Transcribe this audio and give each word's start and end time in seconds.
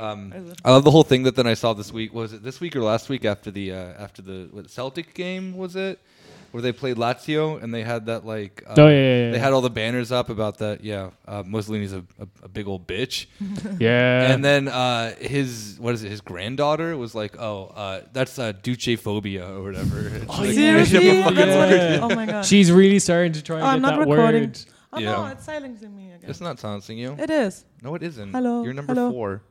Um, 0.00 0.52
I 0.64 0.70
love 0.70 0.84
the 0.84 0.90
whole 0.90 1.04
thing 1.04 1.24
that 1.24 1.36
then 1.36 1.46
I 1.46 1.54
saw 1.54 1.72
this 1.74 1.92
week. 1.92 2.12
Was 2.14 2.32
it 2.32 2.42
this 2.42 2.60
week 2.60 2.74
or 2.76 2.80
last 2.82 3.08
week 3.08 3.24
after 3.24 3.50
the 3.50 3.72
uh, 3.72 3.76
after 3.98 4.22
the 4.22 4.48
what, 4.50 4.70
Celtic 4.70 5.14
game? 5.14 5.56
Was 5.56 5.76
it 5.76 5.98
where 6.52 6.62
they 6.62 6.72
played 6.72 6.96
Lazio 6.96 7.62
and 7.62 7.72
they 7.72 7.82
had 7.82 8.06
that 8.06 8.24
like? 8.26 8.64
Uh, 8.66 8.74
Oh, 8.78 8.88
yeah, 8.88 8.94
yeah, 8.94 9.24
yeah. 9.26 9.30
They 9.32 9.38
had 9.38 9.52
all 9.52 9.60
the 9.60 9.70
banners 9.70 10.10
up 10.10 10.30
about 10.30 10.58
that. 10.58 10.82
Yeah, 10.82 11.10
uh, 11.28 11.42
Mussolini's 11.46 11.92
a, 11.92 12.02
a, 12.18 12.26
a 12.44 12.48
big 12.48 12.66
old 12.66 12.86
bitch. 12.86 13.26
Yeah. 13.78 14.32
And 14.32 14.44
then 14.44 14.68
uh, 14.68 15.14
his 15.16 15.76
what 15.78 15.94
is 15.94 16.02
it? 16.02 16.08
His 16.10 16.20
granddaughter 16.20 16.96
was 16.96 17.14
like, 17.14 17.38
"Oh, 17.38 17.66
uh, 17.76 18.00
that's 18.12 18.38
uh, 18.38 18.52
duce 18.52 18.98
phobia 19.00 19.46
or 19.46 19.62
whatever." 19.62 20.10
Oh, 20.28 20.38
like, 20.42 20.56
yeah. 20.56 20.82
Seriously? 20.84 20.98
make 20.98 21.26
up 21.26 21.32
a 21.32 21.36
fucking 21.36 21.36
That's 21.36 22.00
what 22.02 22.12
oh 22.12 22.14
my 22.16 22.26
god. 22.26 22.44
She's 22.46 22.72
really 22.72 22.98
starting 22.98 23.32
to 23.32 23.42
try 23.42 23.56
and 23.56 23.64
Oh, 23.64 23.68
I'm 23.68 23.82
not 23.82 23.98
that 23.98 24.08
recording. 24.08 24.42
word. 24.44 24.58
Oh 24.92 24.98
Yeah. 24.98 25.12
no, 25.12 25.26
it's 25.26 25.44
silencing 25.44 25.94
me 25.96 26.12
again. 26.12 26.28
It's 26.30 26.40
not 26.40 26.58
silencing 26.58 26.98
you. 26.98 27.16
It 27.18 27.30
is. 27.30 27.64
No, 27.82 27.94
it 27.94 28.02
isn't. 28.02 28.32
Hello, 28.32 28.62
You're 28.64 28.74
number 28.74 28.94
hello. 28.94 29.10
four. 29.12 29.42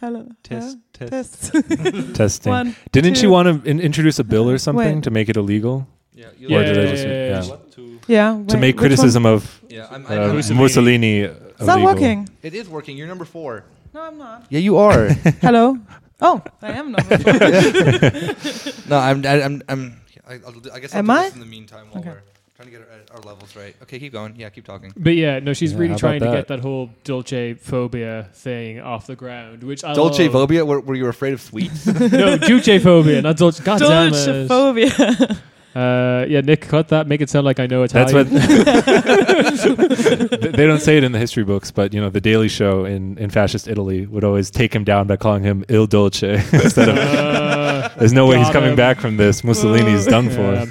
Hello. 0.00 0.28
Test, 0.42 0.78
Huh? 0.98 1.06
test. 1.08 1.52
Test. 1.52 2.14
Testing. 2.14 2.50
One, 2.52 2.76
Didn't 2.92 3.14
two. 3.14 3.20
she 3.20 3.26
want 3.26 3.46
to 3.64 3.68
in- 3.70 3.80
introduce 3.80 4.18
a 4.18 4.24
bill 4.24 4.48
or 4.50 4.58
something 4.58 4.96
Wait. 4.96 5.04
to 5.04 5.10
make 5.10 5.28
it 5.28 5.36
illegal? 5.36 5.86
Yeah. 6.12 6.26
Yeah, 6.38 6.56
Or 6.58 6.64
did 6.64 6.76
yeah, 6.76 6.82
yeah, 6.82 7.04
yeah. 7.04 7.42
yeah. 7.42 7.48
What? 7.50 8.08
yeah. 8.08 8.44
To 8.48 8.56
make 8.56 8.76
which 8.76 8.76
one? 8.76 8.88
criticism 8.88 9.26
of 9.26 9.60
Yeah. 9.68 9.88
I'm, 9.90 10.06
uh, 10.06 10.08
I'm, 10.10 10.36
Mussolini. 10.36 10.60
Mussolini. 10.62 11.20
It's 11.20 11.66
not 11.66 11.82
working. 11.82 12.28
it 12.42 12.54
is 12.54 12.68
working. 12.68 12.96
You're 12.96 13.08
number 13.08 13.24
four. 13.24 13.64
No, 13.94 14.02
I'm 14.02 14.18
not. 14.18 14.46
Yeah, 14.50 14.60
you 14.60 14.76
are. 14.76 15.08
Hello. 15.40 15.78
Oh, 16.20 16.42
I 16.62 16.72
am 16.72 16.92
number 16.92 17.18
four. 17.18 17.32
no, 18.88 18.96
I'm. 18.98 19.24
I, 19.26 19.42
I'm. 19.42 19.62
I'm. 19.68 20.00
I, 20.28 20.34
I'll, 20.46 20.54
I 20.72 20.80
guess 20.80 20.92
I'll 20.94 20.98
Am 21.00 21.06
do 21.06 21.12
I? 21.12 21.22
this 21.24 21.34
in 21.34 21.40
the 21.40 21.46
meantime 21.46 21.86
while 21.90 22.00
Okay. 22.00 22.10
we're 22.10 22.22
trying 22.56 22.70
to 22.70 22.78
get 22.78 22.88
our, 23.10 23.16
our 23.16 23.22
levels 23.22 23.54
right. 23.54 23.76
Okay, 23.82 23.98
keep 23.98 24.12
going. 24.12 24.34
Yeah, 24.36 24.48
keep 24.48 24.64
talking. 24.64 24.92
But 24.96 25.14
yeah, 25.14 25.38
no, 25.40 25.52
she's 25.52 25.72
Yeah, 25.72 25.78
really 25.78 25.96
trying 25.96 26.20
to 26.20 26.30
get 26.30 26.48
that 26.48 26.60
whole 26.60 26.90
Dolce 27.04 27.54
phobia 27.54 28.28
thing 28.32 28.80
off 28.80 29.06
the 29.06 29.16
ground, 29.16 29.62
which 29.62 29.84
I 29.84 29.92
Dolce 29.92 30.24
love. 30.24 30.32
phobia? 30.32 30.64
Were, 30.64 30.80
were 30.80 30.94
you 30.94 31.06
afraid 31.06 31.34
of 31.34 31.42
sweets? 31.42 31.86
no, 31.86 32.38
Duce 32.38 32.82
phobia, 32.82 33.20
not 33.22 33.36
Dolce. 33.36 33.62
God 33.64 33.78
damn 33.80 34.10
Dolce 34.12 34.30
it. 34.44 34.48
phobia. 34.48 35.42
Uh, 35.76 36.24
yeah, 36.26 36.40
Nick, 36.40 36.62
cut 36.62 36.88
that. 36.88 37.06
Make 37.06 37.20
it 37.20 37.28
sound 37.28 37.44
like 37.44 37.60
I 37.60 37.66
know 37.66 37.86
That's 37.86 38.10
Italian. 38.10 38.32
what 39.76 40.40
they 40.56 40.66
don't 40.66 40.80
say 40.80 40.96
it 40.96 41.04
in 41.04 41.12
the 41.12 41.18
history 41.18 41.44
books, 41.44 41.70
but 41.70 41.92
you 41.92 42.00
know 42.00 42.08
the 42.08 42.20
Daily 42.20 42.48
Show 42.48 42.86
in, 42.86 43.18
in 43.18 43.28
fascist 43.28 43.68
Italy 43.68 44.06
would 44.06 44.24
always 44.24 44.50
take 44.50 44.74
him 44.74 44.84
down 44.84 45.06
by 45.06 45.16
calling 45.16 45.42
him 45.42 45.66
Il 45.68 45.86
Dolce 45.86 46.36
instead 46.52 46.88
of. 46.88 46.96
Uh, 46.96 47.90
There's 47.98 48.14
no 48.14 48.26
way 48.26 48.38
he's 48.38 48.48
coming 48.48 48.70
him. 48.70 48.76
back 48.76 49.00
from 49.00 49.18
this. 49.18 49.44
Mussolini's 49.44 50.06
done 50.06 50.30
for. 50.30 50.54
yeah. 50.54 50.64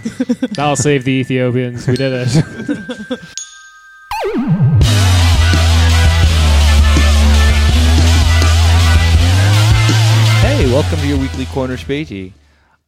That'll 0.53 0.75
save 0.75 1.03
the 1.03 1.12
Ethiopians. 1.12 1.86
We 1.88 1.97
did 1.97 2.12
it. 2.28 3.19
hey, 10.42 10.66
welcome 10.72 11.00
to 11.00 11.08
your 11.08 11.17
weekly 11.19 11.45
corner 11.45 11.78
spagey. 11.78 12.31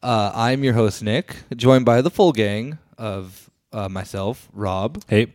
Uh, 0.02 0.30
I'm 0.34 0.62
your 0.64 0.74
host 0.74 1.02
Nick, 1.02 1.36
joined 1.56 1.84
by 1.84 2.02
the 2.02 2.10
full 2.10 2.32
gang 2.32 2.78
of 2.96 3.50
uh, 3.72 3.88
myself, 3.88 4.48
Rob, 4.52 5.02
Hey, 5.08 5.28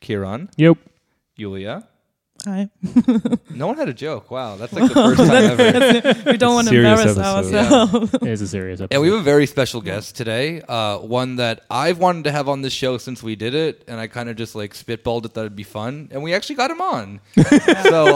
Kieran, 0.00 0.50
Yep. 0.56 0.78
Yulia. 1.36 1.87
Hi. 2.44 2.68
No 3.50 3.66
one 3.66 3.76
had 3.76 3.88
a 3.88 3.92
joke. 3.92 4.30
Wow, 4.30 4.54
that's 4.56 4.72
like 4.72 4.88
the 4.92 4.94
first 5.16 5.18
time 5.18 5.60
ever. 5.60 6.30
We 6.30 6.36
don't 6.36 6.54
want 6.54 6.68
to 6.68 6.76
embarrass 6.76 7.18
episode. 7.18 7.54
ourselves. 7.54 8.14
It's 8.22 8.40
a 8.42 8.46
serious 8.46 8.80
episode. 8.80 8.94
And 8.94 9.02
we 9.02 9.08
have 9.08 9.18
a 9.18 9.22
very 9.22 9.44
special 9.46 9.80
guest 9.80 10.14
today. 10.14 10.60
Uh, 10.62 10.98
one 10.98 11.36
that 11.36 11.64
I've 11.68 11.98
wanted 11.98 12.24
to 12.24 12.32
have 12.32 12.48
on 12.48 12.62
this 12.62 12.72
show 12.72 12.96
since 12.96 13.24
we 13.24 13.34
did 13.34 13.54
it, 13.54 13.82
and 13.88 13.98
I 13.98 14.06
kind 14.06 14.28
of 14.28 14.36
just 14.36 14.54
like 14.54 14.74
spitballed 14.74 15.24
it 15.24 15.34
that 15.34 15.40
it'd 15.40 15.56
be 15.56 15.64
fun, 15.64 16.08
and 16.12 16.22
we 16.22 16.32
actually 16.32 16.54
got 16.54 16.70
him 16.70 16.80
on. 16.80 17.20
so 17.34 17.42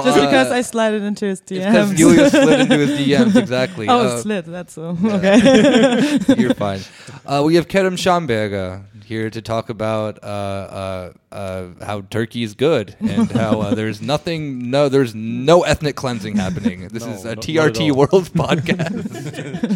Just 0.04 0.18
uh, 0.18 0.24
because 0.26 0.52
I 0.52 0.60
slid 0.60 0.94
it 0.94 1.02
into 1.02 1.26
his 1.26 1.40
because 1.40 1.90
DMs. 1.92 1.98
Yulia 1.98 2.30
slid 2.30 2.60
into 2.60 2.78
his 2.78 3.00
DMs 3.00 3.34
exactly. 3.34 3.88
oh, 3.90 3.98
Uh, 4.06 4.18
slid. 4.22 4.44
That's 4.44 4.72
so. 4.74 4.96
Okay. 5.04 6.18
You're 6.38 6.54
fine. 6.54 6.80
Uh, 7.26 7.42
we 7.44 7.56
have 7.56 7.66
Kerem 7.66 7.94
Schamberger 7.98 8.84
here 9.12 9.28
to 9.30 9.42
talk 9.42 9.68
about 9.68 10.22
uh, 10.24 10.26
uh, 10.26 11.12
uh, 11.30 11.68
how 11.84 12.00
Turkey 12.16 12.42
is 12.42 12.54
good 12.54 12.96
and 13.00 13.30
how 13.30 13.60
uh, 13.60 13.74
there's 13.74 14.00
nothing, 14.00 14.70
no, 14.70 14.88
there's 14.88 15.14
no 15.14 15.62
ethnic 15.62 15.96
cleansing 15.96 16.36
happening. 16.36 16.88
This 16.92 17.04
No, 17.06 17.12
is 17.12 17.24
a 17.24 17.28
not- 17.34 17.36
not 17.36 17.44
TRT. 17.74 17.92
World 17.92 18.26
podcast. 18.42 19.02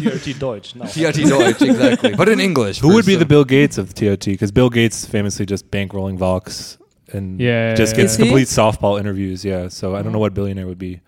TRT 0.01 0.39
Deutsch. 0.39 0.75
No. 0.75 0.85
TRT 0.85 1.29
Deutsch, 1.29 1.61
exactly, 1.61 2.15
but 2.15 2.27
in 2.29 2.39
English. 2.39 2.79
who 2.79 2.89
for 2.89 2.95
would 2.95 3.05
be 3.05 3.15
the 3.15 3.25
Bill 3.33 3.45
Gates 3.45 3.77
of 3.77 3.93
TRT? 3.93 4.25
Because 4.33 4.51
Bill 4.51 4.69
Gates 4.69 5.05
famously 5.05 5.45
just 5.45 5.69
bankrolling 5.71 6.17
Vox 6.17 6.77
and 7.13 7.39
Yeah. 7.39 7.75
just 7.75 7.93
Is 7.93 7.97
gets 7.97 8.15
he? 8.17 8.23
complete 8.23 8.47
softball 8.47 8.99
interviews. 8.99 9.45
Yeah, 9.45 9.67
so 9.69 9.95
I 9.95 10.01
don't 10.01 10.11
know 10.11 10.19
what 10.19 10.33
billionaire 10.33 10.67
would 10.67 10.79
be 10.89 11.01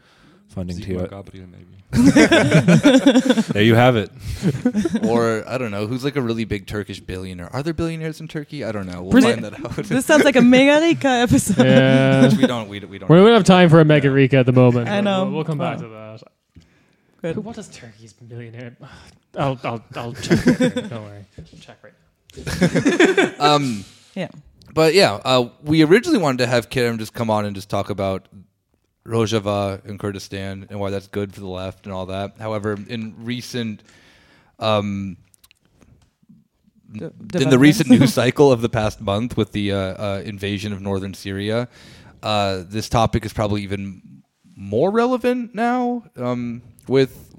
funding 0.49 0.77
Sigmar 0.77 1.07
TRT. 1.07 1.09
Gabriel, 1.11 1.47
maybe. 1.47 1.65
There 3.53 3.63
you 3.63 3.75
have 3.75 3.95
it. 3.95 4.11
or 5.05 5.43
I 5.47 5.57
don't 5.57 5.71
know 5.71 5.87
who's 5.87 6.03
like 6.03 6.15
a 6.15 6.21
really 6.21 6.45
big 6.45 6.67
Turkish 6.67 6.99
billionaire. 6.99 7.51
Are 7.53 7.63
there 7.63 7.73
billionaires 7.73 8.21
in 8.21 8.27
Turkey? 8.27 8.63
I 8.63 8.71
don't 8.71 8.85
know. 8.85 9.01
We'll 9.03 9.11
Pretty- 9.11 9.31
find 9.31 9.43
that 9.45 9.53
out. 9.65 9.75
this 9.85 10.05
sounds 10.05 10.23
like 10.23 10.35
a 10.35 10.41
Mega 10.41 10.79
Rika 10.85 11.07
episode. 11.07 11.65
Yeah. 11.65 12.29
we 12.37 12.45
don't. 12.45 12.69
We, 12.69 12.79
we 12.81 12.99
don't. 12.99 13.09
we 13.09 13.15
don't 13.17 13.33
have 13.33 13.43
time 13.43 13.69
for 13.69 13.79
a 13.79 13.85
Mega 13.85 14.11
Rika 14.11 14.37
at 14.37 14.45
the 14.45 14.51
moment. 14.51 14.87
I 14.87 15.01
know. 15.01 15.25
We'll, 15.25 15.35
we'll 15.35 15.43
come 15.45 15.57
back 15.57 15.77
Wow. 15.79 16.17
to 16.17 16.19
that. 16.19 16.23
Good. 17.21 17.37
What 17.43 17.57
is 17.57 17.67
Turkey's 17.69 18.13
billionaire? 18.13 18.77
I'll, 19.37 19.59
I'll, 19.63 19.83
I'll 19.95 20.13
check. 20.13 20.43
Don't 20.45 20.91
worry. 20.91 21.25
Check 21.61 21.77
right. 21.83 23.39
Um, 23.39 23.83
Yeah. 24.15 24.29
But 24.73 24.93
yeah, 24.93 25.13
uh, 25.25 25.49
we 25.63 25.83
originally 25.83 26.19
wanted 26.19 26.37
to 26.39 26.47
have 26.47 26.69
Kerem 26.69 26.99
just 26.99 27.13
come 27.13 27.29
on 27.31 27.45
and 27.45 27.55
just 27.55 27.69
talk 27.69 27.89
about 27.89 28.27
Rojava 29.05 29.83
and 29.85 29.99
Kurdistan 29.99 30.67
and 30.69 30.79
why 30.79 30.89
that's 30.89 31.07
good 31.07 31.33
for 31.33 31.39
the 31.39 31.47
left 31.47 31.85
and 31.85 31.93
all 31.93 32.05
that. 32.07 32.37
However, 32.37 32.77
in 32.87 33.15
recent, 33.19 33.81
um, 34.59 35.17
De- 36.91 37.41
in 37.41 37.49
the 37.49 37.59
recent 37.59 37.89
news 37.89 38.13
cycle 38.21 38.51
of 38.51 38.61
the 38.61 38.69
past 38.69 38.99
month 38.99 39.37
with 39.37 39.51
the 39.51 39.71
uh, 39.71 39.77
uh, 39.77 40.21
invasion 40.25 40.73
of 40.73 40.81
northern 40.81 41.13
Syria, 41.13 41.67
uh, 42.23 42.63
this 42.67 42.89
topic 42.89 43.25
is 43.25 43.33
probably 43.33 43.61
even 43.61 44.23
more 44.55 44.91
relevant 44.91 45.55
now 45.55 46.03
um, 46.17 46.61
with 46.87 47.33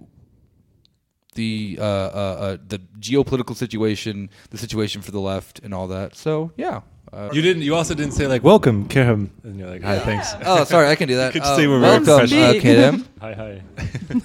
the 1.35 1.79
uh, 1.81 1.85
uh, 1.85 1.87
uh, 1.87 2.57
the 2.67 2.79
geopolitical 2.99 3.57
situation, 3.57 4.31
the 4.51 4.59
situation 4.59 5.03
for 5.03 5.11
the 5.11 5.21
left, 5.21 5.59
and 5.61 5.75
all 5.75 5.87
that. 5.89 6.17
So 6.17 6.53
yeah. 6.57 6.81
Uh, 7.13 7.29
You 7.33 7.43
didn't. 7.43 7.63
You 7.63 7.75
also 7.75 7.95
didn't 7.95 8.13
say 8.15 8.27
like 8.29 8.45
"Welcome, 8.45 8.89
Kerem," 8.89 9.31
and 9.43 9.59
you're 9.59 9.69
like, 9.69 9.83
"Hi, 9.83 9.99
thanks." 9.99 10.33
oh, 10.45 10.63
sorry, 10.65 10.89
I 10.89 10.95
can 10.95 11.09
do 11.09 11.17
that. 11.23 11.33
could 11.33 11.43
Uh, 11.43 11.57
say 11.57 11.67
we're 11.67 11.81
very 11.81 11.99
welcome, 11.99 12.09
uh, 12.15 12.19
professional. 12.19 12.55
Kerem. 12.63 13.07
Hi, 13.21 13.33
hi. 13.35 13.63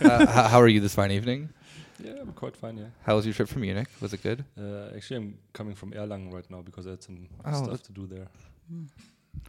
uh, 0.09 0.21
h- 0.21 0.51
how 0.51 0.59
are 0.61 0.67
you 0.67 0.79
this 0.79 0.93
fine 0.93 1.11
evening? 1.11 1.49
Yeah, 2.03 2.11
I'm 2.21 2.33
quite 2.33 2.55
fine, 2.55 2.77
yeah. 2.77 2.85
How 3.03 3.15
was 3.15 3.25
your 3.25 3.33
trip 3.33 3.49
from 3.49 3.61
Munich? 3.61 3.87
Was 4.01 4.13
it 4.13 4.21
good? 4.21 4.45
Uh, 4.59 4.95
actually, 4.95 5.17
I'm 5.17 5.37
coming 5.53 5.73
from 5.75 5.91
Erlangen 5.93 6.31
right 6.31 6.45
now 6.51 6.61
because 6.61 6.85
I 6.85 6.91
had 6.91 7.01
some 7.03 7.27
Oh, 7.43 7.51
stuff 7.53 7.65
that's- 7.65 7.87
to 7.87 7.93
do 7.93 8.05
there. 8.05 8.27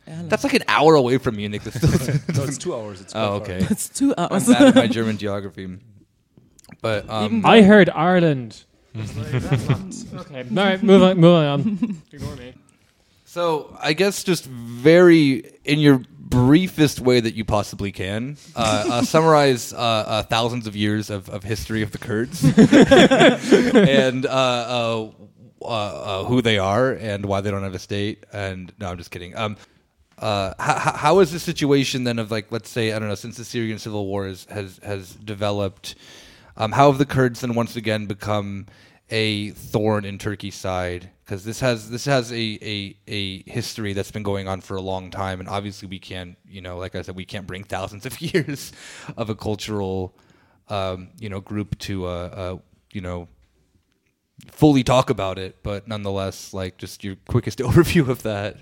That's 0.07 0.45
like 0.45 0.55
an 0.55 0.65
hour 0.69 0.95
away 0.95 1.19
from 1.19 1.37
Munich. 1.37 1.63
That's 1.63 1.77
still 1.77 1.91
no, 2.37 2.45
it's 2.45 2.59
two 2.59 2.75
hours. 2.75 3.01
It's 3.03 3.13
quite 3.13 3.23
oh, 3.23 3.41
far. 3.41 3.55
okay. 3.55 3.67
It's 3.71 3.89
two 3.89 4.15
I'm 4.17 4.33
hours. 4.33 4.47
bad 4.49 4.63
at 4.69 4.75
my 4.77 4.87
German 4.87 5.19
geography. 5.19 5.79
But 6.81 7.09
um, 7.11 7.45
I 7.45 7.63
heard 7.63 7.91
Ireland. 7.91 8.65
okay. 8.97 10.41
All 10.41 10.57
right. 10.57 10.83
Move 10.83 11.03
on. 11.03 11.19
Move 11.19 11.35
on. 11.37 12.03
Ignore 12.13 12.37
me. 12.37 12.55
So 13.37 13.77
I 13.79 13.93
guess 13.93 14.25
just 14.25 14.47
very 14.47 15.59
in 15.63 15.79
your 15.79 15.99
briefest 16.19 17.01
way 17.01 17.21
that 17.21 17.35
you 17.35 17.45
possibly 17.45 17.93
can, 17.93 18.39
uh, 18.57 18.87
uh, 18.91 19.03
summarize 19.15 19.75
uh, 19.75 19.77
uh, 19.77 20.23
thousands 20.23 20.67
of 20.67 20.75
years 20.75 21.11
of, 21.11 21.29
of 21.29 21.45
history 21.45 21.83
of 21.83 21.93
the 21.93 21.99
Kurds 21.99 22.43
and 24.03 24.25
uh, 24.25 24.31
uh, 24.31 25.11
uh, 25.61 25.67
uh, 25.67 26.25
who 26.25 26.41
they 26.41 26.59
are 26.59 26.93
and 26.93 27.27
why 27.27 27.43
they 27.43 27.51
don't 27.51 27.63
have 27.63 27.75
a 27.75 27.79
state. 27.79 28.25
And 28.33 28.73
no, 28.81 28.89
I'm 28.89 28.97
just 28.97 29.11
kidding. 29.11 29.37
Um, 29.37 29.59
uh, 30.19 30.55
how, 30.59 30.93
how 30.97 31.19
is 31.19 31.31
the 31.31 31.39
situation 31.39 32.05
then 32.05 32.19
of 32.19 32.31
like 32.31 32.51
let's 32.51 32.71
say 32.71 32.95
I 32.95 32.99
don't 32.99 33.09
know 33.09 33.15
since 33.17 33.37
the 33.37 33.45
Syrian 33.45 33.79
civil 33.79 34.07
war 34.07 34.27
is, 34.27 34.47
has 34.47 34.81
has 34.83 35.13
developed, 35.13 35.95
um, 36.57 36.73
how 36.73 36.91
have 36.91 36.97
the 36.97 37.05
Kurds 37.05 37.43
then 37.43 37.53
once 37.53 37.77
again 37.77 38.07
become 38.07 38.65
a 39.11 39.51
thorn 39.51 40.07
in 40.07 40.17
Turkey's 40.17 40.55
side? 40.55 41.11
Because 41.27 41.45
this 41.45 41.59
has 41.59 41.91
this 41.91 42.05
has 42.05 42.31
a, 42.31 42.37
a 42.63 42.97
a 43.09 43.43
history 43.51 43.93
that's 43.93 44.13
been 44.13 44.23
going 44.23 44.47
on 44.47 44.61
for 44.61 44.77
a 44.77 44.81
long 44.81 45.11
time, 45.11 45.41
and 45.41 45.49
obviously 45.49 45.89
we 45.89 45.99
can't 45.99 46.37
you 46.49 46.61
know 46.61 46.79
like 46.79 46.95
I 46.95 47.03
said 47.03 47.17
we 47.17 47.25
can't 47.25 47.49
bring 47.49 47.65
thousands 47.75 48.07
of 48.07 48.21
years 48.21 48.73
of 49.17 49.29
a 49.29 49.35
cultural 49.35 50.15
um, 50.69 51.09
you 51.19 51.29
know 51.29 51.41
group 51.41 51.77
to 51.81 52.07
uh, 52.07 52.09
uh, 52.09 52.59
you 52.93 53.01
know 53.01 53.27
fully 54.53 54.85
talk 54.85 55.11
about 55.11 55.37
it, 55.39 55.57
but 55.65 55.89
nonetheless 55.89 56.55
like 56.55 56.77
just 56.79 57.03
your 57.03 57.17
quickest 57.29 57.59
overview 57.71 58.09
of 58.09 58.23
that. 58.23 58.59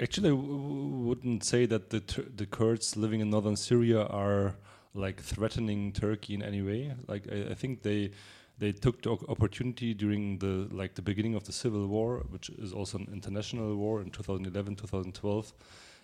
Actually, 0.00 0.28
I 0.28 0.36
w- 0.36 1.06
wouldn't 1.08 1.42
say 1.42 1.66
that 1.66 1.90
the 1.90 2.02
the 2.36 2.46
Kurds 2.46 2.96
living 2.96 3.20
in 3.20 3.30
northern 3.30 3.56
Syria 3.56 4.04
are 4.04 4.54
like 4.94 5.20
threatening 5.20 5.92
Turkey 5.92 6.34
in 6.34 6.42
any 6.42 6.62
way. 6.62 6.94
Like 7.08 7.24
I, 7.32 7.50
I 7.50 7.54
think 7.54 7.82
they 7.82 8.12
they 8.58 8.72
took 8.72 9.02
the 9.02 9.10
opportunity 9.28 9.94
during 9.94 10.38
the 10.38 10.68
like 10.70 10.94
the 10.94 11.02
beginning 11.02 11.34
of 11.34 11.44
the 11.44 11.52
civil 11.52 11.86
war, 11.86 12.24
which 12.30 12.48
is 12.50 12.72
also 12.72 12.98
an 12.98 13.08
international 13.12 13.76
war 13.76 14.00
in 14.00 14.10
2011 14.10 14.76
2012, 14.76 15.52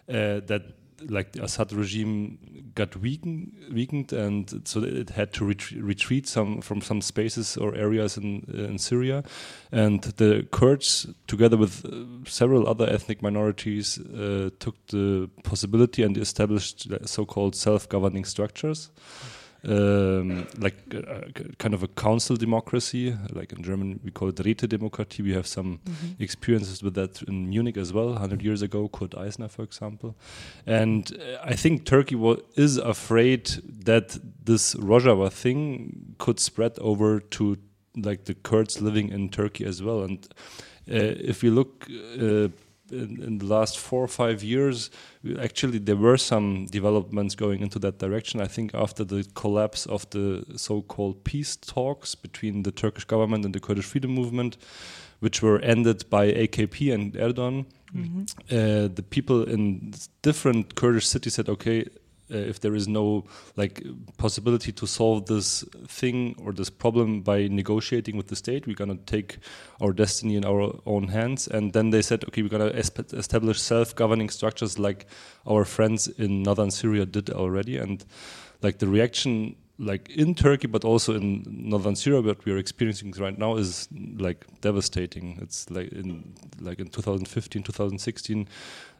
uh, 0.08 0.12
that 0.46 0.62
like 1.08 1.32
the 1.32 1.42
Assad 1.42 1.72
regime 1.72 2.70
got 2.74 2.94
weakened, 2.96 3.52
weakened, 3.72 4.12
and 4.12 4.62
so 4.64 4.82
it 4.84 5.10
had 5.10 5.32
to 5.32 5.44
retreat, 5.44 6.28
some 6.28 6.60
from 6.60 6.80
some 6.80 7.00
spaces 7.00 7.56
or 7.56 7.74
areas 7.74 8.16
in 8.16 8.44
in 8.52 8.78
Syria, 8.78 9.24
and 9.72 10.02
the 10.02 10.46
Kurds, 10.52 11.06
together 11.26 11.56
with 11.56 11.84
uh, 11.84 12.28
several 12.28 12.68
other 12.68 12.88
ethnic 12.88 13.22
minorities, 13.22 13.98
uh, 13.98 14.50
took 14.58 14.86
the 14.88 15.28
possibility 15.42 16.02
and 16.02 16.16
established 16.18 16.86
so-called 17.06 17.56
self-governing 17.56 18.24
structures 18.24 18.90
um, 19.68 20.46
like 20.58 20.74
uh, 20.94 21.20
kind 21.58 21.74
of 21.74 21.82
a 21.82 21.88
council 21.88 22.36
democracy. 22.36 23.16
Like 23.32 23.52
in 23.52 23.62
German, 23.62 24.00
we 24.04 24.10
call 24.10 24.28
it 24.28 24.36
Rätedemokratie. 24.36 25.22
We 25.22 25.32
have 25.34 25.46
some 25.46 25.78
Mm-hmm. 25.82 26.22
experiences 26.22 26.82
with 26.82 26.94
that 26.94 27.22
in 27.22 27.48
Munich 27.48 27.76
as 27.76 27.92
well, 27.92 28.08
100 28.12 28.42
years 28.42 28.62
ago, 28.62 28.88
Kurt 28.88 29.14
Eisner, 29.14 29.48
for 29.48 29.62
example. 29.62 30.14
And 30.66 31.10
uh, 31.12 31.38
I 31.44 31.54
think 31.54 31.84
Turkey 31.84 32.16
is 32.56 32.76
afraid 32.78 33.46
that 33.84 34.18
this 34.44 34.74
Rojava 34.74 35.30
thing 35.30 36.14
could 36.18 36.40
spread 36.40 36.78
over 36.78 37.20
to 37.20 37.56
like 37.96 38.24
the 38.24 38.34
Kurds 38.34 38.80
living 38.80 39.10
in 39.10 39.28
Turkey 39.28 39.64
as 39.64 39.82
well. 39.82 40.02
And 40.02 40.26
uh, 40.90 40.94
if 41.28 41.42
you 41.44 41.50
look 41.50 41.86
uh, 41.90 42.48
in, 42.92 43.22
in 43.22 43.38
the 43.38 43.46
last 43.46 43.78
four 43.78 44.04
or 44.04 44.08
five 44.08 44.42
years, 44.42 44.90
actually 45.40 45.78
there 45.78 45.96
were 45.96 46.18
some 46.18 46.66
developments 46.66 47.34
going 47.34 47.60
into 47.60 47.78
that 47.80 47.98
direction. 47.98 48.40
I 48.40 48.46
think 48.46 48.74
after 48.74 49.04
the 49.04 49.26
collapse 49.34 49.86
of 49.86 50.08
the 50.10 50.44
so-called 50.56 51.24
peace 51.24 51.56
talks 51.56 52.14
between 52.14 52.62
the 52.62 52.72
Turkish 52.72 53.04
government 53.04 53.44
and 53.44 53.54
the 53.54 53.60
Kurdish 53.60 53.86
freedom 53.86 54.12
movement, 54.12 54.56
which 55.20 55.42
were 55.42 55.58
ended 55.60 56.08
by 56.10 56.32
AKP 56.32 56.92
and 56.94 57.14
Erdogan, 57.14 57.66
Mm-hmm. 57.94 58.22
uh, 58.50 58.88
the 58.88 59.04
people 59.10 59.44
in 59.44 59.92
different 60.22 60.76
Kurdish 60.76 61.06
cities 61.06 61.34
said, 61.34 61.50
okay, 61.50 61.84
uh, 62.32 62.36
if 62.36 62.60
there 62.60 62.74
is 62.74 62.88
no 62.88 63.24
like 63.56 63.82
possibility 64.16 64.72
to 64.72 64.86
solve 64.86 65.26
this 65.26 65.64
thing 65.86 66.34
or 66.44 66.52
this 66.52 66.70
problem 66.70 67.20
by 67.20 67.48
negotiating 67.48 68.16
with 68.16 68.28
the 68.28 68.36
state, 68.36 68.66
we're 68.66 68.76
gonna 68.76 68.96
take 69.06 69.38
our 69.80 69.92
destiny 69.92 70.36
in 70.36 70.44
our 70.44 70.78
own 70.86 71.08
hands. 71.08 71.48
And 71.48 71.72
then 71.72 71.90
they 71.90 72.02
said, 72.02 72.24
okay, 72.24 72.42
we're 72.42 72.48
gonna 72.48 72.70
esp- 72.70 73.12
establish 73.14 73.60
self-governing 73.60 74.30
structures 74.30 74.78
like 74.78 75.06
our 75.46 75.64
friends 75.64 76.08
in 76.08 76.42
northern 76.42 76.70
Syria 76.70 77.06
did 77.06 77.30
already. 77.30 77.76
And 77.76 78.04
like 78.62 78.78
the 78.78 78.88
reaction 78.88 79.56
like 79.82 80.10
in 80.10 80.34
Turkey, 80.34 80.68
but 80.68 80.84
also 80.84 81.14
in 81.14 81.44
northern 81.46 81.96
Syria, 81.96 82.22
what 82.22 82.44
we 82.44 82.52
are 82.52 82.56
experiencing 82.56 83.12
right 83.18 83.36
now 83.36 83.56
is 83.56 83.88
like 84.16 84.46
devastating. 84.60 85.38
It's 85.42 85.68
like 85.70 85.92
in 85.92 86.34
like 86.60 86.78
in 86.78 86.88
2015, 86.88 87.62
2016, 87.64 88.48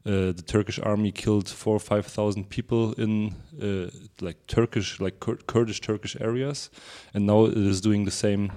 uh, 0.05 0.11
the 0.33 0.43
Turkish 0.45 0.81
army 0.81 1.13
killed 1.13 1.49
four 1.49 1.77
or 1.77 1.81
five 1.81 2.07
thousand 2.07 2.51
people 2.51 2.93
in 2.95 3.35
uh, 3.63 3.91
like 4.21 4.45
Turkish, 4.49 5.01
like 5.01 5.21
Kur- 5.21 5.39
Kurdish 5.47 5.81
Turkish 5.81 6.17
areas, 6.21 6.69
and 7.15 7.27
now 7.27 7.45
it 7.45 7.57
is 7.57 7.81
doing 7.81 8.05
the 8.05 8.11
same 8.11 8.51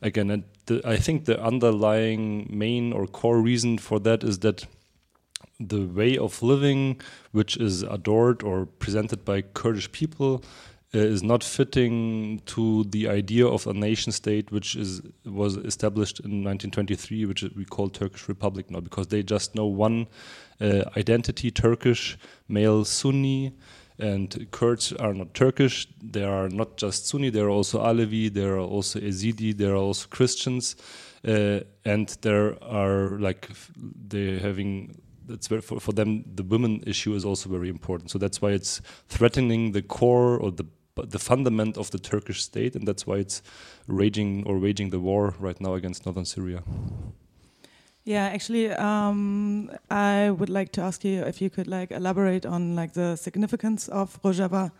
again. 0.00 0.30
And 0.30 0.44
the, 0.66 0.80
I 0.84 0.96
think 0.96 1.26
the 1.26 1.42
underlying 1.42 2.48
main 2.50 2.94
or 2.94 3.06
core 3.06 3.42
reason 3.42 3.76
for 3.76 4.00
that 4.00 4.24
is 4.24 4.38
that 4.38 4.66
the 5.60 5.84
way 5.84 6.16
of 6.16 6.42
living, 6.42 7.00
which 7.32 7.56
is 7.56 7.82
adored 7.82 8.42
or 8.42 8.64
presented 8.64 9.24
by 9.24 9.42
Kurdish 9.42 9.92
people, 9.92 10.42
is 10.92 11.22
not 11.22 11.44
fitting 11.44 12.40
to 12.46 12.84
the 12.84 13.08
idea 13.08 13.46
of 13.46 13.66
a 13.66 13.74
nation 13.74 14.10
state, 14.12 14.50
which 14.50 14.74
is 14.74 15.02
was 15.24 15.56
established 15.56 16.20
in 16.20 16.42
1923, 16.44 17.26
which 17.26 17.42
we 17.56 17.64
call 17.64 17.88
Turkish 17.88 18.28
Republic 18.28 18.70
now, 18.70 18.80
because 18.80 19.08
they 19.08 19.22
just 19.22 19.54
know 19.54 19.66
one 19.66 20.06
uh, 20.60 20.84
identity: 20.96 21.50
Turkish, 21.50 22.16
male 22.48 22.84
Sunni. 22.84 23.54
And 24.00 24.46
Kurds 24.52 24.92
are 24.92 25.12
not 25.12 25.34
Turkish. 25.34 25.88
They 26.00 26.22
are 26.22 26.48
not 26.48 26.76
just 26.76 27.08
Sunni. 27.08 27.30
They 27.30 27.40
are 27.40 27.48
also 27.48 27.80
Alevi. 27.80 28.32
They 28.32 28.44
are 28.44 28.60
also 28.60 29.00
Yazidi. 29.00 29.52
They 29.56 29.64
are 29.64 29.74
also 29.74 30.06
Christians, 30.08 30.76
uh, 31.26 31.62
and 31.84 32.08
there 32.20 32.62
are 32.62 33.18
like 33.18 33.48
they're 33.76 34.38
having 34.38 35.00
that's 35.28 35.46
very 35.46 35.60
for, 35.60 35.78
for 35.78 35.92
them 35.92 36.24
the 36.34 36.42
women 36.42 36.82
issue 36.86 37.14
is 37.14 37.24
also 37.24 37.50
very 37.50 37.68
important 37.68 38.10
so 38.10 38.18
that's 38.18 38.40
why 38.40 38.50
it's 38.50 38.80
threatening 39.08 39.72
the 39.72 39.82
core 39.82 40.38
or 40.38 40.50
the 40.50 40.64
the 41.06 41.18
fundament 41.18 41.76
of 41.76 41.90
the 41.90 41.98
Turkish 41.98 42.42
state 42.42 42.74
and 42.74 42.86
that's 42.86 43.06
why 43.06 43.16
it's 43.16 43.42
raging 43.86 44.44
or 44.46 44.58
waging 44.58 44.90
the 44.90 45.00
war 45.00 45.34
right 45.38 45.60
now 45.60 45.74
against 45.74 46.06
northern 46.06 46.24
Syria. 46.24 46.62
Yeah, 48.04 48.24
actually, 48.24 48.70
um, 48.72 49.70
I 49.90 50.30
would 50.30 50.48
like 50.48 50.72
to 50.72 50.80
ask 50.80 51.04
you 51.04 51.22
if 51.24 51.42
you 51.42 51.50
could 51.50 51.68
like 51.68 51.90
elaborate 51.90 52.46
on 52.46 52.74
like 52.74 52.94
the 52.94 53.16
significance 53.16 53.86
of 53.88 54.18
Rojava 54.22 54.70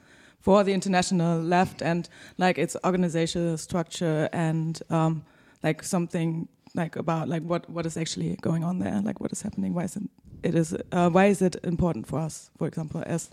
for 0.40 0.64
the 0.64 0.72
international 0.72 1.38
left 1.38 1.82
and 1.82 2.08
like 2.38 2.56
its 2.56 2.74
organizational 2.84 3.58
structure 3.58 4.30
and 4.32 4.80
um, 4.88 5.24
like 5.62 5.82
something 5.82 6.48
like 6.74 6.96
about 6.96 7.28
like 7.28 7.42
what 7.42 7.68
what 7.68 7.84
is 7.84 7.96
actually 7.96 8.36
going 8.40 8.64
on 8.64 8.78
there, 8.78 9.00
like 9.04 9.20
what 9.20 9.30
is 9.30 9.42
happening, 9.42 9.74
why 9.74 9.84
is 9.84 9.96
it, 9.96 10.02
it 10.42 10.54
is 10.54 10.74
uh, 10.92 11.10
why 11.10 11.26
is 11.26 11.42
it 11.42 11.56
important 11.64 12.06
for 12.06 12.18
us, 12.18 12.50
for 12.56 12.66
example, 12.66 13.02
as 13.06 13.30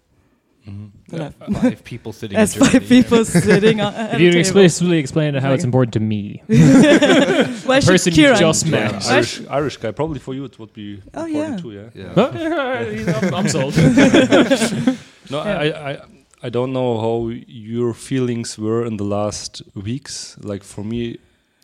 the 1.10 1.18
left, 1.18 1.38
Five 1.62 1.84
people 1.84 2.12
sitting. 2.14 2.38
as 2.38 2.56
in 2.56 2.64
Germany. 2.64 2.80
five 2.80 2.90
people 2.90 3.26
sitting 3.26 3.82
on, 3.82 3.94
If 4.14 4.20
you 4.20 4.28
a 4.30 4.32
table. 4.32 4.40
explicitly 4.40 4.98
explain 4.98 5.36
how 5.36 5.54
it's 5.54 5.64
important 5.64 5.94
to 5.94 6.00
me, 6.00 6.42
Why 6.48 7.80
should 7.80 7.88
person 7.92 8.12
you 8.14 8.16
Kieran- 8.16 8.40
just 8.40 8.66
Yeah, 8.66 8.72
met. 8.72 9.04
Why 9.04 9.16
Irish, 9.16 9.42
Irish 9.50 9.78
guy 9.78 9.92
probably 9.92 10.20
for 10.20 10.34
you 10.34 10.46
it 10.46 10.58
would 10.60 10.74
be 10.74 11.02
Oh, 11.14 11.26
important 11.26 11.34
yeah. 11.34 11.58
too 11.62 11.72
yeah 11.72 11.90
Yeah. 11.94 13.20
I'm, 13.22 13.34
I'm 13.36 13.48
sold. 13.50 13.76
No, 15.32 15.44
Yeah. 15.44 15.60
I, 15.60 15.92
I 15.92 15.98
I 16.44 16.50
don't 16.50 16.72
know 16.74 17.00
how 17.00 17.30
your 17.48 17.94
feelings 17.94 18.58
were 18.60 18.86
in 18.86 18.98
the 18.98 19.04
last 19.18 19.64
weeks. 19.74 20.38
Like 20.42 20.64
for 20.64 20.84
me, 20.84 21.18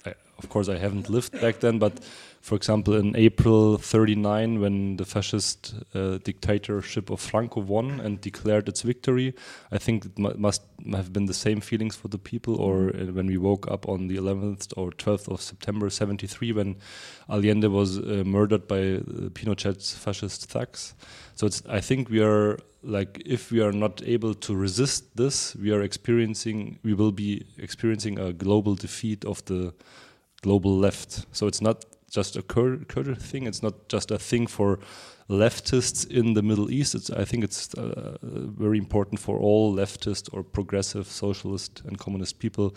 I, 0.06 0.13
of 0.39 0.50
course, 0.50 0.68
I 0.69 0.77
haven't 0.80 1.07
lived 1.09 1.39
back 1.39 1.59
then, 1.59 1.77
but 1.77 1.94
for 2.42 2.56
example, 2.56 2.96
in 2.96 3.16
April 3.16 3.78
'39, 3.78 4.60
when 4.60 4.98
the 4.98 5.06
fascist 5.06 5.76
uh, 5.94 6.18
dictatorship 6.24 7.12
of 7.12 7.20
Franco 7.20 7.62
won 7.62 8.00
and 8.00 8.20
declared 8.20 8.68
its 8.68 8.82
victory, 8.82 9.36
I 9.72 9.78
think 9.78 10.06
it 10.06 10.18
mu- 10.18 10.34
must 10.36 10.64
have 10.92 11.14
been 11.14 11.28
the 11.28 11.36
same 11.36 11.62
feelings 11.62 11.96
for 11.96 12.08
the 12.08 12.18
people. 12.18 12.56
Or 12.56 12.90
uh, 12.90 13.12
when 13.14 13.28
we 13.28 13.38
woke 13.38 13.70
up 13.70 13.88
on 13.88 14.08
the 14.08 14.18
11th 14.18 14.74
or 14.76 14.90
12th 14.92 15.32
of 15.32 15.40
September 15.40 15.90
'73, 15.90 16.52
when 16.54 16.78
Allende 17.30 17.68
was 17.68 18.00
uh, 18.00 18.24
murdered 18.26 18.68
by 18.68 18.96
uh, 18.96 19.30
Pinochet's 19.34 19.94
fascist 19.94 20.50
thugs. 20.50 20.96
So 21.36 21.46
it's, 21.46 21.62
I 21.70 21.80
think 21.80 22.10
we 22.10 22.22
are 22.24 22.58
like 22.84 23.22
if 23.24 23.52
we 23.52 23.62
are 23.62 23.72
not 23.72 24.02
able 24.04 24.34
to 24.34 24.56
resist 24.56 25.16
this, 25.16 25.56
we 25.56 25.72
are 25.72 25.84
experiencing 25.84 26.80
we 26.84 26.96
will 26.96 27.12
be 27.12 27.46
experiencing 27.60 28.18
a 28.18 28.34
global 28.34 28.74
defeat 28.74 29.25
of 29.25 29.46
the 29.46 29.74
global 30.42 30.75
left. 30.75 31.25
So 31.32 31.46
it's 31.46 31.62
not 31.62 31.86
just 32.15 32.36
a 32.36 32.41
Kur- 32.41 32.86
Kurdish 32.88 33.18
thing. 33.32 33.48
It's 33.48 33.63
not 33.63 33.89
just 33.89 34.12
a 34.12 34.20
thing 34.20 34.48
for 34.48 34.80
leftists 35.30 36.06
in 36.10 36.34
the 36.34 36.41
Middle 36.41 36.70
East. 36.70 36.96
It's, 36.96 37.10
I 37.10 37.25
think 37.25 37.44
it's 37.44 37.74
uh, 37.74 38.18
very 38.22 38.77
important 38.77 39.20
for 39.20 39.39
all 39.39 39.75
leftist 39.75 40.30
or 40.34 40.44
progressive 40.44 41.08
socialist 41.08 41.82
and 41.86 41.98
communist 41.98 42.39
people 42.39 42.75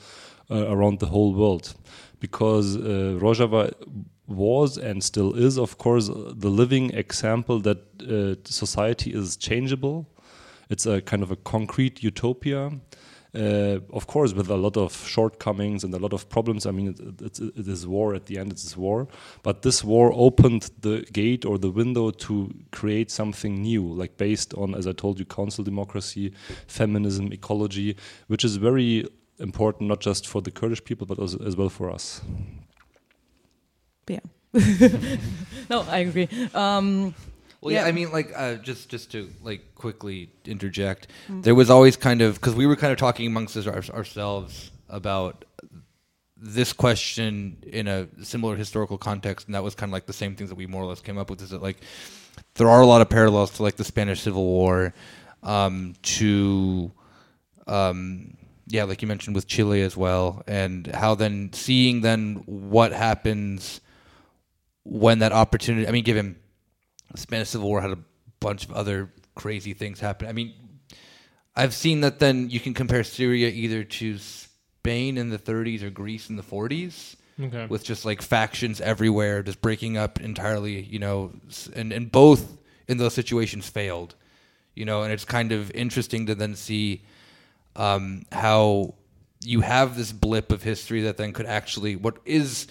uh, 0.50 0.66
around 0.68 1.00
the 1.00 1.06
whole 1.06 1.34
world, 1.34 1.74
because 2.20 2.76
uh, 2.76 3.18
Rojava 3.20 3.72
was 4.26 4.78
and 4.78 5.02
still 5.02 5.34
is, 5.34 5.58
of 5.58 5.76
course, 5.78 6.06
the 6.08 6.48
living 6.48 6.90
example 6.94 7.60
that 7.60 7.78
uh, 8.02 8.40
society 8.44 9.12
is 9.12 9.36
changeable. 9.36 10.06
It's 10.70 10.86
a 10.86 11.00
kind 11.00 11.22
of 11.22 11.30
a 11.30 11.36
concrete 11.36 12.02
utopia. 12.02 12.70
Uh, 13.34 13.80
of 13.92 14.06
course, 14.06 14.32
with 14.32 14.48
a 14.48 14.56
lot 14.56 14.76
of 14.76 14.94
shortcomings 15.06 15.82
and 15.82 15.92
a 15.92 15.98
lot 15.98 16.12
of 16.12 16.28
problems. 16.28 16.66
I 16.66 16.70
mean, 16.70 16.88
it, 16.88 17.20
it, 17.20 17.40
it 17.56 17.68
is 17.68 17.84
war 17.84 18.14
at 18.14 18.26
the 18.26 18.38
end. 18.38 18.52
It's 18.52 18.76
war, 18.76 19.08
but 19.42 19.62
this 19.62 19.82
war 19.82 20.12
opened 20.14 20.70
the 20.80 21.04
gate 21.12 21.44
or 21.44 21.58
the 21.58 21.70
window 21.70 22.10
to 22.10 22.54
create 22.70 23.10
something 23.10 23.60
new, 23.60 23.82
like 23.82 24.16
based 24.16 24.54
on, 24.54 24.74
as 24.74 24.86
I 24.86 24.92
told 24.92 25.18
you, 25.18 25.24
council 25.24 25.64
democracy, 25.64 26.32
feminism, 26.68 27.32
ecology, 27.32 27.96
which 28.28 28.44
is 28.44 28.56
very 28.56 29.04
important 29.40 29.88
not 29.88 30.00
just 30.00 30.28
for 30.28 30.40
the 30.40 30.50
Kurdish 30.50 30.84
people 30.84 31.06
but 31.06 31.18
also, 31.18 31.38
as 31.44 31.56
well 31.56 31.68
for 31.68 31.90
us. 31.90 32.20
Yeah. 34.06 34.20
no, 35.70 35.80
I 35.88 35.98
agree. 35.98 36.28
Um, 36.54 37.14
Well, 37.64 37.72
yeah. 37.72 37.84
I 37.84 37.92
mean, 37.92 38.12
like, 38.12 38.30
uh, 38.36 38.56
just 38.56 38.90
just 38.90 39.10
to 39.12 39.30
like 39.42 39.74
quickly 39.74 40.30
interject, 40.44 41.08
there 41.28 41.54
was 41.54 41.70
always 41.70 41.96
kind 41.96 42.20
of 42.20 42.34
because 42.34 42.54
we 42.54 42.66
were 42.66 42.76
kind 42.76 42.92
of 42.92 42.98
talking 42.98 43.26
amongst 43.26 43.56
our, 43.56 43.82
ourselves 43.90 44.70
about 44.90 45.46
this 46.36 46.74
question 46.74 47.56
in 47.66 47.88
a 47.88 48.06
similar 48.22 48.54
historical 48.54 48.98
context, 48.98 49.46
and 49.46 49.54
that 49.54 49.64
was 49.64 49.74
kind 49.74 49.88
of 49.88 49.94
like 49.94 50.04
the 50.04 50.12
same 50.12 50.36
things 50.36 50.50
that 50.50 50.56
we 50.56 50.66
more 50.66 50.82
or 50.82 50.86
less 50.86 51.00
came 51.00 51.16
up 51.16 51.30
with. 51.30 51.40
Is 51.40 51.50
that 51.50 51.62
like 51.62 51.78
there 52.56 52.68
are 52.68 52.82
a 52.82 52.86
lot 52.86 53.00
of 53.00 53.08
parallels 53.08 53.52
to 53.52 53.62
like 53.62 53.76
the 53.76 53.84
Spanish 53.84 54.20
Civil 54.20 54.44
War, 54.44 54.92
um, 55.42 55.94
to 56.02 56.92
um, 57.66 58.36
yeah, 58.66 58.84
like 58.84 59.00
you 59.00 59.08
mentioned 59.08 59.34
with 59.34 59.46
Chile 59.46 59.80
as 59.80 59.96
well, 59.96 60.42
and 60.46 60.86
how 60.88 61.14
then 61.14 61.50
seeing 61.54 62.02
then 62.02 62.42
what 62.44 62.92
happens 62.92 63.80
when 64.82 65.20
that 65.20 65.32
opportunity. 65.32 65.88
I 65.88 65.92
mean, 65.92 66.04
given 66.04 66.36
the 67.14 67.20
Spanish 67.20 67.48
Civil 67.50 67.68
War 67.68 67.80
had 67.80 67.92
a 67.92 67.98
bunch 68.40 68.64
of 68.64 68.72
other 68.72 69.10
crazy 69.34 69.72
things 69.72 70.00
happen. 70.00 70.28
I 70.28 70.32
mean, 70.32 70.52
I've 71.56 71.72
seen 71.74 72.00
that. 72.02 72.18
Then 72.18 72.50
you 72.50 72.60
can 72.60 72.74
compare 72.74 73.04
Syria 73.04 73.48
either 73.48 73.84
to 73.84 74.18
Spain 74.18 75.16
in 75.16 75.30
the 75.30 75.38
30s 75.38 75.82
or 75.82 75.90
Greece 75.90 76.28
in 76.28 76.36
the 76.36 76.42
40s 76.42 77.16
Okay. 77.40 77.66
with 77.66 77.82
just 77.82 78.04
like 78.04 78.22
factions 78.22 78.80
everywhere, 78.80 79.42
just 79.42 79.60
breaking 79.60 79.96
up 79.96 80.20
entirely, 80.20 80.80
you 80.82 80.98
know, 80.98 81.32
and 81.74 81.92
and 81.92 82.10
both 82.12 82.58
in 82.86 82.98
those 82.98 83.14
situations 83.14 83.68
failed, 83.68 84.14
you 84.74 84.84
know, 84.84 85.02
and 85.02 85.12
it's 85.12 85.24
kind 85.24 85.50
of 85.52 85.70
interesting 85.72 86.26
to 86.26 86.34
then 86.34 86.54
see 86.54 87.02
um, 87.76 88.24
how 88.30 88.94
you 89.42 89.62
have 89.62 89.96
this 89.96 90.12
blip 90.12 90.52
of 90.52 90.62
history 90.62 91.02
that 91.02 91.16
then 91.16 91.32
could 91.32 91.46
actually 91.46 91.96
what 91.96 92.18
is 92.24 92.66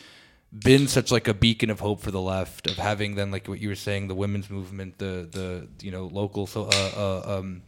been 0.54 0.88
such 0.88 1.12
like 1.12 1.28
a 1.28 1.34
beacon 1.34 1.70
of 1.72 1.80
hope 1.80 2.00
for 2.02 2.12
the 2.12 2.22
left 2.22 2.68
of 2.68 2.78
having 2.78 3.16
then 3.16 3.32
like 3.32 3.48
what 3.48 3.60
you 3.60 3.70
were 3.70 3.76
saying 3.76 4.08
the 4.08 4.16
women's 4.16 4.50
movement 4.50 4.98
the 5.00 5.28
the 5.32 5.68
you 5.82 5.92
know 5.92 6.06
local 6.06 6.46
so 6.46 6.64
uh, 6.72 6.92
uh 7.26 7.38
um 7.40 7.64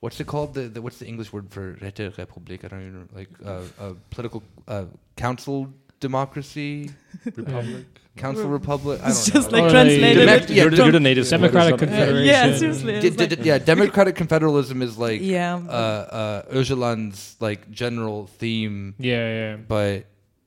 what's 0.00 0.18
it 0.20 0.26
called 0.26 0.54
the, 0.54 0.62
the 0.62 0.82
what's 0.82 0.98
the 0.98 1.06
english 1.06 1.32
word 1.32 1.46
for 1.50 1.74
Räterepublik 1.74 2.64
I 2.64 2.68
don't 2.68 2.80
even 2.80 2.94
know, 2.94 3.06
like 3.14 3.28
uh, 3.44 3.62
uh 3.80 3.92
political 4.10 4.42
uh 4.66 4.84
council 5.16 5.72
democracy 6.00 6.90
Republic. 7.24 7.84
council 8.16 8.48
republic 8.48 9.00
I 9.02 9.10
It's 9.10 9.26
don't 9.26 9.34
just 9.34 9.50
know 9.52 9.58
like 9.58 9.66
Oh, 9.68 9.70
translated. 9.70 10.26
yeah, 10.28 10.34
it 10.34 10.50
yeah, 10.50 10.56
you're, 10.62 10.70
the, 10.70 10.76
you're 10.76 10.92
the 10.92 11.00
native 11.00 11.26
speaker, 11.26 11.38
Democratic 11.48 11.74
it's 11.74 11.82
not- 11.82 11.88
Confederation. 11.88 12.26
yeah, 12.26 12.56
seriously. 12.62 13.00
D- 13.00 13.10
d- 13.10 13.26
d- 13.36 13.42
yeah, 13.42 13.58
democratic 13.58 14.14
confederalism 14.16 14.82
is 14.82 14.96
like 14.98 15.20
Yeah. 15.20 15.56
uh, 15.56 16.42
uh, 16.50 16.52
Öcalan's 16.54 17.36
like 17.40 17.70
general 17.70 18.26
theme, 18.26 18.94
Yeah, 18.98 19.28
yeah. 19.40 19.56
but 19.56 20.06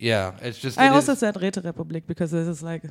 yeah, 0.09 0.33
it's 0.47 0.59
just. 0.63 0.75
I 0.79 0.87
it 0.87 0.93
also 0.97 1.11
is- 1.13 1.19
said 1.19 1.35
Räterepublik 1.35 2.03
because 2.07 2.29
this 2.37 2.47
is 2.47 2.61
like 2.71 2.83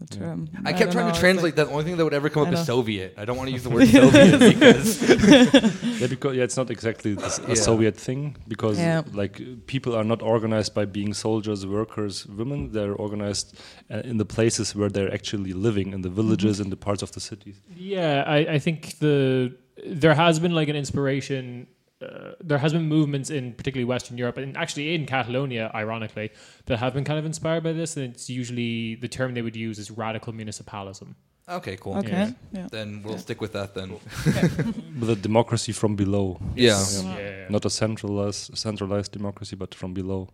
the 0.00 0.06
term. 0.18 0.48
I 0.64 0.72
kept 0.72 0.92
trying 0.92 1.08
know, 1.08 1.14
to 1.14 1.20
translate 1.24 1.44
like- 1.44 1.56
that. 1.56 1.66
The 1.66 1.72
only 1.72 1.84
thing 1.86 1.96
that 1.98 2.04
would 2.08 2.18
ever 2.20 2.30
come 2.36 2.44
I 2.46 2.48
up 2.48 2.54
is. 2.54 2.66
Soviet. 2.66 3.10
I 3.20 3.24
don't 3.26 3.36
want 3.40 3.48
to 3.50 3.54
use 3.58 3.64
the 3.66 3.70
word 3.74 3.88
Soviet 3.88 4.38
because 4.52 4.86
Yeah, 6.00 6.06
because 6.14 6.32
yeah, 6.36 6.44
it's 6.48 6.56
not 6.62 6.68
exactly 6.70 7.12
this, 7.22 7.34
a 7.38 7.48
Yeah. 7.48 7.54
Soviet 7.70 7.96
thing 8.06 8.36
because 8.54 8.76
Yeah. 8.78 9.02
like 9.22 9.34
people 9.74 9.92
are 9.98 10.04
not 10.12 10.20
organized 10.34 10.72
by 10.78 10.84
being 10.98 11.12
soldiers, 11.14 11.60
workers, 11.66 12.14
women. 12.40 12.58
They're 12.76 12.94
organized 13.06 13.46
uh, 13.90 14.10
in 14.10 14.16
the 14.22 14.28
places 14.36 14.66
where 14.78 14.90
they're 14.94 15.12
actually 15.18 15.52
living, 15.66 15.88
in 15.96 16.00
the 16.06 16.12
villages, 16.20 16.54
in 16.64 16.68
the 16.74 16.80
parts 16.86 17.02
of 17.02 17.10
the 17.16 17.20
cities. 17.30 17.56
Yeah, 17.96 18.24
I, 18.36 18.38
I 18.56 18.58
think 18.58 18.98
the 19.04 19.16
there 20.04 20.14
has 20.14 20.38
been 20.44 20.54
like 20.60 20.68
an 20.68 20.76
inspiration. 20.84 21.66
Uh, 22.02 22.32
there 22.42 22.58
has 22.58 22.72
been 22.72 22.88
movements 22.88 23.30
in 23.30 23.52
particularly 23.52 23.84
Western 23.84 24.18
Europe 24.18 24.36
and 24.38 24.56
actually 24.56 24.94
in 24.94 25.06
Catalonia, 25.06 25.70
ironically, 25.74 26.30
that 26.66 26.78
have 26.78 26.92
been 26.94 27.04
kind 27.04 27.18
of 27.18 27.24
inspired 27.24 27.62
by 27.62 27.72
this. 27.72 27.96
And 27.96 28.12
it's 28.14 28.28
usually 28.28 28.96
the 28.96 29.08
term 29.08 29.34
they 29.34 29.42
would 29.42 29.56
use 29.56 29.78
is 29.78 29.90
radical 29.90 30.32
municipalism. 30.32 31.14
okay, 31.48 31.76
cool. 31.76 31.96
Okay. 31.98 32.34
Yeah. 32.52 32.66
Then 32.70 33.02
we'll 33.04 33.18
stick 33.18 33.40
with 33.40 33.52
that 33.52 33.74
then. 33.74 33.90
With 35.00 35.10
a 35.10 35.16
democracy 35.16 35.72
from 35.72 35.96
below, 35.96 36.40
Yeah. 36.54 36.82
Yeah, 37.02 37.18
yeah. 37.18 37.46
not 37.50 37.64
a 37.64 37.70
centralized 37.70 38.56
centralized 38.56 39.12
democracy, 39.12 39.56
but 39.56 39.74
from 39.74 39.92
below. 39.94 40.28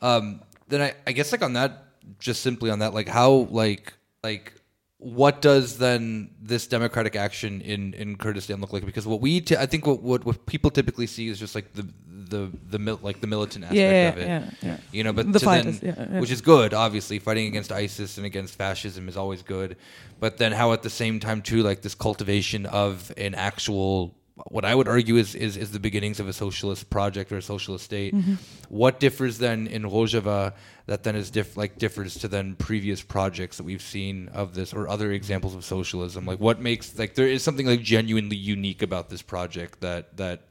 Um, 0.00 0.40
then 0.68 0.80
I, 0.82 0.92
I 1.06 1.12
guess 1.12 1.32
like 1.32 1.42
on 1.42 1.52
that, 1.52 1.84
just 2.18 2.42
simply 2.42 2.70
on 2.70 2.78
that, 2.80 2.92
like 2.94 3.08
how 3.08 3.30
like 3.50 3.92
like 4.24 4.54
what 5.02 5.42
does 5.42 5.78
then 5.78 6.30
this 6.40 6.66
democratic 6.68 7.16
action 7.16 7.60
in 7.60 7.92
in 7.94 8.16
Kurdistan 8.16 8.60
look 8.60 8.72
like? 8.72 8.86
Because 8.86 9.06
what 9.06 9.20
we 9.20 9.40
t- 9.40 9.56
I 9.56 9.66
think 9.66 9.86
what, 9.86 10.00
what 10.02 10.24
what 10.24 10.46
people 10.46 10.70
typically 10.70 11.06
see 11.08 11.28
is 11.28 11.38
just 11.40 11.54
like 11.56 11.72
the 11.74 11.88
the 12.06 12.50
the 12.70 12.78
mil- 12.78 13.00
like 13.02 13.20
the 13.20 13.26
militant 13.26 13.64
aspect 13.64 13.76
Yeah, 13.78 14.08
of 14.10 14.18
it. 14.18 14.26
yeah, 14.28 14.50
yeah. 14.62 14.76
You 14.92 15.02
know, 15.04 15.12
but 15.12 15.32
The 15.32 15.38
then, 15.40 15.66
is- 15.68 15.82
yeah, 15.82 15.94
yeah. 15.98 16.20
which 16.20 16.30
is 16.30 16.40
good, 16.40 16.72
obviously. 16.72 17.18
Fighting 17.18 17.46
against 17.48 17.72
ISIS 17.72 18.16
and 18.16 18.24
against 18.24 18.54
fascism 18.54 19.08
is 19.08 19.16
always 19.16 19.42
good. 19.42 19.76
But 20.20 20.38
then 20.38 20.52
how 20.52 20.72
at 20.72 20.82
the 20.82 20.90
same 20.90 21.18
time 21.18 21.42
too, 21.42 21.62
like 21.64 21.82
this 21.82 21.94
cultivation 21.96 22.64
of 22.66 23.12
an 23.16 23.34
actual 23.34 24.14
what 24.34 24.64
I 24.64 24.74
would 24.74 24.88
argue 24.88 25.16
is 25.16 25.34
is, 25.34 25.56
is 25.56 25.72
the 25.72 25.80
beginnings 25.80 26.18
of 26.18 26.28
a 26.28 26.32
socialist 26.32 26.88
project 26.88 27.32
or 27.32 27.38
a 27.38 27.42
socialist 27.42 27.84
state. 27.84 28.14
Mm-hmm. 28.14 28.34
What 28.68 28.98
differs 28.98 29.38
then 29.38 29.66
in 29.66 29.82
Rojava 29.82 30.54
that 30.86 31.02
then 31.02 31.16
is 31.16 31.30
diff- 31.30 31.56
like 31.56 31.78
differs 31.78 32.14
to 32.18 32.28
then 32.28 32.54
previous 32.56 33.02
projects 33.02 33.58
that 33.58 33.64
we've 33.64 33.82
seen 33.82 34.28
of 34.28 34.54
this 34.54 34.72
or 34.72 34.88
other 34.88 35.12
examples 35.12 35.54
of 35.54 35.64
socialism? 35.64 36.24
Like 36.24 36.40
what 36.40 36.60
makes 36.60 36.98
like 36.98 37.14
there 37.14 37.28
is 37.28 37.42
something 37.42 37.66
like 37.66 37.82
genuinely 37.82 38.36
unique 38.36 38.82
about 38.82 39.10
this 39.10 39.22
project 39.22 39.80
that 39.80 40.16
that 40.16 40.48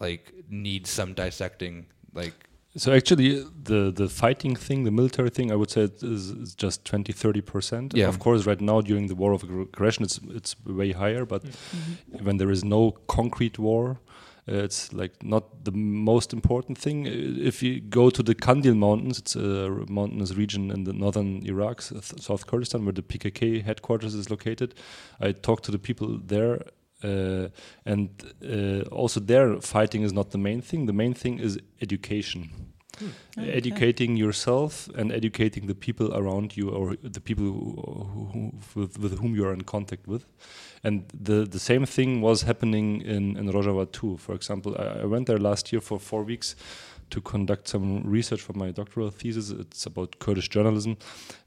like 0.00 0.32
needs 0.48 0.90
some 0.90 1.14
dissecting 1.14 1.86
like 2.14 2.34
So 2.76 2.92
actually, 2.92 3.44
the 3.62 3.92
the 3.92 4.08
fighting 4.08 4.56
thing, 4.56 4.84
the 4.84 4.90
military 4.90 5.30
thing, 5.30 5.52
I 5.52 5.54
would 5.54 5.70
say 5.70 5.82
it 5.82 6.02
is, 6.02 6.30
is 6.30 6.54
just 6.56 6.84
20, 6.84 7.12
30 7.12 7.40
percent. 7.40 7.94
Yeah. 7.94 8.08
Of 8.08 8.18
course, 8.18 8.46
right 8.46 8.60
now 8.60 8.80
during 8.80 9.06
the 9.06 9.14
war 9.14 9.32
of 9.32 9.44
aggression, 9.44 10.04
it's 10.04 10.18
it's 10.30 10.56
way 10.66 10.92
higher. 10.92 11.24
But 11.24 11.44
when 12.22 12.38
there 12.38 12.50
is 12.50 12.64
no 12.64 12.92
concrete 13.06 13.58
war, 13.60 14.00
uh, 14.48 14.64
it's 14.64 14.92
like 14.92 15.12
not 15.22 15.64
the 15.64 15.70
most 15.70 16.32
important 16.32 16.76
thing. 16.78 17.06
Uh, 17.06 17.46
If 17.48 17.62
you 17.62 17.80
go 17.80 18.10
to 18.10 18.22
the 18.22 18.34
Kandil 18.34 18.76
Mountains, 18.76 19.18
it's 19.18 19.36
a 19.36 19.70
mountainous 19.88 20.34
region 20.34 20.70
in 20.70 20.84
the 20.84 20.92
northern 20.92 21.46
Iraq, 21.46 21.80
South 21.80 22.46
Kurdistan, 22.46 22.84
where 22.84 22.92
the 22.92 23.02
PKK 23.02 23.62
headquarters 23.62 24.14
is 24.14 24.30
located. 24.30 24.74
I 25.20 25.32
talked 25.32 25.64
to 25.66 25.70
the 25.72 25.78
people 25.78 26.18
there. 26.26 26.58
Uh, 27.04 27.48
and 27.84 28.08
uh, 28.42 28.88
also 28.88 29.20
there, 29.20 29.60
fighting 29.60 30.02
is 30.02 30.12
not 30.12 30.30
the 30.30 30.38
main 30.38 30.62
thing. 30.62 30.86
The 30.86 30.92
main 30.92 31.14
thing 31.14 31.38
is 31.38 31.58
education 31.80 32.50
educating 33.36 34.16
yourself 34.16 34.88
and 34.94 35.12
educating 35.12 35.66
the 35.66 35.74
people 35.74 36.14
around 36.14 36.56
you 36.56 36.70
or 36.70 36.96
the 37.02 37.20
people 37.20 37.44
who, 37.44 38.30
who, 38.32 38.52
with, 38.80 38.98
with 38.98 39.18
whom 39.18 39.34
you 39.34 39.44
are 39.46 39.52
in 39.52 39.62
contact 39.62 40.06
with. 40.06 40.24
And 40.82 41.04
the, 41.12 41.44
the 41.44 41.58
same 41.58 41.86
thing 41.86 42.20
was 42.20 42.42
happening 42.42 43.00
in, 43.02 43.36
in 43.36 43.50
Rojava 43.50 43.90
too. 43.90 44.16
For 44.18 44.34
example, 44.34 44.76
I, 44.78 45.02
I 45.02 45.04
went 45.06 45.26
there 45.26 45.38
last 45.38 45.72
year 45.72 45.80
for 45.80 45.98
four 45.98 46.22
weeks 46.22 46.56
to 47.10 47.20
conduct 47.20 47.68
some 47.68 48.02
research 48.04 48.40
for 48.40 48.54
my 48.54 48.70
doctoral 48.70 49.10
thesis. 49.10 49.50
It's 49.50 49.86
about 49.86 50.18
Kurdish 50.18 50.48
journalism. 50.48 50.96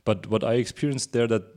But 0.06 0.28
what 0.28 0.44
I 0.44 0.54
experienced 0.54 1.14
there 1.14 1.28
that 1.28 1.57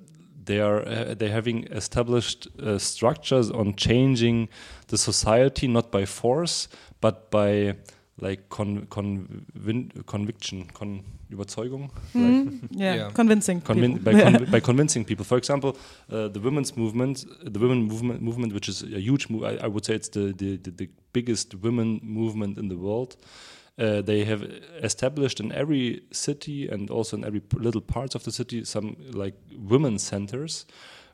they 0.51 0.61
are 0.61 0.81
uh, 0.87 1.15
they 1.21 1.31
having 1.31 1.59
established 1.81 2.49
uh, 2.59 2.79
structures 2.79 3.51
on 3.51 3.75
changing 3.77 4.49
the 4.89 4.97
society 4.97 5.67
not 5.69 5.91
by 5.91 6.05
force 6.07 6.69
but 7.01 7.15
by 7.31 7.75
like 8.23 8.43
con, 8.49 8.87
convin, 8.91 9.91
conviction 10.07 10.59
con 10.75 11.01
Überzeugung 11.31 11.89
Mhm. 12.15 12.69
yeah. 12.71 12.95
Yeah. 12.97 13.13
convincing. 13.15 13.63
Convin- 13.63 13.93
people. 13.99 14.13
by, 14.13 14.21
conv- 14.25 14.51
by 14.51 14.61
convincing 14.61 15.05
people. 15.07 15.25
For 15.25 15.39
example, 15.39 15.71
uh, 15.71 16.29
the 16.35 16.41
women's 16.41 16.77
movement, 16.77 17.25
the 17.55 17.59
women 17.61 17.83
movement, 17.89 18.21
movement, 18.21 18.53
which 18.53 18.69
is 18.69 18.83
a 18.83 19.01
huge 19.01 19.29
move. 19.31 19.45
I, 19.45 19.53
I 19.65 19.69
would 19.69 19.85
say 19.85 19.95
it's 19.95 20.11
the, 20.11 20.35
the, 20.37 20.57
the, 20.65 20.71
the 20.71 20.89
biggest 21.13 21.55
women 21.63 22.01
movement 22.03 22.59
in 22.59 22.69
the 22.69 22.77
world. 22.77 23.17
Uh, 23.81 24.03
they 24.03 24.25
have 24.25 24.43
established 24.83 25.41
in 25.41 25.51
every 25.53 26.03
city 26.13 26.69
and 26.69 26.91
also 26.91 27.17
in 27.17 27.25
every 27.25 27.41
little 27.55 27.81
parts 27.81 28.15
of 28.15 28.23
the 28.25 28.31
city 28.31 28.63
some 28.65 28.95
like 29.13 29.35
women 29.57 29.99
centers 29.99 30.67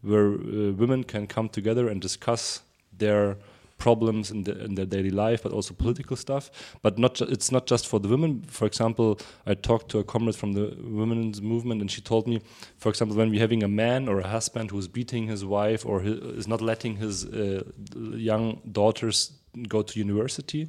where 0.02 0.34
uh, 0.34 0.72
women 0.72 1.04
can 1.04 1.26
come 1.26 1.48
together 1.48 1.88
and 1.88 2.00
discuss 2.00 2.62
their 2.98 3.36
problems 3.78 4.30
in, 4.30 4.44
the, 4.44 4.64
in 4.64 4.74
their 4.74 4.86
daily 4.86 5.10
life, 5.10 5.42
but 5.42 5.52
also 5.52 5.74
political 5.74 6.16
stuff. 6.16 6.50
But 6.82 6.98
not 6.98 7.20
it's 7.20 7.52
not 7.52 7.66
just 7.66 7.86
for 7.86 8.00
the 8.00 8.08
women. 8.08 8.42
For 8.48 8.66
example, 8.66 9.18
I 9.46 9.54
talked 9.54 9.90
to 9.90 9.98
a 9.98 10.04
comrade 10.04 10.36
from 10.36 10.52
the 10.52 10.76
women's 10.80 11.42
movement, 11.42 11.80
and 11.80 11.90
she 11.90 12.00
told 12.00 12.26
me, 12.26 12.40
for 12.78 12.88
example, 12.88 13.16
when 13.16 13.30
we're 13.30 13.40
having 13.40 13.62
a 13.62 13.68
man 13.68 14.08
or 14.08 14.20
a 14.20 14.28
husband 14.28 14.70
who's 14.70 14.88
beating 14.88 15.26
his 15.26 15.44
wife 15.44 15.84
or 15.84 16.02
is 16.02 16.48
not 16.48 16.60
letting 16.60 16.96
his 16.96 17.26
uh, 17.26 17.62
young 17.94 18.60
daughters 18.72 19.32
go 19.68 19.82
to 19.82 20.00
university, 20.00 20.68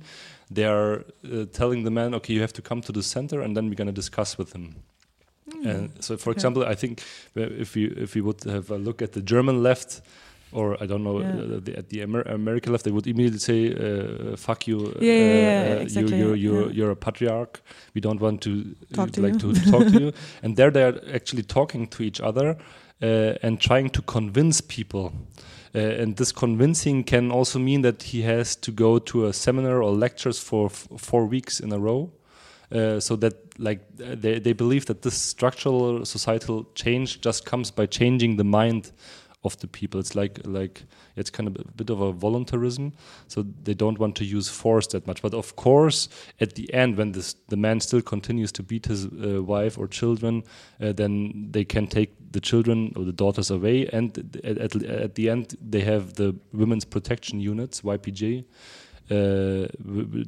they 0.52 0.66
are 0.66 1.04
uh, 1.26 1.46
telling 1.52 1.84
the 1.84 1.92
man, 1.92 2.14
okay, 2.16 2.34
you 2.34 2.42
have 2.42 2.54
to 2.54 2.62
come 2.62 2.82
to 2.82 2.92
the 2.92 3.04
center, 3.04 3.42
and 3.42 3.56
then 3.56 3.68
we're 3.70 3.76
going 3.76 3.88
to 3.96 4.02
discuss 4.02 4.38
with 4.38 4.54
him. 4.54 4.76
And 5.66 5.90
so, 6.00 6.18
for 6.18 6.30
Okay. 6.32 6.38
example, 6.38 6.64
I 6.66 6.76
think 6.76 7.02
if 7.36 7.76
we 7.76 7.86
if 7.86 8.16
we 8.16 8.22
would 8.22 8.44
have 8.44 8.70
a 8.72 8.78
look 8.78 9.02
at 9.02 9.12
the 9.12 9.22
German 9.22 9.64
left, 9.64 10.02
or 10.52 10.76
I 10.84 10.86
don't 10.86 11.04
know, 11.04 11.20
Yeah. 11.22 11.56
uh, 11.56 11.60
the, 11.64 11.78
at 11.78 11.90
the 11.90 12.02
Amer 12.02 12.22
American 12.22 12.72
left, 12.74 12.84
they 12.84 12.92
would 12.92 13.08
immediately 13.08 13.40
say, 13.40 13.74
uh, 13.74 14.36
"Fuck 14.38 14.68
you, 14.68 14.80
Yeah, 15.00 15.20
uh, 15.20 15.24
yeah, 15.24 15.74
uh, 15.78 15.82
exactly, 15.82 16.18
you, 16.18 16.26
you're, 16.26 16.36
you're, 16.36 16.72
you're 16.72 16.92
a 16.92 16.96
patriarch. 16.96 17.62
We 17.94 18.02
don't 18.02 18.20
want 18.22 18.42
to 18.42 18.76
Talk 18.94 19.12
to 19.12 19.22
like 19.22 19.34
you." 19.44 19.54
to 19.54 19.72
talk 19.72 19.88
to 19.88 19.98
you." 20.00 20.12
And 20.44 20.56
there, 20.56 20.72
they 20.72 20.84
are 20.84 21.00
actually 21.14 21.44
talking 21.44 21.88
to 21.90 22.04
each 22.04 22.22
other 22.22 22.58
uh, 23.02 23.34
and 23.42 23.60
trying 23.60 23.90
to 23.92 24.02
convince 24.02 24.62
people. 24.62 25.12
Uh, 25.78 26.02
and 26.02 26.16
this 26.16 26.32
convincing 26.32 27.04
can 27.04 27.32
also 27.32 27.60
mean 27.60 27.82
that 27.84 28.02
he 28.02 28.24
has 28.24 28.56
to 28.56 28.72
go 28.72 28.98
to 28.98 29.28
a 29.28 29.34
seminar 29.34 29.84
or 29.84 29.92
lectures 29.92 30.40
for 30.40 30.70
four 30.70 31.28
weeks 31.28 31.60
in 31.60 31.72
a 31.72 31.78
row. 31.78 32.10
Uh, 32.72 33.00
so 33.00 33.16
that 33.16 33.34
like 33.60 33.80
uh, 34.04 34.16
they, 34.16 34.40
they 34.40 34.54
believe 34.54 34.88
that 34.88 35.04
this 35.04 35.14
structural 35.14 36.04
societal 36.04 36.66
change 36.74 37.22
just 37.22 37.46
comes 37.46 37.70
by 37.70 37.86
changing 37.86 38.38
the 38.38 38.44
mind 38.44 38.92
of 39.44 39.58
the 39.60 39.68
people. 39.68 40.00
It's 40.00 40.16
like 40.16 40.40
like 40.46 40.84
it's 41.16 41.30
kind 41.30 41.48
of 41.48 41.56
a 41.58 41.72
bit 41.72 41.90
of 41.90 42.02
a 42.02 42.12
voluntarism, 42.12 42.94
so 43.28 43.46
they 43.64 43.74
don't 43.74 44.00
want 44.00 44.16
to 44.18 44.26
use 44.26 44.50
force 44.50 44.88
that 44.88 45.08
much. 45.08 45.22
But 45.22 45.34
of 45.34 45.56
course, 45.56 46.10
at 46.40 46.56
the 46.56 46.72
end, 46.74 46.98
when 46.98 47.12
this 47.12 47.36
the 47.48 47.58
man 47.58 47.80
still 47.80 48.02
continues 48.02 48.52
to 48.54 48.64
beat 48.64 48.86
his 48.86 49.06
uh, 49.06 49.44
wife 49.44 49.78
or 49.78 49.88
children, 49.88 50.44
uh, 50.82 50.94
then 50.94 51.48
they 51.52 51.66
can 51.66 51.88
take 51.88 52.14
the 52.32 52.40
children 52.40 52.94
or 52.96 53.06
the 53.06 53.14
daughters 53.14 53.52
away, 53.52 53.88
and 53.88 54.18
at, 54.44 54.58
at, 54.58 54.76
at 54.84 55.16
the 55.16 55.30
end 55.30 55.56
they 55.62 55.82
have 55.82 56.14
the 56.14 56.36
women's 56.54 56.86
protection 56.86 57.40
units 57.40 57.82
YPJ. 57.82 58.46
Uh, 59.10 59.68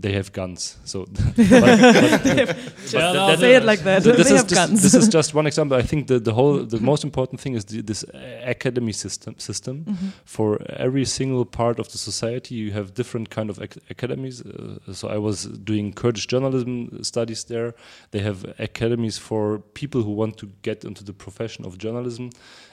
they 0.01 0.13
have 0.13 0.31
guns, 0.31 0.77
so 0.85 1.05
but- 1.35 1.35
but- 1.35 2.57
Well, 2.93 3.13
that- 3.27 3.39
Say 3.39 3.55
it 3.55 3.65
like 3.65 3.83
that. 3.83 4.03
so 4.03 4.11
this 4.13 4.29
they 4.29 4.35
is 4.35 4.41
have 4.41 4.47
just, 4.49 4.55
guns. 4.55 4.81
this 4.81 4.93
is 4.93 5.09
just 5.09 5.33
one 5.33 5.47
example. 5.47 5.77
I 5.77 5.81
think 5.81 6.07
the, 6.07 6.17
the 6.19 6.33
whole 6.33 6.63
the 6.63 6.79
most 6.79 7.03
important 7.03 7.41
thing 7.41 7.55
is 7.55 7.65
the, 7.65 7.81
this 7.81 8.05
academy 8.45 8.93
system 8.93 9.35
system. 9.37 9.83
Mhm. 9.85 10.11
For 10.25 10.59
every 10.77 11.05
single 11.05 11.45
part 11.45 11.79
of 11.79 11.87
the 11.91 11.97
society, 11.97 12.55
you 12.55 12.71
have 12.71 12.93
different 12.93 13.29
kind 13.29 13.49
of 13.49 13.59
ac- 13.61 13.81
academies. 13.89 14.41
Uh, 14.41 14.93
so 14.93 15.09
I 15.09 15.17
was 15.17 15.43
doing 15.63 15.93
Kurdish 15.93 16.27
journalism 16.27 17.03
studies 17.03 17.43
there. 17.43 17.73
They 18.11 18.19
have 18.19 18.45
academies 18.59 19.17
for 19.17 19.59
people 19.73 20.01
who 20.03 20.11
want 20.15 20.37
to 20.37 20.47
get 20.61 20.83
into 20.85 21.03
the 21.03 21.13
profession 21.13 21.65
of 21.65 21.77
journalism, 21.77 22.29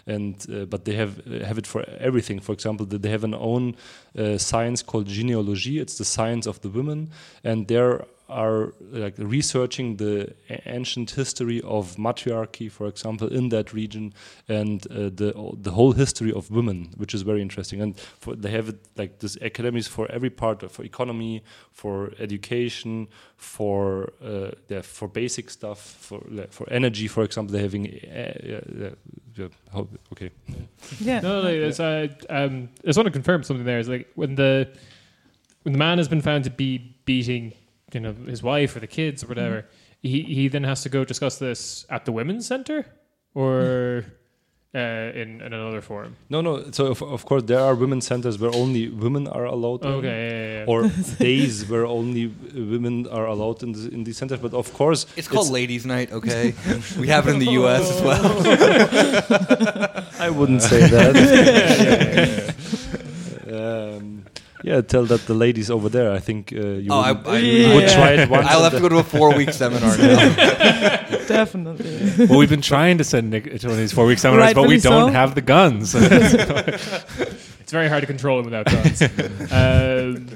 and 0.07 0.47
uh, 0.53 0.65
but 0.65 0.85
they 0.85 0.95
have 0.95 1.21
uh, 1.27 1.45
have 1.45 1.59
it 1.59 1.67
for 1.67 1.85
everything. 1.99 2.41
For 2.41 2.53
example, 2.53 2.87
they 2.87 3.11
have 3.11 3.25
an 3.25 3.35
own 3.35 3.77
uh, 4.19 4.39
science 4.39 4.83
called 4.83 5.09
jineology. 5.09 5.81
It's 5.81 5.99
the 5.99 6.05
science 6.05 6.47
of 6.47 6.61
the 6.61 6.69
women, 6.69 7.11
and 7.43 7.67
there 7.69 8.05
are 8.29 8.73
like 8.91 9.15
researching 9.19 9.97
the 9.97 10.35
ancient 10.67 11.11
history 11.13 11.61
of 11.63 11.97
matriarchy, 11.99 12.69
for 12.69 12.87
example, 12.87 13.29
in 13.29 13.49
that 13.51 13.73
region, 13.73 14.13
and 14.49 14.87
uh, 14.91 15.11
the 15.15 15.33
the 15.63 15.71
whole 15.71 15.93
history 15.93 16.33
of 16.33 16.51
women, 16.51 16.89
which 16.97 17.15
is 17.15 17.23
very 17.23 17.41
interesting. 17.41 17.81
And 17.81 17.97
for, 17.99 18.35
they 18.35 18.51
have 18.51 18.69
it 18.69 18.79
like 18.97 19.19
this 19.21 19.37
academies 19.41 19.87
for 19.89 20.11
every 20.11 20.31
part, 20.31 20.63
of, 20.63 20.73
for 20.73 20.85
economy, 20.85 21.43
for 21.73 22.13
education, 22.19 23.07
for 23.37 24.13
uh, 24.25 24.51
yeah, 24.69 24.83
for 24.83 25.09
basic 25.09 25.51
stuff, 25.51 25.79
for 26.01 26.21
like, 26.29 26.53
for 26.53 26.69
energy, 26.71 27.09
for 27.09 27.23
example. 27.23 27.53
They're 27.53 27.63
having 27.63 27.87
uh, 27.87 27.91
yeah, 28.43 28.61
yeah, 28.79 28.89
yeah, 29.37 29.49
how- 29.73 29.89
okay. 30.13 30.31
yeah. 31.01 31.21
No, 31.21 31.43
no, 31.43 31.49
it's, 31.49 31.81
uh, 31.81 32.09
um, 32.29 32.69
I 32.83 32.87
just 32.87 32.97
want 32.99 33.07
to 33.07 33.13
confirm 33.13 33.43
something 33.43 33.65
there. 33.67 33.79
Is 33.79 33.89
like 33.89 34.09
when 34.15 34.35
the 34.35 34.69
when 35.63 35.73
the 35.73 35.79
man 35.79 35.99
has 35.99 36.09
been 36.09 36.23
found 36.23 36.45
to 36.45 36.51
be 36.51 36.95
beating, 37.05 37.53
you 37.93 38.01
know, 38.01 38.15
his 38.27 38.43
wife 38.43 38.75
or 38.77 38.81
the 38.81 38.87
kids 38.87 39.23
or 39.25 39.29
whatever, 39.29 39.67
he 40.03 40.23
he 40.23 40.49
then 40.49 40.65
has 40.65 40.83
to 40.83 40.89
go 40.89 41.05
discuss 41.05 41.39
this 41.39 41.87
at 41.89 42.05
the 42.05 42.13
women's 42.13 42.47
center 42.47 42.87
or 43.35 44.05
uh, 44.75 44.79
in, 45.15 45.41
in 45.41 45.53
another 45.53 45.81
forum. 45.81 46.17
No, 46.29 46.41
no. 46.43 46.71
So 46.71 46.87
of, 46.89 47.03
of 47.03 47.25
course 47.25 47.45
there 47.45 47.61
are 47.61 47.75
women 47.75 48.01
centers 48.03 48.39
where 48.39 48.55
only 48.55 48.89
women 48.89 49.27
are 49.29 49.47
allowed. 49.47 49.85
in. 49.85 49.91
Okay, 49.91 50.07
yeah, 50.09 50.31
yeah, 50.31 50.59
yeah. 50.59 50.65
or 50.67 50.89
days 51.19 51.67
where 51.71 51.87
only 51.87 52.27
uh, 52.27 52.31
women 52.55 53.07
are 53.09 53.27
allowed 53.27 53.63
in 53.63 53.73
the, 53.73 53.89
in 53.89 54.05
these 54.05 54.19
centers. 54.19 54.39
But 54.39 54.53
of 54.53 54.73
course, 54.75 55.07
It's 55.17 55.29
called 55.29 55.51
Ladies' 55.51 55.87
Night, 55.87 56.13
okay? 56.13 56.55
we 57.01 57.09
have 57.09 57.27
it 57.27 57.33
in 57.35 57.39
the 57.39 57.53
U.S. 57.53 57.91
as 57.91 58.03
well. 58.03 58.25
I 60.21 60.29
wouldn't 60.31 60.63
say 60.63 60.87
that. 60.89 62.55
yeah, 64.67 64.81
tell 64.83 65.05
that 65.07 65.23
the 65.27 65.35
ladies 65.35 65.71
over 65.71 65.89
there. 65.89 66.11
I 66.19 66.19
think 66.19 66.53
uh, 66.53 66.57
you 66.85 66.91
Oh, 66.91 66.99
would, 67.15 67.27
I, 67.27 67.39
Yeah. 67.39 67.75
would 67.75 67.89
try 67.89 68.11
it 68.21 68.29
once. 68.29 68.47
I'll 68.51 68.65
have 68.65 68.73
to 68.75 68.81
go 68.81 68.89
to 68.89 68.99
a 68.99 69.05
four-week 69.05 69.53
seminar 69.53 69.97
now. 69.97 70.17
Definitely. 71.39 72.27
well, 72.27 72.39
we've 72.39 72.51
been 72.51 72.63
trying 72.75 72.99
to 72.99 73.05
send 73.05 73.31
Nick 73.31 73.45
to 73.45 73.67
one 73.69 73.75
of 73.75 73.79
these 73.79 73.93
four 73.93 74.07
week 74.07 74.19
seminars, 74.19 74.55
but 74.55 74.67
we 74.69 74.81
don't 74.81 75.09
so. 75.11 75.13
have 75.21 75.35
the 75.35 75.41
guns. 75.55 75.95
it's 77.61 77.73
very 77.73 77.89
hard 77.89 78.03
to 78.03 78.07
control 78.07 78.39
him 78.41 78.45
without 78.47 78.67
guns. 78.67 79.03
um, 79.03 80.27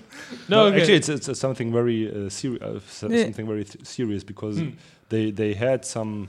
no, 0.48 0.56
No, 0.56 0.64
okay. 0.66 0.78
actually, 0.80 0.94
it's, 0.94 1.08
it's, 1.08 1.28
it's 1.28 1.40
something 1.40 1.72
very 1.72 2.08
uh, 2.10 2.28
serious. 2.28 2.62
Uh, 3.02 3.08
Yeah. 3.08 3.24
Something 3.24 3.46
very 3.46 3.64
th- 3.64 3.84
serious 3.86 4.24
because 4.24 4.58
Hmm. 4.58 4.70
they 5.08 5.30
they 5.32 5.54
had 5.54 5.84
some 5.84 6.28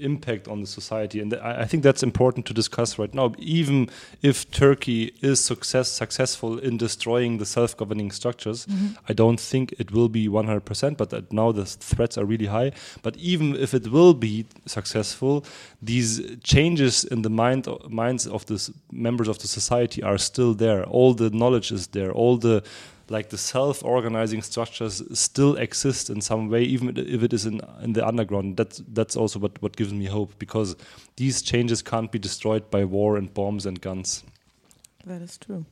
impact 0.00 0.48
on 0.48 0.60
the 0.60 0.66
society, 0.66 1.20
and 1.20 1.32
I, 1.34 1.62
I 1.62 1.64
think 1.64 1.82
that's 1.82 2.02
important 2.02 2.46
to 2.46 2.54
discuss 2.54 2.98
right 2.98 3.12
now. 3.14 3.34
Even 3.38 3.88
if 4.22 4.50
Turkey 4.50 5.12
is 5.20 5.42
success 5.42 5.88
successful 5.90 6.58
in 6.58 6.76
destroying 6.76 7.38
the 7.38 7.46
self-governing 7.46 8.10
structures, 8.10 8.66
mm-hmm. 8.66 8.94
I 9.08 9.12
don't 9.12 9.40
think 9.40 9.74
it 9.78 9.92
will 9.92 10.08
be 10.08 10.28
100%. 10.28 10.96
But 10.96 11.10
that 11.10 11.32
now 11.32 11.52
the 11.52 11.64
threats 11.64 12.18
are 12.18 12.24
really 12.24 12.46
high. 12.46 12.72
But 13.02 13.16
even 13.16 13.56
if 13.56 13.74
it 13.74 13.88
will 13.88 14.14
be 14.14 14.46
successful, 14.66 15.44
these 15.82 16.36
changes 16.42 17.04
in 17.04 17.22
the 17.22 17.30
mind 17.30 17.68
minds 17.88 18.26
of 18.26 18.46
the 18.46 18.58
members 18.90 19.28
of 19.28 19.38
the 19.38 19.48
society 19.48 20.02
are 20.02 20.18
still 20.18 20.54
there. 20.54 20.84
All 20.84 21.14
the 21.14 21.30
knowledge 21.30 21.72
is 21.72 21.88
there. 21.88 22.12
All 22.12 22.36
the 22.36 22.62
like 23.08 23.28
the 23.30 23.38
self-organizing 23.38 24.42
structures 24.42 25.02
still 25.18 25.56
exist 25.56 26.10
in 26.10 26.20
some 26.20 26.48
way, 26.48 26.62
even 26.62 26.96
if 26.96 27.22
it 27.22 27.32
is 27.32 27.46
in 27.46 27.60
in 27.82 27.92
the 27.92 28.06
underground. 28.06 28.56
That's 28.56 28.82
that's 28.88 29.16
also 29.16 29.38
what 29.38 29.62
what 29.62 29.76
gives 29.76 29.92
me 29.92 30.06
hope 30.06 30.38
because 30.38 30.76
these 31.16 31.42
changes 31.42 31.82
can't 31.82 32.10
be 32.10 32.18
destroyed 32.18 32.70
by 32.70 32.84
war 32.84 33.16
and 33.16 33.32
bombs 33.32 33.66
and 33.66 33.80
guns. 33.80 34.24
That 35.06 35.22
is 35.22 35.38
true. 35.38 35.64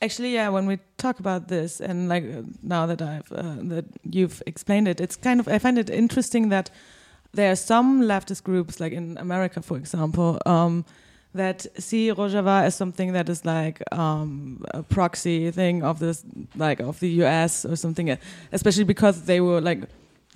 Actually, 0.00 0.34
yeah. 0.34 0.48
When 0.48 0.66
we 0.66 0.78
talk 0.96 1.18
about 1.18 1.48
this, 1.48 1.80
and 1.80 2.08
like 2.08 2.24
uh, 2.24 2.42
now 2.62 2.86
that 2.86 3.02
I've 3.02 3.32
uh, 3.32 3.56
that 3.68 3.84
you've 4.04 4.42
explained 4.46 4.88
it, 4.88 5.00
it's 5.00 5.16
kind 5.16 5.40
of 5.40 5.48
I 5.48 5.58
find 5.58 5.78
it 5.78 5.90
interesting 5.90 6.50
that 6.50 6.70
there 7.32 7.50
are 7.50 7.56
some 7.56 8.02
leftist 8.02 8.44
groups, 8.44 8.80
like 8.80 8.92
in 8.92 9.18
America, 9.18 9.60
for 9.62 9.76
example, 9.76 10.40
um, 10.46 10.84
that 11.34 11.66
see 11.78 12.10
Rojava 12.10 12.62
as 12.64 12.74
something 12.74 13.12
that 13.12 13.28
is 13.28 13.44
like 13.44 13.82
um, 13.92 14.64
a 14.72 14.82
proxy 14.82 15.50
thing 15.50 15.82
of 15.82 15.98
this, 15.98 16.24
like 16.56 16.80
of 16.80 17.00
the 17.00 17.08
U.S. 17.22 17.64
or 17.64 17.76
something, 17.76 18.16
especially 18.52 18.84
because 18.84 19.22
they 19.24 19.40
were 19.40 19.60
like, 19.60 19.82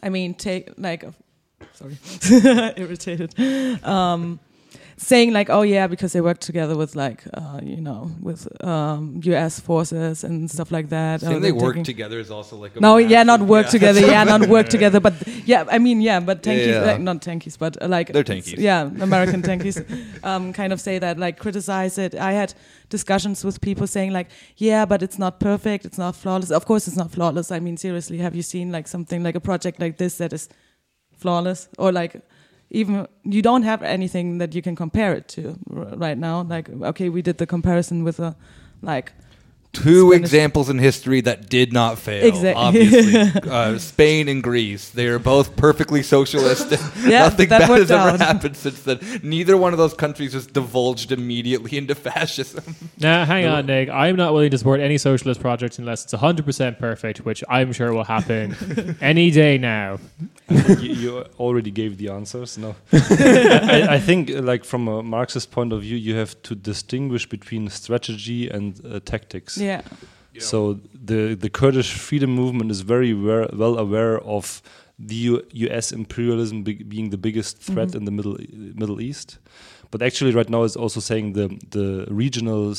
I 0.02 0.09
mean, 0.09 0.35
take 0.35 0.70
like, 0.76 1.05
sorry, 1.74 1.96
irritated. 2.76 3.35
Um, 3.85 4.40
saying 5.03 5.33
like, 5.33 5.51
oh 5.51 5.62
yeah, 5.62 5.87
because 5.87 6.12
they 6.12 6.21
work 6.21 6.38
together 6.38 6.77
with 6.77 6.95
like, 6.95 7.23
uh, 7.35 7.61
you 7.62 7.81
know, 7.81 8.11
with 8.21 8.47
um, 8.65 9.21
U.S. 9.25 9.61
forces 9.61 10.25
and 10.25 10.51
stuff 10.51 10.71
like 10.71 10.88
that. 10.91 11.21
Saying 11.21 11.37
Uh, 11.37 11.41
they 11.41 11.53
work 11.53 11.83
together 11.83 12.19
is 12.19 12.31
also 12.31 12.57
like 12.57 12.77
a 12.77 12.81
no, 12.81 12.97
yeah, 12.99 13.23
not 13.23 13.41
work 13.43 13.67
yeah. 13.67 13.71
together. 13.77 14.01
Yeah, 14.01 14.25
not 14.25 14.49
work 14.49 14.69
together. 14.77 15.01
But 15.01 15.15
yeah, 15.45 15.65
I 15.69 15.79
mean, 15.79 16.01
yeah, 16.01 16.21
but 16.21 16.43
tankies, 16.43 16.67
Yeah. 16.67 16.91
like, 16.93 17.01
not 17.01 17.21
tankies, 17.21 17.59
but 17.59 17.73
uh, 17.83 17.88
like 17.88 18.12
They're 18.12 18.25
tankies. 18.25 18.59
Yeah, 18.59 18.83
American 19.01 19.43
tankies, 19.43 19.77
um, 20.25 20.53
kind 20.53 20.73
of 20.73 20.81
say 20.81 20.99
that, 20.99 21.19
like 21.19 21.37
criticize 21.38 21.99
it. 21.99 22.15
I 22.15 22.33
had 22.33 22.55
discussions 22.88 23.45
with 23.45 23.61
people 23.61 23.87
saying 23.87 24.12
like, 24.12 24.29
yeah, 24.57 24.85
but 24.87 25.03
it's 25.03 25.19
not 25.19 25.41
perfect, 25.41 25.85
it's 25.85 25.99
not 25.99 26.15
flawless. 26.17 26.51
Of 26.51 26.65
course, 26.67 26.87
it's 26.88 26.97
not 26.97 27.11
flawless. 27.11 27.51
I 27.51 27.61
mean, 27.61 27.77
seriously, 27.77 28.19
have 28.19 28.35
you 28.35 28.43
seen 28.43 28.71
like 28.71 28.87
something 28.88 29.23
like 29.23 29.35
a 29.35 29.41
project 29.41 29.81
like 29.81 29.97
this 29.99 30.17
that 30.19 30.33
is 30.33 30.49
flawless 31.19 31.69
or 31.79 31.91
like? 31.93 32.15
Even 32.75 33.07
you 33.23 33.43
don't 33.43 33.65
have 33.65 33.83
anything 33.83 34.39
that 34.39 34.55
you 34.55 34.63
can 34.63 34.75
compare 34.75 35.13
it 35.15 35.29
to 35.29 35.59
right 35.69 36.17
now. 36.17 36.43
Like, 36.43 36.71
okay, 36.71 37.09
we 37.11 37.21
did 37.23 37.37
the 37.37 37.47
comparison 37.47 38.03
with 38.03 38.19
a, 38.19 38.35
like, 38.81 39.13
Two 39.73 40.11
Spanish- 40.11 40.21
examples 40.21 40.69
in 40.69 40.79
history 40.79 41.23
that 41.23 41.49
did 41.49 41.73
not 41.73 41.99
fail. 41.99 42.27
Exact- 42.27 42.59
Obviously, 42.59 43.17
uh, 43.51 43.79
Spain 43.79 44.29
and 44.29 44.43
Greece. 44.43 44.91
They 44.91 45.07
are 45.07 45.19
both 45.19 45.57
perfectly 45.57 46.03
socialist. 46.03 46.71
Yeah, 47.07 47.21
nothing 47.25 47.49
that 47.49 47.61
bad 47.63 47.69
worked 47.71 47.81
has 47.81 47.91
ever 47.91 48.17
happened 48.23 48.57
since 48.57 48.83
then. 48.83 49.01
Neither 49.23 49.57
one 49.57 49.73
of 49.73 49.79
those 49.79 49.93
countries 49.95 50.35
has 50.35 50.47
divulged 50.47 51.11
immediately 51.11 51.77
into 51.79 51.95
fascism. 51.95 52.77
Now, 53.01 53.25
hang 53.25 53.47
on, 53.47 53.67
Nick. 53.67 53.89
I'm 53.89 54.15
not 54.17 54.33
willing 54.35 54.51
to 54.53 54.59
support 54.59 54.81
any 54.81 54.99
socialist 54.99 55.41
project 55.41 55.79
unless 55.79 56.05
it's 56.05 56.15
100% 56.15 56.79
perfect, 56.79 57.25
which 57.25 57.43
I'm 57.49 57.73
sure 57.73 57.93
will 57.93 58.05
happen 58.05 58.97
any 59.01 59.31
day 59.31 59.59
now. 59.59 59.99
you, 60.49 60.75
you 60.77 61.19
already 61.41 61.71
gave 61.71 61.97
the 61.99 62.09
answers. 62.11 62.57
No, 62.59 62.77
I, 62.93 63.87
I 63.91 63.99
think 63.99 64.31
uh, 64.31 64.43
like 64.43 64.65
from 64.65 64.87
a 64.89 65.03
Marxist 65.03 65.51
point 65.51 65.73
of 65.73 65.81
view, 65.81 65.97
you 65.97 66.15
have 66.17 66.41
to 66.43 66.55
distinguish 66.55 67.29
between 67.29 67.69
strategy 67.71 68.49
and 68.49 68.81
uh, 68.85 69.01
tactics. 69.05 69.57
Yeah, 69.62 69.81
So 70.51 70.79
the 71.07 71.37
the 71.37 71.51
Kurdish 71.51 71.92
freedom 72.07 72.31
movement 72.31 72.70
is 72.70 72.81
very 72.83 73.12
well, 73.14 73.48
well 73.53 73.79
aware 73.79 74.18
of 74.37 74.62
the 75.09 75.14
U- 75.31 75.42
U.S. 75.66 75.92
imperialism 75.92 76.62
be- 76.62 76.85
being 76.94 77.11
the 77.11 77.18
biggest 77.18 77.59
threat 77.59 77.88
Mhm. 77.88 77.96
in 77.98 78.05
the 78.05 78.11
Middle 78.11 78.37
Middle 78.81 79.01
East. 79.01 79.38
But 79.90 80.01
actually, 80.03 80.33
right 80.35 80.48
now, 80.48 80.64
it's 80.64 80.77
also 80.85 81.01
saying 81.01 81.35
the 81.35 81.48
the 81.70 82.07
regional 82.22 82.75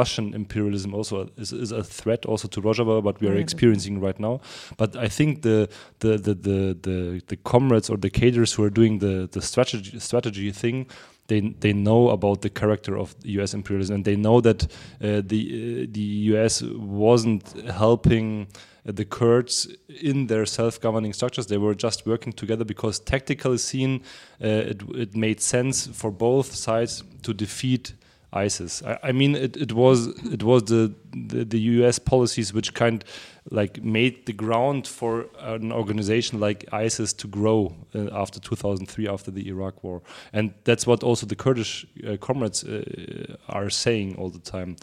Russian 0.00 0.34
imperialism 0.34 0.94
also 0.94 1.28
is, 1.42 1.52
is 1.52 1.72
a 1.72 1.82
threat 1.84 2.26
also 2.26 2.48
to 2.48 2.60
Rojava, 2.60 3.00
what 3.02 3.20
we 3.20 3.28
are 3.28 3.34
Right. 3.34 3.44
experiencing 3.48 4.00
right 4.06 4.18
now. 4.18 4.40
But 4.76 4.96
I 4.96 5.08
think 5.08 5.42
the 5.42 5.68
the 6.00 6.18
the 6.26 6.34
the 6.34 6.58
the, 6.86 7.20
the 7.30 7.36
comrades 7.44 7.88
or 7.90 7.98
the 7.98 8.10
cadres 8.10 8.54
who 8.56 8.64
are 8.64 8.70
doing 8.80 8.98
the 9.00 9.28
the 9.30 9.40
strategy 9.40 10.00
strategy 10.00 10.50
thing 10.52 10.86
they 11.28 11.40
they 11.40 11.72
know 11.72 12.10
about 12.10 12.42
the 12.42 12.50
character 12.50 12.96
of 12.96 13.14
U.S. 13.22 13.54
imperialism, 13.54 13.96
and 13.96 14.04
they 14.04 14.16
know 14.16 14.40
that 14.40 14.64
uh, 14.64 15.22
the 15.24 15.84
uh, 15.84 15.86
the 15.90 16.00
U.S. 16.32 16.62
wasn't 16.62 17.52
helping 17.70 18.46
uh, 18.88 18.92
the 18.92 19.04
Kurds 19.04 19.68
in 19.88 20.26
their 20.26 20.46
self-governing 20.46 21.12
structures. 21.12 21.46
They 21.46 21.58
were 21.58 21.74
just 21.74 22.06
working 22.06 22.32
together 22.32 22.64
because 22.64 22.98
tactically 22.98 23.58
seen, 23.58 24.02
uh, 24.42 24.46
it 24.72 24.82
it 24.94 25.16
made 25.16 25.40
sense 25.40 25.86
for 25.86 26.10
both 26.10 26.54
sides 26.54 27.02
to 27.22 27.34
defeat 27.34 27.94
ISIS. 28.32 28.82
I, 28.82 28.98
I 29.04 29.12
mean, 29.12 29.34
it, 29.34 29.56
it 29.56 29.72
was 29.72 30.08
it 30.32 30.42
was 30.42 30.64
the, 30.64 30.94
the 31.12 31.44
the 31.44 31.60
U.S. 31.78 31.98
policies 31.98 32.52
which 32.52 32.74
kind 32.74 33.04
like 33.50 33.82
made 33.82 34.26
the 34.26 34.32
ground 34.32 34.86
for 34.86 35.26
an 35.38 35.72
organization 35.72 36.40
like 36.40 36.64
ISIS 36.72 37.12
to 37.14 37.28
grow 37.28 37.74
uh, 37.94 38.08
after 38.12 38.40
2003, 38.40 39.08
after 39.08 39.30
the 39.30 39.48
Iraq 39.48 39.84
War, 39.84 40.02
and 40.32 40.52
that's 40.64 40.86
what 40.86 41.02
also 41.02 41.26
the 41.26 41.36
Kurdish 41.36 41.86
uh, 42.06 42.16
comrades 42.16 42.64
uh, 42.64 43.36
are 43.48 43.70
saying 43.70 44.16
all 44.16 44.30
the 44.30 44.40
time. 44.40 44.76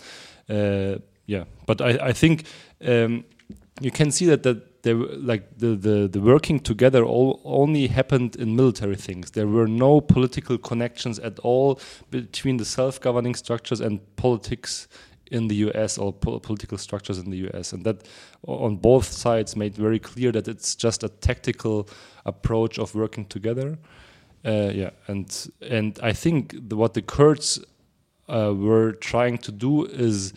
Uh, 0.49 0.99
yeah, 1.25 1.43
but 1.65 1.81
I, 1.81 2.09
I 2.09 2.13
think 2.13 2.45
um, 2.85 3.25
you 3.81 3.91
can 3.91 4.11
see 4.11 4.25
that 4.27 4.43
that 4.43 4.72
they 4.83 4.93
like 4.93 5.57
the, 5.57 5.75
the, 5.75 6.09
the 6.11 6.21
working 6.21 6.59
together 6.59 7.03
all 7.03 7.41
only 7.45 7.87
happened 7.87 8.35
in 8.35 8.55
military 8.55 8.97
things. 8.97 9.31
There 9.31 9.47
were 9.47 9.67
no 9.67 10.01
political 10.01 10.57
connections 10.57 11.19
at 11.19 11.39
all 11.39 11.79
between 12.11 12.57
the 12.57 12.65
self-governing 12.65 13.35
structures 13.35 13.79
and 13.79 14.01
politics 14.17 14.89
in 15.31 15.47
the 15.47 15.55
US 15.67 15.97
or 15.97 16.11
po 16.11 16.39
political 16.39 16.77
structures 16.77 17.17
in 17.17 17.29
the 17.29 17.49
US, 17.49 17.73
and 17.73 17.83
that 17.85 18.07
on 18.45 18.75
both 18.75 19.05
sides 19.05 19.55
made 19.55 19.73
very 19.75 19.99
clear 19.99 20.31
that 20.33 20.47
it's 20.47 20.75
just 20.75 21.03
a 21.03 21.09
tactical 21.09 21.87
approach 22.25 22.77
of 22.77 22.93
working 22.93 23.25
together. 23.25 23.77
Uh, 24.45 24.69
yeah, 24.73 24.91
and 25.07 25.49
and 25.61 25.97
I 26.03 26.11
think 26.11 26.55
the, 26.69 26.75
what 26.75 26.93
the 26.93 27.01
Kurds 27.01 27.59
uh, 28.27 28.53
were 28.53 28.91
trying 28.91 29.37
to 29.39 29.51
do 29.51 29.85
is 29.85 30.33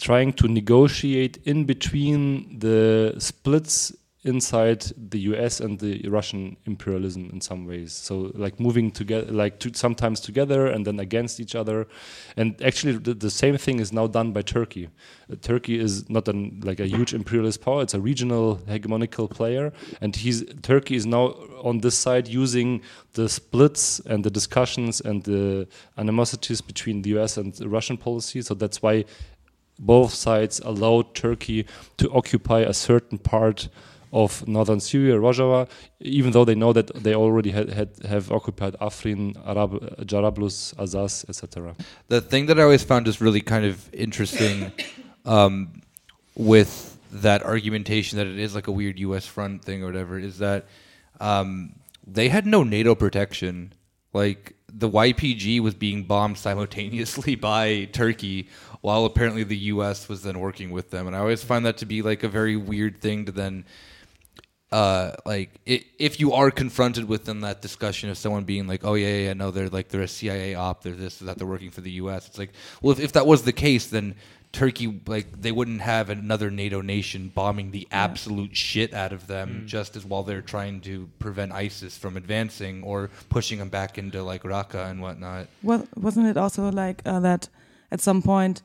trying 0.00 0.32
to 0.32 0.48
negotiate 0.48 1.38
in 1.44 1.64
between 1.64 2.58
the 2.58 3.14
splits 3.18 3.92
inside 4.22 4.84
the 4.96 5.18
US 5.30 5.60
and 5.60 5.78
the 5.78 6.06
Russian 6.08 6.56
imperialism 6.66 7.30
in 7.32 7.40
some 7.40 7.66
ways. 7.66 7.94
So 7.94 8.30
like 8.34 8.60
moving 8.60 8.90
together, 8.90 9.32
like 9.32 9.58
to, 9.60 9.72
sometimes 9.72 10.20
together 10.20 10.66
and 10.66 10.86
then 10.86 11.00
against 11.00 11.40
each 11.40 11.54
other. 11.54 11.86
And 12.36 12.60
actually, 12.62 12.98
the, 12.98 13.14
the 13.14 13.30
same 13.30 13.56
thing 13.56 13.80
is 13.80 13.92
now 13.92 14.06
done 14.06 14.32
by 14.32 14.42
Turkey. 14.42 14.90
Uh, 15.32 15.36
Turkey 15.40 15.78
is 15.78 16.10
not 16.10 16.28
an, 16.28 16.60
like 16.62 16.80
a 16.80 16.86
huge 16.86 17.14
imperialist 17.14 17.62
power; 17.62 17.82
it's 17.82 17.94
a 17.94 18.00
regional 18.00 18.56
hegemonical 18.68 19.30
player, 19.30 19.72
and 20.02 20.14
he's 20.14 20.44
Turkey 20.62 20.96
is 20.96 21.06
now 21.06 21.34
on 21.62 21.78
this 21.78 21.96
side 21.96 22.28
using 22.28 22.82
the 23.14 23.28
splits 23.28 24.00
and 24.00 24.22
the 24.24 24.30
discussions 24.30 25.00
and 25.00 25.24
the 25.24 25.66
animosities 25.96 26.60
between 26.60 27.02
the 27.02 27.18
US 27.18 27.38
and 27.38 27.54
the 27.54 27.68
Russian 27.68 27.96
policy. 27.96 28.42
So 28.42 28.54
that's 28.54 28.82
why 28.82 29.06
both 29.80 30.12
sides 30.12 30.60
allowed 30.60 31.14
Turkey 31.14 31.66
to 31.96 32.10
occupy 32.12 32.60
a 32.60 32.74
certain 32.74 33.18
part 33.18 33.68
of 34.12 34.46
northern 34.46 34.80
Syria, 34.80 35.14
Rojava, 35.14 35.68
even 36.00 36.32
though 36.32 36.44
they 36.44 36.54
know 36.54 36.72
that 36.72 36.92
they 36.94 37.14
already 37.14 37.50
had, 37.50 37.70
had 37.70 37.90
have 38.06 38.30
occupied 38.32 38.74
Afrin, 38.80 39.36
Arab, 39.46 39.72
Jarablus, 40.04 40.74
Azaz, 40.74 41.28
etc. 41.28 41.74
The 42.08 42.20
thing 42.20 42.46
that 42.46 42.58
I 42.58 42.64
always 42.64 42.82
found 42.82 43.06
just 43.06 43.20
really 43.20 43.40
kind 43.40 43.64
of 43.64 43.88
interesting 43.94 44.72
um, 45.24 45.82
with 46.34 46.98
that 47.12 47.42
argumentation 47.42 48.18
that 48.18 48.26
it 48.26 48.38
is 48.38 48.54
like 48.54 48.66
a 48.66 48.72
weird 48.72 48.98
U.S. 48.98 49.26
front 49.26 49.64
thing 49.64 49.82
or 49.82 49.86
whatever 49.86 50.18
is 50.18 50.38
that 50.38 50.66
um, 51.20 51.74
they 52.06 52.28
had 52.28 52.46
no 52.46 52.62
NATO 52.64 52.94
protection. 52.94 53.72
Like 54.12 54.56
the 54.68 54.88
YPG 54.88 55.60
was 55.60 55.74
being 55.74 56.04
bombed 56.04 56.38
simultaneously 56.38 57.34
by 57.50 57.88
Turkey, 57.92 58.48
while 58.80 59.04
apparently 59.04 59.44
the 59.44 59.56
U.S. 59.56 60.08
was 60.08 60.22
then 60.22 60.38
working 60.38 60.70
with 60.70 60.90
them, 60.90 61.06
and 61.06 61.14
I 61.14 61.18
always 61.20 61.42
find 61.44 61.66
that 61.66 61.78
to 61.78 61.86
be 61.86 62.02
like 62.02 62.22
a 62.22 62.28
very 62.28 62.56
weird 62.56 63.00
thing 63.00 63.26
to 63.26 63.32
then 63.32 63.64
uh, 64.72 65.12
like 65.26 65.50
it, 65.66 65.84
if 65.98 66.20
you 66.20 66.32
are 66.32 66.50
confronted 66.50 67.08
with 67.08 67.20
within 67.20 67.40
that 67.40 67.60
discussion 67.60 68.08
of 68.08 68.16
someone 68.16 68.44
being 68.44 68.66
like, 68.66 68.84
oh 68.84 68.94
yeah, 68.94 69.16
yeah, 69.16 69.32
no, 69.32 69.50
they're 69.50 69.68
like 69.68 69.88
they're 69.88 70.02
a 70.02 70.08
CIA 70.08 70.54
op, 70.54 70.82
they're 70.82 70.94
this, 70.94 71.18
that, 71.18 71.38
they're 71.38 71.46
working 71.46 71.70
for 71.70 71.80
the 71.80 71.90
U.S. 71.92 72.28
It's 72.28 72.38
like, 72.38 72.50
well, 72.80 72.92
if, 72.92 73.00
if 73.00 73.12
that 73.12 73.26
was 73.26 73.42
the 73.42 73.52
case, 73.52 73.88
then 73.88 74.14
Turkey 74.52 75.00
like 75.06 75.40
they 75.42 75.52
wouldn't 75.52 75.80
have 75.80 76.08
another 76.08 76.50
NATO 76.50 76.80
nation 76.80 77.30
bombing 77.34 77.72
the 77.72 77.86
absolute 77.90 78.56
shit 78.56 78.94
out 78.94 79.12
of 79.12 79.26
them 79.26 79.62
Mm. 79.62 79.66
just 79.66 79.96
as 79.96 80.04
while 80.04 80.22
they're 80.22 80.40
trying 80.40 80.80
to 80.82 81.08
prevent 81.18 81.52
ISIS 81.52 81.98
from 81.98 82.16
advancing 82.16 82.82
or 82.84 83.10
pushing 83.28 83.58
them 83.58 83.68
back 83.68 83.98
into 83.98 84.22
like 84.22 84.42
Raqqa 84.44 84.90
and 84.90 85.00
whatnot. 85.02 85.48
Well, 85.62 85.86
wasn't 85.96 86.26
it 86.28 86.36
also 86.36 86.70
like 86.70 87.02
uh, 87.04 87.20
that 87.20 87.48
at 87.90 88.00
some 88.00 88.22
point, 88.22 88.62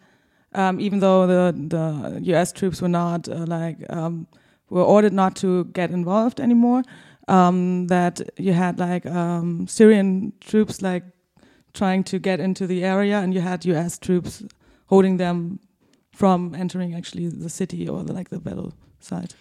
um, 0.56 0.80
even 0.80 1.00
though 1.00 1.28
the 1.28 1.54
the 1.68 2.20
U.S. 2.32 2.52
troops 2.52 2.82
were 2.82 2.89
not 2.89 3.28
uh, 3.30 3.46
like 3.48 3.78
um, 3.89 4.28
were 4.70 4.84
ordered 4.84 5.13
not 5.13 5.36
to 5.38 5.65
get 5.65 5.91
involved 5.91 6.39
anymore, 6.39 6.84
um, 7.28 7.88
that 7.88 8.22
you 8.38 8.54
had 8.54 8.80
like 8.80 9.06
um, 9.06 9.68
Syrian 9.68 10.34
troops 10.39 10.82
like 10.82 11.04
trying 11.74 12.04
to 12.06 12.20
get 12.20 12.39
into 12.39 12.68
the 12.68 12.84
area, 12.84 13.20
and 13.20 13.34
you 13.34 13.41
had 13.41 13.65
U.S. 13.65 13.98
troops 13.98 14.44
holding 14.88 15.18
them 15.18 15.60
from 16.13 16.56
entering 16.56 16.96
actually 16.96 17.28
the 17.28 17.50
city 17.50 17.88
or 17.88 18.04
the, 18.04 18.13
like 18.13 18.30
the 18.30 18.39
battle 18.39 18.74
site. 19.00 19.36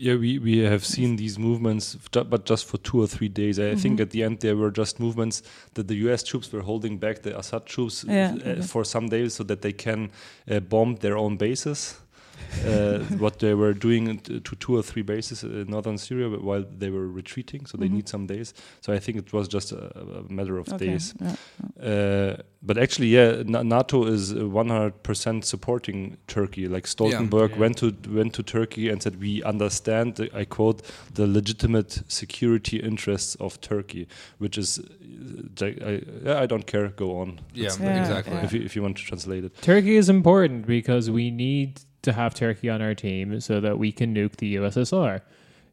Yeah, 0.00 0.14
we, 0.14 0.38
we 0.38 0.58
have 0.58 0.84
seen 0.84 1.16
these 1.16 1.40
movements, 1.40 1.96
but 2.12 2.44
just 2.44 2.66
for 2.66 2.78
two 2.78 3.02
or 3.02 3.08
three 3.08 3.28
days. 3.28 3.58
I 3.58 3.74
think 3.74 3.98
Mhm. 3.98 4.02
at 4.02 4.10
the 4.10 4.22
end 4.22 4.38
there 4.40 4.54
were 4.56 4.70
just 4.70 5.00
movements 5.00 5.42
that 5.74 5.88
the 5.88 5.96
U.S. 6.06 6.22
troops 6.22 6.52
were 6.52 6.62
holding 6.62 6.98
back 6.98 7.22
the 7.22 7.36
Assad 7.36 7.66
troops 7.66 8.04
Yeah, 8.08 8.32
uh, 8.32 8.36
okay. 8.50 8.62
for 8.62 8.84
some 8.84 9.08
days 9.08 9.34
so 9.34 9.42
that 9.44 9.60
they 9.62 9.72
can 9.72 10.10
uh, 10.48 10.60
bomb 10.60 10.96
their 10.96 11.16
own 11.16 11.36
bases. 11.36 11.96
Uh, 12.66 12.98
what 13.18 13.38
they 13.38 13.54
were 13.54 13.72
doing 13.74 14.18
to 14.20 14.40
two 14.56 14.76
or 14.76 14.82
three 14.82 15.02
bases 15.02 15.42
in 15.42 15.66
northern 15.68 15.98
Syria 15.98 16.28
while 16.28 16.64
they 16.78 16.90
were 16.90 17.06
retreating, 17.08 17.66
so 17.66 17.76
they 17.78 17.88
Mhm. 17.88 17.92
need 17.92 18.08
some 18.08 18.26
days. 18.26 18.54
So 18.80 18.92
I 18.92 18.98
think 18.98 19.18
it 19.18 19.32
was 19.32 19.48
just 19.48 19.72
a, 19.72 19.90
a 20.20 20.32
matter 20.32 20.58
of 20.58 20.68
Okay. 20.68 20.86
days. 20.86 21.14
Yeah. 21.20 21.36
Uh, 21.82 22.36
but 22.62 22.76
actually, 22.78 23.08
yeah, 23.08 23.42
Na- 23.46 23.62
NATO 23.62 24.04
is 24.06 24.32
uh, 24.32 24.36
100% 24.48 25.44
supporting 25.44 26.16
Turkey. 26.26 26.66
Like 26.68 26.86
Stoltenberg 26.86 27.50
Yeah. 27.50 27.58
went 27.58 27.76
to 27.78 27.92
went 28.10 28.32
to 28.34 28.42
Turkey 28.42 28.88
and 28.90 29.02
said, 29.02 29.20
"We 29.20 29.42
understand." 29.44 30.14
The, 30.16 30.28
I 30.34 30.44
quote 30.44 30.82
the 31.14 31.26
legitimate 31.26 32.02
security 32.08 32.78
interests 32.78 33.36
of 33.40 33.60
Turkey, 33.60 34.06
which 34.38 34.58
is, 34.58 34.78
uh, 34.78 35.64
I, 36.26 36.42
I 36.42 36.46
don't 36.46 36.66
care. 36.66 36.88
Go 36.88 37.20
on. 37.20 37.40
Yeah, 37.54 37.70
Yeah, 37.80 38.00
exactly. 38.00 38.34
yeah. 38.34 38.44
If 38.44 38.52
you, 38.52 38.62
if 38.62 38.74
you 38.76 38.82
want 38.82 38.96
to 38.98 39.04
translate 39.04 39.44
it. 39.44 39.52
Turkey 39.62 39.96
is 39.96 40.08
important 40.08 40.66
because 40.66 41.10
we 41.10 41.30
need 41.30 41.80
to 42.08 42.12
have 42.12 42.34
Turkey 42.34 42.68
on 42.68 42.82
our 42.82 42.94
team 42.94 43.40
so 43.40 43.60
that 43.60 43.78
we 43.78 43.92
can 43.92 44.14
nuke 44.14 44.36
the 44.36 44.56
USSR. 44.56 45.20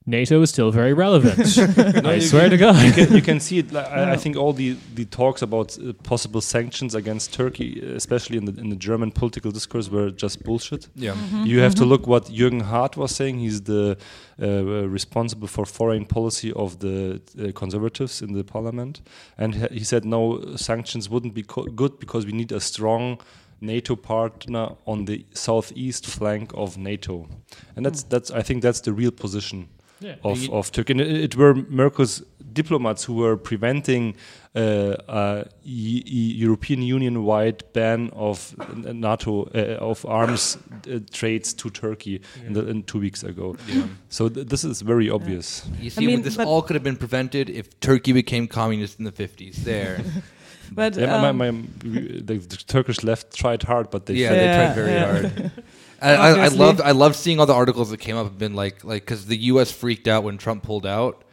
NATO 0.07 0.39
is 0.43 0.51
still 0.51 0.71
very 0.71 0.93
relevant. 0.93 1.39
I 2.05 2.19
swear 2.19 2.47
to 2.49 2.57
God. 2.57 2.75
you 2.85 2.91
can, 2.91 3.15
you 3.15 3.21
can 3.23 3.39
see 3.39 3.57
it. 3.57 3.71
Like, 3.71 3.87
I, 3.87 4.11
I 4.11 4.17
think 4.17 4.37
all 4.37 4.53
the, 4.53 4.77
the 4.93 5.05
talks 5.05 5.41
about 5.41 5.77
uh, 5.79 5.93
possible 6.03 6.41
sanctions 6.41 6.93
against 6.93 7.33
Turkey, 7.33 7.81
especially 7.81 8.37
in 8.37 8.45
the 8.45 8.53
in 8.61 8.69
the 8.69 8.75
German 8.75 9.11
political 9.11 9.51
discourse, 9.51 9.89
were 9.89 10.11
just 10.11 10.43
bullshit. 10.43 10.89
Yeah. 10.93 11.15
You 11.43 11.59
have 11.61 11.73
to 11.75 11.85
look 11.85 12.05
what 12.05 12.25
Jürgen 12.25 12.61
Hardt 12.61 12.97
was 12.97 13.15
saying. 13.15 13.39
He's 13.39 13.61
the 13.63 13.97
uh, 14.39 14.45
uh, 14.45 14.87
responsible 14.87 15.47
for 15.47 15.65
foreign 15.65 16.05
policy 16.05 16.53
of 16.53 16.77
the 16.79 17.19
uh, 17.39 17.51
conservatives 17.53 18.21
in 18.21 18.33
the 18.33 18.43
parliament, 18.43 19.01
and 19.39 19.55
he 19.55 19.79
he 19.79 19.83
said 19.83 20.05
no 20.05 20.55
sanctions 20.55 21.09
wouldn't 21.09 21.33
be 21.33 21.43
co- 21.43 21.69
good 21.81 21.93
because 21.99 22.27
we 22.27 22.31
need 22.31 22.51
a 22.51 22.59
strong 22.59 23.19
NATO 23.61 23.95
partner 23.95 24.69
on 24.85 25.05
the 25.05 25.25
southeast 25.33 26.05
flank 26.05 26.51
of 26.53 26.77
NATO, 26.77 27.27
and 27.75 27.85
that's 27.85 28.03
that's 28.03 28.31
I 28.31 28.41
think 28.43 28.61
that's 28.63 28.81
the 28.81 28.91
real 28.93 29.11
position 29.11 29.67
Yeah. 30.01 30.15
of, 30.23 30.49
of 30.51 30.71
Turkey. 30.71 30.93
And 30.93 31.01
it, 31.01 31.11
it 31.23 31.35
were 31.35 31.55
Merkel's 31.69 32.21
diplomats 32.53 33.05
who 33.07 33.13
were 33.15 33.37
preventing 33.37 34.15
uh, 34.55 34.95
a 35.07 35.45
E- 35.65 36.03
E- 36.05 36.33
European 36.45 36.81
Union-wide 36.81 37.63
ban 37.73 38.09
of 38.13 38.55
NATO 38.93 39.43
uh, 39.55 39.77
of 39.89 40.05
arms 40.05 40.57
uh, 40.87 40.99
trades 41.11 41.53
to 41.53 41.69
Turkey 41.69 42.21
in, 42.47 42.53
the, 42.53 42.67
in 42.69 42.83
two 42.83 42.99
weeks 42.99 43.23
ago. 43.23 43.55
Yeah. 43.67 43.87
So 44.09 44.29
th- 44.29 44.47
this 44.47 44.63
is 44.63 44.81
very 44.81 45.09
obvious. 45.09 45.65
You 45.81 45.89
see, 45.89 46.07
mean, 46.07 46.21
this 46.23 46.37
all 46.39 46.61
could 46.61 46.75
have 46.75 46.83
been 46.83 46.97
prevented 46.97 47.49
if 47.49 47.65
Turkey 47.79 48.13
became 48.13 48.47
communist 48.47 48.99
in 48.99 49.05
the 49.05 49.11
50s. 49.11 49.55
There. 49.63 49.99
But 50.71 50.95
Yeah, 50.95 51.15
um, 51.15 51.21
my, 51.37 51.51
my, 51.51 51.61
the, 51.83 52.37
the 52.37 52.63
Turkish 52.67 53.03
left 53.03 53.35
tried 53.35 53.63
hard, 53.63 53.89
but 53.89 54.05
they 54.05 54.15
yeah, 54.15 54.29
failed. 54.29 54.39
they 54.39 54.45
Yeah, 54.45 54.65
tried 54.65 54.75
very 54.75 54.91
yeah. 54.91 55.11
hard. 55.11 55.51
I, 56.01 56.11
I, 56.13 56.29
I 56.45 56.47
loved 56.49 56.81
I 56.81 56.91
loved 56.91 57.15
seeing 57.15 57.39
all 57.39 57.45
the 57.45 57.53
articles 57.53 57.89
that 57.89 57.99
came 57.99 58.17
up 58.17 58.27
and 58.27 58.37
been 58.37 58.53
like 58.53 58.83
like 58.83 59.03
because 59.03 59.25
the 59.25 59.37
U.S. 59.53 59.71
freaked 59.71 60.07
out 60.07 60.23
when 60.23 60.37
Trump 60.37 60.61
pulled 60.63 60.85
out. 60.85 61.23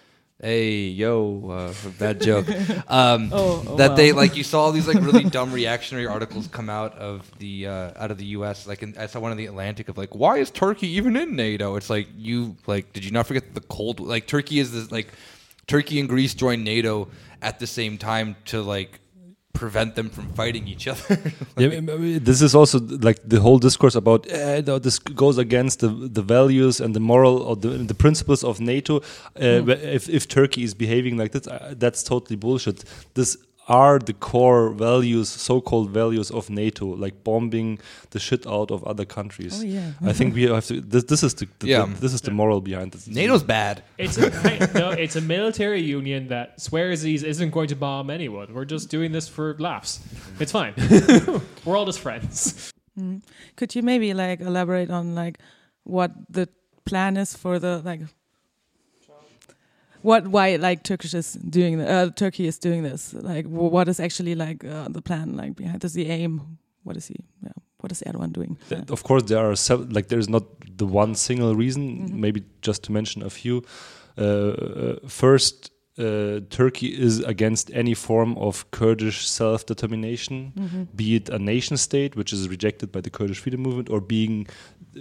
Hey 0.41 0.87
yo, 0.89 1.51
uh, 1.51 1.91
bad 1.99 2.21
joke. 2.21 2.47
Um, 2.89 3.31
Oh, 3.33 3.65
oh, 3.67 3.77
that 3.77 3.97
they 3.97 4.13
like 4.13 4.37
you 4.37 4.43
saw 4.45 4.63
all 4.63 4.73
these 4.73 4.89
like 4.89 4.97
really 5.01 5.25
dumb 5.39 5.53
reactionary 5.53 6.07
articles 6.07 6.47
come 6.49 6.69
out 6.71 6.95
of 6.97 7.31
the 7.39 7.67
uh, 7.67 7.93
out 7.97 8.11
of 8.11 8.19
the 8.19 8.27
U.S. 8.27 8.67
Like 8.67 8.83
in, 8.83 8.97
I 8.99 9.07
saw 9.07 9.21
one 9.21 9.31
in 9.33 9.39
the 9.39 9.47
Atlantic 9.47 9.89
of 9.89 9.99
like 9.99 10.15
why 10.15 10.39
is 10.39 10.51
Turkey 10.51 10.89
even 10.97 11.17
in 11.17 11.37
NATO? 11.37 11.77
It's 11.77 11.91
like 11.91 12.09
you 12.17 12.57
like 12.67 12.93
did 12.93 13.05
you 13.05 13.11
not 13.11 13.27
forget 13.27 13.55
the 13.55 13.61
cold 13.63 14.01
like 14.01 14.27
Turkey 14.27 14.59
is 14.59 14.73
this 14.73 14.91
like 14.91 15.09
Turkey 15.67 16.01
and 16.01 16.09
Greece 16.09 16.35
joined 16.35 16.65
NATO 16.65 17.09
at 17.41 17.59
the 17.59 17.67
same 17.67 17.99
time 17.99 18.37
to 18.47 18.63
like 18.63 18.99
prevent 19.53 19.95
them 19.95 20.09
from 20.11 20.27
fighting 20.35 20.67
each 20.69 20.89
other. 20.89 21.19
Yeah, 21.59 21.69
m- 21.69 21.89
m- 21.89 22.25
this 22.25 22.41
is 22.43 22.55
also 22.55 22.79
like 22.81 23.21
the 23.29 23.41
whole 23.41 23.59
discourse 23.59 23.95
about 23.99 24.27
eh, 24.31 24.63
no, 24.67 24.79
this 24.79 24.99
goes 24.99 25.39
against 25.39 25.79
the 25.81 25.89
the 25.89 26.23
values 26.23 26.81
and 26.81 26.95
the 26.95 27.01
moral 27.01 27.43
or 27.43 27.57
the, 27.57 27.69
the 27.87 27.95
principles 27.95 28.43
of 28.45 28.59
NATO. 28.61 28.97
Uh, 29.37 29.61
wh- 29.67 29.95
If 29.95 30.09
if 30.09 30.27
Turkey 30.27 30.63
is 30.63 30.75
behaving 30.75 31.19
like 31.21 31.31
this, 31.33 31.47
uh, 31.47 31.75
that's 31.79 32.03
totally 32.03 32.37
bullshit. 32.37 32.85
This 33.15 33.37
are 33.73 33.99
the 33.99 34.13
core 34.13 34.71
values, 34.89 35.29
so-called 35.29 35.89
values 35.91 36.31
of 36.31 36.51
NATO, 36.51 36.87
like 37.05 37.15
bombing 37.25 37.79
the 38.11 38.19
shit 38.19 38.47
out 38.47 38.71
of 38.71 38.85
other 38.85 39.05
countries. 39.07 39.55
Oh 39.61 39.65
yeah. 39.65 39.93
I 40.11 40.13
think 40.13 40.35
we 40.35 40.43
have 40.43 40.67
to. 40.67 40.81
This, 40.93 41.05
this 41.05 41.23
is 41.23 41.35
the, 41.35 41.47
the, 41.61 41.67
Yeah. 41.67 41.87
the- 41.87 42.01
this 42.01 42.13
is 42.13 42.21
the 42.21 42.31
moral 42.31 42.61
behind 42.61 42.93
this. 42.93 43.07
NATO's 43.09 43.43
bad. 43.43 43.83
It's 43.99 44.19
a 44.19 44.29
no, 44.75 44.91
it's 45.05 45.17
a 45.17 45.21
military 45.21 45.81
union 45.99 46.29
that 46.29 46.61
swears 46.61 47.03
he 47.03 47.15
isn't 47.15 47.51
going 47.51 47.69
to 47.69 47.77
bomb 47.77 48.11
anyone. 48.11 48.53
We're 48.55 48.71
just 48.77 48.91
doing 48.91 49.13
this 49.13 49.29
for 49.29 49.57
laughs. 49.59 50.01
It's 50.41 50.53
fine. 50.53 50.75
We're 51.65 51.77
all 51.79 51.87
just 51.87 52.01
friends. 52.01 52.73
Mm. 52.99 53.23
Could 53.57 53.75
you 53.75 53.83
maybe 53.83 54.13
like 54.15 54.41
elaborate 54.41 54.91
on 54.91 55.15
like 55.15 55.39
what 55.85 56.11
the 56.29 56.47
plan 56.85 57.17
is 57.17 57.35
for 57.37 57.59
the 57.59 57.81
like 57.85 58.01
what 60.03 60.29
why 60.29 60.57
like 60.57 60.83
Turkish 60.83 61.15
is 61.15 61.33
doing 61.35 61.79
the, 61.79 61.87
uh, 61.89 62.11
Turkey 62.11 62.47
is 62.47 62.59
doing 62.59 62.83
this? 62.83 63.15
Like 63.15 63.47
wh- 63.47 63.73
what 63.73 63.89
is 63.89 64.01
actually 64.01 64.35
like 64.35 64.65
uh, 64.65 64.89
the 64.89 65.03
plan 65.03 65.37
like 65.37 65.55
behind 65.57 65.81
this 65.81 65.93
the 65.93 66.07
aim 66.11 66.41
what 66.85 66.97
is 66.97 67.07
he 67.09 67.17
yeah 67.43 67.53
what 67.81 67.91
is 67.93 68.03
Erdogan 68.07 68.33
doing? 68.33 68.57
Of 68.91 69.03
course 69.03 69.25
there 69.25 69.39
are 69.51 69.57
sev- 69.57 69.91
like 69.91 70.07
there's 70.09 70.29
not 70.29 70.45
the 70.79 70.87
one 70.87 71.15
single 71.15 71.55
reason 71.57 71.83
Mhm. 71.83 72.13
maybe 72.21 72.43
just 72.67 72.83
to 72.85 72.93
mention 72.93 73.23
a 73.23 73.31
few. 73.31 73.63
Uh, 74.19 74.23
uh, 74.25 74.97
first 75.09 75.72
uh, 75.99 76.41
turkey 76.49 76.89
is 76.89 77.21
against 77.21 77.71
any 77.75 77.93
form 77.95 78.37
of 78.39 78.71
kurdish 78.71 79.27
self-determination 79.29 80.53
Mhm. 80.57 80.87
be 80.97 81.17
it 81.17 81.29
a 81.29 81.39
nation 81.39 81.77
state 81.77 82.17
which 82.17 82.33
is 82.33 82.49
rejected 82.49 82.91
by 82.93 83.01
the 83.01 83.11
kurdish 83.11 83.41
freedom 83.41 83.61
movement 83.63 83.89
or 83.91 84.01
being 84.01 84.47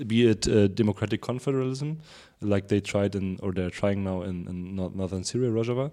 be 0.08 0.28
it 0.28 0.48
uh, 0.48 0.68
democratic 0.68 1.22
confederalism 1.22 1.98
like 2.42 2.68
they 2.68 2.80
tried 2.82 3.14
in 3.16 3.38
or 3.44 3.52
they're 3.54 3.70
trying 3.70 4.04
now 4.04 4.22
in, 4.24 4.48
in 4.48 4.76
northern 4.76 5.24
syria 5.24 5.50
rojava 5.50 5.92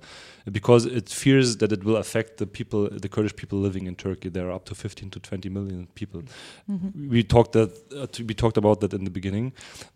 because 0.50 0.86
it 0.86 1.08
fears 1.08 1.56
that 1.58 1.70
it 1.72 1.84
will 1.84 1.96
affect 1.96 2.38
the 2.38 2.46
people 2.46 2.88
the 2.90 3.08
kurdish 3.08 3.36
people 3.36 3.58
living 3.58 3.86
in 3.86 3.94
turkey 3.94 4.28
there 4.30 4.46
are 4.48 4.52
up 4.58 4.64
to 4.64 4.74
15 4.74 5.10
to 5.10 5.20
20 5.20 5.48
million 5.48 5.86
people 5.94 6.22
Mhm. 6.68 7.08
we 7.08 7.22
talked 7.22 7.52
that 7.52 7.70
uh, 7.94 8.06
we 8.28 8.34
talked 8.34 8.56
about 8.56 8.80
that 8.80 8.92
in 8.92 9.04
the 9.04 9.10
beginning. 9.10 9.52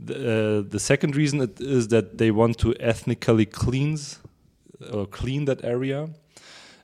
The, 0.08 0.14
uh, 0.14 0.70
the 0.70 0.78
second 0.78 1.16
reason 1.16 1.40
it 1.40 1.60
is 1.60 1.88
that 1.88 2.18
they 2.18 2.30
want 2.30 2.58
to 2.58 2.74
ethnically 2.80 3.46
cleanse 3.46 4.18
or 4.92 5.06
clean 5.06 5.44
that 5.46 5.64
area. 5.64 6.08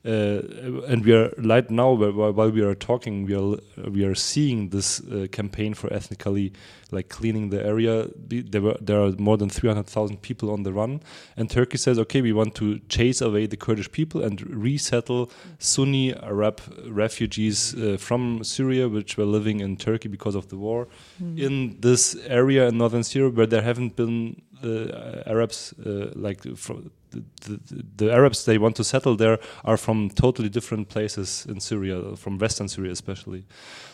Uh, 0.04 0.40
and 0.86 1.04
we 1.04 1.12
are 1.12 1.30
right 1.38 1.68
now 1.70 1.90
while 1.92 2.50
we 2.50 2.62
are 2.62 2.74
talking, 2.74 3.26
we 3.26 3.34
are 3.34 3.58
we 3.90 4.04
are 4.04 4.14
seeing 4.14 4.68
this 4.70 5.00
uh, 5.00 5.26
campaign 5.32 5.74
for 5.74 5.92
ethnically 5.92 6.52
like 6.92 7.08
cleaning 7.08 7.50
the 7.50 7.62
area. 7.66 8.06
There 8.28 8.62
were 8.62 8.76
there 8.80 9.02
are 9.02 9.12
more 9.18 9.36
than 9.36 9.50
three 9.50 9.68
hundred 9.68 9.86
thousand 9.86 10.22
people 10.22 10.50
on 10.52 10.62
the 10.62 10.72
run, 10.72 11.00
and 11.36 11.50
Turkey 11.50 11.78
says, 11.78 11.98
okay, 11.98 12.22
we 12.22 12.32
want 12.32 12.54
to 12.54 12.78
chase 12.88 13.20
away 13.20 13.46
the 13.46 13.56
Kurdish 13.56 13.90
people 13.90 14.22
and 14.22 14.40
resettle 14.48 15.30
Sunni 15.58 16.14
Arab 16.14 16.60
refugees 16.86 17.74
uh, 17.74 17.96
from 17.98 18.44
Syria, 18.44 18.88
which 18.88 19.18
were 19.18 19.26
living 19.26 19.58
in 19.60 19.76
Turkey 19.76 20.08
because 20.08 20.36
of 20.36 20.46
the 20.48 20.56
war, 20.56 20.86
Mm. 21.20 21.38
in 21.38 21.80
this 21.80 22.14
area 22.28 22.68
in 22.68 22.78
northern 22.78 23.02
Syria 23.02 23.30
where 23.30 23.46
there 23.48 23.62
haven't 23.62 23.96
been 23.96 24.40
uh, 24.62 25.22
Arabs 25.26 25.74
uh, 25.84 26.12
like 26.14 26.40
from 26.56 26.90
the, 27.10 27.60
the, 27.96 28.12
Arabs 28.12 28.44
they 28.44 28.58
want 28.58 28.76
to 28.76 28.84
settle 28.84 29.16
there 29.16 29.38
are 29.64 29.76
from 29.76 30.10
totally 30.10 30.48
different 30.48 30.88
places 30.88 31.46
in 31.48 31.60
Syria, 31.60 32.16
from 32.16 32.38
Western 32.38 32.68
Syria 32.68 32.92
especially. 32.92 33.44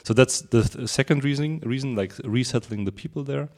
So 0.03 0.15
that's 0.15 0.43
the 0.43 0.63
th- 0.63 0.89
second 0.89 1.25
reason, 1.25 1.61
reason 1.65 1.95
like 1.95 2.13
resettling 2.25 2.85
the 2.85 2.93
people 2.93 3.25
there. 3.25 3.49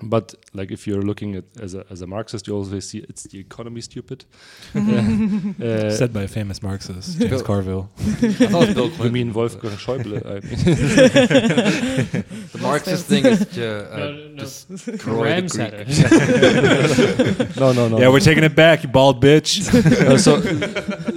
But 0.00 0.34
like 0.54 0.70
if 0.70 0.86
you're 0.86 1.02
looking 1.02 1.34
at 1.34 1.44
as 1.60 1.74
a, 1.74 1.84
as 1.90 2.02
a 2.02 2.06
Marxist, 2.06 2.46
you 2.46 2.54
always 2.54 2.88
see 2.88 2.98
it's 3.08 3.24
the 3.24 3.38
economy 3.40 3.80
stupid. 3.80 4.24
Uh, 4.74 5.64
uh, 5.64 5.90
Said 5.90 6.12
by 6.12 6.22
a 6.22 6.28
famous 6.28 6.62
Marxist, 6.62 7.18
James 7.18 7.30
Bill- 7.30 7.42
Carville. 7.42 7.90
I 7.98 8.02
thought 8.52 8.68
it 8.68 8.76
was 8.76 8.96
Bill 8.96 9.06
you 9.06 9.10
mean 9.10 9.32
Wolfgang 9.32 9.72
Schäuble? 9.72 10.24
I 10.24 10.34
mean. 10.34 10.58
the 12.52 12.58
Marxist 12.60 13.06
thing 13.06 13.26
is 13.26 13.44
to 13.54 13.92
uh, 13.92 13.96
No, 13.98 14.10
no, 14.12 14.28
no. 14.28 14.36
destroy 14.36 15.40
the 15.40 15.48
Greek. 15.48 15.72
it. 17.48 17.56
no, 17.56 17.72
no, 17.72 17.88
no. 17.88 17.98
Yeah, 17.98 18.08
we're 18.10 18.20
taking 18.20 18.44
it 18.44 18.54
back, 18.54 18.82
you 18.84 18.88
bald 18.88 19.20
bitch. 19.22 19.68
Uh, 19.74 20.16
so, 20.18 20.40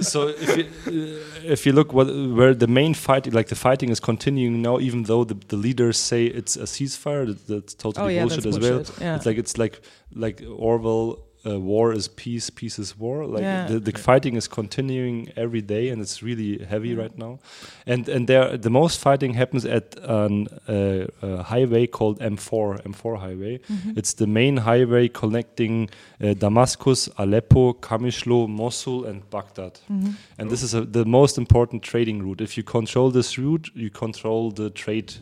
so 0.00 0.28
if 0.28 0.56
you, 0.56 0.64
uh, 0.86 1.31
if 1.44 1.66
you 1.66 1.72
look 1.72 1.92
what 1.92 2.06
where 2.06 2.54
the 2.54 2.66
main 2.66 2.94
fight, 2.94 3.32
like 3.32 3.48
the 3.48 3.54
fighting 3.54 3.90
is 3.90 4.00
continuing 4.00 4.62
now, 4.62 4.78
even 4.78 5.04
though 5.04 5.24
the, 5.24 5.34
the 5.48 5.56
leaders 5.56 5.98
say 5.98 6.26
it's 6.26 6.56
a 6.56 6.62
ceasefire, 6.64 7.26
that, 7.26 7.46
that's 7.46 7.74
totally 7.74 8.04
oh 8.04 8.08
yeah 8.08 8.22
bullshit 8.22 8.44
that's 8.44 8.56
as 8.56 8.62
well. 8.62 8.84
yeah 9.00 9.16
It's 9.16 9.26
like 9.26 9.38
it's 9.38 9.58
like 9.58 9.80
like 10.14 10.42
Orwell. 10.56 11.24
Uh, 11.44 11.58
war 11.58 11.92
is 11.92 12.06
peace, 12.08 12.50
peace 12.50 12.78
is 12.78 12.96
war. 12.98 13.26
Like 13.26 13.42
Yeah. 13.42 13.66
the, 13.66 13.80
the 13.80 13.92
fighting 13.98 14.36
is 14.36 14.46
continuing 14.48 15.28
every 15.36 15.60
day, 15.60 15.88
and 15.90 16.00
it's 16.00 16.22
really 16.22 16.64
heavy 16.64 16.94
right 16.94 17.18
now. 17.18 17.38
And 17.86 18.08
and 18.08 18.26
there, 18.28 18.56
the 18.56 18.70
most 18.70 19.00
fighting 19.00 19.34
happens 19.34 19.64
at 19.64 19.96
an, 20.02 20.46
uh, 20.68 21.06
a 21.22 21.42
highway 21.42 21.86
called 21.88 22.20
M4, 22.20 22.80
M4 22.84 23.16
highway. 23.18 23.58
Mhm. 23.68 23.96
It's 23.98 24.14
the 24.14 24.26
main 24.26 24.56
highway 24.58 25.08
connecting 25.08 25.90
uh, 26.22 26.34
Damascus, 26.34 27.08
Aleppo, 27.18 27.72
Kamishlo, 27.72 28.46
Mosul, 28.48 29.04
and 29.04 29.22
Baghdad. 29.30 29.80
Mhm. 29.90 30.14
And 30.38 30.48
this 30.50 30.62
is 30.62 30.74
a, 30.74 30.80
the 30.82 31.04
most 31.04 31.38
important 31.38 31.82
trading 31.82 32.22
route. 32.22 32.40
If 32.44 32.56
you 32.56 32.62
control 32.64 33.10
this 33.10 33.36
route, 33.38 33.70
you 33.74 33.90
control 33.90 34.52
the 34.52 34.70
trade 34.70 35.14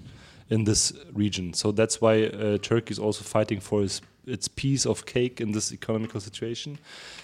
in 0.51 0.65
this 0.65 0.93
region. 1.15 1.55
So 1.55 1.73
that's 1.73 2.01
why 2.03 2.25
uh, 2.25 2.59
Turkey 2.59 2.93
is 2.93 2.99
also 2.99 3.23
fighting 3.25 3.61
for 3.61 3.83
its, 3.85 4.01
its 4.27 4.49
piece 4.49 4.87
of 4.87 5.07
cake 5.07 5.41
in 5.41 5.53
this 5.53 5.73
economical 5.73 6.21
situation. 6.21 6.79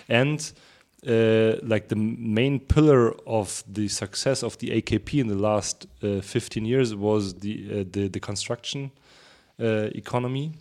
And 0.09 0.52
uh, 1.06 1.56
like 1.62 1.88
the 1.88 1.96
main 1.96 2.59
pillar 2.59 3.14
of 3.26 3.62
the 3.68 3.88
success 3.88 4.42
of 4.42 4.59
the 4.59 4.70
AKP 4.82 5.20
in 5.20 5.28
the 5.28 5.37
last 5.37 5.87
uh, 6.02 6.20
15 6.20 6.64
years 6.64 6.94
was 6.94 7.35
the 7.35 7.80
uh, 7.80 7.85
the, 7.92 8.09
the 8.09 8.20
construction 8.20 8.90
uh, 9.61 9.88
economy. 9.94 10.52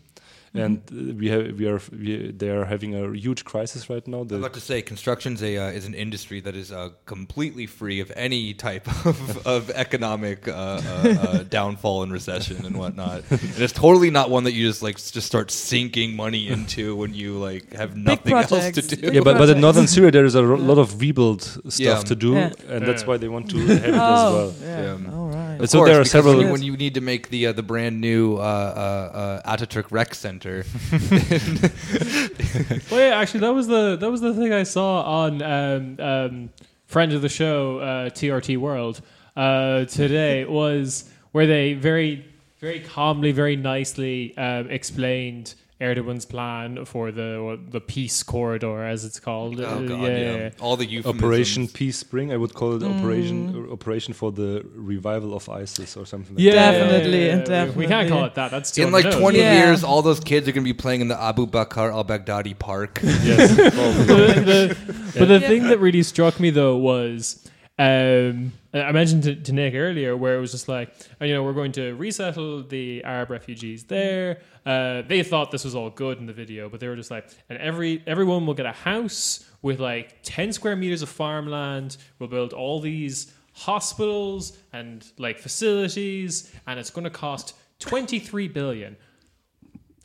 And 0.58 0.78
uh, 0.92 1.14
we 1.20 1.28
have 1.30 1.60
we 1.60 1.68
are 1.68 1.80
we, 1.92 2.32
they 2.32 2.50
are 2.50 2.66
having 2.66 2.96
a 2.96 3.12
huge 3.14 3.44
crisis 3.44 3.90
right 3.90 4.06
now. 4.08 4.18
I 4.18 4.22
was 4.22 4.30
The, 4.30 4.36
about 4.38 4.54
to 4.54 4.60
say, 4.62 4.82
construction's 4.82 5.42
a 5.44 5.58
uh, 5.58 5.68
is 5.78 5.86
an 5.86 5.94
industry 5.94 6.40
that 6.42 6.56
is 6.56 6.72
uh, 6.72 6.90
completely 7.06 7.66
free 7.68 8.00
of 8.00 8.12
any 8.16 8.54
type 8.54 8.88
of, 9.06 9.46
of 9.48 9.70
economic 9.72 10.48
uh, 10.48 10.52
uh, 10.52 10.82
uh, 11.28 11.44
downfall 11.44 12.04
and 12.04 12.12
recession 12.14 12.66
and 12.66 12.76
whatnot. 12.78 13.24
and 13.30 13.40
it's 13.58 13.74
totally 13.74 14.10
not 14.12 14.30
one 14.30 14.44
that 14.46 14.54
you 14.54 14.68
just 14.68 14.82
like 14.84 14.98
just 14.98 15.28
start 15.28 15.52
sinking 15.52 16.16
money 16.16 16.48
into 16.48 16.96
when 16.96 17.14
you 17.14 17.38
like 17.38 17.74
have 17.74 17.96
nothing 17.98 18.34
else 18.34 18.72
to 18.72 18.82
do. 18.82 19.12
Yeah, 19.14 19.22
but, 19.22 19.38
but 19.38 19.50
in 19.50 19.60
northern 19.62 19.88
Syria 19.88 20.12
there 20.12 20.26
is 20.26 20.36
a 20.36 20.42
Yeah. 20.42 20.56
lot 20.72 20.78
of 20.78 21.00
rebuild 21.02 21.42
stuff 21.44 21.80
Yeah. 21.80 22.00
to 22.12 22.16
do, 22.16 22.34
Yeah. 22.34 22.52
and 22.70 22.86
that's 22.88 23.06
why 23.08 23.18
they 23.18 23.28
want 23.28 23.50
to 23.52 23.58
have 23.58 23.70
it 23.84 23.94
as 23.94 23.96
oh 23.96 24.34
well. 24.36 24.54
yeah, 24.62 24.98
Yeah. 24.98 25.25
All 25.56 25.60
right 25.60 25.64
Of 25.64 25.70
So 25.70 25.80
course, 25.80 25.90
there 25.90 25.98
are 25.98 26.00
because 26.02 26.12
several- 26.12 26.36
when 26.38 26.46
you, 26.46 26.52
when 26.52 26.64
you 26.64 26.78
need 26.78 26.94
to 26.96 27.02
make 27.02 27.30
the 27.30 27.48
uh, 27.48 27.52
the 27.54 27.64
brand 27.64 28.02
new 28.02 28.36
uh, 28.36 28.40
uh, 28.40 29.42
uh, 29.46 29.56
Ataturk 29.58 29.86
Rec 29.92 30.14
Center. 30.16 30.66
well, 32.92 33.00
yeah, 33.00 33.18
actually, 33.18 33.42
that 33.42 33.54
was 33.54 33.68
the 33.68 33.96
that 33.98 34.10
was 34.12 34.22
the 34.22 34.34
thing 34.34 34.54
I 34.54 34.64
saw 34.64 35.02
on 35.04 35.42
um, 35.42 36.00
um, 36.00 36.50
friend 36.88 37.14
of 37.14 37.22
the 37.22 37.30
show 37.30 37.80
uh, 37.80 38.10
TRT 38.10 38.58
World 38.58 39.02
uh, 39.36 39.86
today 39.86 40.46
was 40.46 41.10
where 41.32 41.48
they 41.48 41.74
very 41.74 42.26
very 42.60 42.80
calmly, 42.80 43.32
very 43.32 43.56
nicely 43.56 44.36
um, 44.38 44.70
explained 44.70 45.56
Erdogan's 45.82 46.24
plan 46.26 46.86
for 46.86 47.12
the 47.12 47.60
the 47.70 47.82
peace 47.82 48.24
corridor, 48.24 48.86
as 48.86 49.04
it's 49.04 49.20
called. 49.20 49.60
Oh 49.60 49.86
god, 49.86 50.02
yeah, 50.04 50.08
yeah, 50.08 50.18
yeah, 50.18 50.36
yeah. 50.38 50.50
all 50.62 50.78
the 50.78 50.86
euphemisms. 50.86 51.22
Operation 51.22 51.68
Peace 51.68 51.98
Spring, 51.98 52.32
I 52.32 52.38
would 52.38 52.54
call 52.54 52.76
it 52.76 52.82
Mm. 52.82 52.98
operation 53.00 53.68
operation 53.72 54.14
for 54.14 54.32
the 54.32 54.66
revival 54.74 55.34
of 55.36 55.50
ISIS 55.50 55.98
or 55.98 56.06
something 56.06 56.34
like 56.36 56.44
Yeah, 56.46 56.54
that. 56.54 56.72
Definitely, 56.72 57.26
yeah, 57.26 57.36
yeah, 57.36 57.66
yeah. 57.66 57.66
We- 57.72 57.86
We 57.86 57.88
can't 57.88 58.08
call 58.08 58.24
it 58.24 58.36
that. 58.36 58.52
That's 58.52 58.78
In 58.78 58.92
like 58.94 59.04
the 59.04 59.20
20 59.20 59.40
Yeah. 59.40 59.68
years, 59.68 59.84
all 59.84 60.02
those 60.02 60.22
kids 60.22 60.48
are 60.48 60.54
going 60.54 60.64
to 60.64 60.74
be 60.74 60.80
playing 60.86 61.02
in 61.02 61.10
the 61.10 61.22
Abu 61.22 61.46
Bakr 61.46 61.92
al-Baghdadi 61.92 62.58
Park. 62.58 63.02
Yes, 63.04 63.54
probably. 63.76 64.06
but 64.08 64.46
the, 64.46 64.78
but 65.20 65.28
the 65.28 65.40
Yeah. 65.40 65.48
thing 65.50 65.64
that 65.68 65.80
really 65.80 66.04
struck 66.04 66.40
me 66.40 66.52
though 66.52 66.78
was 66.78 67.38
um, 67.78 68.54
I 68.74 68.92
mentioned 68.94 69.24
to, 69.24 69.36
to 69.36 69.52
Nick 69.52 69.74
earlier 69.76 70.16
where 70.16 70.38
it 70.38 70.40
was 70.40 70.52
just 70.52 70.70
like 70.70 70.96
uh, 71.20 71.26
you 71.26 71.34
know 71.34 71.44
we're 71.44 71.54
going 71.54 71.74
to 71.74 71.94
resettle 71.96 72.64
the 72.64 73.04
Arab 73.04 73.30
refugees 73.30 73.84
there. 73.84 74.40
Uh, 74.66 75.02
they 75.02 75.24
thought 75.24 75.52
this 75.52 75.66
was 75.66 75.76
all 75.76 75.90
good 75.90 76.18
in 76.18 76.26
the 76.26 76.34
video, 76.34 76.70
but 76.70 76.80
they 76.80 76.88
were 76.88 76.96
just 76.96 77.12
like, 77.12 77.30
and 77.50 77.60
every 77.60 78.02
everyone 78.08 78.46
will 78.46 78.54
get 78.54 78.66
a 78.66 78.72
house 78.72 79.50
with 79.62 79.82
like 79.82 80.16
ten 80.24 80.54
square 80.54 80.78
meters 80.78 81.02
of 81.02 81.10
farmland. 81.10 81.98
We'll 82.18 82.30
build 82.30 82.54
all 82.54 82.80
these 82.80 83.34
hospitals 83.52 84.58
and 84.72 85.06
like 85.18 85.38
facilities, 85.40 86.54
and 86.68 86.80
it's 86.80 86.90
going 86.90 87.04
to 87.04 87.10
cost 87.10 87.56
twenty 87.80 88.20
three 88.20 88.48
billion. 88.48 88.96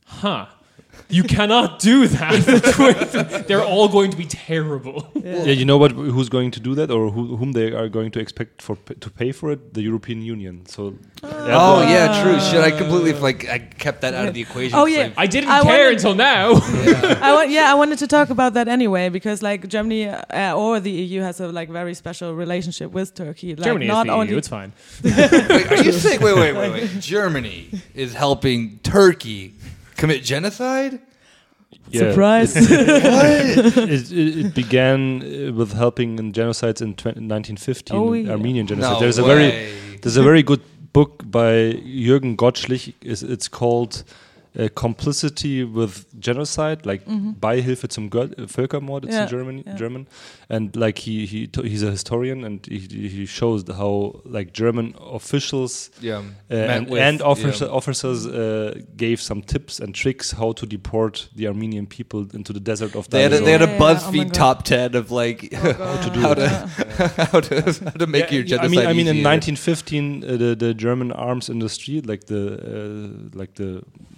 Huh. 0.06 0.46
You 1.08 1.24
cannot 1.24 1.80
do 1.80 2.06
that. 2.06 3.44
They're 3.48 3.64
all 3.64 3.88
going 3.88 4.10
to 4.12 4.16
be 4.16 4.26
terrible. 4.26 5.10
Yeah, 5.14 5.44
you 5.46 5.64
know 5.64 5.76
what? 5.76 5.92
Who's 5.92 6.28
going 6.28 6.50
to 6.52 6.60
do 6.60 6.74
that, 6.76 6.90
or 6.90 7.10
who, 7.10 7.36
whom 7.36 7.52
they 7.52 7.72
are 7.72 7.88
going 7.88 8.10
to 8.12 8.20
expect 8.20 8.62
for 8.62 8.76
to 8.76 9.10
pay 9.10 9.32
for 9.32 9.50
it? 9.50 9.74
The 9.74 9.82
European 9.82 10.22
Union. 10.22 10.66
So, 10.66 10.94
Oh 11.22 11.82
yeah, 11.82 12.22
true. 12.22 12.40
Shit, 12.40 12.60
I 12.60 12.70
completely 12.70 13.12
like 13.14 13.48
I 13.48 13.58
kept 13.58 14.00
that 14.02 14.14
out 14.14 14.28
of 14.28 14.34
the 14.34 14.40
equation. 14.40 14.78
Oh, 14.78 14.86
yeah. 14.86 15.04
like- 15.04 15.14
I 15.16 15.26
didn't 15.26 15.50
I 15.50 15.62
care 15.62 15.84
wanted- 15.84 15.92
until 15.96 16.14
now. 16.14 16.52
I 17.22 17.32
want, 17.34 17.50
yeah, 17.50 17.70
I 17.70 17.74
wanted 17.74 17.98
to 17.98 18.06
talk 18.06 18.30
about 18.30 18.54
that 18.54 18.68
anyway 18.68 19.08
because 19.08 19.42
like 19.42 19.66
Germany 19.68 20.08
uh, 20.08 20.54
or 20.54 20.80
the 20.80 20.90
EU 20.90 21.20
has 21.22 21.40
a 21.40 21.48
like 21.48 21.68
very 21.68 21.94
special 21.94 22.34
relationship 22.34 22.92
with 22.92 23.14
Turkey. 23.14 23.54
Like, 23.54 23.64
Germany 23.64 23.86
not 23.86 24.06
is 24.06 24.10
the 24.10 24.14
only 24.14 24.32
EU. 24.32 24.38
It's 24.38 24.48
fine. 24.48 24.72
wait, 25.02 25.72
are 25.72 25.82
you 25.82 25.92
saying? 25.92 26.20
Wait, 26.20 26.36
wait, 26.36 26.52
wait, 26.54 26.72
wait. 26.72 27.00
Germany 27.00 27.70
is 27.94 28.14
helping 28.14 28.78
Turkey 28.82 29.54
commit 30.00 30.24
genocide? 30.24 31.00
Yeah. 31.90 32.10
surprise. 32.10 32.52
It, 33.94 34.12
it, 34.12 34.46
it 34.46 34.54
began 34.54 35.22
uh, 35.22 35.52
with 35.52 35.72
helping 35.72 36.18
in 36.18 36.32
genocides 36.32 36.80
in 36.82 36.94
20, 36.94 37.20
1915, 37.20 37.96
Oh, 37.96 38.12
yeah. 38.12 38.30
Armenian 38.32 38.66
genocide. 38.66 38.92
no 38.94 39.00
there's 39.00 39.18
a 39.18 39.22
very 39.22 39.50
there's 40.02 40.16
a 40.16 40.22
very 40.22 40.42
good 40.42 40.60
book 40.92 41.22
by 41.30 41.74
Jürgen 42.06 42.36
Gottschlich. 42.36 42.92
It's, 43.02 43.22
it's 43.22 43.48
called 43.48 44.02
uh, 44.58 44.68
Complicity 44.74 45.64
with 45.64 46.06
Genocide, 46.20 46.84
like 46.84 47.02
Beihilfe 47.40 47.88
zum 47.88 48.10
Gö- 48.10 48.36
äh, 48.36 48.46
Völkermord. 48.46 49.04
It's. 49.04 49.14
Yeah, 49.14 49.22
in 49.24 49.28
Germany, 49.28 49.62
yeah. 49.66 49.76
German, 49.76 50.06
and 50.48 50.74
like 50.76 50.98
he 50.98 51.24
he 51.26 51.46
to, 51.48 51.62
he's 51.62 51.82
a 51.84 51.90
historian 51.90 52.44
and 52.44 52.66
he, 52.66 52.78
he 53.08 53.26
shows 53.26 53.64
how 53.68 54.20
like 54.24 54.52
German 54.52 54.94
officials 54.98 55.90
yeah. 56.00 56.18
uh, 56.50 56.54
and, 56.54 56.88
with- 56.90 57.00
and 57.00 57.22
officer, 57.22 57.66
yeah. 57.66 57.70
officers 57.76 58.26
uh, 58.26 58.74
gave 58.96 59.20
some 59.20 59.42
tips 59.42 59.78
and 59.80 59.94
tricks 59.94 60.32
how 60.32 60.52
to 60.52 60.66
deport 60.66 61.28
the 61.36 61.46
Armenian 61.46 61.86
people 61.86 62.26
into 62.34 62.52
the 62.52 62.60
desert 62.60 62.94
of 62.96 63.08
They 63.08 63.22
had, 63.22 63.32
a, 63.32 63.40
they 63.40 63.52
had 63.52 63.62
a 63.62 63.66
Yeah, 63.66 63.70
yeah, 63.70 63.78
yeah. 63.78 63.84
Oh 63.92 63.94
BuzzFeed 63.94 64.32
top 64.32 64.64
ten 64.64 64.96
of 64.96 65.10
like 65.10 65.48
Oh, 65.54 65.72
how 65.72 66.10
God. 66.10 66.12
to 66.14 66.20
how 66.20 66.34
to 66.34 66.48
how 67.32 67.40
to 67.40 67.54
how 67.84 67.90
to 67.98 68.06
make 68.06 68.24
Yeah, 68.30 68.38
your 68.38 68.44
yeah, 68.44 68.56
genocide. 68.56 68.86
I 68.86 68.92
mean, 68.92 69.06
I 69.08 69.12
mean, 69.12 69.16
in 69.16 69.22
1915, 69.22 70.24
uh, 70.24 70.36
the 70.36 70.54
the 70.56 70.74
German 70.74 71.12
arms 71.12 71.48
industry, 71.48 72.00
like 72.00 72.24
the 72.26 72.42
uh, 72.58 73.38
like 73.38 73.54
the 73.54 73.82
we- 74.08 74.09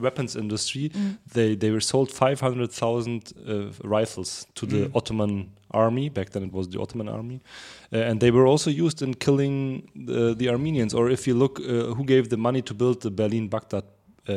weapons 0.00 0.36
industry, 0.36 0.90
Mm. 0.94 1.18
they 1.32 1.56
they 1.56 1.70
were 1.70 1.80
sold 1.80 2.10
500,000 2.10 3.32
uh, 3.48 3.72
rifles 3.84 4.46
to 4.54 4.66
the 4.66 4.76
Mm. 4.88 4.96
Ottoman 4.96 5.46
army. 5.70 6.08
Back 6.10 6.30
then, 6.30 6.42
it 6.44 6.52
was 6.52 6.68
the 6.68 6.80
Ottoman 6.80 7.08
army, 7.08 7.40
uh, 7.92 7.98
and 8.10 8.20
they 8.20 8.30
were 8.30 8.46
also 8.46 8.70
used 8.70 9.02
in 9.02 9.14
killing 9.14 9.82
the, 10.06 10.34
the 10.34 10.48
Armenians. 10.48 10.94
Or 10.94 11.10
if 11.10 11.26
you 11.26 11.34
look, 11.38 11.58
uh, 11.60 11.94
who 11.96 12.04
gave 12.04 12.28
the 12.28 12.36
money 12.36 12.62
to 12.62 12.74
build 12.74 13.00
the 13.00 13.10
Berlin-Baghdad 13.10 13.84
uh, 14.28 14.34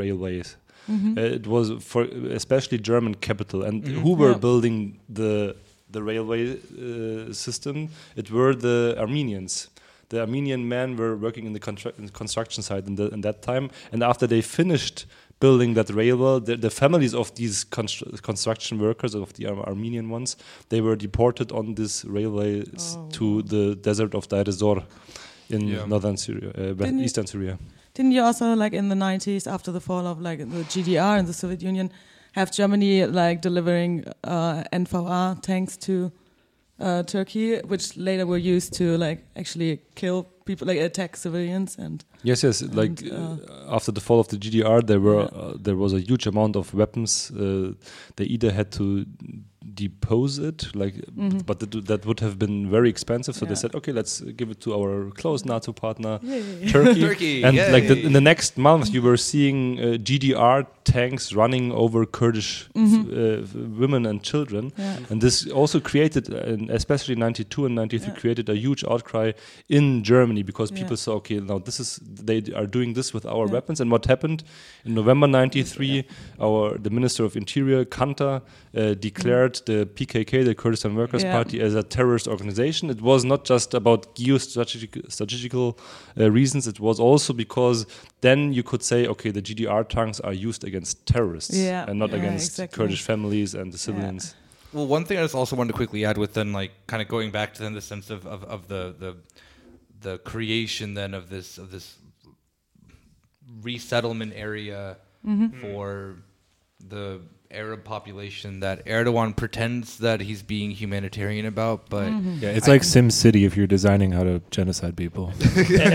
railways? 0.00 0.56
Mhm. 0.88 1.16
Uh, 1.16 1.34
it 1.38 1.46
was 1.46 1.70
for 1.80 2.02
especially 2.34 2.78
German 2.82 3.14
capital, 3.14 3.62
and 3.62 3.84
Mhm. 3.84 4.02
who 4.02 4.14
were 4.16 4.30
Yeah. 4.32 4.40
building 4.40 4.98
the 5.14 5.54
the 5.92 6.02
railway 6.02 6.42
uh, 6.56 7.32
system? 7.32 7.88
It 8.16 8.30
were 8.30 8.54
the 8.56 8.94
Armenians. 8.98 9.68
The 10.12 10.20
Armenian 10.20 10.62
men 10.68 10.96
were 10.96 11.14
working 11.16 11.44
in 11.46 11.52
the, 11.54 11.92
in 11.98 12.04
the 12.06 12.12
construction 12.12 12.62
site 12.62 12.86
in, 12.86 12.94
the, 12.96 13.06
in 13.16 13.20
that 13.22 13.38
time, 13.42 13.70
and 13.92 14.02
after 14.02 14.26
they 14.26 14.42
finished 14.42 15.06
building 15.40 15.74
that 15.74 15.88
railway, 15.90 16.38
the, 16.48 16.56
the 16.56 16.70
families 16.70 17.14
of 17.14 17.34
these 17.34 17.64
constru- 17.64 18.20
construction 18.22 18.78
workers, 18.78 19.14
of 19.14 19.32
the 19.36 19.46
Ar- 19.46 19.66
Armenian 19.72 20.10
ones, 20.10 20.36
they 20.68 20.80
were 20.80 20.96
deported 20.96 21.50
on 21.50 21.74
this 21.74 22.04
railway 22.04 22.62
Oh, 22.78 23.08
to 23.18 23.42
the 23.42 23.74
desert 23.88 24.14
of 24.14 24.28
Deir 24.28 24.44
ez-Zor 24.46 24.82
in 25.48 25.60
Yeah. 25.68 25.86
northern 25.86 26.16
Syria, 26.16 26.50
uh, 26.50 26.74
Didn't 26.74 27.00
eastern 27.00 27.26
Syria. 27.26 27.58
Didn't 27.94 28.12
you 28.12 28.22
also 28.22 28.54
like 28.54 28.74
in 28.76 28.88
the 28.88 28.94
90s 28.94 29.46
after 29.46 29.72
the 29.72 29.80
fall 29.80 30.06
of 30.06 30.20
like 30.20 30.38
the 30.38 30.64
GDR 30.72 31.18
and 31.18 31.26
the 31.26 31.32
Soviet 31.42 31.62
Union 31.62 31.90
have 32.32 32.50
Germany 32.52 33.06
like 33.06 33.40
delivering 33.42 34.04
uh, 34.24 34.62
NVA 34.72 35.40
tanks 35.42 35.76
to 35.78 36.10
uh, 36.82 37.02
Turkey, 37.04 37.58
which 37.68 37.96
later 37.96 38.26
were 38.26 38.38
used 38.56 38.72
to 38.78 38.84
like 38.98 39.18
actually 39.36 39.80
kill 39.94 40.24
people, 40.44 40.66
like 40.66 40.78
attack 40.80 41.16
civilians 41.16 41.78
and 41.78 42.04
Yes, 42.24 42.42
yes. 42.44 42.62
Like 42.62 43.02
uh, 43.10 43.36
after 43.76 43.92
the 43.92 44.00
fall 44.00 44.20
of 44.20 44.28
the 44.28 44.36
GDR, 44.36 44.80
there 44.86 45.00
were 45.00 45.22
Yeah. 45.22 45.40
uh, 45.42 45.54
there 45.64 45.76
was 45.76 45.92
a 45.92 45.98
huge 46.00 46.26
amount 46.28 46.56
of 46.56 46.72
weapons. 46.74 47.30
Uh, 47.32 47.72
they 48.16 48.24
either 48.24 48.52
had 48.52 48.70
to 48.72 49.04
depose 49.74 50.38
it, 50.38 50.74
like, 50.74 50.94
Mhm. 51.16 51.46
but 51.46 51.58
that, 51.60 51.86
that 51.86 52.04
would 52.06 52.20
have 52.20 52.36
been 52.38 52.68
very 52.70 52.88
expensive. 52.90 53.34
So 53.34 53.46
they 53.46 53.54
said, 53.54 53.74
okay, 53.74 53.92
let's 53.92 54.20
give 54.36 54.50
it 54.50 54.60
to 54.60 54.74
our 54.74 55.10
close 55.10 55.44
NATO 55.44 55.72
partner. 55.72 56.18
Yay. 56.22 56.68
Turkey, 56.68 57.00
Turkey, 57.08 57.42
and 57.44 57.56
like 57.72 57.88
the, 57.88 57.96
in 58.06 58.12
the 58.12 58.20
next 58.20 58.56
month, 58.58 58.92
you 58.94 59.02
were 59.02 59.16
seeing 59.16 59.78
uh, 59.78 59.82
GDR 59.98 60.66
tanks 60.84 61.32
running 61.32 61.72
over 61.72 62.04
Kurdish 62.06 62.68
f- 62.74 62.82
Mhm. 62.82 63.06
uh, 63.12 63.78
women 63.80 64.06
and 64.06 64.22
children, 64.22 64.72
yeah. 64.78 64.96
and 65.10 65.20
this 65.20 65.46
also 65.50 65.80
created, 65.80 66.32
uh, 66.32 66.52
and 66.52 66.70
especially 66.70 67.14
'92 67.14 67.66
and 67.66 67.74
'93, 67.74 68.08
Yeah. 68.12 68.20
created 68.20 68.48
a 68.48 68.54
huge 68.56 68.84
outcry 68.90 69.32
in 69.68 70.02
Germany 70.02 70.42
because 70.42 70.70
Yeah. 70.70 70.80
people 70.82 70.96
saw, 70.96 71.14
okay, 71.16 71.40
now 71.40 71.58
this 71.58 71.78
is 71.80 72.00
they 72.02 72.42
are 72.54 72.66
doing 72.66 72.94
this 72.94 73.12
with 73.14 73.24
our 73.26 73.46
Yeah. 73.46 73.52
weapons. 73.52 73.80
And 73.80 73.90
what 73.90 74.06
happened 74.06 74.42
in 74.84 74.94
November 74.94 75.26
'93? 75.26 76.04
Our 76.40 76.78
the 76.78 76.90
Minister 76.90 77.24
of 77.24 77.36
Interior 77.36 77.84
Kanther 77.84 78.40
uh, 78.74 78.94
declared 78.94 79.60
the 79.66 79.86
PKK, 79.86 80.42
the 80.44 80.54
Kurdistan 80.54 80.94
Workers 80.94 81.22
Yeah. 81.22 81.32
Party, 81.36 81.60
as 81.60 81.74
a 81.74 81.82
terrorist 81.82 82.26
organization. 82.26 82.90
It 82.90 83.00
was 83.02 83.24
not 83.24 83.44
just 83.44 83.74
about 83.74 84.14
geostrategic 84.16 85.10
strategical 85.10 85.78
uh, 86.18 86.30
reasons. 86.30 86.66
It 86.66 86.80
was 86.80 86.98
also 87.00 87.32
because 87.32 87.86
then 88.22 88.52
you 88.52 88.62
could 88.62 88.82
say, 88.82 89.06
okay, 89.06 89.30
the 89.30 89.42
GDR 89.42 89.86
tanks 89.88 90.18
are 90.20 90.32
used 90.32 90.64
against 90.64 91.06
terrorists 91.06 91.56
Yeah. 91.56 91.84
and 91.88 91.98
not 91.98 92.10
Yeah, 92.10 92.18
against 92.20 92.48
exactly. 92.48 92.76
Kurdish 92.76 93.02
families 93.02 93.54
and 93.54 93.72
the 93.72 93.78
civilians. 93.78 94.34
Well, 94.72 94.86
one 94.86 95.04
thing 95.04 95.18
I 95.18 95.22
just 95.22 95.34
also 95.34 95.54
wanted 95.54 95.72
to 95.72 95.76
quickly 95.76 96.04
add 96.04 96.16
with 96.16 96.32
then, 96.32 96.52
like, 96.52 96.72
kind 96.86 97.02
of 97.02 97.08
going 97.08 97.30
back 97.30 97.52
to 97.54 97.62
then 97.62 97.74
the 97.74 97.82
sense 97.82 98.08
of, 98.08 98.26
of, 98.26 98.42
of 98.44 98.68
the, 98.68 98.94
the 98.98 99.16
the 100.02 100.18
creation 100.18 100.94
then 100.94 101.14
of 101.14 101.28
this 101.28 101.58
of 101.58 101.70
this 101.70 101.96
resettlement 103.62 104.32
area 104.34 104.96
mm-hmm. 105.26 105.60
for 105.60 106.16
the 106.88 107.20
Arab 107.52 107.84
population 107.84 108.60
that 108.60 108.84
Erdogan 108.86 109.36
pretends 109.36 109.98
that 109.98 110.20
he's 110.20 110.42
being 110.42 110.70
humanitarian 110.70 111.46
about, 111.46 111.88
but 111.90 112.08
Yeah, 112.40 112.50
it's 112.50 112.68
like 112.68 112.82
Sim 112.84 113.10
City 113.10 113.44
if 113.44 113.56
you're 113.56 113.66
designing 113.66 114.12
how 114.12 114.24
to 114.24 114.40
genocide 114.50 114.96
people. 114.96 115.32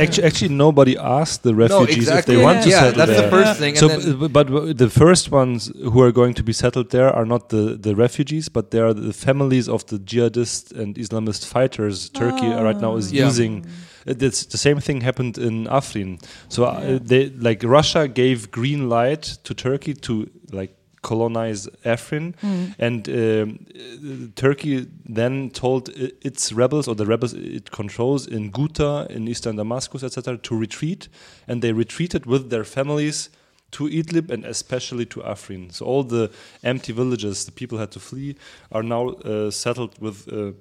actually, 0.04 0.24
actually, 0.24 0.50
nobody 0.50 0.98
asked 0.98 1.43
the 1.43 1.56
refugees 1.56 1.98
exactly. 1.98 2.36
if 2.36 2.39
they 2.39 2.43
want 2.43 2.58
Yeah. 2.58 2.63
to 2.63 2.70
yeah, 2.70 2.80
settle 2.80 2.98
that's 3.06 3.12
there. 3.12 3.22
the 3.30 3.30
first 3.38 3.60
thing. 3.60 3.70
And 3.70 3.78
So, 3.80 3.88
then, 3.88 4.20
b- 4.20 4.28
but 4.28 4.48
w- 4.48 4.74
the 4.74 4.89
first 4.89 5.32
ones 5.32 5.72
who 5.91 6.00
are 6.02 6.12
going 6.12 6.34
to 6.36 6.43
be 6.43 6.54
settled 6.54 6.91
there 6.91 7.10
are 7.13 7.26
not 7.26 7.50
the, 7.50 7.78
the 7.80 7.96
refugees, 7.96 8.50
but 8.50 8.72
they 8.72 8.80
are 8.80 8.93
the 8.93 9.13
families 9.13 9.67
of 9.67 9.86
the 9.88 9.98
jihadist 10.00 10.72
and 10.80 10.96
Islamist 10.96 11.46
fighters 11.46 12.10
Turkey 12.10 12.48
right 12.50 12.80
now 12.80 12.96
is 12.98 13.12
Yeah. 13.12 13.26
using. 13.26 13.65
It's 14.06 14.46
the 14.46 14.58
same 14.58 14.80
thing 14.80 15.02
happened 15.02 15.38
in 15.38 15.65
Afrin. 15.67 16.22
So 16.48 16.63
Yeah. 16.63 16.96
uh, 16.96 17.00
they 17.02 17.30
like 17.48 17.62
Russia 17.63 18.08
gave 18.08 18.52
green 18.52 18.88
light 18.89 19.24
to 19.43 19.54
Turkey 19.54 19.93
to 20.08 20.30
like 20.52 20.72
colonize 21.12 21.62
Afrin, 21.93 22.34
Mm. 22.43 22.74
and 22.88 23.02
um, 23.10 23.15
uh, 23.20 24.28
Turkey 24.36 24.76
then 25.17 25.50
told 25.63 25.84
its 26.30 26.43
rebels 26.62 26.88
or 26.88 26.96
the 26.96 27.06
rebels 27.13 27.34
it 27.34 27.67
controls 27.72 28.28
in 28.36 28.52
Ghouta, 28.52 28.91
in 29.15 29.28
eastern 29.28 29.56
Damascus, 29.58 30.04
etc., 30.04 30.38
to 30.48 30.54
retreat, 30.65 31.02
and 31.48 31.62
they 31.62 31.72
retreated 31.84 32.26
with 32.26 32.43
their 32.50 32.63
families 32.65 33.30
to 33.72 33.84
Idlib 34.00 34.32
and 34.32 34.46
especially 34.46 35.06
to 35.13 35.20
Afrin. 35.34 35.72
So 35.72 35.86
all 35.86 36.04
the 36.04 36.30
empty 36.63 36.93
villages 36.93 37.46
the 37.46 37.52
people 37.52 37.78
had 37.84 37.91
to 37.91 38.00
flee 38.00 38.36
are 38.72 38.84
now 38.84 39.04
uh, 39.10 39.52
settled 39.52 39.93
with 40.00 40.17
uh, 40.28 40.52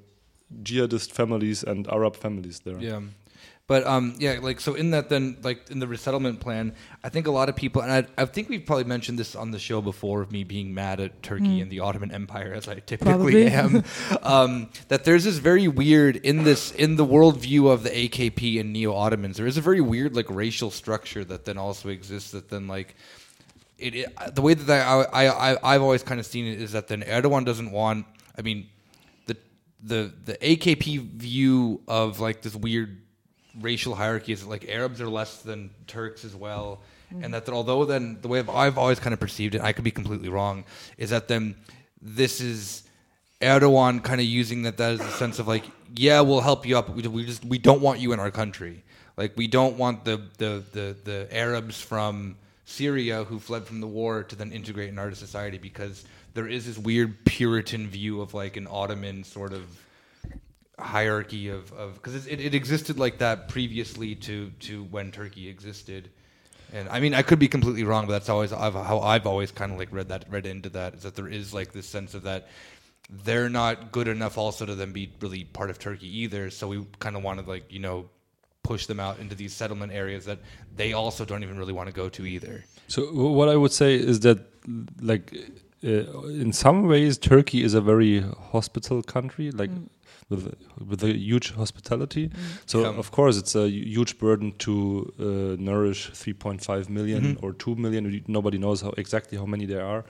jihadist 0.63 1.11
families 1.13 1.65
and 1.71 1.87
Arab 1.89 2.15
families 2.17 2.61
there. 2.61 2.79
Yeah. 2.81 3.01
But 3.69 3.85
um, 3.85 4.15
yeah, 4.19 4.39
like 4.41 4.61
so 4.61 4.75
in 4.75 4.93
that 4.93 5.09
then 5.09 5.39
like 5.43 5.71
in 5.71 5.81
the 5.81 5.89
resettlement 5.89 6.39
plan, 6.39 6.73
I 7.03 7.09
think 7.09 7.27
a 7.27 7.33
lot 7.33 7.49
of 7.49 7.57
people 7.57 7.83
and 7.83 7.91
I, 7.91 8.07
I 8.17 8.25
think 8.25 8.49
we've 8.49 8.65
probably 8.65 8.85
mentioned 8.85 9.19
this 9.19 9.35
on 9.35 9.51
the 9.51 9.59
show 9.59 9.83
before 9.83 10.23
of 10.23 10.31
me 10.31 10.45
being 10.45 10.73
mad 10.73 11.01
at 11.01 11.21
Turkey 11.21 11.61
and 11.61 11.69
the 11.69 11.81
Ottoman 11.81 12.13
Empire 12.13 12.53
as 12.55 12.69
I 12.69 12.75
typically 12.77 13.03
Probably. 13.13 13.47
am. 13.49 13.83
um, 14.23 14.69
that 14.87 15.03
there's 15.03 15.25
this 15.25 15.39
very 15.39 15.67
weird 15.67 16.15
in 16.17 16.45
this 16.45 16.71
in 16.71 16.95
the 16.95 17.05
worldview 17.05 17.69
of 17.69 17.83
the 17.83 17.91
AKP 17.91 18.61
and 18.61 18.73
neo 18.73 18.95
Ottomans, 18.95 19.37
there 19.37 19.49
is 19.49 19.57
a 19.57 19.61
very 19.61 19.81
weird 19.81 20.15
like 20.15 20.31
racial 20.31 20.71
structure 20.71 21.25
that 21.25 21.45
then 21.45 21.59
also 21.59 21.89
exists 21.89 22.31
that 22.31 22.49
then 22.49 22.69
like 22.69 22.95
it, 23.79 23.97
it 23.97 24.35
the 24.35 24.43
way 24.43 24.55
that 24.55 24.87
I, 24.87 25.27
I 25.27 25.53
I 25.53 25.75
I've 25.75 25.83
always 25.83 26.05
kind 26.05 26.21
of 26.21 26.27
seen 26.27 26.47
it 26.47 26.61
is 26.61 26.71
that 26.71 26.87
then 26.87 27.03
Erdogan 27.03 27.45
doesn't 27.45 27.73
want 27.73 28.07
I 28.39 28.43
mean 28.43 28.69
the 29.27 29.37
the 29.83 30.13
the 30.25 30.35
AKP 30.35 31.11
view 31.15 31.83
of 31.89 32.21
like 32.21 32.43
this 32.43 32.55
weird 32.55 33.03
racial 33.61 33.95
hierarchy 33.95 34.33
is 34.33 34.43
that 34.43 34.49
like 34.49 34.69
Arabs 34.69 35.01
are 35.01 35.09
less 35.09 35.43
than 35.43 35.71
Turks 35.87 36.25
as 36.25 36.35
well, 36.35 36.81
and 37.11 37.25
mm. 37.25 37.31
that, 37.33 37.47
that 37.47 37.53
although 37.53 37.85
then 37.85 38.19
the 38.23 38.29
way 38.29 38.41
I've 38.41 38.79
always 38.79 39.01
kind 39.01 39.15
of 39.15 39.21
perceived 39.21 39.55
it, 39.55 39.61
I 39.61 39.73
could 39.73 39.85
be 39.85 39.91
completely 39.91 40.29
wrong, 40.29 40.65
is 40.99 41.11
that 41.11 41.29
then 41.29 41.57
this 42.01 42.41
is 42.41 42.83
Erdogan 43.41 44.03
kind 44.03 44.21
of 44.21 44.27
using 44.27 44.63
that 44.63 44.77
that 44.79 44.93
as 44.93 45.01
a 45.01 45.11
sense 45.11 45.39
of 45.39 45.47
like, 45.47 45.65
yeah, 45.95 46.21
we'll 46.21 46.41
help 46.41 46.67
you 46.67 46.79
up. 46.79 46.89
We, 46.89 47.07
we 47.07 47.25
just 47.25 47.45
we 47.45 47.59
don't 47.59 47.81
want 47.81 48.01
you 48.01 48.13
in 48.13 48.21
our 48.21 48.31
country. 48.31 48.83
Like 49.17 49.33
we 49.37 49.47
don't 49.47 49.77
want 49.77 50.05
the 50.05 50.23
the 50.39 50.63
the, 50.73 50.97
the 51.05 51.29
Arabs 51.31 51.81
from 51.81 52.37
Syria 52.65 53.25
who 53.25 53.39
fled 53.39 53.65
from 53.65 53.81
the 53.81 53.87
war 53.87 54.23
to 54.25 54.37
then 54.37 54.53
integrate 54.53 54.89
in 54.89 54.99
our 54.99 55.13
society 55.15 55.59
because 55.59 56.05
there 56.35 56.47
is 56.47 56.67
this 56.67 56.77
weird 56.77 57.25
Puritan 57.25 57.89
view 57.89 58.21
of 58.21 58.35
like 58.35 58.57
an 58.57 58.67
Ottoman 58.71 59.25
sort 59.25 59.53
of 59.53 59.65
hierarchy 60.79 61.49
of 61.49 61.73
because 61.95 62.27
it, 62.27 62.41
it 62.41 62.55
existed 62.55 62.99
like 62.99 63.19
that 63.19 63.49
previously 63.49 64.15
to 64.15 64.51
to 64.61 64.85
when 64.85 65.11
Turkey 65.11 65.49
existed. 65.49 66.11
And 66.73 66.89
I 66.89 67.01
mean, 67.01 67.15
I 67.15 67.23
could 67.23 67.39
be 67.39 67.49
completely 67.49 67.85
wrong, 67.85 68.07
but 68.07 68.13
that's 68.13 68.29
always 68.29 68.53
I've, 68.53 68.75
how 68.75 69.01
I've 69.01 69.27
always 69.27 69.53
kind 69.53 69.73
of 69.73 69.79
like 69.79 69.89
read 69.93 70.09
that 70.09 70.27
read 70.29 70.47
into 70.47 70.69
that 70.71 70.95
is 70.95 71.03
that 71.05 71.15
there 71.15 71.29
is 71.29 71.55
like 71.55 71.73
this 71.73 71.87
sense 71.87 72.15
of 72.15 72.25
that 72.25 72.49
they're 73.09 73.49
not 73.49 73.93
good 73.93 74.09
enough 74.09 74.37
also 74.37 74.67
to 74.67 74.75
then 74.75 74.93
be 74.93 75.13
really 75.21 75.45
part 75.45 75.71
of 75.71 75.79
Turkey 75.79 76.09
either. 76.23 76.51
So 76.51 76.69
we 76.69 76.85
kind 76.99 77.17
of 77.17 77.23
want 77.23 77.41
to 77.41 77.49
like 77.49 77.73
you 77.73 77.79
know 77.79 78.11
push 78.63 78.87
them 78.87 78.99
out 78.99 79.21
into 79.21 79.35
these 79.35 79.53
settlement 79.53 79.93
areas 79.93 80.25
that 80.25 80.41
they 80.75 80.93
also 80.93 81.25
don't 81.25 81.45
even 81.45 81.57
really 81.57 81.73
want 81.73 81.89
to 81.89 81.95
go 81.95 82.09
to 82.09 82.27
either. 82.27 82.65
So 82.89 83.03
what 83.13 83.49
I 83.49 83.57
would 83.57 83.73
say 83.73 83.95
is 83.95 84.21
that 84.21 84.39
like 85.01 85.33
uh, 85.85 85.89
in 86.45 86.53
some 86.53 86.87
ways 86.87 87.17
Turkey 87.17 87.63
is 87.63 87.75
a 87.75 87.81
very 87.81 88.23
hospital 88.51 89.03
country 89.03 89.53
like 89.53 89.71
with 90.29 90.55
with 90.91 91.03
a 91.05 91.13
huge 91.13 91.53
hospitality. 91.55 92.31
So 92.67 92.81
Yeah. 92.81 92.99
of 92.99 93.11
course 93.11 93.39
it's 93.39 93.55
a 93.55 93.69
huge 93.69 94.19
burden 94.19 94.53
to 94.59 94.73
uh, 95.21 95.25
nourish 95.59 96.11
3.5 96.13 96.89
million 96.89 97.23
Mhm. 97.37 97.43
or 97.43 97.53
2 97.55 97.77
million 97.77 98.23
nobody 98.27 98.59
knows 98.59 98.83
how 98.83 98.93
exactly 98.97 99.39
how 99.39 99.47
many 99.47 99.67
there 99.67 99.85
are 99.85 100.05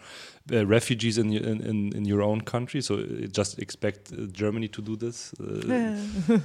uh, 0.53 0.65
refugees 0.67 1.19
in, 1.19 1.33
in 1.33 1.61
in 1.61 1.93
in 1.97 2.05
your 2.07 2.23
own 2.23 2.41
country 2.41 2.81
so 2.83 2.95
uh, 2.95 3.27
just 3.39 3.59
expect 3.59 4.13
uh, 4.13 4.17
Germany 4.33 4.69
to 4.69 4.83
do 4.83 4.97
this 4.97 5.35
uh, 5.41 6.41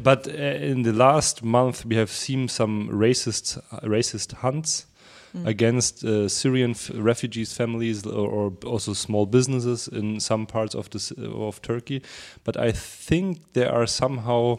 but 0.02 0.26
uh, 0.26 0.32
in 0.70 0.82
the 0.82 0.92
last 0.92 1.42
month 1.44 1.84
we 1.86 1.96
have 1.96 2.10
seen 2.10 2.48
some 2.48 2.88
racist 2.90 3.58
racist 3.82 4.32
hunts 4.42 4.86
against 5.46 6.04
uh, 6.04 6.28
Syrian 6.28 6.70
f- 6.70 6.90
refugees 6.94 7.52
families 7.52 8.06
or, 8.06 8.28
or 8.28 8.52
also 8.66 8.94
small 8.94 9.26
businesses 9.26 9.88
in 9.88 10.20
some 10.20 10.46
parts 10.46 10.74
of 10.74 10.88
this 10.90 11.12
of 11.12 11.60
Turkey 11.62 12.02
but 12.44 12.56
I 12.56 12.72
think 12.72 13.38
they 13.52 13.66
are 13.66 13.86
somehow 13.86 14.58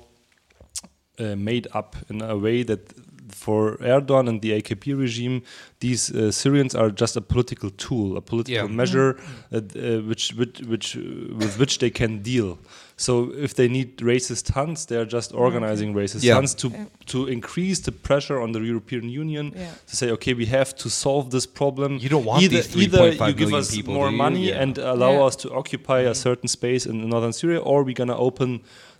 uh, 1.19 1.36
made 1.36 1.67
up 1.73 1.95
in 2.09 2.21
a 2.21 2.38
way 2.38 2.63
that 2.63 2.93
for 3.32 3.77
Erdogan 3.77 4.27
and 4.27 4.41
the 4.41 4.59
AKP 4.59 4.97
regime, 4.97 5.41
these 5.82 6.09
uh, 6.11 6.32
Syrians 6.32 6.73
are 6.75 6.89
just 6.89 7.15
a 7.15 7.21
political 7.21 7.69
tool, 7.69 8.17
a 8.17 8.21
political 8.21 8.67
Yeah. 8.67 8.75
measure 8.75 9.17
uh, 9.51 9.57
uh, 9.57 9.99
which, 10.07 10.34
which, 10.34 10.61
which, 10.61 10.95
with 10.95 11.59
which 11.59 11.77
they 11.77 11.91
can 11.91 12.23
deal. 12.23 12.57
So 12.99 13.31
if 13.31 13.53
they 13.53 13.69
need 13.69 13.97
racist 13.99 14.51
hunts, 14.51 14.83
they 14.85 14.97
are 14.97 15.05
just 15.05 15.33
organizing 15.33 15.93
racist 15.93 16.21
Yeah. 16.21 16.35
hunts 16.35 16.53
to 16.55 16.67
Yeah. 16.67 16.85
to 17.13 17.27
increase 17.27 17.79
the 17.87 17.93
pressure 17.93 18.41
on 18.41 18.51
the 18.51 18.59
European 18.59 19.05
Union 19.23 19.45
Yeah. 19.55 19.71
to 19.89 19.95
say, 19.95 20.07
okay, 20.11 20.33
we 20.33 20.47
have 20.47 20.75
to 20.83 20.89
solve 20.89 21.29
this 21.35 21.45
problem. 21.45 21.89
You 22.05 22.09
don't 22.09 22.25
want 22.25 22.43
either, 22.43 22.61
these 22.61 22.75
either 22.83 23.05
you 23.27 23.33
give 23.33 23.53
us 23.53 23.67
people, 23.73 23.93
more 23.93 24.11
money 24.11 24.49
Yeah. 24.49 24.61
and 24.63 24.77
allow 24.77 25.13
Yeah. 25.13 25.27
us 25.27 25.35
to 25.37 25.47
occupy 25.61 25.99
a 25.99 26.03
mm-hmm. 26.11 26.27
certain 26.27 26.49
space 26.49 26.85
in 26.89 26.95
northern 27.13 27.33
Syria, 27.33 27.59
or 27.69 27.77
we're 27.85 27.99
gonna 28.03 28.17
open 28.17 28.49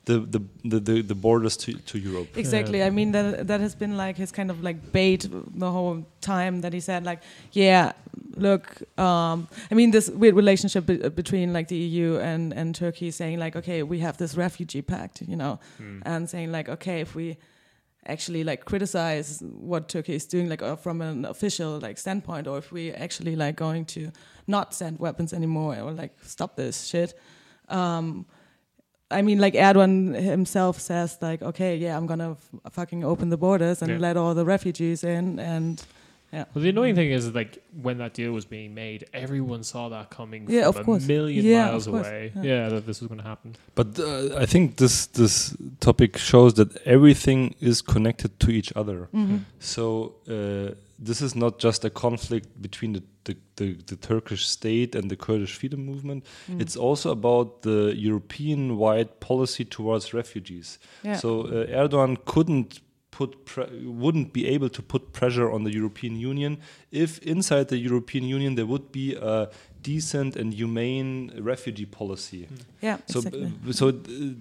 the 0.10 0.20
the, 0.36 0.42
the, 0.72 0.80
the, 0.80 1.02
the 1.02 1.16
borders 1.16 1.56
to, 1.58 1.74
to 1.74 2.00
Europe. 2.00 2.36
Exactly. 2.36 2.82
I 2.84 2.90
mean 2.90 3.12
that 3.12 3.48
that 3.48 3.62
has 3.62 3.76
been 3.76 3.96
like 3.98 4.18
his 4.18 4.32
kind 4.32 4.50
of 4.52 4.64
like 4.64 4.92
bait 4.92 5.28
the 5.66 5.72
whole 5.72 6.06
time 6.22 6.62
that 6.62 6.74
he 6.74 6.80
said 6.80 7.04
like, 7.06 7.22
yeah, 7.52 7.94
look, 8.36 8.66
um, 8.98 9.48
I 9.72 9.76
mean 9.76 9.92
this 9.92 10.10
weird 10.10 10.36
relationship 10.36 10.86
be- 10.86 11.10
between 11.10 11.54
like 11.54 11.68
the 11.68 11.78
EU 11.78 12.18
and 12.18 12.54
and 12.54 12.74
Turkey 12.74 13.12
saying 13.12 13.40
like, 13.40 13.56
okay, 13.56 13.84
we 13.84 14.00
have 14.00 14.18
this 14.18 14.36
refugee 14.36 14.82
pact, 14.82 15.22
you 15.22 15.36
know, 15.36 15.60
and 16.06 16.30
saying 16.30 16.52
like, 16.52 16.68
okay, 16.70 17.02
if 17.02 17.16
we 17.16 17.38
actually 18.06 18.44
like 18.44 18.66
criticize 18.66 19.44
what 19.44 19.88
Turkey 19.90 20.16
is 20.16 20.26
doing 20.26 20.50
like 20.50 20.64
uh, 20.64 20.76
from 20.76 21.02
an 21.02 21.26
official 21.26 21.80
like 21.80 21.98
standpoint 21.98 22.48
or 22.48 22.58
if 22.58 22.72
we 22.72 22.92
actually 22.92 23.36
like 23.36 23.56
going 23.56 23.86
to 23.86 24.12
not 24.48 24.74
send 24.74 24.98
weapons 25.00 25.34
anymore 25.34 25.78
or 25.80 25.92
like 25.92 26.14
stop 26.24 26.56
this 26.56 26.88
shit 26.88 27.14
um 27.68 28.26
I 29.12 29.22
mean, 29.24 29.40
like 29.40 29.56
Erdogan 29.56 30.16
himself 30.16 30.80
says, 30.80 31.18
like, 31.22 31.42
okay, 31.42 31.76
yeah, 31.76 31.98
I'm 31.98 32.06
gonna 32.08 32.32
f- 32.32 32.72
fucking 32.74 33.04
open 33.04 33.30
the 33.30 33.38
borders 33.38 33.82
and 33.82 33.92
Yeah. 33.92 33.98
let 34.08 34.18
all 34.18 34.34
the 34.36 34.46
refugees 34.46 35.04
in, 35.04 35.40
and 35.40 35.82
yeah. 36.32 36.46
Well, 36.54 36.62
the 36.64 36.70
annoying 36.70 36.94
thing 36.94 37.10
is 37.12 37.34
like 37.34 37.58
when 37.82 37.98
that 37.98 38.14
deal 38.14 38.32
was 38.34 38.46
being 38.46 38.76
made, 38.76 39.06
everyone 39.14 39.64
saw 39.64 39.90
that 39.90 40.12
coming 40.12 40.46
Yeah, 40.48 40.70
from 40.72 40.80
of 40.82 40.86
course. 40.86 41.06
a 41.06 41.08
million 41.08 41.44
Yeah, 41.44 41.66
miles 41.72 41.88
of 41.88 41.94
course. 41.94 42.08
away. 42.08 42.32
Yeah. 42.36 42.44
Yeah. 42.44 42.70
that 42.70 42.86
this 42.86 43.00
was 43.02 43.08
going 43.08 43.20
to 43.24 43.28
happen. 43.28 43.56
But 43.74 43.98
uh, 44.00 44.38
I 44.44 44.46
think 44.46 44.76
this 44.78 45.08
this 45.08 45.56
topic 45.80 46.18
shows 46.18 46.54
that 46.54 46.70
everything 46.86 47.56
is 47.60 47.82
connected 47.82 48.32
to 48.42 48.52
each 48.52 48.72
other. 48.76 49.08
Mhm. 49.12 49.40
So 49.60 50.14
uh, 50.30 50.76
this 51.02 51.22
is 51.22 51.36
not 51.36 51.60
just 51.60 51.86
a 51.86 51.90
conflict 51.90 52.62
between 52.62 52.94
the, 52.94 53.04
the, 53.24 53.38
the, 53.56 53.74
the 53.86 53.96
Turkish 53.96 54.46
state 54.46 54.96
and 54.96 55.10
the 55.10 55.16
Kurdish 55.16 55.56
freedom 55.56 55.86
movement. 55.86 56.26
Mm. 56.52 56.62
It's 56.62 56.76
also 56.76 57.12
about 57.12 57.62
the 57.62 57.94
European-wide 57.96 59.20
policy 59.22 59.64
towards 59.64 60.14
refugees. 60.14 60.78
Yeah. 61.04 61.16
So 61.16 61.42
uh, 61.42 61.68
Erdogan 61.68 62.18
couldn't 62.26 62.82
put 63.20 63.32
pre- 63.52 63.72
wouldn't 64.04 64.30
be 64.40 64.44
able 64.56 64.70
to 64.70 64.82
put 64.82 65.02
pressure 65.20 65.50
on 65.56 65.64
the 65.68 65.74
European 65.80 66.14
Union 66.32 66.58
if 66.92 67.20
inside 67.34 67.66
the 67.68 67.78
European 67.90 68.24
Union 68.38 68.56
there 68.56 68.66
would 68.74 68.88
be 68.92 69.08
a 69.22 69.48
decent 69.84 70.36
and 70.36 70.54
humane 70.54 71.32
refugee 71.52 71.86
policy. 71.86 72.48
yeah, 72.84 72.98
So, 73.14 73.20
exactly. 73.20 73.46
uh, 73.70 73.72
so 73.80 73.86
uh, 73.88 73.94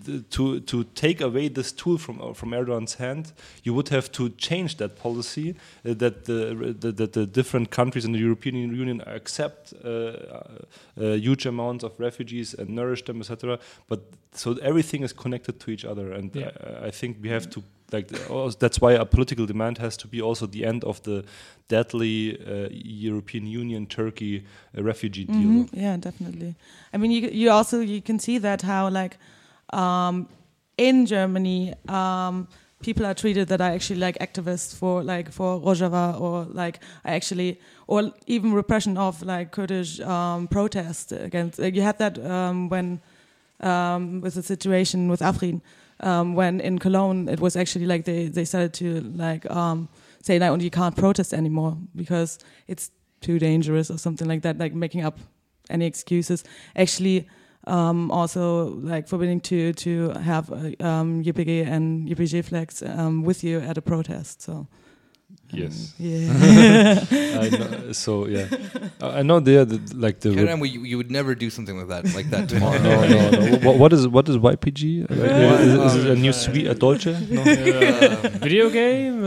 th- 0.07 0.23
to 0.37 0.61
to 0.73 0.77
take 0.95 1.19
away 1.25 1.49
this 1.59 1.73
tool 1.81 1.99
from 1.99 2.17
uh, 2.21 2.35
from 2.35 2.49
Erdogan's 2.53 2.95
hand, 2.99 3.25
you 3.65 3.75
would 3.77 3.89
have 3.91 4.07
to 4.19 4.23
change 4.37 4.71
that 4.77 4.91
policy 5.03 5.49
uh, 5.51 5.95
that 6.03 6.15
the 6.25 6.39
that 6.81 6.97
the, 6.97 7.07
the 7.07 7.27
different 7.39 7.69
countries 7.71 8.05
in 8.05 8.13
the 8.13 8.23
European 8.29 8.55
Union 8.83 9.01
accept 9.07 9.73
uh, 9.73 9.89
uh, 9.89 11.17
huge 11.27 11.47
amounts 11.49 11.85
of 11.85 11.93
refugees 11.99 12.55
and 12.59 12.69
nourish 12.69 13.05
them, 13.05 13.21
etc. 13.21 13.59
But 13.89 14.01
so 14.33 14.49
everything 14.63 15.05
is 15.05 15.13
connected 15.13 15.55
to 15.61 15.71
each 15.71 15.85
other, 15.91 16.07
and 16.19 16.35
Yeah. 16.35 16.51
I, 16.83 16.89
I 16.89 16.91
think 16.93 17.17
we 17.23 17.31
have 17.31 17.47
to 17.51 17.61
like 17.93 18.09
that's 18.59 18.81
why 18.81 18.93
a 18.93 19.05
political 19.05 19.47
demand 19.47 19.79
has 19.79 19.97
to 19.97 20.09
be 20.09 20.21
also 20.21 20.47
the 20.47 20.65
end 20.65 20.85
of 20.85 21.03
the 21.03 21.25
deadly 21.69 22.39
uh, 22.47 22.69
European 22.71 23.47
Union 23.47 23.87
Turkey 23.87 24.45
uh, 24.77 24.83
refugee 24.83 25.25
deal. 25.25 25.51
Mhm, 25.51 25.69
Yeah, 25.73 25.97
definitely. 25.97 26.55
I 26.93 26.99
mean, 26.99 27.11
you 27.11 27.29
you 27.31 27.51
also 27.51 27.81
you 27.81 28.03
can 28.03 28.19
see 28.19 28.39
that 28.39 28.63
how 28.63 28.91
like 28.91 29.17
um, 29.73 30.29
in 30.77 31.07
Germany 31.07 31.75
um, 31.89 32.47
people 32.83 33.07
are 33.07 33.15
treated 33.15 33.49
that 33.49 33.61
are 33.61 33.73
actually 33.75 34.01
like 34.01 34.19
activists 34.19 34.75
for 34.75 35.03
like 35.03 35.33
for 35.33 35.61
Rojava 35.61 36.21
or 36.21 36.47
like 36.53 36.81
actually 37.05 37.59
or 37.87 38.13
even 38.27 38.53
repression 38.53 38.97
of 38.97 39.23
like 39.23 39.51
Kurdish 39.51 40.01
um, 40.01 40.47
protest 40.49 41.13
against. 41.13 41.59
Uh, 41.61 41.65
you 41.65 41.83
had 41.83 41.99
that 41.99 42.19
um, 42.19 42.69
when 42.69 43.01
um, 43.61 44.21
with 44.21 44.35
the 44.35 44.43
situation 44.43 45.09
with 45.11 45.21
Afrin. 45.21 45.61
Um, 46.01 46.35
when 46.35 46.61
in 46.61 46.79
Cologne, 46.79 47.29
it 47.29 47.41
was 47.41 47.57
actually 47.57 47.87
like 47.87 48.05
they, 48.05 48.29
they 48.29 48.45
started 48.45 48.73
to 48.75 49.01
like 49.17 49.51
um, 49.51 49.89
say 50.23 50.39
like, 50.39 50.61
you 50.63 50.71
can't 50.71 50.97
protest 50.97 51.35
anymore 51.35 51.77
because 51.95 52.39
it's 52.67 52.91
too 53.21 53.39
dangerous 53.39 53.91
or 53.91 53.99
something 53.99 54.29
like 54.29 54.43
that, 54.43 54.59
like 54.59 54.75
making 54.75 55.05
up 55.05 55.19
any 55.71 55.87
excuses. 55.87 56.45
Actually, 56.77 57.29
um, 57.67 58.11
also 58.11 58.77
like 58.77 59.09
forbidding 59.09 59.41
to 59.41 59.73
to 59.75 60.11
have 60.11 60.51
uh, 60.53 60.87
um, 60.87 61.23
YPG 61.23 61.67
and 61.67 62.09
YPG 62.09 62.45
flags 62.45 62.83
um, 62.83 63.25
with 63.25 63.43
you 63.45 63.59
at 63.61 63.77
a 63.77 63.83
protest. 63.83 64.43
So. 64.43 64.67
Yes. 65.51 65.95
yeah. 65.99 67.05
I 67.41 67.49
know, 67.49 67.93
so 67.93 68.27
yeah, 68.27 68.49
I 69.01 69.21
I 69.21 69.23
know 69.23 69.41
they 69.41 69.57
are 69.57 69.65
the, 69.65 69.81
like 69.97 70.21
the. 70.21 70.31
Kerem, 70.31 70.61
we, 70.61 70.69
you 70.69 70.97
would 70.99 71.11
never 71.11 71.35
do 71.35 71.49
something 71.49 71.79
like 71.79 71.89
that, 71.89 72.15
like 72.15 72.29
that 72.31 72.49
tomorrow. 72.53 72.79
no, 72.79 73.07
no, 73.07 73.31
no. 73.31 73.59
What, 73.67 73.79
what 73.79 73.93
is 73.93 74.07
what 74.07 74.29
is 74.29 74.37
YPG? 74.37 75.11
Uh, 75.11 75.15
is, 75.15 75.95
is 75.95 76.05
it 76.05 76.11
a 76.11 76.17
new 76.17 76.33
sweet 76.33 76.67
a 76.67 76.75
Dolce? 76.75 77.13
No. 77.31 77.43
Uh, 77.43 78.29
Video 78.41 78.69
game? 78.71 79.23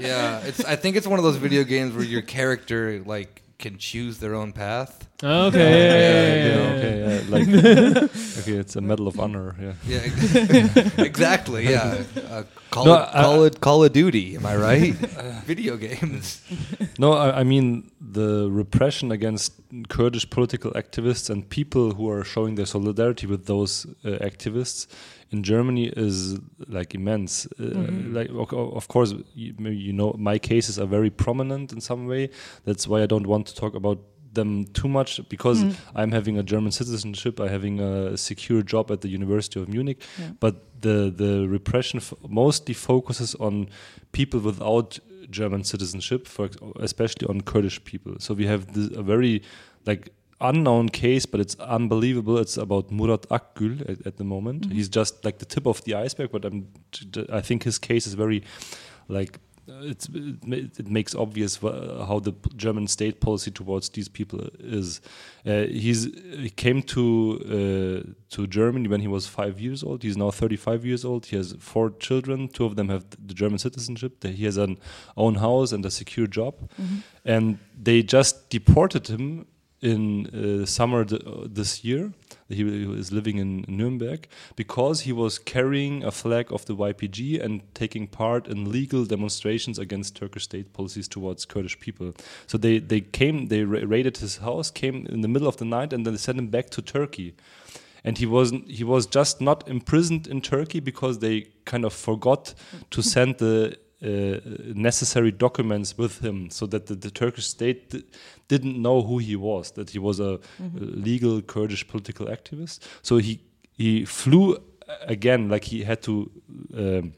Yeah, 0.00 0.40
it's. 0.40 0.64
I 0.64 0.76
think 0.76 0.96
it's 0.96 1.06
one 1.06 1.18
of 1.18 1.24
those 1.24 1.36
video 1.36 1.62
games 1.64 1.94
where 1.94 2.04
your 2.04 2.22
character 2.22 3.02
like 3.06 3.42
can 3.62 3.78
choose 3.78 4.14
their 4.18 4.34
own 4.40 4.50
path. 4.52 4.92
okay. 5.22 5.58
Yeah, 5.58 5.94
yeah, 5.96 6.44
Yeah, 6.44 6.44
yeah, 6.44 6.56
yeah. 6.58 6.74
okay, 6.74 7.30
like 7.34 7.46
okay, 8.38 8.56
it's 8.62 8.76
a 8.76 8.80
Medal 8.80 9.06
of 9.12 9.16
Honor. 9.24 9.48
Yeah. 9.64 9.74
Yeah, 9.92 10.00
ex- 10.08 10.98
exactly. 10.98 11.62
Yeah, 11.70 12.02
uh, 12.30 12.42
Call, 12.74 12.84
No, 12.86 12.94
it, 12.94 13.08
I- 13.14 13.22
Call 13.22 13.44
it 13.48 13.60
Call 13.60 13.84
of 13.84 13.92
Duty. 13.92 14.26
Am 14.36 14.44
I 14.46 14.56
right? 14.56 14.94
video 15.46 15.76
games. 15.76 16.42
No, 16.98 17.12
I, 17.24 17.40
I 17.40 17.44
mean 17.44 17.90
the 18.00 18.48
repression 18.62 19.12
against 19.12 19.52
Kurdish 19.88 20.26
political 20.28 20.70
activists 20.72 21.30
and 21.30 21.48
people 21.48 21.92
who 21.96 22.10
are 22.10 22.24
showing 22.24 22.56
their 22.56 22.66
solidarity 22.76 23.26
with 23.26 23.46
those 23.46 23.86
uh, 24.04 24.08
activists 24.30 24.86
in 25.32 25.42
Germany 25.42 25.86
is 25.96 26.38
like 26.68 26.94
immense. 26.94 27.46
Uh, 27.58 27.62
Mhm. 27.62 28.14
Like, 28.14 28.30
of, 28.78 28.86
course, 28.88 29.14
you, 29.34 29.54
maybe 29.58 29.76
you 29.88 29.92
know, 29.92 30.14
my 30.18 30.38
cases 30.38 30.78
are 30.78 30.86
very 30.86 31.10
prominent 31.10 31.72
in 31.72 31.80
some 31.80 32.06
way. 32.06 32.28
That's 32.66 32.86
why 32.86 33.02
I 33.02 33.06
don't 33.06 33.26
want 33.26 33.46
to 33.48 33.54
talk 33.54 33.74
about 33.74 33.98
them 34.34 34.64
too 34.72 34.88
much 34.88 35.20
because 35.28 35.62
Mm. 35.62 35.74
I'm 35.94 36.12
having 36.12 36.38
a 36.38 36.42
German 36.42 36.72
citizenship. 36.72 37.38
I'm 37.40 37.48
having 37.48 37.80
a 37.80 38.16
secure 38.16 38.62
job 38.62 38.90
at 38.90 39.00
the 39.00 39.08
University 39.08 39.60
of 39.60 39.68
Munich. 39.68 39.98
Yeah. 40.18 40.30
But 40.40 40.54
the 40.80 41.12
the 41.22 41.46
repression 41.48 41.98
f- 41.98 42.14
mostly 42.28 42.74
focuses 42.74 43.34
on 43.40 43.68
people 44.12 44.40
without 44.40 44.98
German 45.30 45.64
citizenship, 45.64 46.26
for 46.28 46.44
ex- 46.46 46.56
especially 46.80 47.26
on 47.28 47.40
Kurdish 47.42 47.78
people. 47.84 48.12
So 48.18 48.34
we 48.34 48.46
have 48.46 48.62
this, 48.74 48.88
a 48.96 49.02
very 49.02 49.42
like 49.86 50.10
unknown 50.42 50.88
case, 50.88 51.24
but 51.26 51.40
it's 51.40 51.54
unbelievable. 51.60 52.38
It's 52.38 52.56
about 52.56 52.90
Murat 52.90 53.22
Akgül 53.30 53.88
at, 53.88 54.06
at 54.06 54.16
the 54.16 54.24
moment. 54.24 54.72
He's 54.72 54.88
just 54.88 55.24
like 55.24 55.38
the 55.38 55.46
tip 55.46 55.66
of 55.66 55.82
the 55.84 55.94
iceberg, 55.94 56.30
but 56.32 56.44
I'm, 56.44 56.68
I 57.32 57.40
think 57.40 57.62
his 57.62 57.78
case 57.78 58.06
is 58.06 58.14
very 58.14 58.42
like 59.08 59.38
it's, 59.68 60.08
it, 60.08 60.80
it 60.80 60.88
makes 60.88 61.14
obvious 61.14 61.56
how 61.56 62.20
the 62.22 62.32
German 62.56 62.88
state 62.88 63.20
policy 63.20 63.50
towards 63.50 63.88
these 63.90 64.08
people 64.08 64.48
is. 64.58 65.00
Uh, 65.46 65.62
he's 65.62 66.04
he 66.04 66.50
came 66.50 66.82
to 66.82 67.38
uh, 67.44 68.12
to 68.30 68.46
Germany 68.46 68.88
when 68.88 69.00
he 69.00 69.08
was 69.08 69.26
five 69.26 69.60
years 69.60 69.84
old. 69.84 70.02
He's 70.02 70.16
now 70.16 70.30
35 70.30 70.84
years 70.84 71.04
old. 71.04 71.26
He 71.26 71.36
has 71.36 71.54
four 71.60 71.90
children. 71.90 72.48
Two 72.48 72.64
of 72.64 72.76
them 72.76 72.88
have 72.88 73.06
the 73.10 73.34
German 73.34 73.58
citizenship. 73.58 74.24
He 74.24 74.44
has 74.44 74.56
an 74.56 74.78
own 75.16 75.36
house 75.36 75.72
and 75.72 75.86
a 75.86 75.90
secure 75.90 76.26
job, 76.26 76.54
and 77.24 77.58
they 77.80 78.02
just 78.02 78.50
deported 78.50 79.06
him 79.06 79.46
in 79.82 80.28
uh, 80.28 80.64
summer 80.64 81.04
th- 81.04 81.22
uh, 81.26 81.46
this 81.46 81.84
year. 81.84 82.12
He, 82.48 82.62
is 82.62 83.10
living 83.12 83.38
in 83.38 83.64
Nuremberg 83.66 84.28
because 84.56 85.02
he 85.02 85.12
was 85.12 85.38
carrying 85.38 86.04
a 86.04 86.10
flag 86.10 86.52
of 86.52 86.66
the 86.66 86.76
YPG 86.76 87.42
and 87.42 87.62
taking 87.74 88.06
part 88.06 88.46
in 88.46 88.70
legal 88.70 89.04
demonstrations 89.04 89.78
against 89.78 90.14
Turkish 90.14 90.44
state 90.44 90.72
policies 90.72 91.08
towards 91.08 91.44
Kurdish 91.46 91.80
people. 91.80 92.14
So 92.46 92.58
they, 92.58 92.78
they 92.78 93.00
came, 93.00 93.48
they 93.48 93.64
ra- 93.64 93.80
raided 93.84 94.18
his 94.18 94.38
house, 94.38 94.70
came 94.70 95.06
in 95.06 95.22
the 95.22 95.28
middle 95.28 95.48
of 95.48 95.56
the 95.56 95.64
night, 95.64 95.92
and 95.92 96.06
then 96.06 96.12
they 96.12 96.18
sent 96.18 96.38
him 96.38 96.48
back 96.48 96.68
to 96.70 96.82
Turkey. 96.82 97.34
And 98.04 98.18
he 98.18 98.26
wasn't. 98.26 98.68
He 98.68 98.82
was 98.82 99.06
just 99.06 99.40
not 99.40 99.66
imprisoned 99.68 100.26
in 100.26 100.40
Turkey 100.40 100.80
because 100.80 101.20
they 101.20 101.46
kind 101.64 101.84
of 101.84 101.92
forgot 101.92 102.52
to 102.90 103.00
send 103.00 103.38
the 103.38 103.78
uh, 104.04 104.40
necessary 104.74 105.30
documents 105.30 105.96
with 105.98 106.20
him, 106.20 106.50
so 106.50 106.66
that 106.66 106.86
the, 106.86 106.94
the 106.94 107.10
Turkish 107.10 107.46
state 107.46 107.90
di- 107.90 108.04
didn't 108.48 108.80
know 108.80 109.02
who 109.02 109.18
he 109.18 109.36
was. 109.36 109.72
That 109.72 109.90
he 109.90 109.98
was 109.98 110.20
a, 110.20 110.38
a 110.60 110.80
legal 110.80 111.42
Kurdish 111.42 111.86
political 111.86 112.26
activist. 112.26 112.80
So 113.02 113.18
he 113.18 113.40
he 113.76 114.04
flew 114.04 114.58
again, 115.06 115.48
like 115.48 115.64
he 115.64 115.84
had 115.84 116.02
to. 116.02 116.30
Um, 116.76 117.12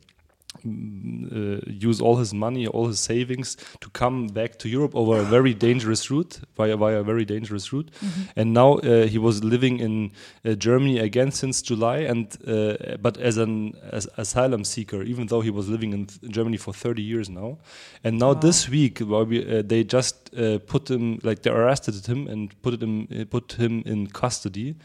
uh, 0.65 1.61
use 1.67 2.01
all 2.01 2.17
his 2.17 2.33
money, 2.33 2.67
all 2.67 2.87
his 2.87 3.01
savings 3.01 3.57
to 3.81 3.91
come 3.91 4.29
back 4.29 4.59
to 4.59 4.69
Europe 4.69 4.95
over 4.95 5.19
a 5.19 5.23
very 5.23 5.55
dangerous 5.55 6.11
route, 6.11 6.41
via 6.57 6.77
via 6.77 7.01
a 7.01 7.03
very 7.03 7.25
dangerous 7.25 7.73
route. 7.73 7.91
And 8.37 8.53
now 8.53 8.75
uh, 8.75 9.07
he 9.07 9.19
was 9.19 9.43
living 9.45 9.81
in 9.81 10.13
uh, 10.45 10.55
Germany 10.55 10.99
again 10.99 11.31
since 11.33 11.63
July, 11.63 11.99
and 11.99 12.27
uh, 12.47 12.97
but 13.01 13.17
as 13.19 13.37
an 13.37 13.75
as 13.93 14.09
asylum 14.17 14.65
seeker, 14.65 15.03
even 15.03 15.27
though 15.27 15.41
he 15.41 15.51
was 15.51 15.69
living 15.69 15.93
in 15.93 16.09
Germany 16.29 16.57
for 16.57 16.73
30 16.73 17.03
years 17.03 17.29
now. 17.29 17.59
And 18.03 18.19
now 18.19 18.35
this 18.35 18.69
week, 18.69 19.01
uh, 19.01 19.63
they 19.65 19.85
just 19.85 20.35
uh, 20.35 20.59
put 20.59 20.91
him 20.91 21.19
like 21.23 21.43
they 21.43 21.51
arrested 21.51 22.07
him 22.07 22.27
and 22.29 22.61
put 22.63 22.83
him 22.83 23.27
put 23.31 23.53
him 23.53 23.83
in 23.87 24.07
custody 24.07 24.77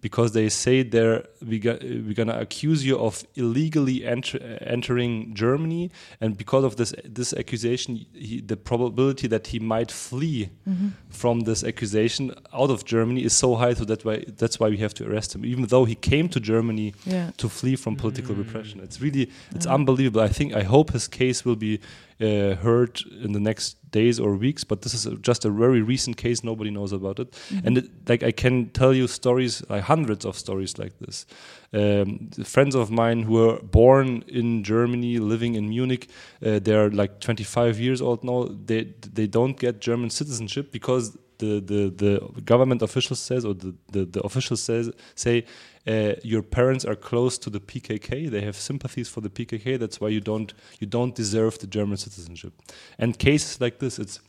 because 0.00 0.32
they 0.32 0.48
say 0.48 0.82
they're 0.82 1.24
we 1.44 1.58
got, 1.58 1.82
we're 1.82 2.14
gonna 2.14 2.38
accuse 2.38 2.84
you 2.84 2.98
of 2.98 3.24
illegally 3.34 4.04
enter, 4.04 4.38
uh, 4.38 4.64
entering 4.64 5.34
Germany, 5.34 5.90
and 6.20 6.36
because 6.36 6.64
of 6.64 6.76
this 6.76 6.94
this 7.04 7.32
accusation, 7.32 8.06
he, 8.12 8.40
the 8.40 8.56
probability 8.56 9.26
that 9.28 9.48
he 9.48 9.58
might 9.58 9.90
flee 9.90 10.50
mm-hmm. 10.68 10.88
from 11.08 11.40
this 11.40 11.64
accusation 11.64 12.32
out 12.52 12.70
of 12.70 12.84
Germany 12.84 13.24
is 13.24 13.32
so 13.32 13.54
high, 13.56 13.74
so 13.74 13.84
that 13.84 14.04
why 14.04 14.24
that's 14.36 14.60
why 14.60 14.68
we 14.68 14.78
have 14.78 14.94
to 14.94 15.06
arrest 15.08 15.34
him, 15.34 15.44
even 15.44 15.66
though 15.66 15.84
he 15.84 15.94
came 15.94 16.28
to 16.28 16.40
Germany 16.40 16.94
Yeah. 17.04 17.30
to 17.36 17.48
flee 17.48 17.76
from 17.76 17.96
political 17.96 18.34
mm. 18.34 18.38
repression. 18.38 18.80
It's 18.80 19.00
really 19.00 19.30
it's 19.54 19.66
unbelievable. 19.66 20.20
I 20.20 20.28
think 20.28 20.54
I 20.54 20.62
hope 20.62 20.92
his 20.92 21.08
case 21.08 21.44
will 21.44 21.56
be 21.56 21.80
uh, 22.20 22.54
heard 22.56 23.00
in 23.22 23.32
the 23.32 23.40
next 23.40 23.90
days 23.90 24.18
or 24.18 24.34
weeks. 24.36 24.64
But 24.64 24.82
this 24.82 24.94
is 24.94 25.06
a, 25.06 25.16
just 25.16 25.44
a 25.44 25.50
very 25.50 25.82
recent 25.82 26.16
case. 26.16 26.42
Nobody 26.42 26.70
knows 26.70 26.92
about 26.92 27.18
it, 27.18 27.34
and 27.64 27.78
it, 27.78 28.08
like 28.08 28.22
I 28.22 28.32
can 28.32 28.70
tell 28.70 28.94
you 28.94 29.06
stories, 29.06 29.62
like 29.68 29.82
hundreds 29.82 30.24
of 30.24 30.36
stories 30.36 30.78
like 30.78 30.98
this. 30.98 31.26
Um, 31.72 32.30
friends 32.44 32.74
of 32.74 32.90
mine 32.90 33.22
who 33.22 33.34
were 33.34 33.58
born 33.60 34.24
in 34.28 34.62
Germany, 34.64 35.18
living 35.18 35.54
in 35.54 35.68
Munich, 35.68 36.08
uh, 36.44 36.58
they're 36.58 36.90
like 36.90 37.20
25 37.20 37.78
years 37.78 38.00
old 38.00 38.24
now. 38.24 38.48
They 38.64 38.94
they 39.12 39.26
don't 39.26 39.58
get 39.58 39.80
German 39.80 40.10
citizenship 40.10 40.72
because 40.72 41.16
the, 41.38 41.60
the, 41.60 41.92
the 41.96 42.42
government 42.42 42.82
officials 42.82 43.20
says 43.20 43.44
or 43.44 43.54
the, 43.54 43.74
the, 43.92 44.04
the 44.04 44.20
officials 44.20 44.62
says 44.62 44.90
say 45.14 45.44
uh, 45.86 46.14
your 46.22 46.42
parents 46.42 46.84
are 46.84 46.96
close 46.96 47.38
to 47.38 47.50
the 47.50 47.60
PKK 47.60 48.30
they 48.30 48.40
have 48.40 48.56
sympathies 48.56 49.08
for 49.08 49.20
the 49.20 49.30
PKK 49.30 49.78
that's 49.78 50.00
why 50.00 50.08
you 50.08 50.20
don't 50.20 50.54
you 50.80 50.86
don't 50.86 51.14
deserve 51.14 51.58
the 51.58 51.66
German 51.66 51.96
citizenship. 51.96 52.52
And 52.98 53.18
cases 53.18 53.60
like 53.60 53.78
this 53.78 53.98
it's 53.98 54.20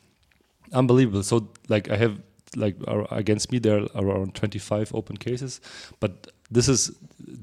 unbelievable. 0.73 1.23
So 1.23 1.49
like 1.67 1.89
I 1.89 1.97
have 1.97 2.19
like 2.55 2.75
against 3.11 3.51
me 3.51 3.59
there 3.59 3.79
are 3.79 3.87
around 3.95 4.35
25 4.35 4.93
open 4.95 5.17
cases. 5.17 5.61
But 5.99 6.27
this 6.49 6.67
is 6.67 6.91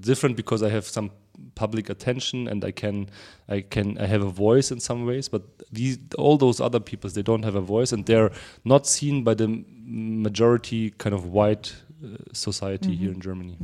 different 0.00 0.36
because 0.36 0.62
I 0.62 0.70
have 0.70 0.86
some 0.86 1.10
public 1.54 1.88
attention 1.88 2.48
and 2.48 2.64
I 2.64 2.70
can 2.70 3.08
I 3.48 3.60
can 3.60 3.98
I 3.98 4.06
have 4.06 4.22
a 4.22 4.30
voice 4.30 4.70
in 4.70 4.80
some 4.80 5.06
ways 5.06 5.28
but 5.28 5.42
these 5.72 5.98
all 6.18 6.36
those 6.36 6.60
other 6.60 6.80
people 6.80 7.10
they 7.10 7.22
don't 7.22 7.44
have 7.44 7.54
a 7.54 7.60
voice 7.60 7.92
and 7.92 8.06
they're 8.06 8.30
not 8.64 8.86
seen 8.86 9.24
by 9.24 9.34
the 9.34 9.64
majority 9.84 10.90
kind 10.90 11.14
of 11.14 11.26
white 11.26 11.74
uh, 12.04 12.16
society 12.32 12.94
here 12.94 13.12
in 13.12 13.20
Germany. 13.20 13.56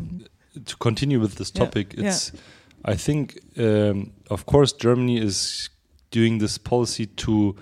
To 0.64 0.76
continue 0.76 1.20
with 1.20 1.36
this 1.36 1.50
topic 1.50 1.94
yeah. 1.96 2.08
it's 2.08 2.32
I 2.84 2.94
think 2.94 3.38
um, 3.58 4.12
of 4.30 4.46
course 4.46 4.72
Germany 4.72 5.18
is 5.18 5.70
doing 6.10 6.38
this 6.38 6.58
policy 6.58 7.06
to 7.06 7.56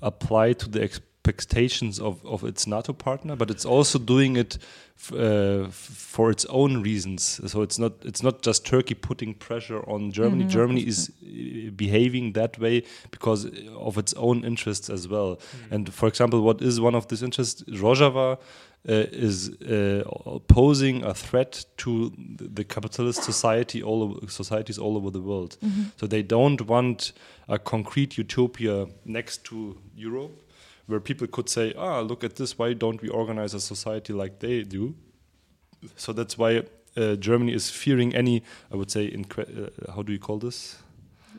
apply 0.00 0.54
to 0.54 0.68
the 0.68 0.82
expectations 1.24 2.00
of, 2.00 2.24
of 2.26 2.42
its 2.44 2.66
NATO 2.66 2.92
partner, 2.92 3.36
but 3.36 3.50
it's 3.50 3.64
also 3.64 3.98
doing 3.98 4.36
it 4.36 4.58
uh, 5.12 5.68
for 5.70 6.30
its 6.30 6.44
own 6.46 6.82
reasons. 6.82 7.40
So 7.46 7.62
it's 7.62 7.78
not 7.78 7.92
it's 8.04 8.22
not 8.22 8.42
just 8.42 8.66
Turkey 8.66 8.94
putting 8.94 9.34
pressure 9.34 9.82
on 9.88 10.10
Germany. 10.12 10.44
Mhm, 10.44 10.50
Germany 10.50 10.80
is 10.86 11.10
uh, 11.10 11.70
behaving 11.76 12.32
that 12.34 12.58
way 12.58 12.82
because 13.10 13.46
of 13.76 13.98
its 13.98 14.14
own 14.14 14.44
interests 14.44 14.90
as 14.90 15.06
well. 15.06 15.38
And 15.70 15.92
for 15.92 16.08
example, 16.08 16.40
what 16.42 16.60
is 16.62 16.80
one 16.80 16.96
of 16.96 17.06
these 17.06 17.22
interests? 17.24 17.62
Rojava. 17.68 18.38
Uh, 18.88 19.06
is 19.12 19.48
uh, 19.60 20.02
posing 20.48 21.04
a 21.04 21.14
threat 21.14 21.64
to 21.76 22.10
the 22.56 22.64
capitalist 22.64 23.22
society 23.22 23.80
all 23.80 24.02
over, 24.02 24.28
societies 24.28 24.76
all 24.76 24.96
over 24.96 25.08
the 25.08 25.20
world. 25.20 25.56
So 26.00 26.08
they 26.08 26.22
don't 26.24 26.60
want 26.66 27.12
a 27.48 27.58
concrete 27.60 28.18
utopia 28.18 28.86
next 29.04 29.44
to 29.44 29.78
Europe, 29.94 30.32
where 30.86 31.00
people 31.00 31.26
could 31.26 31.48
say, 31.48 31.72
"Ah, 31.76 32.00
look 32.00 32.24
at 32.24 32.34
this. 32.36 32.58
Why 32.58 32.74
don't 32.74 33.00
we 33.02 33.08
organize 33.08 33.54
a 33.56 33.60
society 33.60 34.12
like 34.12 34.38
they 34.38 34.62
do?" 34.64 34.94
So 35.96 36.12
that's 36.12 36.36
why 36.38 36.62
uh, 36.96 37.16
Germany 37.16 37.52
is 37.54 37.70
fearing 37.70 38.14
any, 38.14 38.42
I 38.72 38.76
would 38.76 38.90
say, 38.90 39.04
in 39.06 39.24
uh, 39.38 39.92
how 39.94 40.02
do 40.02 40.12
you 40.12 40.18
call 40.18 40.38
this? 40.38 40.78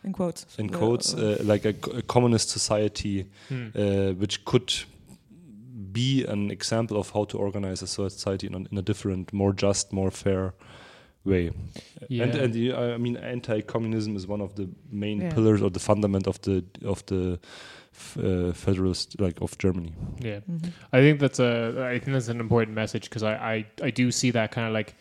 In 0.03 0.11
quotes. 0.11 0.45
In 0.57 0.69
quotes, 0.69 1.13
uh, 1.13 1.37
like 1.43 1.65
a, 1.65 1.73
a 1.97 2.01
communist 2.01 2.49
society, 2.49 3.25
Hmm. 3.49 3.67
uh, 3.75 4.11
which 4.19 4.43
could 4.43 4.73
be 5.91 6.25
an 6.27 6.51
example 6.51 6.97
of 6.97 7.11
how 7.13 7.25
to 7.25 7.37
organize 7.37 7.81
a 7.83 7.87
society 7.87 8.47
in 8.47 8.53
a, 8.55 8.57
in 8.71 8.77
a 8.77 8.81
different, 8.81 9.31
more 9.31 9.53
just, 9.53 9.93
more 9.93 10.11
fair 10.11 10.53
way. 11.23 11.51
Yeah. 12.09 12.23
And, 12.25 12.35
and 12.35 12.53
the- 12.53 12.73
I 12.73 12.97
mean, 12.97 13.15
anti-communism 13.17 14.15
is 14.15 14.27
one 14.27 14.41
of 14.43 14.55
the 14.55 14.67
main 14.91 15.21
Yeah. 15.21 15.33
pillars 15.33 15.61
or 15.61 15.69
the 15.71 15.79
fundament 15.79 16.27
of 16.27 16.39
the 16.41 16.63
of 16.83 17.05
the 17.05 17.39
f- 17.93 18.17
uh, 18.17 18.51
federalist 18.53 19.19
like 19.19 19.39
of 19.41 19.57
Germany. 19.57 19.93
Yeah, 20.19 20.39
Mhm. 20.49 20.71
I 20.91 20.99
think 21.01 21.19
that's 21.19 21.39
a. 21.39 21.87
I 21.93 21.99
think 21.99 22.13
that's 22.13 22.27
an 22.29 22.39
important 22.39 22.75
message 22.75 23.09
because 23.09 23.23
I, 23.23 23.33
I 23.35 23.65
I 23.81 23.89
do 23.91 24.11
see 24.11 24.31
that 24.31 24.51
kind 24.51 24.67
of 24.67 24.73
like 24.73 24.95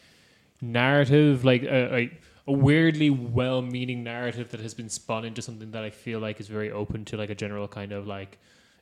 narrative, 0.61 1.45
like 1.45 1.62
a, 1.62 1.95
a, 1.97 2.11
a 2.47 2.53
weirdly 2.53 3.11
well-meaning 3.11 4.03
narrative 4.05 4.51
that 4.51 4.61
has 4.61 4.74
been 4.74 4.88
spun 4.88 5.24
into 5.24 5.43
something 5.43 5.70
that 5.72 5.82
I 5.84 5.90
feel 5.90 6.20
like 6.20 6.40
is 6.40 6.49
very 6.49 6.70
open 6.70 7.05
to 7.07 7.16
like 7.16 7.30
a 7.30 7.34
general 7.34 7.68
kind 7.68 7.93
of 7.93 8.07
like 8.07 8.38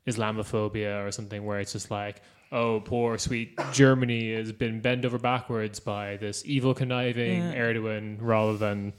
Islamophobia 0.06 1.06
or 1.06 1.10
something 1.12 1.44
where 1.44 1.60
it's 1.60 1.72
just 1.72 1.90
like. 1.90 2.22
Oh, 2.52 2.80
poor 2.80 3.16
sweet 3.16 3.56
Germany 3.72 4.34
has 4.34 4.50
been 4.50 4.80
bent 4.80 5.04
over 5.04 5.18
backwards 5.20 5.78
by 5.78 6.16
this 6.16 6.42
evil 6.44 6.74
conniving 6.74 7.38
Yeah. 7.42 7.54
Erdogan, 7.54 8.16
rather 8.20 8.56
than 8.58 8.92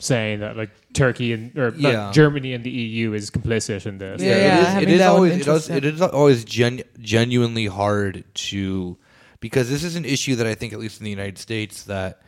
saying 0.00 0.40
that 0.40 0.56
like 0.56 0.70
Turkey 0.92 1.32
and 1.32 1.56
or 1.56 1.70
not 1.70 1.92
Yeah. 1.92 2.10
Germany 2.12 2.52
and 2.54 2.64
the 2.64 2.70
EU 2.70 3.12
is 3.12 3.30
complicit 3.30 3.86
in 3.86 3.98
this. 3.98 4.20
Yeah, 4.20 4.32
it 4.34 4.42
yeah, 4.42 4.60
is- 4.60 4.66
having 4.68 4.88
it 4.88 4.94
is 4.94 5.00
always 5.02 5.36
it, 5.36 5.44
does, 5.44 5.70
it 5.70 5.84
is 5.84 6.00
always 6.02 6.44
gen, 6.44 6.82
genuinely 7.00 7.66
hard 7.66 8.24
to 8.34 8.96
because 9.40 9.70
this 9.70 9.84
is 9.84 9.96
an 9.96 10.04
issue 10.04 10.34
that 10.36 10.46
I 10.46 10.54
think 10.54 10.72
at 10.72 10.78
least 10.80 11.00
in 11.00 11.04
the 11.04 11.10
United 11.10 11.38
States 11.38 11.84
that 11.84 12.20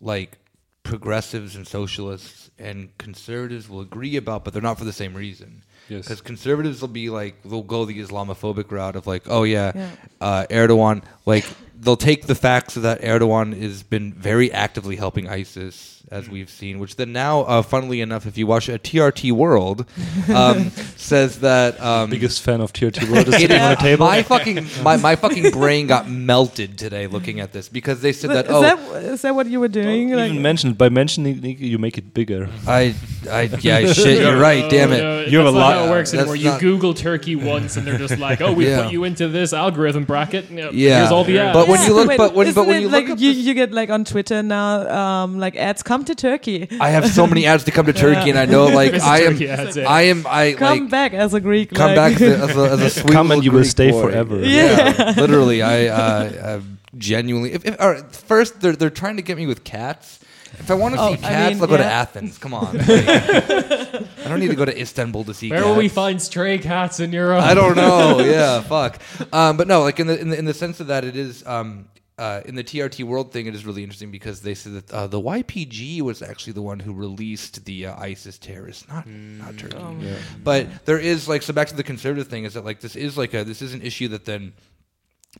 like 0.00 0.38
progressives 0.82 1.56
and 1.56 1.66
socialists 1.66 2.50
and 2.58 2.96
conservatives 2.98 3.68
will 3.68 3.80
agree 3.80 4.16
about, 4.16 4.44
but 4.44 4.52
they're 4.52 4.62
not 4.62 4.78
for 4.78 4.84
the 4.84 4.92
same 4.92 5.14
reason. 5.14 5.62
Yes. 5.88 6.02
Because 6.04 6.20
conservatives 6.20 6.80
will 6.80 6.88
be 6.88 7.08
like 7.10 7.42
they'll 7.44 7.62
go 7.62 7.84
the 7.84 7.98
Islamophobic 7.98 8.70
route 8.70 8.96
of 8.96 9.06
like, 9.06 9.24
oh 9.28 9.42
yeah, 9.44 9.72
Yeah. 9.74 9.90
uh, 10.20 10.46
Erdogan, 10.50 11.02
like 11.26 11.46
they'll 11.78 11.96
take 11.96 12.26
the 12.26 12.34
facts 12.34 12.74
that 12.74 13.00
Erdogan 13.02 13.58
has 13.60 13.82
been 13.82 14.12
very 14.12 14.52
actively 14.52 14.96
helping 14.96 15.28
ISIS, 15.28 15.97
as 16.10 16.28
we've 16.28 16.50
seen, 16.50 16.78
which 16.78 16.96
then 16.96 17.12
now, 17.12 17.40
uh, 17.42 17.62
funnily 17.62 18.00
enough, 18.00 18.26
if 18.26 18.36
you 18.38 18.46
watch 18.46 18.68
a 18.68 18.78
TRT 18.78 19.32
World, 19.32 19.86
um, 20.34 20.70
says 20.96 21.40
that 21.40 21.80
um, 21.80 22.10
Biggest 22.10 22.42
fan 22.42 22.60
of 22.60 22.72
TRT 22.72 23.10
World 23.10 23.28
is 23.28 23.34
it 23.36 23.40
sitting 23.40 23.56
is- 23.56 23.62
on 23.62 23.70
the 23.70 23.76
table. 23.76 24.06
My 24.06 24.22
fucking 24.22 24.66
my, 24.82 24.96
my 24.96 25.16
fucking 25.16 25.50
brain 25.50 25.86
got 25.86 26.08
melted 26.08 26.78
today 26.78 27.06
looking 27.06 27.40
at 27.40 27.52
this 27.52 27.68
because 27.68 28.00
they 28.02 28.12
said 28.12 28.30
Is 28.30 28.36
that 28.36 28.46
oh 28.48 28.60
that 28.62 28.78
is 29.04 29.22
that 29.22 29.34
what 29.34 29.46
you 29.46 29.60
were 29.60 29.68
doing? 29.68 30.08
Don't 30.08 30.18
Like, 30.18 30.30
even 30.30 30.42
mention 30.42 30.70
it. 30.70 30.78
By 30.78 30.88
mentioning 30.88 31.42
you 31.42 31.78
make 31.78 31.98
it 31.98 32.12
bigger. 32.14 32.48
I 32.66 32.94
I 33.30 33.42
yeah 33.60 33.92
shit 33.92 34.20
you're 34.20 34.38
right 34.38 34.68
damn 34.70 34.92
it 34.92 35.02
No, 35.02 35.20
You 35.24 35.38
have 35.38 35.46
a 35.46 35.50
lot- 35.50 35.74
How 35.74 35.84
it 35.86 35.90
works 35.90 36.10
that's 36.12 36.20
anymore. 36.22 36.36
You 36.36 36.44
not- 36.50 36.60
Google 36.60 36.94
Turkey 36.94 37.36
once, 37.36 37.76
and 37.76 37.86
they're 37.86 37.98
just 37.98 38.18
like, 38.18 38.40
"Oh, 38.40 38.52
we 38.52 38.66
Yeah. 38.68 38.82
put 38.84 38.92
you 38.92 39.04
into 39.04 39.28
this 39.28 39.52
algorithm 39.52 40.04
bracket. 40.04 40.50
Yeah, 40.50 40.70
Yeah. 40.72 40.98
here's 41.00 41.12
all 41.12 41.24
the 41.24 41.38
ads." 41.38 41.54
But 41.54 41.68
when 41.68 41.82
you 41.82 41.94
look- 41.94 42.16
but 42.16 42.34
when- 42.34 42.54
but 42.54 42.66
when 42.66 42.82
you 42.82 42.88
like 42.88 43.08
look 43.08 43.20
you, 43.20 43.30
you 43.30 43.54
get 43.54 43.72
like 43.72 43.90
on 43.90 44.04
Twitter 44.04 44.42
now, 44.42 44.88
um, 44.88 45.38
like 45.38 45.56
ads 45.56 45.82
come 45.82 45.97
to 46.04 46.14
Turkey, 46.14 46.68
I 46.80 46.90
have 46.90 47.06
so 47.10 47.26
many 47.26 47.46
ads 47.46 47.64
to 47.64 47.70
come 47.70 47.86
to 47.86 47.92
Turkey 48.06 48.30
and 48.30 48.38
I 48.38 48.44
know 48.46 48.66
like 48.66 48.92
Visit 48.92 49.06
I 49.06 49.18
am 49.22 49.32
Turkey 49.32 49.48
ads, 49.48 49.76
yeah. 49.76 49.88
I 49.88 50.02
am 50.02 50.24
I 50.26 50.52
come 50.52 50.80
like 50.80 50.90
back 50.90 51.14
as 51.14 51.34
a 51.34 51.40
Greek. 51.40 51.70
come 51.74 51.94
like. 51.94 52.18
back 52.18 52.20
as 52.20 52.22
a, 52.22 52.38
as 52.50 52.56
a, 52.56 52.70
as 52.70 52.80
a 52.80 52.90
sweet 53.00 53.12
Come 53.12 53.30
and 53.30 53.40
little 53.40 53.44
you 53.44 53.50
will 53.52 53.60
Greek 53.60 53.70
stay 53.70 53.90
boy. 53.90 54.02
forever. 54.02 54.38
Yeah, 54.40 55.14
literally. 55.16 55.62
I 55.62 55.86
uh, 55.86 55.96
uh, 55.96 56.60
genuinely. 56.96 57.52
If, 57.52 57.64
if, 57.66 57.80
all 57.80 57.90
right, 57.92 58.10
first, 58.12 58.60
they're 58.60 58.76
they're 58.76 58.90
trying 58.90 59.16
to 59.16 59.22
get 59.22 59.36
me 59.36 59.46
with 59.46 59.64
cats. 59.64 60.20
If 60.60 60.70
I 60.70 60.74
want 60.74 60.94
to 60.94 61.00
Oh, 61.00 61.08
see 61.14 61.24
I 61.24 61.28
cats, 61.28 61.54
mean, 61.54 61.62
I'll 61.62 61.68
go 61.68 61.76
to 61.76 61.82
yeah. 61.82 62.00
Athens. 62.00 62.38
Come 62.38 62.54
on. 62.54 62.76
Like, 62.78 62.88
I 62.88 64.28
don't 64.28 64.40
need 64.40 64.48
to 64.48 64.56
go 64.56 64.64
to 64.64 64.80
Istanbul 64.80 65.24
to 65.24 65.34
see 65.34 65.50
Where 65.50 65.60
cats. 65.60 65.68
will 65.68 65.76
we 65.76 65.88
find 65.88 66.20
stray 66.20 66.58
cats 66.58 67.00
in 67.00 67.12
Europe? 67.12 67.42
I 67.42 67.52
don't 67.54 67.76
know. 67.76 68.20
Yeah, 68.20 68.62
fuck. 68.62 68.98
Um, 69.32 69.56
but 69.58 69.68
no, 69.68 69.82
like 69.82 70.00
in 70.00 70.06
the, 70.06 70.18
in 70.18 70.30
the 70.30 70.38
in 70.38 70.44
the 70.46 70.54
sense 70.54 70.80
of 70.80 70.86
that, 70.88 71.04
it 71.04 71.16
is 71.16 71.46
um, 71.46 71.88
uh, 72.18 72.42
in 72.44 72.54
the 72.54 72.64
TRT 72.64 73.04
world 73.04 73.32
thing. 73.32 73.46
It 73.46 73.54
is 73.54 73.64
really 73.64 73.82
interesting 73.82 74.10
because 74.10 74.42
they 74.42 74.54
said 74.54 74.74
that 74.74 74.92
uh, 74.92 75.06
the 75.06 75.20
YPG 75.20 76.02
was 76.02 76.20
actually 76.20 76.54
the 76.54 76.62
one 76.62 76.80
who 76.80 76.92
released 76.92 77.64
the 77.64 77.86
uh, 77.86 77.96
ISIS 77.96 78.38
terrorists, 78.38 78.88
not 78.88 79.06
not 79.06 79.56
Turkey. 79.56 79.76
Oh. 79.78 79.96
But 80.42 80.84
there 80.84 80.98
is 80.98 81.28
like 81.28 81.42
so 81.42 81.52
back 81.52 81.68
to 81.68 81.76
the 81.76 81.82
conservative 81.82 82.28
thing 82.28 82.44
is 82.44 82.54
that 82.54 82.64
like 82.64 82.80
this 82.80 82.96
is 82.96 83.16
like 83.16 83.34
a 83.34 83.44
this 83.44 83.62
is 83.62 83.74
an 83.74 83.82
issue 83.82 84.08
that 84.08 84.24
then 84.24 84.52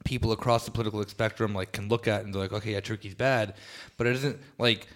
people 0.05 0.33
across 0.33 0.65
the 0.65 0.71
political 0.71 1.03
spectrum 1.07 1.55
like 1.55 1.73
can 1.73 1.89
look 1.89 2.07
at 2.07 2.25
and 2.25 2.33
they're 2.33 2.43
like 2.43 2.53
okay 2.53 2.73
yeah 2.73 2.81
Turkey's 2.81 3.15
bad, 3.15 3.55
but 3.97 4.07
it 4.07 4.15
isn't 4.15 4.39
like 4.59 4.87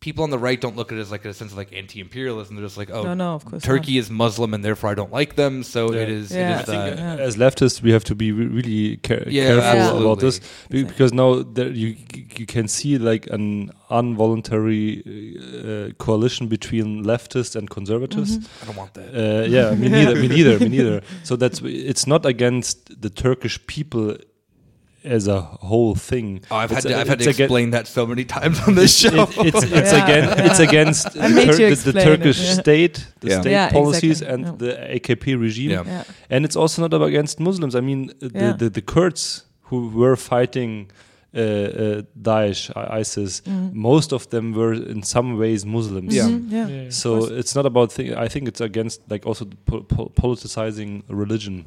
people 0.00 0.22
on 0.22 0.30
the 0.30 0.38
right 0.38 0.60
don't 0.60 0.76
look 0.76 0.92
at 0.92 0.98
it 0.98 1.00
as 1.00 1.10
like 1.10 1.24
a 1.24 1.34
sense 1.34 1.50
of 1.52 1.58
like 1.58 1.72
anti-imperialism. 1.72 2.54
They're 2.54 2.64
just 2.64 2.76
like 2.78 2.90
oh 2.90 3.02
No, 3.02 3.14
no, 3.14 3.34
of 3.34 3.44
course 3.44 3.62
Turkey 3.62 3.98
is 3.98 4.10
Muslim 4.10 4.54
and 4.54 4.64
therefore 4.64 4.90
I 4.90 4.94
don't 4.94 5.12
like 5.12 5.34
them. 5.34 5.62
So 5.64 5.92
Yeah. 5.92 6.02
it 6.02 6.08
is 6.08 6.30
Yeah. 6.30 6.38
it 6.38 6.54
I 6.54 6.60
is 6.60 6.66
think, 6.66 6.96
that. 6.96 7.20
uh, 7.20 7.22
As 7.28 7.36
leftists, 7.36 7.82
we 7.82 7.90
have 7.92 8.04
to 8.04 8.14
be 8.14 8.30
really 8.30 8.98
care- 8.98 9.28
Yeah, 9.28 9.46
careful 9.48 9.62
absolutely. 9.64 10.04
about 10.06 10.20
this 10.20 10.36
Exactly. 10.38 10.84
because 10.84 11.12
now 11.12 11.42
there 11.42 11.70
you 11.70 11.96
you 12.36 12.46
can 12.46 12.68
see 12.68 12.96
like 12.98 13.26
an 13.30 13.70
involuntary 13.90 15.02
uh, 15.08 15.92
coalition 15.98 16.48
between 16.48 17.04
leftists 17.04 17.56
and 17.56 17.68
conservatives. 17.70 18.38
Mm-hmm. 18.38 18.62
I 18.62 18.66
don't 18.66 18.76
want 18.76 18.94
that. 18.94 19.08
Uh, 19.14 19.46
yeah, 19.56 19.74
me 19.74 19.88
neither. 19.88 20.14
me 20.22 20.28
neither. 20.28 20.58
Me 20.60 20.68
neither. 20.68 21.00
So 21.24 21.36
that's 21.36 21.60
it's 21.64 22.06
not 22.06 22.24
against 22.26 23.00
the 23.04 23.10
Turkish 23.10 23.56
people 23.66 24.16
as 25.04 25.28
a 25.28 25.40
whole 25.40 25.94
thing. 25.94 26.40
Oh, 26.50 26.56
I've 26.56 26.70
had 26.70 26.82
to, 26.82 26.94
a- 26.94 27.00
I've 27.00 27.08
had 27.08 27.18
to 27.20 27.28
aga- 27.30 27.44
explain 27.44 27.70
that 27.70 27.86
so 27.86 28.06
many 28.06 28.24
times 28.24 28.60
on 28.66 28.74
this 28.74 28.96
show. 28.98 29.22
It, 29.22 29.36
it's 29.54 29.62
it's 29.62 29.92
Yeah, 29.92 30.04
again 30.04 30.46
it's 30.46 30.58
against 30.58 31.12
the, 31.12 31.20
Tur- 31.20 31.44
the, 31.46 31.56
the 31.56 31.72
explain 31.72 31.96
it, 31.96 32.04
Turkish 32.04 32.40
yeah. 32.40 32.54
state, 32.62 33.06
the 33.20 33.28
Yeah. 33.28 33.40
state 33.40 33.50
Yeah, 33.52 33.70
policies, 33.70 34.20
exactly, 34.22 34.34
and 34.34 34.60
yeah. 34.62 34.74
the 34.90 34.98
AKP 35.00 35.40
regime. 35.40 35.70
Yeah. 35.70 35.82
Yeah. 35.86 36.04
And 36.30 36.44
it's 36.44 36.56
also 36.56 36.82
not 36.82 36.92
about 36.94 37.08
against 37.08 37.38
Muslims. 37.40 37.74
I 37.74 37.80
mean, 37.80 38.12
the, 38.18 38.30
Yeah. 38.34 38.52
the, 38.52 38.68
the 38.70 38.82
Kurds 38.82 39.44
who 39.62 39.88
were 39.88 40.16
fighting 40.16 40.90
uh, 41.34 41.40
uh, 41.40 42.02
Daesh, 42.20 42.70
I- 42.74 43.00
ISIS, 43.00 43.42
most 43.72 44.12
of 44.12 44.28
them 44.30 44.52
were 44.54 44.72
in 44.72 45.02
some 45.02 45.36
ways 45.38 45.64
Muslims. 45.64 46.14
Yeah. 46.14 46.24
Mhm, 46.28 46.50
yeah. 46.50 46.66
Yeah. 46.68 46.90
So 46.90 47.24
it's 47.40 47.54
not 47.54 47.66
about. 47.66 47.92
Thi- 47.92 48.14
I 48.16 48.28
think 48.28 48.48
it's 48.48 48.60
against 48.62 49.02
like 49.10 49.26
also 49.26 49.44
the 49.44 49.56
po- 49.66 49.82
po- 49.82 50.10
politicizing 50.16 51.02
religion. 51.08 51.66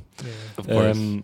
of 0.58 0.68
course. 0.68 0.98
Um, 0.98 1.24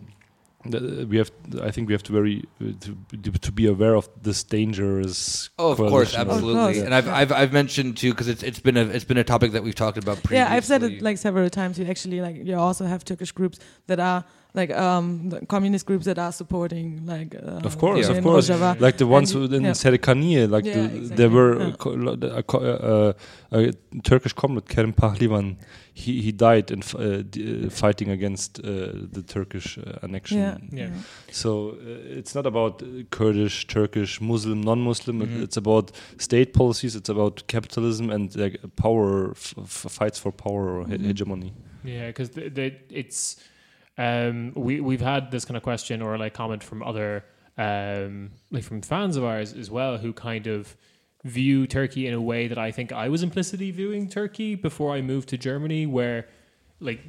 we 0.70 1.16
have. 1.18 1.30
I 1.62 1.70
think 1.70 1.88
we 1.88 1.94
have 1.94 2.02
to 2.04 2.12
very 2.12 2.44
uh, 2.60 2.72
to, 2.80 3.32
to 3.32 3.52
be 3.52 3.66
aware 3.66 3.94
of 3.94 4.08
this 4.22 4.42
dangerous. 4.44 5.50
Oh, 5.58 5.72
of 5.72 5.78
course, 5.78 5.90
coalition. 6.12 6.20
absolutely. 6.20 6.54
course. 6.54 6.78
And 6.78 6.94
I've, 6.94 7.08
I've 7.08 7.32
I've 7.32 7.52
mentioned 7.52 7.96
too 7.96 8.12
because 8.12 8.28
it's 8.28 8.42
it's 8.42 8.60
been 8.60 8.76
a 8.76 8.82
it's 8.82 9.04
been 9.04 9.18
a 9.18 9.24
topic 9.24 9.52
that 9.52 9.62
we've 9.62 9.74
talked 9.74 9.98
about 9.98 10.22
previously. 10.22 10.36
Yeah, 10.36 10.52
I've 10.52 10.64
said 10.64 10.82
it 10.82 11.02
like 11.02 11.18
several 11.18 11.48
times. 11.50 11.78
You 11.78 11.86
actually 11.86 12.20
like 12.20 12.36
you 12.36 12.56
also 12.56 12.84
have 12.86 13.04
Turkish 13.04 13.32
groups 13.32 13.58
that 13.86 14.00
are 14.00 14.24
like 14.54 14.72
um 14.74 15.28
the 15.28 15.44
communist 15.46 15.84
groups 15.86 16.04
that 16.06 16.18
are 16.18 16.32
supporting 16.32 17.04
like 17.06 17.34
uh, 17.34 17.60
Of 17.68 17.76
course, 17.78 18.08
Yeah. 18.08 18.16
of 18.16 18.22
course. 18.24 18.48
Rojava. 18.48 18.80
Like 18.80 18.96
the 18.96 19.06
ones 19.06 19.32
And 19.34 19.42
you- 19.42 19.48
who 19.48 19.54
in 19.56 19.64
yeah. 19.64 19.72
Serikaniye, 19.72 20.50
like 20.50 20.64
Yeah, 20.64 20.74
the, 20.74 20.84
exactly, 20.84 21.16
there 21.16 21.30
were 21.30 21.58
yeah. 21.60 21.68
a, 21.68 21.72
co- 21.72 21.90
lo- 21.90 22.18
a, 22.22 22.42
uh, 22.56 23.12
a 23.52 23.72
Turkish 24.02 24.32
comrade 24.32 24.66
Kerim 24.68 24.92
Pahlivan. 24.94 25.56
He 25.92 26.22
he 26.22 26.32
died 26.32 26.70
in 26.70 26.78
f- 26.78 26.94
uh, 26.94 27.22
d- 27.30 27.66
uh, 27.66 27.70
fighting 27.70 28.08
against 28.10 28.58
uh, 28.60 28.64
the 29.12 29.22
Turkish 29.22 29.78
uh, 29.78 30.06
annexion. 30.06 30.38
Yeah, 30.38 30.56
Yeah. 30.72 30.90
So 31.30 31.50
uh, 31.70 32.18
it's 32.18 32.34
not 32.34 32.46
about 32.46 32.82
uh, 32.82 32.86
Kurdish, 33.10 33.66
Turkish, 33.66 34.20
Muslim, 34.20 34.60
non-Muslim. 34.62 35.22
It- 35.22 35.28
Mhm. 35.30 35.42
It's 35.42 35.56
about 35.58 35.90
state 36.16 36.52
policies. 36.52 36.94
It's 36.96 37.10
about 37.10 37.42
capitalism 37.48 38.10
and 38.10 38.34
like, 38.36 38.56
power 38.76 39.30
f- 39.32 39.54
f- 39.58 39.86
fights 39.98 40.18
for 40.18 40.32
power 40.32 40.64
or 40.78 40.86
he- 40.86 40.94
Mhm. 40.98 41.06
hegemony. 41.06 41.52
Yeah, 41.84 42.06
because 42.08 42.30
the, 42.30 42.48
the, 42.50 42.72
it's 42.90 43.36
um, 43.98 44.52
we 44.54 44.80
we've 44.80 45.00
had 45.00 45.30
this 45.30 45.44
kind 45.44 45.56
of 45.56 45.62
question 45.62 46.00
or 46.00 46.16
like 46.16 46.32
comment 46.32 46.62
from 46.62 46.82
other 46.82 47.24
um, 47.58 48.30
like 48.50 48.62
from 48.62 48.80
fans 48.80 49.16
of 49.16 49.24
ours 49.24 49.52
as 49.52 49.70
well 49.70 49.98
who 49.98 50.12
kind 50.12 50.46
of 50.46 50.76
view 51.24 51.66
Turkey 51.66 52.06
in 52.06 52.14
a 52.14 52.20
way 52.20 52.46
that 52.46 52.58
I 52.58 52.70
think 52.70 52.92
I 52.92 53.08
was 53.08 53.24
implicitly 53.24 53.72
viewing 53.72 54.08
Turkey 54.08 54.54
before 54.54 54.94
I 54.94 55.02
moved 55.02 55.28
to 55.30 55.36
Germany, 55.36 55.84
where 55.86 56.28
like 56.80 57.00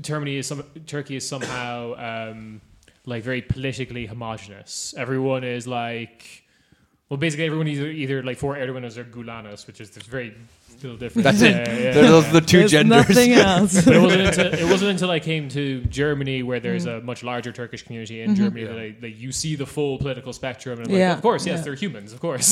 Germany 0.00 0.36
is 0.36 0.46
some 0.46 0.64
Turkey 0.86 1.16
is 1.16 1.28
somehow 1.28 1.94
um, 2.30 2.62
like 3.04 3.22
very 3.22 3.42
politically 3.42 4.06
homogenous. 4.06 4.94
Everyone 4.96 5.44
is 5.44 5.66
like. 5.66 6.44
Well, 7.10 7.16
basically, 7.16 7.46
everyone 7.46 7.68
is 7.68 7.78
either, 7.78 7.90
either 7.90 8.22
like 8.22 8.36
for 8.36 8.54
Erdogan 8.54 8.84
or 8.84 9.04
Gulanos, 9.04 9.66
which 9.66 9.80
is 9.80 9.90
there's 9.90 10.06
very 10.06 10.34
little 10.82 10.98
difference. 10.98 11.24
That's 11.24 11.42
it. 11.42 11.54
Yeah, 11.56 11.78
yeah, 11.78 11.92
Those 11.92 12.24
are 12.26 12.32
the 12.32 12.40
two 12.40 12.58
There's 12.58 12.70
genders. 12.70 13.08
nothing 13.08 13.32
else. 13.50 13.84
but 13.84 13.94
it 13.96 14.00
wasn't 14.00 14.22
until 14.28 14.46
it 14.54 14.70
wasn't 14.70 14.90
until 14.90 15.10
I 15.10 15.20
came 15.20 15.48
to 15.50 15.82
Germany 15.84 16.42
where 16.42 16.60
there's 16.60 16.86
a 16.86 17.00
much 17.00 17.22
larger 17.22 17.52
Turkish 17.52 17.82
community 17.82 18.20
in 18.22 18.34
Germany 18.34 18.64
that, 18.64 18.78
I, 18.78 18.88
that 19.00 19.10
you 19.22 19.30
see 19.32 19.56
the 19.56 19.66
full 19.66 19.98
political 19.98 20.32
spectrum 20.32 20.78
and 20.80 20.88
I'm 20.88 20.94
Yeah, 20.96 21.08
like, 21.08 21.16
of 21.18 21.22
course, 21.22 21.46
yes, 21.46 21.58
yeah. 21.58 21.64
they're 21.64 21.74
humans, 21.84 22.12
of 22.12 22.20
course. 22.20 22.48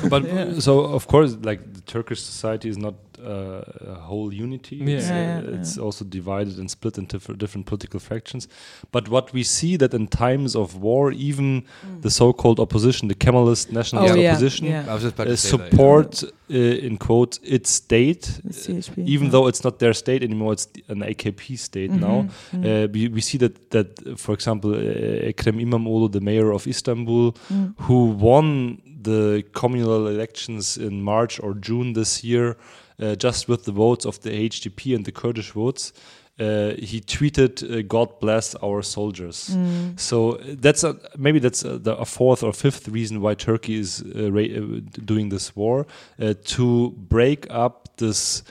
But 0.14 0.22
Yeah. 0.24 0.58
so 0.58 0.72
of 0.98 1.06
course, 1.06 1.36
like 1.50 1.60
the 1.74 1.80
Turkish 1.82 2.20
society 2.22 2.68
is 2.68 2.78
not 2.78 2.94
uh, 3.18 3.62
a 3.96 3.98
whole 4.08 4.30
unity. 4.32 4.76
Yeah. 4.76 4.96
It's, 4.98 5.08
uh, 5.10 5.14
Yeah, 5.14 5.40
yeah, 5.42 5.56
it's 5.58 5.76
yeah. 5.76 5.82
also 5.86 6.04
divided 6.04 6.58
and 6.58 6.70
split 6.70 6.98
into 6.98 7.16
different, 7.16 7.38
different 7.40 7.66
political 7.66 7.98
factions. 8.00 8.46
But 8.92 9.08
what 9.08 9.32
we 9.32 9.42
see 9.42 9.76
that 9.78 9.92
in 9.94 10.06
times 10.06 10.54
of 10.54 10.76
war, 10.76 11.12
even 11.12 11.64
the 12.02 12.10
so-called 12.10 12.58
opposition, 12.60 13.08
the 13.08 13.14
Kemalist 13.24 13.70
nationalist 13.72 14.14
Mm. 14.14 14.18
Oh, 14.18 14.20
yeah, 14.20 14.32
opposition, 14.32 14.66
yeah. 14.66 14.84
I 14.90 14.92
was 14.94 15.02
just 15.02 15.14
about 15.14 15.26
uh, 15.28 15.30
to 15.30 15.36
say 15.36 15.56
that, 15.56 15.64
yeah. 15.64 15.70
support 15.70 16.22
uh, 16.24 16.86
in 16.86 16.96
quotes 16.98 17.40
its 17.42 17.65
state. 17.66 18.40
CHP, 18.50 18.98
Even 19.06 19.26
yeah. 19.26 19.32
though 19.32 19.48
it's 19.48 19.64
not 19.64 19.78
their 19.78 19.94
state 19.94 20.22
anymore, 20.22 20.52
it's 20.52 20.68
an 20.88 21.02
AKP 21.02 21.56
state 21.58 21.90
now. 21.90 22.26
Mhm, 22.52 22.64
Uh, 22.64 22.88
we, 22.92 23.08
we 23.08 23.20
see 23.20 23.38
that 23.38 23.70
that 23.70 23.86
uh, 24.06 24.16
for 24.16 24.34
example 24.34 24.70
uh, 24.70 25.28
Ekrem 25.28 25.60
İmamoğlu, 25.60 26.12
the 26.12 26.20
mayor 26.20 26.52
of 26.52 26.66
Istanbul, 26.66 27.32
mm. 27.50 27.74
who 27.88 28.16
won 28.20 28.78
the 29.02 29.42
communal 29.52 30.06
elections 30.08 30.76
in 30.78 31.02
March 31.02 31.40
or 31.42 31.54
June 31.60 31.92
this 31.94 32.24
year, 32.24 32.56
uh, 33.02 33.14
just 33.22 33.48
with 33.48 33.62
the 33.64 33.72
votes 33.72 34.06
of 34.06 34.18
the 34.22 34.30
HDP 34.30 34.94
and 34.96 35.04
the 35.04 35.12
Kurdish 35.12 35.52
votes. 35.54 35.92
Uh, 36.38 36.74
he 36.78 37.00
tweeted, 37.00 37.62
uh, 37.62 37.82
"God 37.88 38.20
bless 38.20 38.54
our 38.56 38.82
soldiers." 38.82 39.50
Mm. 39.50 39.98
So 39.98 40.32
that's 40.42 40.84
a, 40.84 40.96
maybe 41.16 41.38
that's 41.38 41.64
a, 41.64 41.78
the, 41.78 41.96
a 41.96 42.04
fourth 42.04 42.42
or 42.42 42.52
fifth 42.52 42.88
reason 42.88 43.22
why 43.22 43.34
Turkey 43.34 43.78
is 43.78 44.02
uh, 44.02 44.30
ra- 44.30 44.42
uh, 44.42 44.80
doing 45.04 45.30
this 45.30 45.56
war 45.56 45.86
uh, 46.20 46.34
to 46.44 46.90
break 46.90 47.46
up 47.48 47.88
this 47.96 48.42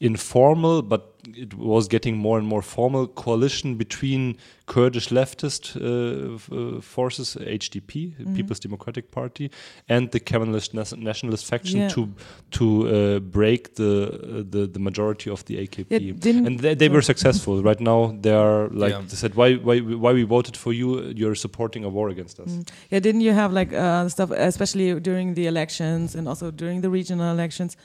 informal 0.00 0.82
but 0.82 1.17
it 1.42 1.54
was 1.54 1.88
getting 1.88 2.16
more 2.16 2.38
and 2.38 2.46
more 2.48 2.62
formal 2.62 3.06
coalition 3.06 3.76
between 3.76 4.36
Kurdish 4.66 5.08
leftist 5.10 5.76
uh, 5.76 6.34
uh, 6.54 6.80
forces, 6.80 7.36
HDP, 7.40 7.88
Mm-hmm. 8.18 8.34
People's 8.36 8.60
Democratic 8.60 9.10
Party, 9.10 9.50
and 9.88 10.10
the 10.10 10.20
Kemalist 10.20 10.74
nas- 10.74 10.96
nationalist 10.96 11.44
faction 11.46 11.80
Yeah. 11.80 11.88
to 11.94 12.08
to 12.50 12.64
uh, 12.64 13.18
break 13.20 13.74
the, 13.74 13.92
uh, 13.92 14.44
the 14.54 14.66
the 14.66 14.78
majority 14.80 15.30
of 15.30 15.42
the 15.44 15.54
AKP. 15.56 15.86
Yeah, 15.90 16.12
didn't- 16.26 16.46
and 16.46 16.60
they, 16.60 16.74
they 16.74 16.88
were 16.88 17.02
successful. 17.02 17.62
Right 17.62 17.80
now, 17.80 18.00
they 18.20 18.32
are 18.34 18.68
like 18.82 18.92
Yeah. 18.92 19.02
they 19.08 19.16
said, 19.16 19.32
why 19.34 19.54
why 19.66 19.78
why 20.04 20.12
we 20.12 20.24
voted 20.24 20.56
for 20.56 20.72
you? 20.72 20.88
You're 21.20 21.34
supporting 21.36 21.84
a 21.84 21.88
war 21.88 22.08
against 22.10 22.38
us. 22.40 22.50
Mm. 22.50 22.68
Yeah, 22.90 23.00
didn't 23.02 23.22
you 23.22 23.32
have 23.34 23.52
like 23.60 23.72
uh, 23.72 24.08
stuff, 24.08 24.30
especially 24.30 25.00
during 25.00 25.34
the 25.34 25.46
elections 25.46 26.14
and 26.16 26.28
also 26.28 26.50
during 26.50 26.82
the 26.82 26.90
regional 26.90 27.30
elections? 27.32 27.76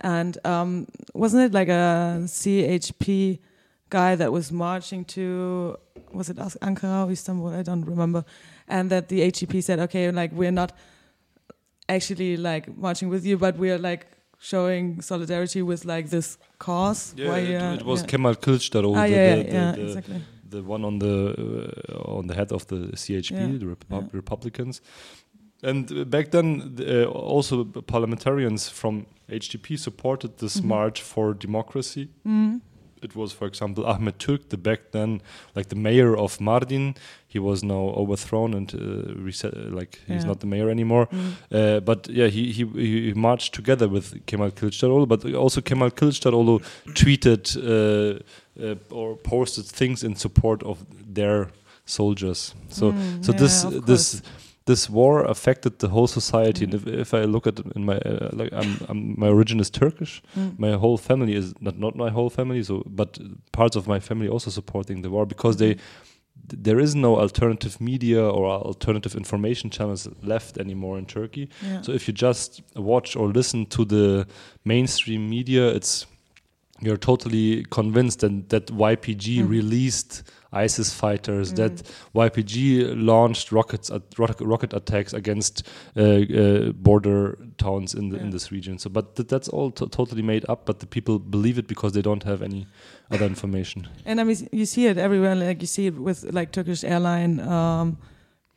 And 0.00 0.38
um, 0.44 0.86
wasn't 1.14 1.42
it 1.44 1.52
like 1.54 1.68
a 1.68 2.20
CHP 2.26 3.38
guy 3.90 4.14
that 4.16 4.30
was 4.32 4.50
marching 4.52 5.04
to, 5.06 5.76
was 6.12 6.28
it 6.28 6.36
Ankara 6.36 7.06
or 7.06 7.10
Istanbul? 7.10 7.48
I 7.48 7.62
don't 7.62 7.84
remember. 7.84 8.24
and 8.68 8.90
that 8.90 9.08
the 9.08 9.20
HDP 9.20 9.62
said, 9.62 9.78
okay, 9.78 10.10
like 10.10 10.32
we're 10.32 10.50
not 10.52 10.72
actually 11.88 12.36
like 12.36 12.76
marching 12.76 13.08
with 13.08 13.24
you, 13.24 13.38
but 13.38 13.56
we're 13.56 13.78
like 13.78 14.06
showing 14.38 15.00
solidarity 15.00 15.62
with 15.62 15.84
like 15.84 16.10
this 16.10 16.36
cause. 16.58 17.14
Yeah, 17.16 17.28
why, 17.30 17.38
it, 17.38 17.62
uh, 17.62 17.74
it 17.74 17.84
was 17.86 18.00
yeah. 18.00 18.06
Kemal 18.08 18.34
Kılıçdaroğlu, 18.34 18.96
Ah, 18.96 19.06
the, 19.06 19.10
yeah, 19.10 19.36
the, 19.36 19.42
yeah, 19.44 19.52
yeah, 19.54 19.72
the, 19.72 19.76
the, 19.80 19.86
exactly. 19.86 20.20
the 20.50 20.62
one 20.62 20.84
on 20.84 20.98
the 20.98 21.34
uh, 21.88 22.18
on 22.18 22.26
the 22.26 22.34
head 22.34 22.52
of 22.52 22.66
the 22.66 22.76
CHP, 22.96 23.30
Yeah, 23.30 23.58
the 23.58 23.66
Rep- 23.66 23.84
yeah. 23.90 24.02
Republicans. 24.12 24.80
And 25.62 26.10
back 26.10 26.30
then, 26.30 26.76
uh, 26.80 27.04
also 27.04 27.64
parliamentarians 27.64 28.68
from 28.68 29.06
HDP 29.28 29.76
supported 29.78 30.30
this 30.38 30.60
Mhm. 30.60 30.64
march 30.68 31.02
for 31.02 31.34
democracy. 31.34 32.08
Mm. 32.24 32.60
It 33.02 33.14
was, 33.14 33.32
for 33.32 33.46
example, 33.46 33.84
Ahmet 33.84 34.18
Türk, 34.18 34.48
the 34.48 34.56
back 34.56 34.80
then, 34.92 35.20
like 35.54 35.68
the 35.68 35.76
mayor 35.76 36.16
of 36.16 36.38
Mardin. 36.40 36.94
He 37.28 37.38
was 37.38 37.62
now 37.62 37.92
overthrown 37.94 38.54
and 38.54 38.74
uh, 38.74 39.24
reset, 39.24 39.52
like 39.54 39.98
he's 40.06 40.22
Yeah. 40.22 40.26
not 40.28 40.40
the 40.40 40.46
mayor 40.46 40.70
anymore. 40.70 41.06
Mm. 41.10 41.18
Uh, 41.50 41.80
but 41.84 42.08
yeah, 42.08 42.30
he, 42.30 42.52
he 42.52 42.64
he 43.08 43.12
marched 43.14 43.52
together 43.54 43.88
with 43.88 44.14
Kemal 44.26 44.50
Kılıçdaroğlu. 44.50 45.06
But 45.08 45.24
also 45.34 45.60
Kemal 45.62 45.90
Kılıçdaroğlu 45.90 46.60
tweeted 46.94 47.56
uh, 47.56 48.18
uh, 48.62 48.76
or 48.90 49.16
posted 49.18 49.64
things 49.66 50.02
in 50.04 50.14
support 50.16 50.62
of 50.64 50.78
their 51.14 51.48
soldiers. 51.84 52.54
So 52.70 52.92
Mm, 52.92 53.22
so 53.22 53.32
yeah, 53.32 53.38
this 53.38 53.64
this. 53.86 54.22
This 54.66 54.90
war 54.90 55.24
affected 55.24 55.78
the 55.78 55.88
whole 55.88 56.06
society. 56.06 56.66
Mm. 56.66 56.74
And 56.74 56.74
if, 56.74 56.86
if 56.86 57.14
I 57.14 57.24
look 57.24 57.46
at 57.46 57.58
in 57.76 57.84
my 57.84 57.98
uh, 57.98 58.30
like 58.32 58.52
I'm, 58.52 58.76
I'm 58.88 59.14
my 59.18 59.28
origin 59.28 59.60
is 59.60 59.70
Turkish. 59.70 60.22
Mm. 60.36 60.58
My 60.58 60.72
whole 60.72 60.98
family 60.98 61.34
is 61.34 61.54
not 61.60 61.78
not 61.78 61.94
my 61.96 62.10
whole 62.10 62.30
family. 62.30 62.62
So 62.62 62.82
but 62.86 63.18
parts 63.52 63.76
of 63.76 63.86
my 63.86 64.00
family 64.00 64.28
also 64.28 64.50
supporting 64.50 65.02
the 65.02 65.10
war 65.10 65.26
because 65.26 65.56
they 65.56 65.76
there 66.66 66.78
is 66.78 66.94
no 66.94 67.16
alternative 67.18 67.80
media 67.80 68.22
or 68.22 68.46
alternative 68.46 69.14
information 69.16 69.70
channels 69.70 70.06
left 70.22 70.58
anymore 70.58 70.98
in 70.98 71.06
Turkey. 71.06 71.48
Yeah. 71.64 71.82
So 71.82 71.92
if 71.92 72.06
you 72.06 72.14
just 72.14 72.62
watch 72.74 73.16
or 73.16 73.28
listen 73.28 73.66
to 73.66 73.84
the 73.84 74.26
mainstream 74.64 75.28
media, 75.30 75.68
it's 75.68 76.06
you're 76.82 76.98
totally 76.98 77.64
convinced 77.70 78.20
that 78.20 78.48
that 78.50 78.66
YPG 78.66 79.38
Mhm. 79.38 79.48
released 79.48 80.22
ISIS 80.52 80.92
fighters, 80.94 81.52
Mm. 81.52 81.56
that 81.56 81.82
YPG 82.14 82.94
launched 82.96 83.52
rockets 83.52 83.90
at, 83.90 84.02
rocket, 84.18 84.44
rocket 84.44 84.72
attacks 84.72 85.12
against 85.12 85.62
uh, 85.96 86.02
uh, 86.02 86.72
border 86.72 87.36
towns 87.58 87.94
in 87.94 88.08
the 88.10 88.18
in 88.18 88.30
this 88.30 88.50
region. 88.52 88.78
So, 88.78 88.88
but 88.90 89.16
th- 89.16 89.28
that's 89.28 89.48
all 89.48 89.70
to 89.72 89.86
totally 89.88 90.22
made 90.22 90.44
up. 90.48 90.64
But 90.66 90.78
the 90.80 90.86
people 90.86 91.18
believe 91.18 91.58
it 91.58 91.66
because 91.66 91.92
they 91.92 92.02
don't 92.02 92.22
have 92.24 92.42
any 92.42 92.66
other 93.10 93.26
information. 93.26 93.86
And 94.06 94.20
I 94.20 94.24
mean, 94.24 94.48
you 94.52 94.66
see 94.66 94.86
it 94.86 94.96
everywhere. 94.98 95.34
Like 95.34 95.60
you 95.60 95.66
see 95.66 95.86
it 95.86 95.94
with 95.98 96.24
like 96.32 96.52
Turkish 96.52 96.84
airline 96.84 97.40
um, 97.40 97.96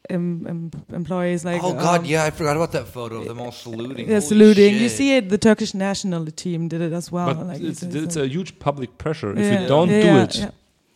em, 0.10 0.46
em, 0.48 0.72
employees. 0.94 1.44
Like 1.44 1.64
oh 1.64 1.74
God, 1.74 2.00
um, 2.02 2.06
yeah, 2.06 2.24
I 2.28 2.32
forgot 2.32 2.56
about 2.56 2.72
that 2.72 2.88
photo 2.88 3.16
of 3.22 3.26
them 3.28 3.40
all 3.40 3.52
saluting. 3.52 4.08
they're 4.08 4.20
Holy 4.22 4.30
saluting. 4.30 4.76
You 4.76 4.90
see 4.90 5.18
it. 5.18 5.30
The 5.30 5.38
Turkish 5.38 5.74
national 5.74 6.26
team 6.28 6.68
did 6.68 6.82
it 6.82 6.94
as 6.94 7.12
well. 7.12 7.34
but 7.34 7.48
like 7.48 7.62
it's, 7.62 7.84
it's- 7.84 7.96
it's 7.96 8.06
it's 8.06 8.16
a 8.16 8.28
huge 8.28 8.60
public 8.60 8.98
pressure. 8.98 9.32
If 9.38 9.62
you 9.62 9.68
don't 9.68 9.90
yeah, 9.90 10.02
do 10.02 10.08
yeah, 10.08 10.24
it, 10.24 10.36
yeah. 10.38 10.52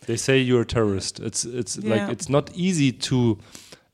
They 0.06 0.16
say 0.16 0.38
you're 0.40 0.62
a 0.62 0.66
terrorist. 0.66 1.20
It's 1.20 1.44
it's 1.44 1.76
Yeah. 1.76 1.94
like 1.94 2.12
it's 2.12 2.28
not 2.28 2.50
easy 2.54 2.92
to 2.92 3.38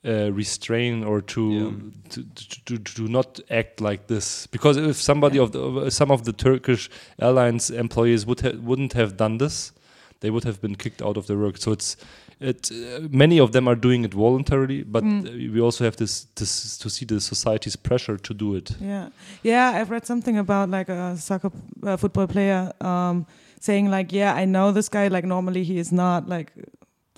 uh, 0.05 0.33
restrain 0.33 1.05
or 1.05 1.21
to, 1.23 1.41
Yeah. 1.41 1.71
to, 2.11 2.23
to 2.23 2.65
to 2.65 2.79
to 2.79 3.03
not 3.09 3.41
act 3.51 3.81
like 3.81 4.07
this 4.07 4.47
because 4.47 4.77
if 4.79 4.97
somebody 4.97 5.39
of 5.39 5.51
the 5.53 5.61
uh, 5.61 5.91
some 5.91 6.11
of 6.13 6.23
the 6.25 6.33
Turkish 6.33 6.89
airlines 7.21 7.71
employees 7.71 8.25
would 8.27 8.41
ha- 8.41 8.59
wouldn't 8.63 8.93
have 8.95 9.17
done 9.17 9.39
this, 9.39 9.73
they 10.21 10.31
would 10.31 10.45
have 10.45 10.61
been 10.61 10.75
kicked 10.77 11.03
out 11.03 11.17
of 11.17 11.27
their 11.27 11.37
work. 11.39 11.57
So 11.59 11.73
it's 11.73 11.97
it 12.41 12.71
uh, 12.73 13.09
many 13.11 13.39
of 13.41 13.51
them 13.53 13.69
are 13.69 13.77
doing 13.77 14.05
it 14.05 14.15
voluntarily, 14.15 14.83
but 14.85 15.05
Mm. 15.05 15.27
uh, 15.27 15.53
we 15.55 15.61
also 15.61 15.85
have 15.85 15.97
this, 15.97 16.27
this 16.35 16.79
to 16.79 16.89
see 16.89 17.05
the 17.07 17.21
society's 17.21 17.77
pressure 17.77 18.17
to 18.17 18.35
do 18.35 18.57
it. 18.57 18.71
Yeah, 18.81 19.09
yeah. 19.43 19.81
I've 19.83 19.91
read 19.91 20.07
something 20.07 20.39
about 20.39 20.71
like 20.71 20.89
a 20.93 21.17
soccer 21.19 21.51
uh, 21.83 21.97
football 21.99 22.27
player 22.27 22.73
um, 22.81 23.27
saying 23.61 23.91
like, 23.91 24.13
yeah, 24.13 24.35
I 24.35 24.45
know 24.45 24.73
this 24.73 24.89
guy. 24.89 25.09
Like 25.09 25.25
normally 25.25 25.63
he 25.63 25.79
is 25.79 25.93
not 25.93 26.29
like 26.29 26.53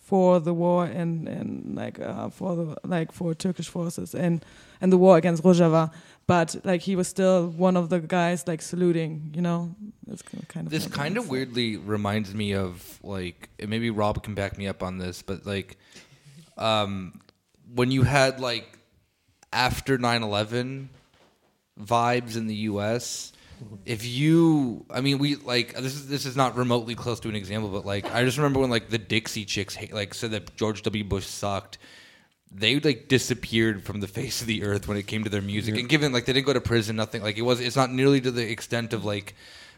for 0.02 0.40
the 0.40 0.52
war 0.52 0.84
and 0.84 1.26
and 1.26 1.74
like 1.74 1.98
uh, 1.98 2.28
for 2.28 2.54
the 2.54 2.76
like 2.84 3.12
for 3.12 3.34
Turkish 3.34 3.68
forces 3.68 4.14
and 4.14 4.44
and 4.82 4.92
the 4.92 4.98
war 4.98 5.16
against 5.16 5.42
Rojava, 5.42 5.90
but 6.26 6.54
like 6.64 6.82
he 6.82 6.96
was 6.96 7.08
still 7.08 7.48
one 7.48 7.76
of 7.78 7.88
the 7.88 8.00
guys 8.00 8.46
like 8.46 8.60
saluting. 8.60 9.32
You 9.34 9.40
know, 9.40 9.74
it's 10.08 10.22
kind 10.22 10.66
of 10.66 10.70
This 10.70 10.86
kind 10.86 11.16
of 11.16 11.30
weirdly 11.30 11.78
reminds 11.78 12.34
me 12.34 12.52
of 12.54 12.98
like 13.02 13.48
maybe 13.66 13.88
Rob 13.88 14.22
can 14.22 14.34
back 14.34 14.58
me 14.58 14.66
up 14.66 14.82
on 14.82 14.98
this, 14.98 15.22
but 15.22 15.46
like 15.46 15.78
um 16.58 17.20
when 17.74 17.90
you 17.90 18.02
had 18.02 18.38
like 18.40 18.78
after 19.52 19.96
9/11 19.96 20.88
vibes 21.80 22.36
in 22.36 22.48
the 22.48 22.56
US 22.70 23.32
if 23.84 24.04
you 24.04 24.84
i 24.90 25.00
mean 25.00 25.18
we 25.18 25.36
like 25.36 25.74
this 25.74 25.94
is 25.94 26.08
this 26.08 26.26
is 26.26 26.36
not 26.36 26.56
remotely 26.56 26.94
close 26.94 27.20
to 27.20 27.28
an 27.28 27.36
example 27.36 27.70
but 27.70 27.84
like 27.84 28.12
i 28.14 28.24
just 28.24 28.36
remember 28.36 28.60
when 28.60 28.70
like 28.70 28.88
the 28.88 28.98
dixie 28.98 29.44
chicks 29.44 29.76
like 29.92 30.14
said 30.14 30.30
that 30.30 30.54
george 30.56 30.82
w. 30.82 31.04
Bush 31.04 31.26
sucked. 31.26 31.78
They 32.54 32.78
like 32.78 33.08
disappeared 33.08 33.82
from 33.82 34.00
the 34.00 34.06
face 34.06 34.42
of 34.42 34.46
the 34.46 34.62
earth 34.62 34.86
when 34.86 34.98
it 34.98 35.06
came 35.06 35.24
to 35.24 35.30
their 35.30 35.40
music. 35.40 35.74
And 35.78 35.88
given 35.88 36.12
like 36.12 36.26
they 36.26 36.34
didn't 36.34 36.44
go 36.44 36.52
to 36.52 36.60
prison 36.60 36.96
nothing 36.96 37.22
like 37.22 37.38
it 37.38 37.42
was 37.42 37.60
it's 37.60 37.76
not 37.76 37.90
nearly 37.90 38.20
to 38.20 38.30
the 38.30 38.50
extent 38.50 38.92
of 38.92 39.06
like 39.06 39.34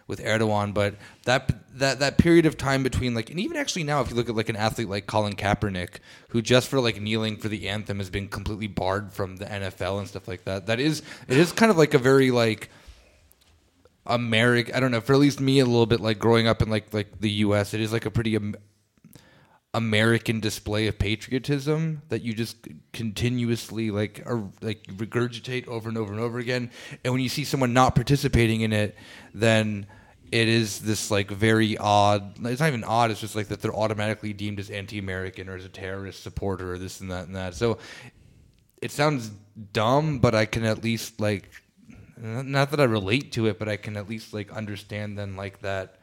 with 0.06 0.20
Erdogan, 0.20 0.74
but 0.74 0.96
that 1.24 1.50
that 1.78 1.98
that 2.00 2.18
period 2.18 2.46
of 2.46 2.56
time 2.56 2.82
between 2.82 3.14
like, 3.14 3.30
and 3.30 3.40
even 3.40 3.56
actually 3.56 3.84
now, 3.84 4.00
if 4.00 4.10
you 4.10 4.16
look 4.16 4.28
at 4.28 4.36
like 4.36 4.48
an 4.48 4.56
athlete 4.56 4.88
like 4.88 5.06
Colin 5.06 5.34
Kaepernick, 5.34 5.96
who 6.28 6.42
just 6.42 6.68
for 6.68 6.80
like 6.80 7.00
kneeling 7.00 7.36
for 7.36 7.48
the 7.48 7.68
anthem 7.68 7.98
has 7.98 8.10
been 8.10 8.28
completely 8.28 8.66
barred 8.66 9.12
from 9.12 9.36
the 9.36 9.46
NFL 9.46 9.98
and 9.98 10.08
stuff 10.08 10.28
like 10.28 10.44
that. 10.44 10.66
That 10.66 10.78
is, 10.78 11.02
it 11.28 11.38
is 11.38 11.52
kind 11.52 11.70
of 11.70 11.78
like 11.78 11.94
a 11.94 11.98
very 11.98 12.30
like 12.30 12.70
American. 14.06 14.74
I 14.74 14.80
don't 14.80 14.90
know. 14.90 15.00
For 15.00 15.14
at 15.14 15.18
least 15.18 15.40
me, 15.40 15.60
a 15.60 15.64
little 15.64 15.86
bit 15.86 16.00
like 16.00 16.18
growing 16.18 16.46
up 16.46 16.62
in 16.62 16.70
like 16.70 16.92
like 16.92 17.20
the 17.20 17.30
U.S., 17.30 17.74
it 17.74 17.80
is 17.80 17.92
like 17.92 18.06
a 18.06 18.10
pretty 18.10 18.36
Am- 18.36 18.56
American 19.72 20.40
display 20.40 20.86
of 20.86 20.98
patriotism 20.98 22.02
that 22.08 22.22
you 22.22 22.32
just 22.32 22.56
continuously 22.92 23.90
like 23.90 24.24
like 24.60 24.84
regurgitate 24.84 25.66
over 25.66 25.88
and 25.88 25.98
over 25.98 26.12
and 26.12 26.20
over 26.20 26.38
again. 26.38 26.70
And 27.04 27.12
when 27.12 27.22
you 27.22 27.28
see 27.28 27.44
someone 27.44 27.72
not 27.72 27.94
participating 27.94 28.60
in 28.60 28.72
it, 28.72 28.94
then 29.32 29.86
it 30.30 30.48
is 30.48 30.80
this 30.80 31.10
like 31.10 31.30
very 31.30 31.78
odd. 31.78 32.34
It's 32.44 32.60
not 32.60 32.68
even 32.68 32.84
odd. 32.84 33.10
It's 33.10 33.20
just 33.20 33.34
like 33.34 33.48
that 33.48 33.62
they're 33.62 33.74
automatically 33.74 34.32
deemed 34.32 34.60
as 34.60 34.70
anti-American 34.70 35.48
or 35.48 35.56
as 35.56 35.64
a 35.64 35.68
terrorist 35.68 36.22
supporter 36.22 36.72
or 36.72 36.78
this 36.78 37.00
and 37.00 37.10
that 37.10 37.26
and 37.26 37.36
that. 37.36 37.54
So 37.54 37.78
it 38.80 38.90
sounds 38.90 39.30
dumb, 39.72 40.18
but 40.18 40.34
I 40.34 40.44
can 40.44 40.64
at 40.64 40.84
least 40.84 41.20
like 41.20 41.50
not 42.20 42.70
that 42.70 42.80
I 42.80 42.84
relate 42.84 43.32
to 43.32 43.46
it, 43.46 43.58
but 43.58 43.68
I 43.68 43.76
can 43.76 43.96
at 43.96 44.08
least 44.08 44.32
like 44.34 44.52
understand 44.52 45.18
then 45.18 45.36
like 45.36 45.60
that. 45.62 45.96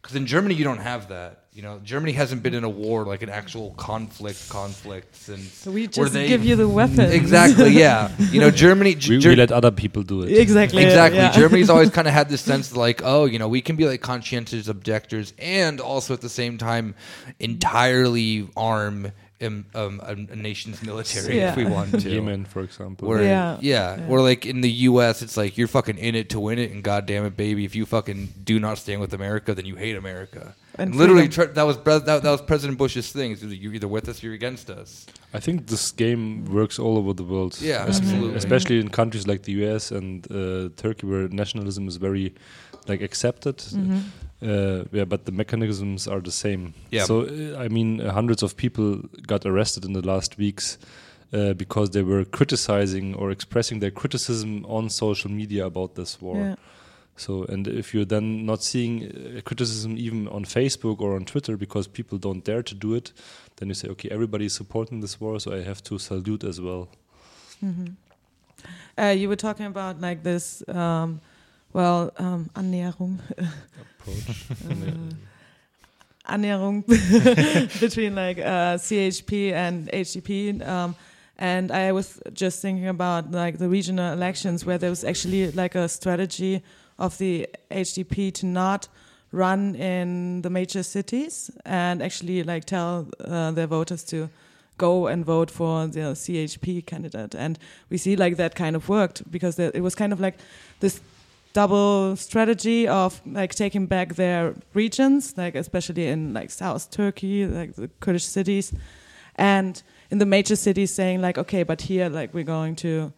Because 0.00 0.14
in 0.14 0.26
Germany 0.26 0.54
you 0.54 0.62
don't 0.62 0.78
have 0.78 1.08
that. 1.08 1.44
You 1.52 1.62
know, 1.62 1.80
Germany 1.82 2.12
hasn't 2.12 2.40
been 2.44 2.54
in 2.54 2.62
a 2.62 2.68
war 2.68 3.04
like 3.04 3.22
an 3.22 3.28
actual 3.30 3.72
conflict, 3.72 4.48
conflict 4.48 5.16
since. 5.16 5.52
So 5.52 5.72
we 5.72 5.88
just 5.88 6.12
they- 6.12 6.28
give 6.28 6.44
you 6.44 6.54
the 6.54 6.68
weapon. 6.68 7.10
exactly. 7.10 7.70
Yeah, 7.70 8.12
you 8.30 8.40
know, 8.40 8.48
Germany. 8.52 8.90
We, 8.90 9.18
Ger- 9.18 9.30
we 9.30 9.34
let 9.36 9.50
other 9.50 9.72
people 9.72 10.04
do 10.04 10.22
it. 10.22 10.30
Exactly. 10.38 10.84
Exactly. 10.84 11.18
yeah. 11.18 11.32
Germany's 11.32 11.68
always 11.68 11.90
kind 11.98 12.06
of 12.06 12.14
had 12.14 12.28
this 12.28 12.42
sense 12.42 12.70
of 12.70 12.76
like, 12.76 13.02
oh, 13.04 13.24
you 13.24 13.40
know, 13.40 13.48
we 13.48 13.60
can 13.60 13.74
be 13.74 13.86
like 13.86 14.00
conscientious 14.00 14.68
objectors 14.68 15.34
and 15.36 15.80
also 15.80 16.14
at 16.14 16.20
the 16.20 16.28
same 16.28 16.58
time 16.58 16.94
entirely 17.40 18.48
arm 18.56 19.10
um, 19.42 19.66
um, 19.74 20.00
a, 20.04 20.12
a 20.32 20.36
nation's 20.36 20.82
military 20.82 21.36
Yeah. 21.38 21.50
if 21.50 21.56
we 21.56 21.64
want 21.64 22.00
to. 22.00 22.10
Yemen, 22.10 22.44
for 22.44 22.60
example. 22.62 23.08
Where, 23.08 23.22
yeah. 23.22 23.58
Yeah. 23.60 23.96
yeah, 23.96 24.00
Yeah. 24.00 24.08
Or 24.08 24.20
like 24.20 24.44
in 24.46 24.60
the 24.62 24.70
U.S., 24.70 25.22
it's 25.22 25.36
like 25.36 25.56
you're 25.56 25.68
fucking 25.68 25.98
in 25.98 26.14
it 26.14 26.30
to 26.30 26.40
win 26.40 26.58
it, 26.58 26.70
and 26.72 26.82
goddamn 26.82 27.24
it, 27.26 27.36
baby, 27.36 27.64
if 27.64 27.74
you 27.76 27.86
fucking 27.86 28.32
do 28.44 28.58
not 28.58 28.78
stand 28.78 29.00
with 29.00 29.14
America, 29.14 29.54
then 29.54 29.64
you 29.66 29.76
hate 29.76 29.96
America. 29.96 30.54
And 30.74 30.90
And 30.90 30.98
literally, 30.98 31.28
freedom. 31.28 31.54
that 31.54 31.62
was 31.64 31.76
that, 31.78 32.04
that 32.22 32.30
was 32.30 32.40
President 32.42 32.78
Bush's 32.78 33.10
thing. 33.12 33.32
It's 33.32 33.42
either 33.42 33.54
You're 33.54 33.74
either 33.74 33.88
with 33.88 34.08
us, 34.08 34.22
or 34.22 34.26
you're 34.26 34.34
against 34.34 34.70
us. 34.70 35.06
I 35.34 35.40
think 35.40 35.66
this 35.66 35.92
game 35.92 36.44
works 36.46 36.78
all 36.78 36.96
over 36.96 37.12
the 37.14 37.24
world. 37.24 37.58
Yeah, 37.60 37.84
Es- 37.88 37.98
absolutely. 37.98 38.36
Especially 38.36 38.80
in 38.80 38.88
countries 38.88 39.26
like 39.26 39.42
the 39.42 39.52
US 39.64 39.90
and 39.92 40.26
uh, 40.30 40.70
Turkey, 40.76 41.06
where 41.06 41.28
nationalism 41.28 41.86
is 41.88 41.96
very 41.96 42.32
like 42.88 43.02
accepted. 43.04 43.56
Mhm. 43.58 44.00
Uh, 44.40 44.84
yeah, 44.92 45.04
but 45.04 45.24
the 45.24 45.32
mechanisms 45.32 46.06
are 46.08 46.20
the 46.20 46.30
same. 46.30 46.72
Yeah. 46.92 47.04
So 47.06 47.22
uh, 47.22 47.64
I 47.64 47.68
mean, 47.68 48.00
uh, 48.00 48.12
hundreds 48.12 48.42
of 48.42 48.56
people 48.56 49.00
got 49.26 49.44
arrested 49.44 49.84
in 49.84 49.92
the 49.92 50.06
last 50.06 50.38
weeks 50.38 50.78
uh, 51.32 51.52
because 51.54 51.90
they 51.90 52.02
were 52.02 52.24
criticizing 52.24 53.14
or 53.14 53.30
expressing 53.30 53.80
their 53.80 53.90
criticism 53.90 54.64
on 54.66 54.88
social 54.90 55.30
media 55.30 55.66
about 55.66 55.94
this 55.94 56.20
war. 56.22 56.36
Yeah. 56.36 56.54
So, 57.18 57.44
and 57.44 57.66
if 57.66 57.92
you're 57.92 58.04
then 58.04 58.46
not 58.46 58.62
seeing 58.62 59.04
uh, 59.04 59.40
criticism 59.42 59.96
even 59.96 60.28
on 60.28 60.44
Facebook 60.44 61.00
or 61.00 61.16
on 61.16 61.24
Twitter 61.24 61.56
because 61.56 61.88
people 61.88 62.18
don't 62.18 62.44
dare 62.44 62.62
to 62.62 62.74
do 62.74 62.94
it, 62.94 63.12
then 63.56 63.68
you 63.68 63.74
say, 63.74 63.88
okay, 63.88 64.08
everybody 64.10 64.46
is 64.46 64.54
supporting 64.54 65.00
this 65.00 65.20
war, 65.20 65.40
so 65.40 65.52
I 65.52 65.62
have 65.62 65.82
to 65.84 65.98
salute 65.98 66.44
as 66.44 66.60
well. 66.60 66.88
Mhm. 67.62 67.96
Uh, 68.96 69.14
you 69.16 69.28
were 69.28 69.36
talking 69.36 69.66
about 69.66 70.00
like 70.00 70.22
this, 70.22 70.62
um, 70.68 71.20
well, 71.72 72.12
um, 72.18 72.50
Annäherung, 72.54 73.18
Approach. 74.00 74.50
uh, 74.70 76.34
Annäherung 76.34 76.84
between 77.80 78.14
like 78.14 78.38
uh, 78.38 78.76
CHP 78.78 79.52
and 79.52 79.88
HDP, 79.92 80.66
um, 80.66 80.94
And 81.38 81.70
I 81.70 81.92
was 81.92 82.20
just 82.32 82.60
thinking 82.60 82.88
about 82.88 83.30
like 83.30 83.58
the 83.58 83.68
regional 83.68 84.12
elections 84.12 84.66
where 84.66 84.76
there 84.76 84.90
was 84.90 85.04
actually 85.04 85.52
like 85.52 85.76
a 85.76 85.88
strategy 85.88 86.62
of 86.98 87.18
the 87.18 87.48
HDP 87.70 88.32
to 88.34 88.46
not 88.46 88.88
run 89.30 89.74
in 89.74 90.42
the 90.42 90.50
major 90.50 90.82
cities 90.82 91.50
and 91.64 92.02
actually 92.02 92.42
like 92.42 92.64
tell 92.64 93.06
uh, 93.24 93.50
their 93.50 93.66
voters 93.66 94.02
to 94.04 94.30
go 94.78 95.08
and 95.08 95.24
vote 95.24 95.50
for 95.50 95.86
the 95.86 96.00
CHP 96.00 96.86
candidate. 96.86 97.34
And 97.34 97.58
we 97.90 97.98
see 97.98 98.16
like 98.16 98.36
that 98.36 98.54
kind 98.54 98.74
of 98.76 98.88
worked 98.88 99.30
because 99.30 99.58
it 99.58 99.82
was 99.82 99.94
kind 99.94 100.12
of 100.12 100.20
like 100.20 100.38
this 100.80 101.00
double 101.52 102.16
strategy 102.16 102.86
of 102.86 103.20
like 103.26 103.54
taking 103.54 103.86
back 103.86 104.14
their 104.14 104.54
regions, 104.74 105.36
like 105.36 105.54
especially 105.54 106.06
in 106.06 106.32
like 106.32 106.50
South 106.50 106.90
Turkey, 106.90 107.46
like 107.46 107.74
the 107.74 107.90
Kurdish 108.00 108.24
cities, 108.24 108.72
and 109.34 109.82
in 110.10 110.18
the 110.18 110.26
major 110.26 110.56
cities 110.56 110.94
saying 110.94 111.20
like, 111.20 111.36
okay, 111.38 111.62
but 111.64 111.82
here 111.82 112.08
like 112.08 112.32
we're 112.32 112.44
going 112.44 112.76
to, 112.76 113.12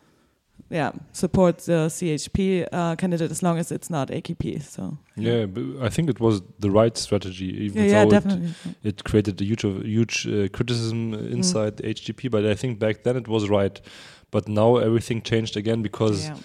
yeah, 0.71 0.93
support 1.13 1.59
the 1.59 1.89
CHP 1.89 2.67
uh, 2.73 2.97
candidate 2.97 3.31
as 3.31 3.43
long 3.43 3.59
as 3.59 3.73
it's 3.73 3.91
not 3.91 4.09
AKP. 4.09 4.63
So 4.63 4.99
Yeah, 5.17 5.47
but 5.47 5.63
I 5.87 5.89
think 5.89 6.09
it 6.09 6.21
was 6.21 6.43
the 6.61 6.71
right 6.71 6.97
strategy, 6.97 7.47
even 7.65 7.85
yeah, 7.85 8.05
yeah, 8.05 8.19
it, 8.83 8.85
it 8.85 9.05
created 9.05 9.41
a 9.41 9.45
huge, 9.45 9.63
huge 9.63 10.27
uh, 10.27 10.49
criticism 10.53 11.15
inside 11.15 11.77
the 11.79 11.83
HDP. 11.83 12.31
But 12.31 12.47
I 12.47 12.55
think 12.55 12.79
back 12.79 13.03
then 13.03 13.17
it 13.17 13.29
was 13.29 13.49
right. 13.49 13.81
But 14.31 14.49
now 14.49 14.77
everything 14.77 15.23
changed 15.23 15.57
again 15.57 15.83
because 15.83 16.29
Yeah. 16.29 16.37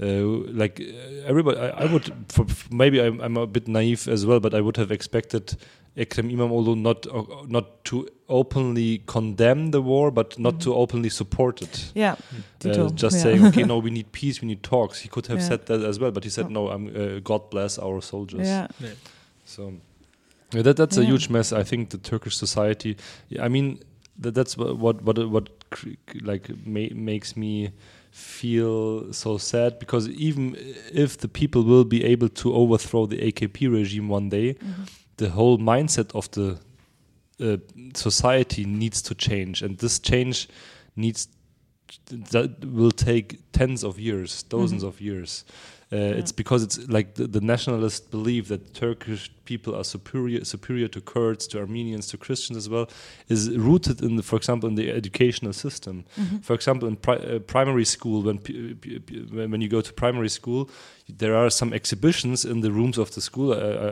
uh, 0.00 0.24
like 0.52 0.80
everybody 1.26 1.58
I, 1.58 1.84
I 1.84 1.84
would 1.92 2.12
for, 2.28 2.46
maybe 2.70 3.00
I'm, 3.00 3.20
I'm 3.20 3.36
a 3.36 3.46
bit 3.46 3.66
naive 3.68 4.06
as 4.08 4.24
well 4.24 4.38
but 4.40 4.54
i 4.54 4.60
would 4.60 4.76
have 4.76 4.92
expected 4.92 5.56
Ekrem 5.96 6.30
Imamoglu 6.30 6.74
not 6.76 7.06
uh, 7.06 7.22
not 7.48 7.84
to 7.84 8.06
openly 8.28 9.02
condemn 9.06 9.70
the 9.70 9.80
war 9.80 10.10
but 10.10 10.38
not 10.38 10.60
to 10.60 10.74
openly 10.74 11.08
support 11.10 11.62
it 11.62 11.92
Yeah, 11.94 12.14
uh, 12.64 12.90
just 12.90 13.16
yeah. 13.16 13.22
saying 13.22 13.46
okay 13.46 13.64
no 13.64 13.78
we 13.84 13.90
need 13.90 14.12
peace 14.12 14.40
we 14.42 14.46
need 14.48 14.62
talks 14.62 15.00
he 15.00 15.08
could 15.08 15.26
have 15.28 15.38
Yeah. 15.40 15.48
said 15.48 15.66
that 15.66 15.82
as 15.82 15.98
well 15.98 16.10
but 16.12 16.24
he 16.24 16.30
said 16.30 16.46
Oh. 16.46 16.48
no 16.50 16.68
i'm 16.68 16.86
uh, 16.88 17.20
god 17.24 17.50
bless 17.50 17.78
our 17.78 18.00
soldiers 18.02 18.46
yeah, 18.46 18.66
so 19.44 19.72
yeah, 20.54 20.62
that 20.62 20.76
that's 20.76 20.96
a 20.96 21.04
huge 21.04 21.28
mess. 21.28 21.52
I 21.52 21.62
think 21.62 21.90
the 21.90 21.98
Turkish 21.98 22.34
society. 22.36 22.96
yeah, 23.28 23.44
I 23.44 23.48
mean, 23.48 23.80
that, 24.22 24.34
that's 24.34 24.56
what 24.56 24.78
what 24.78 25.02
what, 25.02 25.18
what 25.30 25.50
like 26.22 26.48
ma- 26.66 26.94
makes 26.94 27.36
me 27.36 27.70
feel 28.10 29.12
so 29.12 29.36
sad 29.38 29.78
because 29.78 30.08
even 30.08 30.56
if 30.90 31.18
the 31.18 31.28
people 31.28 31.62
will 31.64 31.84
be 31.84 32.02
able 32.12 32.30
to 32.30 32.54
overthrow 32.54 33.04
the 33.06 33.18
AKP 33.30 33.70
regime 33.70 34.08
one 34.08 34.30
day, 34.30 34.56
the 35.18 35.28
whole 35.30 35.58
mindset 35.58 36.14
of 36.14 36.30
the 36.30 36.58
uh, 37.40 37.58
society 37.94 38.64
needs 38.64 39.02
to 39.02 39.14
change, 39.14 39.62
and 39.62 39.78
this 39.78 39.98
change 39.98 40.48
needs 40.96 41.28
that 42.08 42.64
will 42.64 42.90
take 42.90 43.40
tens 43.52 43.84
of 43.84 43.98
years, 43.98 44.44
1000s 44.50 44.82
of 44.82 45.00
years. 45.00 45.44
Uh, 45.90 46.18
It's 46.18 46.32
because 46.32 46.62
it's 46.66 46.78
like 46.88 47.14
the, 47.14 47.26
the 47.26 47.40
nationalists 47.40 48.00
believe 48.10 48.48
that 48.48 48.74
Turkish 48.74 49.30
people 49.44 49.74
are 49.74 49.84
superior 49.84 50.44
superior 50.44 50.88
to 50.88 51.00
Kurds, 51.00 51.46
to 51.48 51.58
Armenians, 51.58 52.06
to 52.08 52.18
Christians 52.18 52.58
as 52.58 52.68
well, 52.68 52.86
is 53.28 53.48
rooted 53.56 54.02
in 54.02 54.16
the, 54.16 54.22
for 54.22 54.36
example, 54.36 54.68
in 54.68 54.74
the 54.76 54.90
educational 54.90 55.54
system. 55.54 56.04
For 56.42 56.52
example, 56.54 56.88
in 56.88 56.96
pri- 56.96 57.16
uh, 57.16 57.38
primary 57.38 57.84
school, 57.86 58.22
when 58.22 58.38
p- 58.38 58.74
p- 58.74 58.98
p- 58.98 59.20
when 59.52 59.62
you 59.62 59.68
go 59.70 59.80
to 59.80 59.92
primary 59.92 60.28
school, 60.28 60.68
there 61.18 61.34
are 61.34 61.48
some 61.50 61.72
exhibitions 61.74 62.44
in 62.44 62.60
the 62.60 62.70
rooms 62.70 62.98
of 62.98 63.10
the 63.10 63.20
school. 63.20 63.54
I, 63.54 63.56
I, 63.56 63.88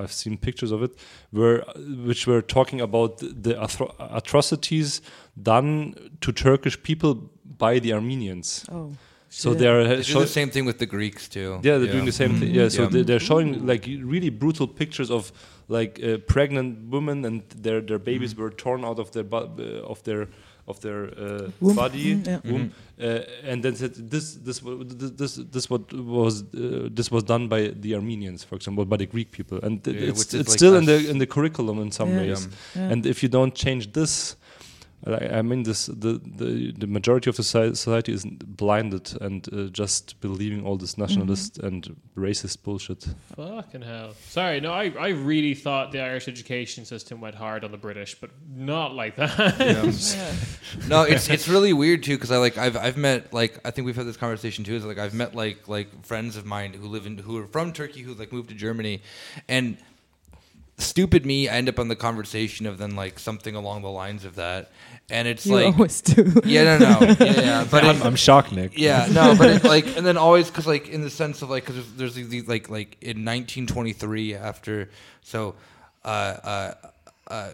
I, 0.00 0.02
I've 0.02 0.12
seen 0.12 0.36
pictures 0.36 0.70
of 0.72 0.82
it, 0.82 0.90
where 1.30 1.64
which 2.06 2.26
were 2.26 2.42
talking 2.42 2.80
about 2.82 3.18
the, 3.18 3.54
athro- 3.54 3.94
atrocities 3.98 5.00
done 5.42 5.94
to 6.20 6.32
Turkish 6.32 6.76
people 6.82 7.14
by 7.58 7.78
the 7.80 7.94
Armenians. 7.94 8.66
Oh. 8.70 8.90
So 9.34 9.50
shit. 9.50 9.58
they 9.60 9.68
are 9.68 9.82
They 9.84 10.00
uh, 10.00 10.02
do 10.14 10.20
the 10.20 10.26
same 10.40 10.50
thing 10.50 10.66
with 10.66 10.78
the 10.78 10.86
Greeks 10.96 11.26
too. 11.28 11.50
yeah, 11.66 11.78
they're 11.78 11.92
doing 11.96 12.04
the 12.12 12.18
same 12.22 12.34
thing. 12.38 12.54
Yeah, 12.54 12.68
so 12.70 12.82
Yeah. 12.82 12.88
They, 12.92 13.02
they're 13.08 13.26
showing 13.30 13.66
like 13.72 13.84
really 14.12 14.30
brutal 14.30 14.66
pictures 14.68 15.10
of 15.10 15.32
like 15.68 15.92
uh, 16.04 16.18
pregnant 16.34 16.70
women 16.94 17.24
and 17.24 17.40
their 17.64 17.80
their 17.80 17.98
babies 17.98 18.32
were 18.36 18.50
torn 18.64 18.84
out 18.84 18.98
of 18.98 19.08
their 19.14 19.24
bu- 19.24 19.50
uh, 19.58 19.92
of 19.92 20.02
their 20.02 20.28
of 20.68 20.76
their 20.80 21.00
uh, 21.18 21.50
Womb. 21.60 21.76
body, 21.76 22.14
Mm, 22.14 22.26
yeah. 22.26 22.40
womb, 22.52 22.70
uh, 23.00 23.50
and 23.50 23.62
then 23.64 23.74
said 23.76 23.92
this 24.10 24.34
this 24.46 24.60
this 25.00 25.10
this, 25.20 25.34
this 25.54 25.70
what 25.70 25.92
was 25.92 26.42
uh, 26.42 26.88
this 26.98 27.10
was 27.10 27.22
done 27.24 27.48
by 27.48 27.60
the 27.84 27.94
Armenians, 27.94 28.44
for 28.44 28.56
example, 28.56 28.84
by 28.84 28.96
the 28.98 29.06
Greek 29.06 29.30
people, 29.38 29.58
and 29.66 29.82
th- 29.82 29.96
Yeah, 29.96 30.10
it's, 30.10 30.34
it's 30.34 30.48
like 30.50 30.58
still 30.58 30.74
in 30.76 30.84
the 30.84 30.98
in 31.10 31.18
the 31.18 31.26
curriculum 31.26 31.78
in 31.80 31.90
some 31.90 32.10
Yeah. 32.10 32.20
ways. 32.20 32.48
Yeah. 32.76 32.92
And 32.92 33.06
if 33.06 33.22
you 33.22 33.30
don't 33.30 33.54
change 33.54 33.84
this, 33.92 34.36
I 35.06 35.38
I 35.38 35.42
mean, 35.42 35.64
this 35.64 35.86
the 35.86 36.20
the, 36.24 36.72
the 36.72 36.86
majority 36.86 37.28
of 37.28 37.36
the 37.36 37.42
society 37.42 38.12
is 38.12 38.24
blinded 38.24 39.20
and 39.20 39.48
uh, 39.52 39.64
just 39.64 40.20
believing 40.20 40.64
all 40.64 40.76
this 40.76 40.96
nationalist 40.96 41.58
and 41.58 41.96
racist 42.16 42.62
bullshit. 42.62 43.06
Fucking 43.36 43.82
hell. 43.82 44.14
Sorry, 44.28 44.60
no, 44.60 44.72
I, 44.72 44.92
I 44.98 45.08
really 45.08 45.54
thought 45.54 45.92
the 45.92 46.00
Irish 46.00 46.28
education 46.28 46.84
system 46.84 47.20
went 47.20 47.34
hard 47.34 47.64
on 47.64 47.72
the 47.72 47.78
British, 47.78 48.14
but 48.14 48.30
not 48.54 48.94
like 48.94 49.16
that. 49.16 49.58
Yeah. 49.58 50.32
no, 50.88 51.02
it's 51.02 51.28
it's 51.28 51.48
really 51.48 51.72
weird 51.72 52.02
too 52.02 52.16
because 52.16 52.30
I 52.30 52.36
like 52.36 52.56
I've 52.58 52.76
I've 52.76 52.96
met 52.96 53.32
like 53.32 53.58
I 53.64 53.70
think 53.70 53.86
we've 53.86 53.96
had 53.96 54.06
this 54.06 54.16
conversation 54.16 54.64
too. 54.64 54.74
Is 54.74 54.84
like 54.84 54.98
I've 54.98 55.14
met 55.14 55.34
like 55.34 55.66
like 55.68 56.04
friends 56.04 56.36
of 56.36 56.46
mine 56.46 56.74
who 56.74 56.86
live 56.86 57.06
in 57.06 57.18
who 57.18 57.38
are 57.38 57.46
from 57.46 57.72
Turkey 57.72 58.02
who 58.02 58.14
like 58.14 58.32
moved 58.32 58.50
to 58.50 58.54
Germany, 58.54 59.02
and 59.48 59.76
stupid 60.78 61.24
me, 61.24 61.48
I 61.48 61.54
end 61.54 61.68
up 61.68 61.78
on 61.78 61.88
the 61.88 61.96
conversation 61.96 62.66
of 62.66 62.78
then 62.78 62.96
like 62.96 63.18
something 63.18 63.54
along 63.54 63.82
the 63.82 63.90
lines 63.90 64.24
of 64.24 64.34
that, 64.36 64.70
and 65.12 65.28
it's 65.28 65.46
You 65.46 65.54
like 65.54 65.74
always 65.74 66.00
do. 66.00 66.40
yeah 66.44 66.64
no 66.64 66.78
no 66.78 67.00
yeah, 67.20 67.40
yeah 67.40 67.66
but 67.70 67.84
I'm, 67.84 67.96
it- 67.96 68.04
I'm 68.06 68.16
shocked, 68.16 68.50
Nick. 68.52 68.76
yeah, 68.78 69.06
no, 69.12 69.36
but 69.38 69.50
it, 69.50 69.64
like, 69.64 69.96
and 69.96 70.04
then 70.06 70.16
always 70.16 70.48
because 70.50 70.66
like 70.66 70.88
in 70.88 71.02
the 71.02 71.10
sense 71.10 71.42
of 71.42 71.50
like 71.50 71.64
because 71.66 71.76
there's, 71.96 72.14
there's 72.14 72.28
these 72.28 72.48
like 72.48 72.68
like 72.70 72.96
in 73.00 73.24
1923 73.24 74.34
after 74.34 74.88
so 75.22 75.54
uh, 76.04 76.08
uh, 76.08 76.74
uh, 77.28 77.50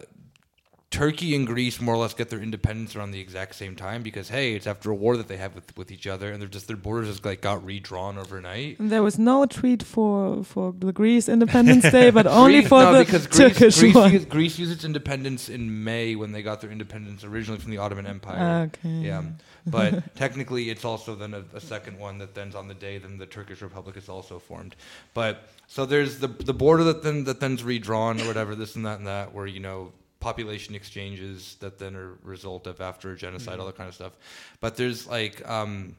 Turkey 0.91 1.35
and 1.35 1.45
Greece 1.45 1.79
more 1.79 1.93
or 1.93 1.97
less 1.97 2.15
get 2.15 2.31
their 2.31 2.39
independence 2.39 2.95
around 2.95 3.11
the 3.11 3.19
exact 3.19 3.53
same 3.53 3.75
time 3.75 4.01
because 4.01 4.29
hey, 4.29 4.55
it's 4.55 4.65
after 4.65 4.89
a 4.89 4.95
war 4.95 5.17
that 5.17 5.27
they 5.27 5.37
have 5.37 5.53
with, 5.53 5.77
with 5.77 5.91
each 5.91 6.07
other 6.07 6.31
and 6.31 6.41
they're 6.41 6.49
just 6.49 6.67
their 6.67 6.77
borders 6.77 7.09
just 7.09 7.23
like 7.23 7.41
got 7.41 7.63
redrawn 7.63 8.17
overnight. 8.17 8.77
There 8.79 9.03
was 9.03 9.19
no 9.19 9.45
treat 9.45 9.83
for 9.83 10.43
for 10.43 10.73
the 10.77 10.91
Greece 10.91 11.29
Independence 11.29 11.91
Day, 11.91 12.09
but 12.09 12.25
only 12.27 12.61
Greece- 12.61 12.69
for 12.69 12.81
no, 12.81 12.93
the 12.93 13.05
because 13.05 13.27
Greece, 13.27 13.37
Turkish 13.37 13.79
Greece, 13.79 13.93
one. 13.95 14.11
used, 14.11 14.29
Greece 14.29 14.57
used 14.57 14.71
its 14.71 14.83
independence 14.83 15.47
in 15.47 15.83
May 15.83 16.15
when 16.15 16.31
they 16.31 16.41
got 16.41 16.59
their 16.61 16.71
independence 16.71 17.23
originally 17.23 17.59
from 17.59 17.69
the 17.69 17.77
Ottoman 17.77 18.07
Empire. 18.07 18.69
Okay. 18.73 18.89
Yeah, 18.89 19.23
but 19.67 20.15
technically, 20.15 20.71
it's 20.71 20.85
also 20.85 21.13
then 21.13 21.35
a, 21.35 21.43
a 21.53 21.61
second 21.61 21.99
one 21.99 22.17
that 22.17 22.33
then's 22.33 22.55
on 22.55 22.67
the 22.67 22.73
day 22.73 22.97
then 22.97 23.19
the 23.19 23.27
Turkish 23.27 23.61
Republic 23.61 23.95
is 23.95 24.09
also 24.09 24.39
formed. 24.39 24.75
But 25.13 25.47
so 25.67 25.85
there's 25.85 26.17
the 26.17 26.29
the 26.29 26.53
border 26.53 26.83
that 26.85 27.03
then 27.03 27.25
that 27.25 27.39
then's 27.39 27.63
redrawn 27.63 28.19
or 28.19 28.25
whatever, 28.25 28.55
this 28.55 28.75
and 28.75 28.87
that 28.87 28.97
and 28.97 29.05
that, 29.05 29.35
where 29.35 29.45
you 29.45 29.59
know 29.59 29.91
population 30.19 30.75
exchanges 30.75 31.55
that 31.59 31.79
then 31.79 31.95
are 31.95 32.17
result 32.23 32.67
of 32.67 32.81
after 32.81 33.11
a 33.11 33.17
genocide, 33.17 33.59
all 33.59 33.65
that 33.65 33.77
kind 33.77 33.87
of 33.87 33.95
stuff. 33.95 34.13
But 34.59 34.75
there's 34.75 35.07
like 35.07 35.47
um, 35.49 35.95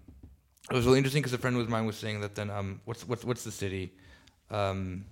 it 0.71 0.75
was 0.75 0.87
really 0.87 0.99
interesting 0.99 1.23
because 1.23 1.33
a 1.33 1.39
friend 1.39 1.57
of 1.57 1.69
mine 1.69 1.87
was 1.87 1.97
saying 1.97 2.21
that 2.21 2.35
then 2.35 2.51
um, 2.51 2.81
what's 2.85 3.07
what's 3.07 3.25
what's 3.25 3.45
the 3.45 3.53
city? 3.53 3.93
Um, 4.51 5.05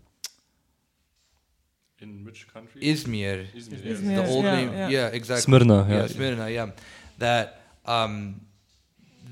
In 2.00 2.24
which 2.24 2.52
country? 2.52 2.80
Izmir. 2.82 3.46
Izmir, 3.54 3.84
yeah. 3.84 4.22
The 4.22 4.28
old 4.28 4.44
yeah, 4.44 4.54
name, 4.54 4.72
yeah. 4.72 4.88
yeah, 4.88 5.06
exactly. 5.08 5.42
Smyrna, 5.42 5.86
yeah, 5.88 5.96
yeah. 5.96 6.06
Smyrna, 6.06 6.50
yeah. 6.50 6.70
That 7.18 7.62
um, 7.86 8.42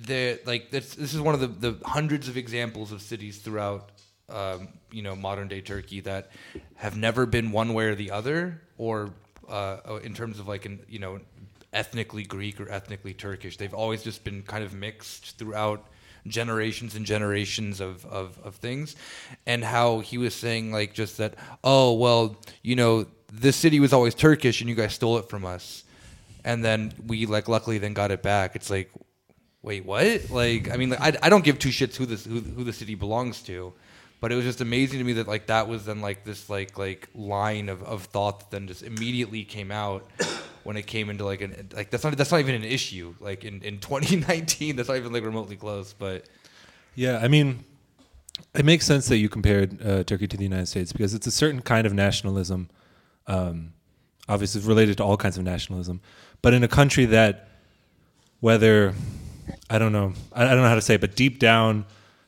the 0.06 0.40
like 0.46 0.70
this, 0.70 0.94
this 0.94 1.14
is 1.14 1.20
one 1.20 1.34
of 1.34 1.40
the, 1.40 1.46
the 1.46 1.78
hundreds 1.84 2.28
of 2.28 2.36
examples 2.36 2.92
of 2.92 3.02
cities 3.02 3.38
throughout 3.38 3.90
um, 4.28 4.68
you 4.90 5.02
know 5.02 5.14
modern 5.14 5.48
day 5.48 5.60
Turkey 5.60 6.00
that 6.00 6.30
have 6.76 6.96
never 6.96 7.26
been 7.26 7.52
one 7.52 7.74
way 7.74 7.84
or 7.84 7.94
the 7.94 8.10
other, 8.10 8.62
or 8.78 9.10
uh, 9.48 10.00
in 10.02 10.14
terms 10.14 10.38
of 10.38 10.48
like 10.48 10.66
an 10.66 10.80
you 10.88 10.98
know 10.98 11.20
ethnically 11.72 12.24
Greek 12.24 12.60
or 12.60 12.70
ethnically 12.70 13.14
Turkish. 13.14 13.56
They've 13.56 13.74
always 13.74 14.02
just 14.02 14.24
been 14.24 14.42
kind 14.42 14.64
of 14.64 14.72
mixed 14.72 15.38
throughout 15.38 15.84
generations 16.26 16.96
and 16.96 17.06
generations 17.06 17.80
of, 17.80 18.04
of, 18.06 18.38
of 18.42 18.56
things. 18.56 18.96
And 19.46 19.62
how 19.62 20.00
he 20.00 20.18
was 20.18 20.34
saying 20.34 20.72
like 20.72 20.94
just 20.94 21.18
that 21.18 21.34
oh 21.62 21.92
well 21.94 22.36
you 22.62 22.76
know 22.76 23.06
this 23.32 23.56
city 23.56 23.80
was 23.80 23.92
always 23.92 24.14
turkish 24.14 24.60
and 24.60 24.70
you 24.70 24.76
guys 24.76 24.94
stole 24.94 25.18
it 25.18 25.28
from 25.28 25.44
us. 25.44 25.84
And 26.44 26.64
then 26.64 26.92
we 27.06 27.26
like 27.26 27.48
luckily 27.48 27.78
then 27.78 27.92
got 27.92 28.10
it 28.10 28.22
back. 28.22 28.56
It's 28.56 28.70
like 28.70 28.90
wait 29.62 29.84
what? 29.84 30.30
Like 30.30 30.70
i 30.72 30.76
mean 30.76 30.90
like, 30.90 31.00
I, 31.00 31.26
I 31.26 31.28
don't 31.28 31.44
give 31.44 31.58
two 31.58 31.70
shits 31.70 31.96
who 31.96 32.06
this 32.06 32.24
who, 32.24 32.40
who 32.40 32.64
the 32.64 32.72
city 32.72 32.94
belongs 32.94 33.42
to 33.42 33.72
but 34.20 34.32
it 34.32 34.34
was 34.34 34.44
just 34.44 34.60
amazing 34.60 34.98
to 34.98 35.04
me 35.04 35.12
that 35.14 35.28
like 35.28 35.46
that 35.46 35.68
was 35.68 35.84
then 35.84 36.00
like 36.00 36.24
this 36.24 36.48
like 36.48 36.78
like 36.78 37.08
line 37.14 37.68
of, 37.68 37.82
of 37.82 38.04
thought 38.04 38.40
that 38.40 38.50
then 38.50 38.66
just 38.66 38.82
immediately 38.82 39.44
came 39.44 39.70
out 39.70 40.04
when 40.64 40.76
it 40.76 40.86
came 40.86 41.10
into 41.10 41.24
like 41.24 41.40
an 41.40 41.68
like 41.74 41.90
that's 41.90 42.02
not 42.02 42.16
that's 42.16 42.30
not 42.30 42.40
even 42.40 42.54
an 42.54 42.64
issue 42.64 43.14
like 43.20 43.44
in, 43.44 43.62
in 43.62 43.78
2019 43.80 44.76
that's 44.76 44.88
not 44.88 44.96
even 44.96 45.12
like 45.12 45.24
remotely 45.24 45.56
close 45.56 45.92
but 45.92 46.26
Yeah, 46.96 47.18
I 47.22 47.28
mean, 47.28 47.62
it 48.54 48.64
makes 48.64 48.86
sense 48.86 49.06
that 49.08 49.18
you 49.18 49.28
compared 49.28 49.80
uh, 49.86 50.02
Turkey 50.02 50.26
to 50.26 50.36
the 50.36 50.42
United 50.42 50.66
States 50.66 50.92
because 50.92 51.14
it's 51.14 51.26
a 51.26 51.30
certain 51.30 51.60
kind 51.60 51.86
of 51.86 51.92
nationalism, 51.92 52.70
um, 53.26 53.74
obviously 54.28 54.62
related 54.62 54.96
to 54.96 55.04
all 55.04 55.18
kinds 55.18 55.36
of 55.36 55.44
nationalism, 55.44 56.00
but 56.40 56.54
in 56.54 56.64
a 56.64 56.68
country 56.68 57.04
that 57.04 57.48
whether 58.40 58.94
I 59.70 59.78
don't 59.78 59.92
know 59.92 60.14
I, 60.32 60.44
I 60.44 60.48
don't 60.48 60.62
know 60.62 60.68
how 60.68 60.74
to 60.74 60.80
say 60.80 60.94
it, 60.94 61.02
but 61.02 61.14
deep 61.14 61.38
down 61.38 61.84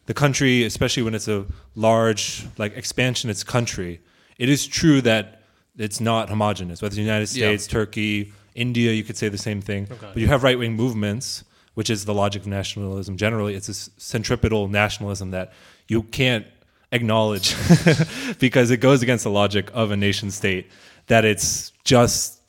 the 0.08 0.14
country, 0.14 0.64
especially 0.64 1.02
when 1.02 1.14
it's 1.14 1.28
a 1.28 1.44
large 1.76 2.46
like 2.56 2.74
expansion, 2.76 3.28
its 3.30 3.44
country, 3.44 4.00
it 4.38 4.48
is 4.48 4.66
true 4.66 5.00
that 5.02 5.42
it's 5.76 6.00
not 6.00 6.28
homogenous. 6.30 6.80
Whether 6.80 6.88
it's 6.92 6.96
the 6.96 7.02
United 7.02 7.30
Yeah. 7.36 7.48
States, 7.48 7.66
Turkey, 7.66 8.32
India, 8.54 8.90
you 8.92 9.04
could 9.04 9.16
say 9.18 9.28
the 9.28 9.38
same 9.38 9.60
thing. 9.60 9.86
But 10.00 10.16
you 10.16 10.26
have 10.28 10.42
right 10.42 10.58
wing 10.58 10.74
movements, 10.74 11.44
which 11.74 11.90
is 11.90 12.04
the 12.06 12.14
logic 12.14 12.42
of 12.42 12.48
nationalism. 12.48 13.16
Generally, 13.16 13.54
it's 13.54 13.68
a 13.68 13.72
s- 13.72 13.90
centripetal 13.98 14.66
nationalism 14.68 15.30
that 15.32 15.52
you 15.88 16.02
can't 16.02 16.46
acknowledge 16.90 17.54
because 18.38 18.70
it 18.70 18.78
goes 18.78 19.02
against 19.02 19.24
the 19.24 19.30
logic 19.30 19.70
of 19.74 19.90
a 19.90 19.96
nation 19.96 20.30
state. 20.30 20.70
That 21.08 21.24
it's 21.24 21.72
just 21.84 22.40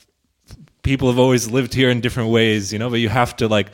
people 0.81 1.09
have 1.09 1.19
always 1.19 1.51
lived 1.51 1.73
here 1.73 1.89
in 1.89 1.99
different 2.01 2.29
ways, 2.29 2.71
you 2.73 2.79
know, 2.79 2.89
but 2.89 2.99
you 3.01 3.09
have 3.09 3.35
to 3.37 3.47
like 3.49 3.67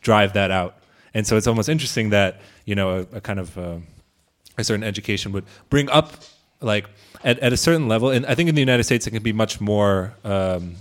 drive 0.00 0.32
that 0.34 0.50
out. 0.50 0.76
And 1.12 1.26
so 1.26 1.36
it's 1.36 1.46
almost 1.48 1.68
interesting 1.68 2.10
that, 2.10 2.40
you 2.64 2.74
know, 2.74 3.06
a, 3.12 3.16
a 3.16 3.20
kind 3.20 3.38
of 3.38 3.56
uh, 3.58 3.76
a 4.58 4.64
certain 4.64 4.84
education 4.84 5.32
would 5.32 5.44
bring 5.70 5.88
up 5.90 6.12
like 6.60 6.88
at, 7.24 7.38
at 7.40 7.52
a 7.52 7.56
certain 7.56 7.88
level. 7.88 8.10
And 8.10 8.24
I 8.26 8.34
think 8.34 8.48
in 8.48 8.54
the 8.54 8.60
United 8.60 8.84
States, 8.84 9.06
it 9.06 9.10
can 9.10 9.22
be 9.22 9.32
much 9.32 9.60
more 9.60 10.14
um, 10.24 10.76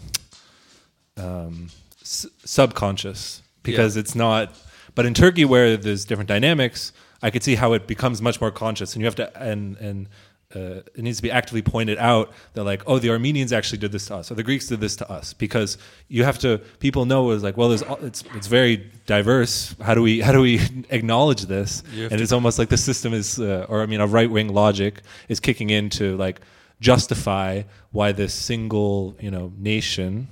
um, 1.18 1.70
s- 2.02 2.28
subconscious 2.46 3.42
because 3.64 3.98
it's 3.98 4.16
not. 4.16 4.56
But 4.94 5.06
in 5.06 5.14
Turkey, 5.14 5.46
where 5.46 5.78
there's 5.78 6.06
different 6.06 6.28
dynamics, 6.28 6.92
I 7.22 7.30
could 7.30 7.44
see 7.44 7.56
how 7.56 7.74
it 7.74 7.88
becomes 7.88 8.22
much 8.22 8.42
more 8.42 8.52
conscious, 8.52 8.94
and 8.94 9.02
you 9.02 9.06
have 9.06 9.16
to 9.16 9.42
and 9.42 9.78
and 9.78 10.10
uh, 10.56 10.82
it 10.96 11.00
needs 11.00 11.18
to 11.18 11.24
be 11.24 11.32
actively 11.32 11.62
pointed 11.62 11.98
out 11.98 12.32
that 12.54 12.64
like, 12.64 12.84
oh, 12.88 13.00
the 13.00 13.10
Armenians 13.10 13.54
actually 13.54 13.78
did 13.78 13.92
this 13.92 14.06
to 14.08 14.16
us, 14.16 14.32
or 14.32 14.36
the 14.36 14.44
Greeks 14.44 14.68
did 14.68 14.80
this 14.80 14.96
to 14.98 15.10
us, 15.10 15.34
because 15.34 15.78
you 16.08 16.24
have 16.24 16.40
to. 16.40 16.60
People 16.80 17.06
know 17.06 17.32
is 17.32 17.44
like, 17.44 17.58
well, 17.58 17.70
there's 17.70 17.84
it's 18.02 18.24
it's 18.36 18.48
very 18.48 18.90
diverse. 19.06 19.76
How 19.82 19.94
do 19.94 20.02
we 20.02 20.22
how 20.22 20.32
do 20.32 20.42
we 20.42 20.60
acknowledge 20.90 21.44
this? 21.44 21.84
And 22.12 22.22
it's 22.22 22.32
almost 22.32 22.60
like 22.60 22.70
the 22.70 22.78
system 22.78 23.14
is, 23.14 23.40
uh, 23.40 23.66
or 23.70 23.82
I 23.82 23.86
mean, 23.86 24.02
a 24.02 24.08
right 24.08 24.30
wing 24.30 24.54
logic 24.54 25.02
is 25.30 25.40
kicking 25.40 25.70
in 25.70 25.90
to 25.92 26.18
like 26.18 26.42
justify 26.80 27.62
why 27.92 28.12
this 28.12 28.34
single 28.34 29.16
you 29.20 29.30
know 29.30 29.52
nation 29.58 30.28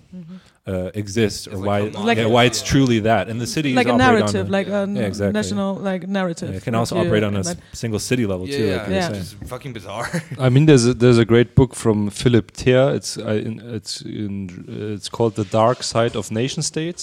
uh, 0.73 1.01
exists 1.03 1.43
or 1.47 1.55
It's 1.57 1.67
why 1.69 1.79
like 2.09 2.17
yeah, 2.19 2.35
why 2.35 2.43
it's 2.49 2.61
truly 2.71 2.99
that. 3.09 3.23
And 3.29 3.37
the 3.45 3.49
city 3.55 3.69
like 3.81 3.89
a 3.95 3.97
narrative, 4.07 4.45
like 4.57 4.67
a 4.79 4.81
Yeah, 4.97 5.09
exactly. 5.11 5.33
national 5.41 5.69
like 5.89 6.03
narrative. 6.19 6.49
it 6.57 6.63
can 6.67 6.75
also 6.79 6.93
you- 6.95 7.01
operate 7.03 7.23
on 7.29 7.33
a 7.35 7.39
s- 7.39 7.47
that- 7.49 7.59
single 7.83 7.99
city 8.09 8.25
level 8.31 8.45
Yeah, 8.47 8.57
too. 8.57 8.65
yeah, 8.65 8.77
like 8.77 8.87
you 8.89 8.95
Yeah. 8.99 9.07
saying. 9.09 9.21
it's 9.23 9.33
fucking 9.53 9.73
bizarre. 9.79 10.07
I 10.45 10.49
mean, 10.53 10.65
there's 10.69 10.85
a, 10.91 10.93
there's 11.03 11.19
a 11.25 11.27
great 11.33 11.49
book 11.59 11.71
from 11.83 11.97
Philipp 12.21 12.47
Ther. 12.59 12.85
It's 12.97 13.11
uh, 13.17 13.47
in, 13.47 13.53
it's 13.77 13.93
in, 14.23 14.35
uh, 14.69 14.95
it's 14.97 15.09
called 15.15 15.33
The 15.41 15.47
Dark 15.61 15.79
Side 15.93 16.13
of 16.19 16.23
Nation 16.41 16.61
States, 16.63 17.01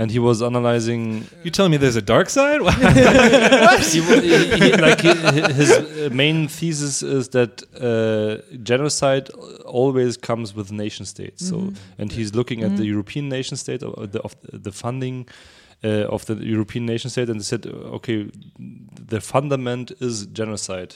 and 0.00 0.06
he 0.16 0.20
was 0.28 0.36
analyzing 0.50 1.00
You 1.44 1.50
telling 1.56 1.72
me 1.74 1.78
there's 1.84 2.00
a 2.04 2.06
dark 2.16 2.28
side? 2.38 2.60
he, 3.92 4.00
wa- 4.00 4.20
he- 4.20 4.56
he- 4.62 4.76
like 4.86 5.00
he- 5.00 5.52
his 5.60 5.70
uh, 5.70 6.08
main 6.12 6.48
thesis 6.48 7.02
is 7.02 7.28
that 7.36 7.62
uh, 7.80 8.42
genocide 8.70 9.26
always 9.64 10.16
comes 10.16 10.54
with 10.54 10.70
nation 10.72 11.04
states. 11.06 11.40
So, 11.48 11.72
and 11.98 12.10
he's 12.12 12.30
looking 12.34 12.62
at 12.66 12.72
the 12.76 12.86
European 12.96 13.28
nation 13.28 13.56
state 13.56 13.86
of 13.86 14.10
the, 14.12 14.20
of 14.20 14.34
the 14.64 14.72
funding. 14.72 15.28
Uh, 15.84 16.14
of 16.14 16.24
the 16.24 16.34
European 16.34 16.86
nation 16.86 17.10
state, 17.10 17.30
and 17.30 17.38
they 17.38 17.44
said, 17.44 17.66
okay, 17.66 18.30
the 19.10 19.20
fundament 19.20 19.92
is 20.00 20.26
genocide, 20.32 20.94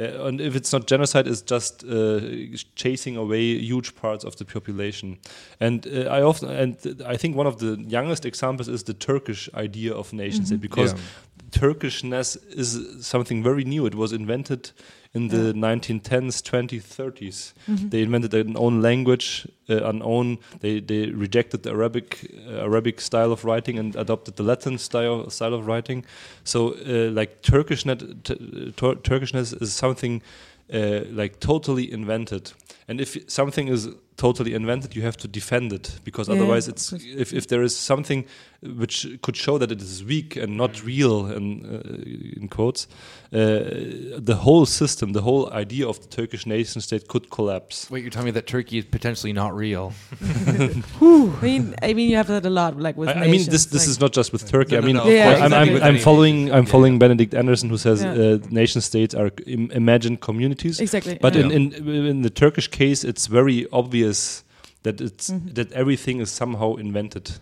uh, 0.00 0.26
and 0.26 0.40
if 0.40 0.56
it's 0.56 0.72
not 0.72 0.90
genocide, 0.90 1.30
it's 1.30 1.42
just 1.42 1.84
uh, 1.84 2.20
chasing 2.74 3.18
away 3.18 3.42
huge 3.70 3.94
parts 3.94 4.24
of 4.24 4.34
the 4.36 4.44
population. 4.44 5.18
And 5.60 5.86
uh, 5.86 6.18
I 6.18 6.22
often, 6.22 6.48
and 6.50 6.76
I 7.06 7.18
think 7.18 7.36
one 7.36 7.48
of 7.48 7.56
the 7.58 7.76
youngest 7.86 8.24
examples 8.24 8.68
is 8.68 8.82
the 8.82 8.94
Turkish 8.94 9.50
idea 9.54 9.92
of 9.94 10.12
nation 10.12 10.46
state, 10.46 10.60
because 10.60 10.94
Yeah. 10.94 11.00
Turkishness 11.50 12.36
is 12.56 13.06
something 13.06 13.44
very 13.44 13.64
new. 13.64 13.86
It 13.86 13.94
was 13.94 14.12
invented 14.12 14.72
in 15.14 15.28
the 15.28 15.52
1910s, 15.54 16.42
20s, 16.42 16.82
30s. 16.82 17.52
They 17.90 18.02
invented 18.02 18.34
an 18.34 18.56
own 18.56 18.82
language, 18.82 19.46
uh, 19.70 19.84
an 19.88 20.02
own. 20.02 20.38
They 20.60 20.80
they 20.80 21.06
rejected 21.06 21.62
the 21.62 21.70
Arabic 21.70 22.30
uh, 22.48 22.64
Arabic 22.64 23.00
style 23.00 23.32
of 23.32 23.44
writing 23.44 23.78
and 23.78 23.96
adopted 23.96 24.34
the 24.36 24.42
Latin 24.42 24.78
style 24.78 25.30
style 25.30 25.54
of 25.54 25.66
writing. 25.66 26.04
So 26.44 26.74
uh, 26.74 27.10
like 27.12 27.42
Turkishnet, 27.42 28.24
Tur- 28.76 28.96
Turkishness 29.02 29.52
is 29.62 29.72
something 29.72 30.22
uh, 30.72 31.00
like 31.10 31.38
totally 31.40 31.92
invented. 31.92 32.52
And 32.88 33.00
if 33.00 33.16
something 33.30 33.68
is 33.68 33.88
totally 34.16 34.54
invented, 34.54 34.94
you 34.94 35.02
have 35.02 35.16
to 35.18 35.28
defend 35.28 35.72
it 35.72 36.00
because 36.04 36.28
Yeah, 36.28 36.36
otherwise, 36.36 36.68
it's 36.68 36.92
if, 36.92 37.32
if 37.32 37.46
there 37.46 37.62
is 37.62 37.76
something 37.76 38.24
which 38.76 39.06
could 39.22 39.36
show 39.36 39.58
that 39.58 39.70
it 39.70 39.80
is 39.82 40.02
weak 40.04 40.36
and 40.36 40.56
not 40.56 40.82
real, 40.84 41.26
in, 41.26 41.64
uh, 41.66 42.40
in 42.40 42.48
quotes, 42.48 42.86
uh, 43.32 43.38
the 44.18 44.38
whole 44.42 44.64
system, 44.66 45.12
the 45.12 45.22
whole 45.22 45.50
idea 45.52 45.86
of 45.88 46.00
the 46.00 46.06
Turkish 46.06 46.46
nation 46.46 46.80
state 46.80 47.08
could 47.08 47.30
collapse. 47.30 47.90
Wait, 47.90 48.02
you're 48.02 48.10
telling 48.10 48.26
me 48.26 48.30
that 48.32 48.46
Turkey 48.46 48.78
is 48.78 48.84
potentially 48.84 49.32
not 49.32 49.54
real? 49.54 49.92
I 50.20 51.38
mean, 51.42 51.74
I 51.82 51.92
mean, 51.94 52.10
you 52.10 52.16
have 52.16 52.28
that 52.28 52.46
a 52.46 52.50
lot, 52.50 52.78
like 52.78 52.96
with. 52.96 53.08
I, 53.08 53.12
I 53.12 53.26
mean, 53.26 53.44
this 53.50 53.66
this 53.66 53.82
like- 53.82 53.88
is 53.88 54.00
not 54.00 54.12
just 54.12 54.32
with 54.32 54.48
Turkey. 54.48 54.72
No, 54.72 54.78
I 54.78 54.80
no, 54.80 54.86
mean, 54.86 54.96
no, 54.96 55.06
Yeah, 55.06 55.24
course, 55.24 55.40
I'm, 55.40 55.46
exactly. 55.52 55.82
I'm, 55.82 55.94
I'm 55.96 55.98
following 56.00 56.52
I'm 56.52 56.66
following 56.66 56.92
yeah. 56.94 56.98
Benedict 57.00 57.34
Anderson, 57.34 57.68
who 57.70 57.76
says 57.78 58.02
Yeah. 58.02 58.12
uh, 58.12 58.38
nation 58.50 58.80
states 58.80 59.14
are 59.14 59.30
Im- 59.46 59.70
imagined 59.72 60.20
communities. 60.20 60.80
exactly. 60.80 61.18
But 61.20 61.34
yeah. 61.34 61.44
in, 61.44 61.72
in 61.72 61.88
in 62.06 62.22
the 62.22 62.30
Turkish 62.30 62.68
case, 62.68 63.04
it's 63.04 63.26
very 63.26 63.66
obvious 63.72 64.44
that 64.84 65.00
it's 65.00 65.30
Mhm. 65.30 65.54
that 65.54 65.72
everything 65.72 66.20
is 66.20 66.30
somehow 66.30 66.76
invented. 66.76 67.32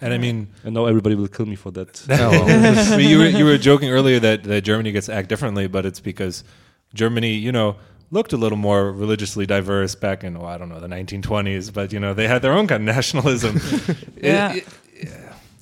And 0.00 0.12
I 0.14 0.18
mean, 0.18 0.48
I 0.64 0.70
know 0.70 0.86
everybody 0.86 1.14
will 1.14 1.28
kill 1.28 1.46
me 1.46 1.56
for 1.56 1.70
that. 1.72 2.06
No, 2.08 2.30
I 2.30 2.96
mean, 2.96 3.08
you 3.10 3.18
were 3.18 3.26
you 3.26 3.44
were 3.44 3.58
joking 3.58 3.90
earlier 3.90 4.18
that, 4.20 4.44
that 4.44 4.62
Germany 4.62 4.92
gets 4.92 5.06
to 5.06 5.14
act 5.14 5.28
differently, 5.28 5.66
but 5.68 5.84
it's 5.86 6.00
because 6.00 6.44
Germany, 6.94 7.34
you 7.34 7.52
know, 7.52 7.76
looked 8.10 8.32
a 8.32 8.36
little 8.36 8.58
more 8.58 8.90
religiously 8.92 9.44
diverse 9.46 9.94
back 9.94 10.24
in, 10.24 10.36
oh, 10.36 10.44
I 10.44 10.56
don't 10.58 10.68
know, 10.68 10.80
the 10.80 10.88
1920s, 10.88 11.72
but 11.72 11.92
you 11.92 12.00
know, 12.00 12.14
they 12.14 12.26
had 12.28 12.42
their 12.42 12.52
own 12.52 12.66
kind 12.66 12.88
of 12.88 12.94
nationalism. 12.96 13.60
Yeah. 14.22 14.54
It- 14.54 14.66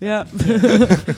yeah. 0.01 0.24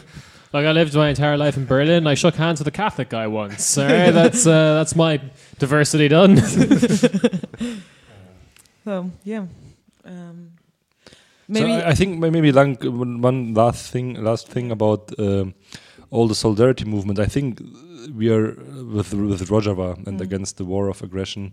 Like 0.50 0.64
I 0.64 0.72
lived 0.72 0.94
my 0.94 1.10
entire 1.10 1.36
life 1.36 1.58
in 1.58 1.66
Berlin. 1.66 2.06
I 2.06 2.14
shook 2.14 2.34
hands 2.34 2.58
with 2.58 2.66
a 2.68 2.70
Catholic 2.70 3.10
guy 3.10 3.26
once. 3.26 3.76
All 3.76 3.84
right, 3.84 4.10
that's 4.10 4.46
uh, 4.46 4.76
that's 4.76 4.96
my 4.96 5.20
diversity 5.58 6.08
done. 6.08 6.38
so 8.84 9.10
yeah. 9.24 9.44
Um, 10.06 10.52
So 11.52 11.64
I, 11.66 11.90
I 11.90 11.94
think 11.94 12.18
maybe 12.18 12.52
lang, 12.52 12.76
one 13.22 13.54
last 13.54 13.90
thing, 13.90 14.22
last 14.22 14.48
thing 14.48 14.70
about 14.70 15.12
um, 15.18 15.54
all 16.10 16.28
the 16.28 16.34
solidarity 16.34 16.84
movement. 16.84 17.18
I 17.18 17.26
think 17.26 17.60
we 18.14 18.28
are 18.30 18.52
with 18.94 19.12
with 19.14 19.48
Rojava 19.48 19.96
and 20.06 20.18
Mm. 20.18 20.22
against 20.22 20.56
the 20.58 20.64
war 20.64 20.88
of 20.88 21.02
aggression, 21.02 21.52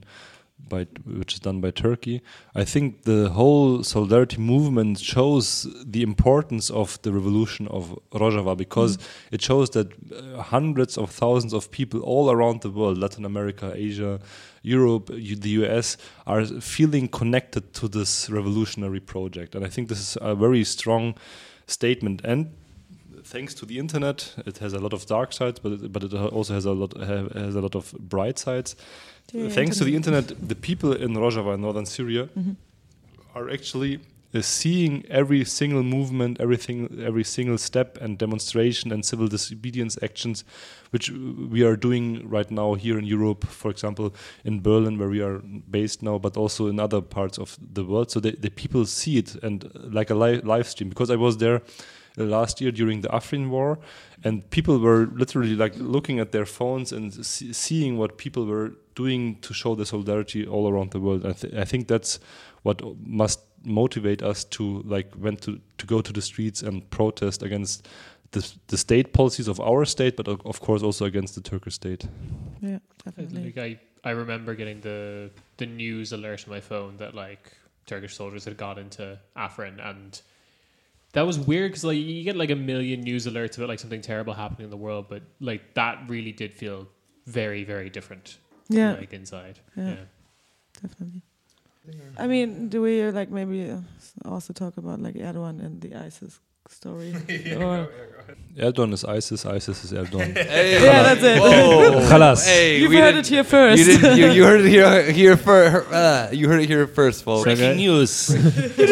by 0.67 0.87
which 1.05 1.33
is 1.33 1.39
done 1.39 1.61
by 1.61 1.71
Turkey. 1.71 2.21
I 2.53 2.63
think 2.63 3.03
the 3.03 3.29
whole 3.29 3.83
solidarity 3.83 4.37
movement 4.37 4.99
shows 4.99 5.67
the 5.85 6.01
importance 6.01 6.69
of 6.69 7.01
the 7.03 7.11
revolution 7.11 7.67
of 7.67 7.97
Rojava 8.11 8.57
because 8.57 8.97
it 9.31 9.41
shows 9.41 9.69
that 9.71 9.93
uh, 10.11 10.41
hundreds 10.41 10.97
of 10.97 11.11
thousands 11.11 11.53
of 11.53 11.71
people 11.71 12.01
all 12.01 12.31
around 12.31 12.61
the 12.61 12.69
world, 12.69 12.97
Latin 12.97 13.25
America, 13.25 13.73
Asia, 13.75 14.19
Europe, 14.61 15.07
the 15.07 15.49
US, 15.61 15.97
are 16.25 16.45
feeling 16.45 17.07
connected 17.07 17.73
to 17.73 17.87
this 17.87 18.29
revolutionary 18.29 18.99
project. 18.99 19.55
And 19.55 19.65
I 19.65 19.69
think 19.69 19.89
this 19.89 19.99
is 19.99 20.17
a 20.21 20.35
very 20.35 20.63
strong 20.63 21.15
statement. 21.67 22.21
And 22.23 22.51
thanks 23.25 23.53
to 23.55 23.65
the 23.65 23.77
internet, 23.79 24.33
it 24.45 24.57
has 24.59 24.73
a 24.73 24.79
lot 24.79 24.93
of 24.93 25.05
dark 25.05 25.33
sides, 25.33 25.59
but 25.59 25.71
it, 25.73 25.91
but 25.91 26.03
it 26.03 26.13
also 26.13 26.53
has 26.53 26.65
a 26.65 26.71
lot 26.71 26.93
ha- 26.97 27.29
has 27.33 27.55
a 27.55 27.61
lot 27.61 27.75
of 27.75 27.91
bright 27.99 28.39
sides. 28.39 28.75
Thanks 29.27 29.77
to 29.79 29.83
the 29.83 29.95
internet. 29.95 30.31
internet, 30.31 30.49
the 30.49 30.55
people 30.55 30.93
in 30.93 31.13
Rojava, 31.15 31.55
in 31.55 31.61
northern 31.61 31.85
Syria, 31.85 32.29
Mhm. 32.37 32.55
are 33.33 33.49
actually 33.49 33.99
uh, 34.33 34.41
seeing 34.41 35.03
every 35.09 35.45
single 35.45 35.81
movement, 35.83 36.39
everything, 36.41 36.89
every 37.09 37.23
single 37.23 37.57
step 37.57 37.97
and 38.01 38.17
demonstration 38.17 38.91
and 38.91 39.03
civil 39.05 39.27
disobedience 39.27 39.97
actions, 40.03 40.43
which 40.91 41.09
we 41.53 41.63
are 41.63 41.77
doing 41.77 42.29
right 42.29 42.51
now 42.51 42.75
here 42.75 42.99
in 42.99 43.05
Europe, 43.05 43.45
for 43.47 43.71
example, 43.71 44.13
in 44.43 44.61
Berlin, 44.61 44.97
where 44.99 45.09
we 45.09 45.21
are 45.21 45.39
based 45.71 46.03
now, 46.03 46.17
but 46.19 46.35
also 46.37 46.67
in 46.67 46.79
other 46.79 47.01
parts 47.01 47.39
of 47.39 47.57
the 47.73 47.83
world. 47.83 48.11
So 48.11 48.19
the, 48.19 48.31
the 48.31 48.49
people 48.49 48.85
see 48.85 49.17
it 49.17 49.35
and 49.43 49.71
like 49.93 50.09
a 50.11 50.15
live, 50.15 50.43
live 50.45 50.67
stream. 50.67 50.89
Because 50.89 51.09
I 51.09 51.15
was 51.15 51.37
there 51.37 51.61
last 52.17 52.61
year 52.61 52.71
during 52.71 53.01
the 53.01 53.09
Afrin 53.09 53.49
war, 53.49 53.79
and 54.23 54.49
people 54.49 54.79
were 54.79 55.07
literally 55.07 55.55
like 55.55 55.73
looking 55.77 56.19
at 56.19 56.31
their 56.31 56.45
phones 56.45 56.91
and 56.91 57.25
see, 57.25 57.53
seeing 57.53 57.97
what 57.97 58.17
people 58.17 58.45
were 58.45 58.73
doing 58.95 59.39
to 59.41 59.53
show 59.53 59.75
the 59.75 59.85
solidarity 59.85 60.47
all 60.47 60.69
around 60.69 60.91
the 60.91 60.99
world. 60.99 61.25
I, 61.25 61.33
th- 61.33 61.53
I 61.53 61.65
think 61.65 61.87
that's 61.87 62.19
what 62.63 62.81
must 63.05 63.39
motivate 63.63 64.21
us 64.21 64.43
to 64.43 64.81
like 64.85 65.11
went 65.17 65.41
to 65.41 65.59
to 65.77 65.85
go 65.85 66.01
to 66.01 66.13
the 66.13 66.21
streets 66.21 66.61
and 66.61 66.87
protest 66.89 67.43
against 67.43 67.87
the 68.31 68.53
the 68.67 68.77
state 68.77 69.13
policies 69.13 69.47
of 69.47 69.59
our 69.59 69.85
state, 69.85 70.15
but 70.15 70.27
of 70.27 70.41
of 70.45 70.59
course 70.61 70.83
also 70.83 71.05
against 71.05 71.35
the 71.35 71.41
Turkish 71.41 71.75
state. 71.75 72.07
yeah, 72.61 72.79
definitely. 73.03 73.45
like 73.45 73.57
I, 73.57 73.79
I 74.09 74.11
remember 74.11 74.55
getting 74.55 74.81
the 74.81 75.31
the 75.57 75.65
news 75.65 76.11
alert 76.13 76.47
on 76.47 76.53
my 76.53 76.61
phone 76.61 76.97
that 76.97 77.13
like 77.15 77.51
Turkish 77.85 78.15
soldiers 78.15 78.45
had 78.45 78.57
got 78.57 78.77
into 78.77 79.19
Afrin 79.35 79.79
and 79.79 80.21
That 81.15 81.25
was 81.25 81.39
weird 81.39 81.71
because 81.71 81.83
like 81.85 81.97
you 81.97 82.23
get 82.23 82.35
like 82.35 82.51
a 82.51 82.55
million 82.55 83.01
news 83.01 83.25
alerts 83.25 83.57
about 83.57 83.69
like 83.69 83.79
something 83.79 84.01
terrible 84.01 84.33
happening 84.33 84.65
in 84.65 84.69
the 84.69 84.77
world, 84.77 85.07
but 85.09 85.23
like 85.39 85.73
that 85.73 86.03
really 86.07 86.31
did 86.31 86.53
feel 86.53 86.87
very 87.25 87.63
very 87.63 87.89
different. 87.89 88.37
Yeah, 88.69 88.93
like 88.93 89.13
inside. 89.13 89.59
Yeah. 89.75 89.89
Yeah. 89.89 89.95
definitely. 90.81 91.21
I 92.17 92.27
mean, 92.27 92.69
do 92.69 92.81
we 92.81 93.09
like 93.11 93.29
maybe 93.29 93.73
also 94.25 94.53
talk 94.53 94.77
about 94.77 94.99
like 95.01 95.15
Erdogan 95.15 95.63
and 95.63 95.81
the 95.81 95.95
ISIS 95.95 96.39
story? 96.69 97.13
Or- 97.57 97.89
Erdogan 98.57 98.93
is 98.93 99.03
ISIS, 99.03 99.45
ISIS 99.45 99.83
is 99.83 99.91
Erdogan. 99.91 100.33
Hey, 100.55 100.81
Yeah, 100.81 101.03
that's 101.03 101.21
it. 101.21 101.41
Khalas. 102.09 102.45
Hey, 102.47 102.79
You've 102.79 102.93
heard 102.93 103.15
it 103.15 103.27
here 103.27 103.43
first. 103.43 103.77
You 103.77 103.85
didn't. 103.97 104.17
You, 104.17 104.27
you 104.31 104.43
heard 104.45 104.61
it 104.61 104.69
here. 104.69 105.11
Here 105.11 105.35
first. 105.35 105.91
Uh, 105.91 106.29
you 106.31 106.47
heard 106.47 106.61
it 106.61 106.67
here 106.67 106.87
first, 106.87 107.23
folks. 107.25 107.43
Breaking 107.43 107.75
news. 107.75 108.29
but 108.33 108.87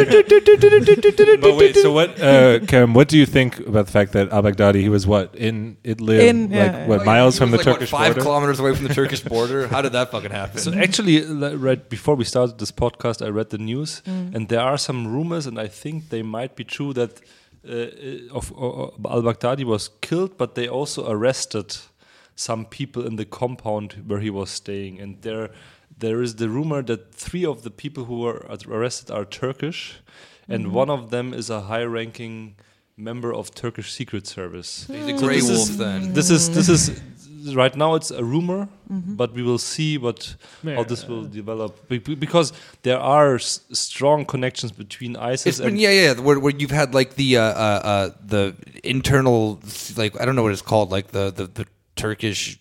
wait, 1.57 1.75
so 1.77 1.91
what, 1.93 2.09
uh, 2.19 2.59
Kerem? 2.69 2.93
What 2.93 3.07
do 3.07 3.17
you 3.17 3.25
think 3.25 3.59
about 3.65 3.85
the 3.85 3.91
fact 3.91 4.11
that 4.11 4.29
Al 4.31 4.43
Baghdadi 4.43 4.81
he 4.81 4.89
was 4.89 5.07
what 5.07 5.33
in 5.35 5.77
Idlib, 5.85 6.19
In, 6.19 6.41
like 6.43 6.51
yeah, 6.51 6.87
what 6.87 6.99
yeah. 6.99 7.05
miles 7.05 7.37
from 7.37 7.51
the 7.51 7.57
was, 7.57 7.65
like, 7.65 7.79
what, 7.79 7.89
five 7.89 8.07
border? 8.15 8.21
kilometers 8.21 8.59
away 8.59 8.75
from 8.75 8.87
the 8.87 8.93
Turkish 8.93 9.21
border. 9.21 9.67
How 9.67 9.81
did 9.81 9.93
that 9.93 10.11
fucking 10.11 10.31
happen? 10.31 10.57
So 10.59 10.73
actually, 10.73 11.21
right 11.55 11.87
before 11.89 12.15
we 12.15 12.25
started 12.25 12.59
this 12.59 12.71
podcast, 12.71 13.25
I 13.25 13.29
read 13.29 13.49
the 13.49 13.57
news, 13.57 14.01
Mm. 14.05 14.35
and 14.35 14.49
there 14.49 14.59
are 14.59 14.77
some 14.77 15.07
rumors, 15.07 15.47
and 15.47 15.57
I 15.57 15.67
think 15.67 16.09
they 16.09 16.21
might 16.23 16.55
be 16.57 16.65
true 16.65 16.91
that 16.93 17.21
of, 18.31 18.51
of 18.57 19.05
Al 19.05 19.21
Baghdadi 19.23 19.63
was 19.63 19.89
killed, 20.01 20.37
but 20.37 20.55
they 20.55 20.67
also 20.67 21.09
arrested 21.09 21.77
some 22.35 22.65
people 22.65 23.05
in 23.05 23.15
the 23.15 23.25
compound 23.25 24.03
where 24.07 24.19
he 24.19 24.29
was 24.29 24.49
staying, 24.49 24.99
and 25.01 25.21
there 25.21 25.49
there 25.99 26.21
is 26.23 26.35
the 26.35 26.49
rumor 26.49 26.81
that 26.83 27.13
three 27.13 27.45
of 27.45 27.61
the 27.61 27.69
people 27.69 28.05
who 28.05 28.19
were 28.19 28.45
arrested 28.67 29.11
are 29.11 29.25
Turkish, 29.25 30.01
and 30.49 30.65
Mm-hmm. 30.65 30.75
one 30.75 30.89
of 30.89 31.09
them 31.09 31.33
is 31.33 31.49
a 31.49 31.61
high-ranking 31.61 32.55
member 32.97 33.33
of 33.33 33.51
Turkish 33.53 33.93
Secret 33.93 34.27
Service. 34.27 34.85
He's 34.87 35.05
a 35.05 35.17
So 35.17 35.25
gray 35.25 35.41
wolf 35.41 35.69
is- 35.69 35.77
then. 35.77 36.13
This 36.13 36.29
is 36.29 36.49
this 36.49 36.67
is 36.69 36.89
right 37.55 37.75
now 37.75 37.95
it's 37.95 38.11
a 38.11 38.23
rumor, 38.23 38.67
Mm-hmm. 38.91 39.15
but 39.15 39.33
we 39.33 39.41
will 39.43 39.57
see 39.57 39.97
what 39.97 40.35
Yeah. 40.63 40.75
how 40.75 40.83
this 40.83 41.07
will 41.07 41.23
develop 41.25 41.71
Be- 41.89 41.99
be- 41.99 42.15
because 42.15 42.53
there 42.83 42.99
are 42.99 43.35
s- 43.35 43.61
strong 43.71 44.25
connections 44.25 44.71
between 44.71 45.15
ISIS 45.33 45.45
It's 45.47 45.57
been 45.59 45.67
and 45.69 45.79
yeah 45.79 45.93
yeah 46.01 46.13
where, 46.25 46.39
where 46.39 46.53
you've 46.59 46.75
had 46.81 46.93
like 46.93 47.15
the 47.15 47.37
uh, 47.37 47.41
uh, 47.43 47.81
uh, 47.91 48.09
the 48.33 48.53
internal 48.83 49.59
like 49.97 50.13
I 50.19 50.25
don't 50.25 50.35
know 50.35 50.43
what 50.43 50.51
it's 50.51 50.61
called 50.73 50.91
like 50.91 51.07
the 51.11 51.31
the, 51.31 51.45
the 51.47 51.65
Turkish 51.95 52.59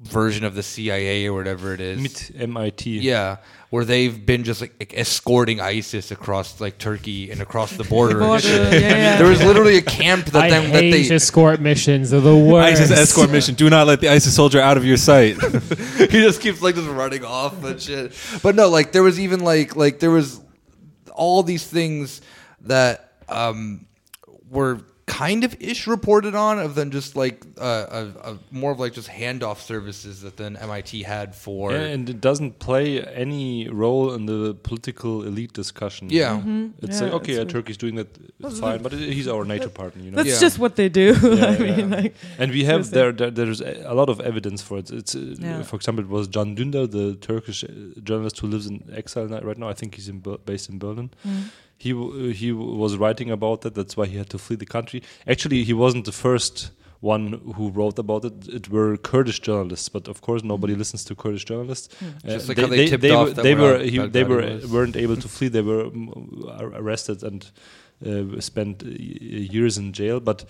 version 0.00 0.44
of 0.44 0.54
the 0.54 0.62
CIA 0.62 1.26
or 1.26 1.34
whatever 1.34 1.72
it 1.72 1.80
is. 1.80 1.98
MIT, 1.98 2.34
MIT. 2.38 2.98
Yeah, 2.98 3.38
where 3.70 3.84
they've 3.84 4.24
been 4.24 4.44
just 4.44 4.60
like 4.60 4.94
escorting 4.96 5.60
ISIS 5.60 6.10
across 6.10 6.60
like 6.60 6.78
Turkey 6.78 7.30
and 7.30 7.40
across 7.40 7.76
the 7.76 7.84
border. 7.84 8.20
and 8.20 8.26
Border, 8.28 8.48
yeah, 8.48 8.70
yeah. 8.70 9.18
There 9.18 9.28
was 9.28 9.42
literally 9.42 9.76
a 9.76 9.82
camp 9.82 10.26
that 10.26 10.44
I 10.44 10.50
them 10.50 10.70
that 10.72 10.80
they 10.80 11.08
escort 11.10 11.60
missions. 11.60 12.10
They're 12.10 12.20
the 12.20 12.36
worst. 12.36 12.80
ISIS 12.80 12.90
escort 12.90 13.30
mission. 13.30 13.54
Do 13.54 13.68
not 13.68 13.86
let 13.86 14.00
the 14.00 14.08
ISIS 14.08 14.34
soldier 14.34 14.60
out 14.60 14.76
of 14.76 14.84
your 14.84 14.96
sight. 14.96 15.40
he 15.96 16.06
just 16.06 16.40
keeps 16.40 16.62
like 16.62 16.74
just 16.74 16.88
running 16.88 17.24
off 17.24 17.62
and 17.64 17.80
shit. 17.80 18.12
But 18.42 18.54
no, 18.54 18.68
like 18.68 18.92
there 18.92 19.02
was 19.02 19.18
even 19.18 19.40
like 19.40 19.76
like 19.76 19.98
there 19.98 20.10
was 20.10 20.40
all 21.12 21.42
these 21.42 21.66
things 21.66 22.20
that 22.62 23.14
um 23.28 23.86
were 24.48 24.80
kind 25.06 25.44
of 25.44 25.56
ish 25.60 25.86
reported 25.86 26.34
on 26.34 26.58
of 26.58 26.74
then 26.74 26.90
just 26.90 27.14
like 27.14 27.44
uh, 27.58 27.62
uh, 27.62 28.06
uh, 28.22 28.34
more 28.50 28.72
of 28.72 28.80
like 28.80 28.92
just 28.92 29.08
handoff 29.08 29.58
services 29.58 30.22
that 30.22 30.36
then 30.36 30.56
MIT 30.56 31.04
had 31.04 31.32
for 31.32 31.70
Yeah, 31.72 31.82
and 31.94 32.10
it 32.10 32.20
doesn't 32.20 32.58
play 32.58 33.00
any 33.24 33.68
role 33.68 34.12
in 34.14 34.26
the 34.26 34.54
political 34.64 35.22
elite 35.22 35.52
discussion. 35.52 36.10
Yeah. 36.10 36.36
It's 36.38 36.44
Mm-hmm. 36.46 36.92
Yeah, 36.92 37.00
like 37.00 37.12
okay, 37.22 37.32
it's 37.34 37.38
yeah. 37.52 37.60
Turkey's 37.60 37.76
doing 37.76 37.94
that 37.94 38.08
fine, 38.58 38.82
but 38.82 38.92
he's 38.92 39.28
our 39.28 39.44
NATO 39.44 39.68
partner, 39.68 40.02
you 40.02 40.10
know. 40.10 40.16
That's 40.16 40.28
Yeah. 40.28 40.40
just 40.40 40.58
what 40.58 40.74
they 40.76 40.88
do. 40.88 41.14
Yeah, 41.36 41.46
I 41.46 41.58
mean, 41.58 41.90
like, 41.90 42.14
And 42.40 42.50
we 42.50 42.64
have 42.64 42.90
there, 42.90 43.12
there 43.12 43.30
there's 43.30 43.60
a 43.60 43.94
lot 43.94 44.08
of 44.08 44.20
evidence 44.20 44.60
for 44.62 44.78
it. 44.78 44.90
It's 44.90 45.14
uh, 45.14 45.36
Yeah. 45.38 45.62
for 45.62 45.76
example, 45.76 46.02
it 46.04 46.10
was 46.10 46.26
Can 46.28 46.56
Dündar, 46.56 46.90
the 46.90 47.14
Turkish 47.14 47.62
uh, 47.64 47.68
journalist 48.02 48.36
who 48.40 48.48
lives 48.48 48.66
in 48.66 48.76
exile 48.92 49.28
right 49.28 49.58
now. 49.58 49.68
I 49.68 49.74
think 49.74 49.94
he's 49.94 50.08
in 50.08 50.18
based 50.50 50.68
in 50.70 50.78
Berlin. 50.78 51.10
mm. 51.24 51.44
He 51.78 51.92
he 52.32 52.52
was 52.52 52.96
writing 52.96 53.30
about 53.30 53.60
that. 53.62 53.74
That's 53.74 53.96
why 53.96 54.06
he 54.06 54.16
had 54.16 54.30
to 54.30 54.38
flee 54.38 54.56
the 54.56 54.66
country. 54.66 55.02
Actually, 55.26 55.64
he 55.64 55.72
wasn't 55.72 56.04
the 56.06 56.12
first 56.12 56.70
one 57.00 57.32
who 57.56 57.70
wrote 57.70 57.98
about 57.98 58.24
it. 58.24 58.48
It 58.48 58.68
were 58.70 58.96
Kurdish 58.96 59.40
journalists, 59.40 59.88
but 59.88 60.08
of 60.08 60.20
course, 60.20 60.42
nobody 60.42 60.74
listens 60.74 61.04
to 61.04 61.14
Kurdish 61.14 61.44
journalists. 61.44 61.94
Uh, 62.02 62.28
Just 62.28 62.48
like 62.48 62.58
how 62.58 62.66
they 62.66 62.86
tipped 62.86 63.04
off 63.04 63.34
they 63.34 63.54
were, 63.54 63.72
were 63.72 63.78
he, 63.78 63.98
they 63.98 64.24
were 64.24 64.42
was. 64.42 64.66
weren't 64.66 64.96
able 64.96 65.16
to 65.16 65.28
flee. 65.36 65.48
They 65.48 65.62
were 65.62 65.84
mm, 65.84 66.80
arrested 66.80 67.22
and 67.22 67.50
uh, 68.04 68.40
spent 68.40 68.82
uh, 68.82 68.88
years 68.88 69.78
in 69.78 69.92
jail. 69.92 70.20
But 70.20 70.44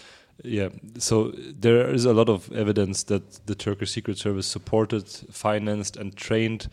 yeah, 0.45 0.69
so 0.99 1.33
there 1.35 1.91
is 1.93 2.05
a 2.05 2.13
lot 2.13 2.29
of 2.29 2.53
evidence 2.53 3.05
that 3.05 3.47
the 3.47 3.55
Turkish 3.55 3.91
Secret 3.93 4.19
Service 4.19 4.47
supported, 4.47 5.09
financed, 5.09 5.97
and 5.97 6.15
trained 6.17 6.69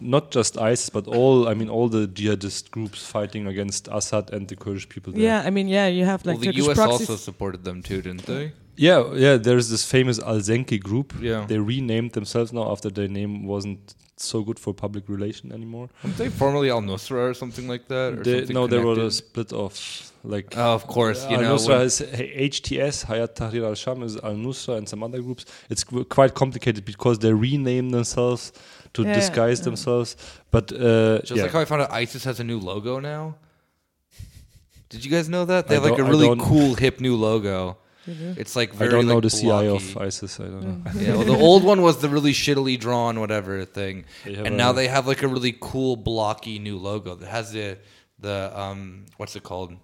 not 0.00 0.30
just 0.30 0.58
ISIS, 0.58 0.88
but 0.90 1.06
all 1.06 1.48
I 1.48 1.54
mean 1.54 1.68
all 1.68 1.88
the 1.88 2.06
jihadist 2.06 2.70
groups 2.70 3.06
fighting 3.06 3.46
against 3.46 3.88
Assad 3.88 4.30
and 4.32 4.48
the 4.48 4.56
Kurdish 4.56 4.88
people 4.88 5.12
there. 5.12 5.22
yeah, 5.22 5.42
I 5.44 5.50
mean, 5.50 5.68
yeah, 5.68 5.86
you 5.86 6.04
have 6.04 6.24
like 6.26 6.36
well, 6.36 6.40
the 6.40 6.46
Turkish 6.52 6.68
US 6.68 6.76
proxies. 6.76 7.10
also 7.10 7.16
supported 7.16 7.64
them 7.64 7.82
too, 7.82 8.02
didn't 8.02 8.26
they? 8.26 8.52
Yeah, 8.76 9.12
yeah. 9.14 9.36
There's 9.36 9.68
this 9.68 9.84
famous 9.84 10.18
Al 10.18 10.38
Zenki 10.40 10.80
group. 10.82 11.12
Yeah. 11.20 11.46
They 11.46 11.58
renamed 11.58 12.12
themselves 12.12 12.52
now 12.52 12.70
after 12.70 12.90
their 12.90 13.08
name 13.08 13.46
wasn't 13.46 13.94
so 14.16 14.42
good 14.42 14.58
for 14.58 14.72
public 14.74 15.08
relation 15.08 15.52
anymore. 15.52 15.88
Weren't 16.02 16.16
they 16.16 16.28
formerly 16.28 16.70
Al 16.70 16.82
Nusra 16.82 17.30
or 17.30 17.34
something 17.34 17.66
like 17.68 17.88
that? 17.88 18.14
Or 18.18 18.22
They, 18.22 18.38
something 18.38 18.54
no, 18.54 18.66
there 18.66 18.82
was 18.86 18.98
a 18.98 19.10
split 19.10 19.52
off. 19.52 20.12
Like 20.24 20.54
Oh, 20.56 20.72
of 20.74 20.86
course, 20.86 21.24
you 21.28 21.36
Al 21.36 21.42
know. 21.42 21.56
Nusra 21.56 21.68
when- 21.78 21.86
is 21.86 22.00
HTS, 22.00 23.04
Hayat 23.06 23.34
Tahrir 23.36 23.64
al 23.64 23.74
Sham 23.74 24.02
is 24.02 24.16
Al 24.16 24.34
Nusra 24.34 24.78
and 24.78 24.88
some 24.88 25.02
other 25.02 25.20
groups. 25.20 25.44
It's 25.68 25.84
quite 25.84 26.34
complicated 26.34 26.84
because 26.84 27.18
they 27.18 27.32
rename 27.32 27.90
themselves 27.90 28.52
to 28.94 29.02
Yeah, 29.02 29.14
disguise 29.14 29.58
yeah. 29.58 29.64
themselves. 29.66 30.16
But 30.50 30.72
uh, 30.72 31.18
Just 31.20 31.32
yeah. 31.36 31.42
like 31.42 31.52
how 31.52 31.60
I 31.60 31.64
found 31.66 31.82
out 31.82 31.92
ISIS 31.92 32.24
has 32.24 32.40
a 32.40 32.44
new 32.44 32.58
logo 32.58 32.98
now. 33.00 33.36
Did 34.88 35.04
you 35.04 35.10
guys 35.10 35.28
know 35.28 35.44
that? 35.44 35.66
They 35.68 35.76
I 35.76 35.80
have 35.80 35.90
like 35.90 35.98
a 35.98 36.04
really 36.04 36.34
cool, 36.38 36.74
hip 36.74 37.00
new 37.00 37.16
logo. 37.16 37.78
You 38.06 38.14
do? 38.14 38.34
It's 38.36 38.54
like 38.56 38.72
very, 38.74 38.88
I 38.88 38.92
don't 38.92 39.06
know 39.06 39.14
like, 39.14 39.22
the 39.24 39.30
CI 39.30 39.68
of. 39.68 39.96
ISIS. 39.96 40.38
I 40.40 40.44
don't 40.44 40.60
know. 40.84 40.90
Yeah, 41.00 41.16
well, 41.16 41.24
the 41.24 41.36
old 41.38 41.64
one 41.64 41.80
was 41.82 41.98
the 41.98 42.08
really 42.08 42.32
shittily 42.32 42.78
drawn 42.78 43.20
whatever 43.20 43.64
thing, 43.64 44.04
and 44.24 44.46
a- 44.46 44.50
now 44.50 44.72
they 44.72 44.88
have 44.88 45.06
like 45.06 45.22
a 45.22 45.28
really 45.28 45.56
cool, 45.60 45.96
blocky 45.96 46.58
new 46.58 46.78
logo 46.78 47.14
that 47.14 47.28
has 47.28 47.52
the 47.52 47.78
the 48.20 48.52
um 48.58 49.06
what's 49.16 49.36
it 49.36 49.42
called? 49.42 49.74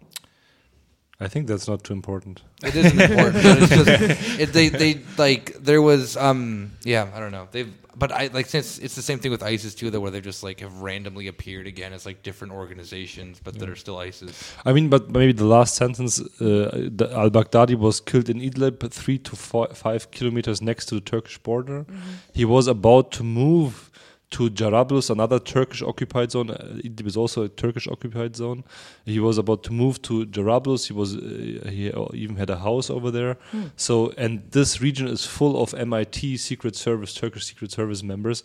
I 1.21 1.29
think 1.29 1.47
that's 1.47 1.69
not 1.69 1.85
too 1.85 1.93
important. 1.93 2.43
It 2.63 2.75
isn't 2.75 3.01
important. 3.01 3.43
but 3.43 3.59
it's 3.63 3.69
just 3.69 3.91
it, 4.41 4.53
they 4.53 4.69
they 4.71 5.01
like 5.19 5.55
there 5.63 5.83
was 5.83 6.17
um 6.17 6.73
yeah 6.83 7.09
I 7.15 7.21
don't 7.21 7.33
know 7.33 7.49
they've 7.51 7.73
but 7.97 8.13
I 8.13 8.29
like 8.29 8.47
since 8.47 8.79
it's 8.79 8.95
the 8.95 9.03
same 9.03 9.19
thing 9.19 9.31
with 9.31 9.43
ISIS 9.43 9.75
too 9.75 9.91
though 9.91 10.01
where 10.01 10.11
they 10.11 10.21
just 10.21 10.43
like 10.43 10.61
have 10.61 10.81
randomly 10.81 11.27
appeared 11.29 11.67
again 11.67 11.93
as 11.93 12.07
like 12.07 12.23
different 12.23 12.53
organizations 12.53 13.41
but 13.43 13.59
that 13.59 13.69
are 13.69 13.77
still 13.77 13.99
ISIS. 13.99 14.55
I 14.65 14.73
mean, 14.73 14.89
but 14.89 15.11
maybe 15.11 15.33
the 15.33 15.45
last 15.45 15.75
sentence: 15.75 16.21
uh, 16.21 16.25
the 16.41 17.11
Al 17.13 17.31
Baghdadi 17.31 17.75
was 17.75 18.01
killed 18.01 18.29
in 18.29 18.41
Idlib, 18.41 18.91
three 18.91 19.19
to 19.19 19.37
four, 19.37 19.69
five 19.69 20.11
kilometers 20.11 20.63
next 20.63 20.87
to 20.87 20.95
the 20.95 21.01
Turkish 21.01 21.39
border. 21.39 21.85
He 22.33 22.45
was 22.45 22.67
about 22.67 23.11
to 23.13 23.23
move 23.23 23.90
to 24.31 24.49
Jarablus, 24.49 25.11
another 25.11 25.39
Turkish 25.41 25.83
occupied 25.83 26.31
zone. 26.31 26.51
Uh, 26.51 26.79
Idlib 26.85 27.07
is 27.07 27.17
also 27.17 27.43
a 27.43 27.49
Turkish 27.49 27.89
occupied 27.89 28.37
zone. 28.37 28.63
He 29.05 29.19
was 29.19 29.39
about 29.39 29.65
to 29.65 29.73
move 29.73 30.01
to 30.03 30.25
Jarablus. 30.27 30.87
He 30.87 30.93
was 30.93 31.17
uh, 31.17 31.69
he 31.69 31.93
even 32.23 32.37
had 32.37 32.49
a 32.51 32.59
house 32.59 32.91
over 32.91 33.11
there. 33.11 33.37
So, 33.77 34.13
and 34.17 34.43
this 34.53 34.81
region 34.81 35.09
is 35.09 35.27
full 35.27 35.61
of 35.61 35.75
MIT 35.75 36.37
Secret 36.37 36.77
Service, 36.77 37.13
Turkish 37.15 37.47
Secret 37.47 37.73
Service 37.73 38.03
members. 38.03 38.45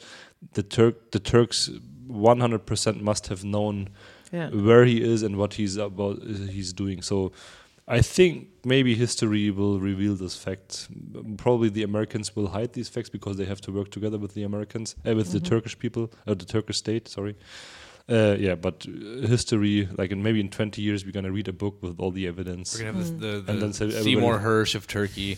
The 0.53 0.63
Turk, 0.63 1.11
the 1.11 1.19
Turks, 1.19 1.69
100% 2.09 3.01
must 3.01 3.27
have 3.27 3.43
known 3.43 3.89
Yeah. 4.31 4.49
where 4.49 4.85
he 4.85 5.01
is 5.03 5.21
and 5.23 5.37
what 5.37 5.53
he's 5.55 5.77
about 5.77 6.21
he's 6.23 6.73
doing. 6.73 7.01
So 7.03 7.31
I 7.87 8.01
think 8.01 8.47
maybe 8.65 8.95
history 8.95 9.51
will 9.51 9.79
reveal 9.79 10.15
this 10.15 10.35
fact. 10.35 10.87
Probably 11.37 11.69
the 11.69 11.83
Americans 11.83 12.35
will 12.35 12.47
hide 12.47 12.73
these 12.73 12.89
facts 12.89 13.09
because 13.09 13.37
they 13.37 13.45
have 13.45 13.61
to 13.61 13.71
work 13.71 13.91
together 13.91 14.17
with 14.17 14.33
the 14.33 14.43
Americans, 14.43 14.95
uh, 15.07 15.13
with 15.15 15.31
the 15.31 15.39
Turkish 15.39 15.77
people, 15.77 16.11
or 16.25 16.33
the 16.35 16.45
Turkish 16.45 16.77
state. 16.77 17.07
Sorry. 17.07 17.35
Uh, 18.09 18.35
yeah, 18.39 18.55
but 18.55 18.85
uh, 18.87 19.27
history, 19.27 19.87
like 19.97 20.11
in 20.11 20.21
maybe 20.23 20.39
in 20.39 20.49
20 20.49 20.81
years, 20.81 21.05
we're 21.05 21.11
gonna 21.11 21.31
read 21.31 21.47
a 21.47 21.53
book 21.53 21.81
with 21.81 21.99
all 21.99 22.11
the 22.11 22.27
evidence. 22.27 22.73
We're 22.75 22.85
gonna 22.91 22.97
have 22.97 23.19
this, 23.19 23.19
the, 23.21 23.37
And 23.51 23.61
the 23.61 23.65
then 23.65 23.73
say 23.73 23.89
Seymour 23.91 24.35
everybody- 24.35 24.43
Hersh 24.45 24.75
of 24.75 24.87
Turkey 24.87 25.37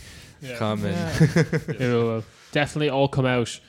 come 0.57 0.85
and 0.85 0.95
Yeah. 0.95 1.59
It'll 1.85 2.17
uh, 2.17 2.21
definitely 2.51 2.89
all 2.89 3.07
come 3.07 3.25
out 3.25 3.59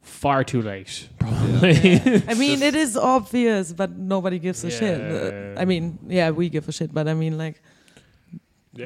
far 0.00 0.42
too 0.44 0.62
late, 0.62 1.08
probably. 1.18 1.70
I 2.28 2.34
mean, 2.34 2.62
it 2.62 2.74
is 2.74 2.96
obvious, 2.96 3.72
but 3.72 3.96
nobody 3.96 4.38
gives 4.38 4.64
a 4.64 4.70
shit. 4.70 5.00
Uh, 5.00 5.60
I 5.60 5.64
mean, 5.64 5.98
yeah, 6.08 6.30
we 6.30 6.48
give 6.48 6.68
a 6.68 6.72
shit, 6.72 6.92
but 6.92 7.06
I 7.08 7.14
mean, 7.14 7.36
like, 7.38 7.60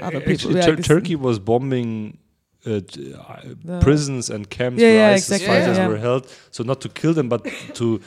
other 0.00 0.20
people, 0.20 0.32
Actually, 0.32 0.54
yeah, 0.56 0.66
Tur- 0.66 0.82
Turkey 0.82 1.16
was 1.16 1.38
bombing 1.38 2.18
uh, 2.64 2.80
t- 2.86 3.12
uh, 3.14 3.80
prisons 3.80 4.30
and 4.30 4.48
camps 4.48 4.80
Yeah, 4.80 4.88
where 4.88 5.08
yeah, 5.10 5.14
ISIS 5.16 5.30
exactly, 5.30 5.46
fighters 5.48 5.76
yeah. 5.78 5.88
were 5.88 5.98
held. 5.98 6.26
So 6.50 6.62
not 6.64 6.80
to 6.82 6.88
kill 6.88 7.14
them, 7.14 7.28
but 7.28 7.44
to 7.74 8.00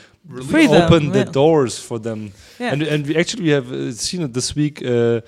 Free 0.49 0.68
them, 0.68 0.81
open 0.84 1.11
the 1.11 1.19
yeah. 1.19 1.31
doors 1.31 1.77
for 1.80 1.99
them. 1.99 2.31
yeah. 2.60 2.72
And 2.73 2.81
and 2.84 3.06
we 3.07 3.15
actually 3.15 3.43
we 3.43 3.49
have 3.52 3.72
uh, 3.72 3.91
seen 3.91 4.22
it 4.22 4.34
this 4.34 4.56
week. 4.56 4.81
Uh, 4.84 5.22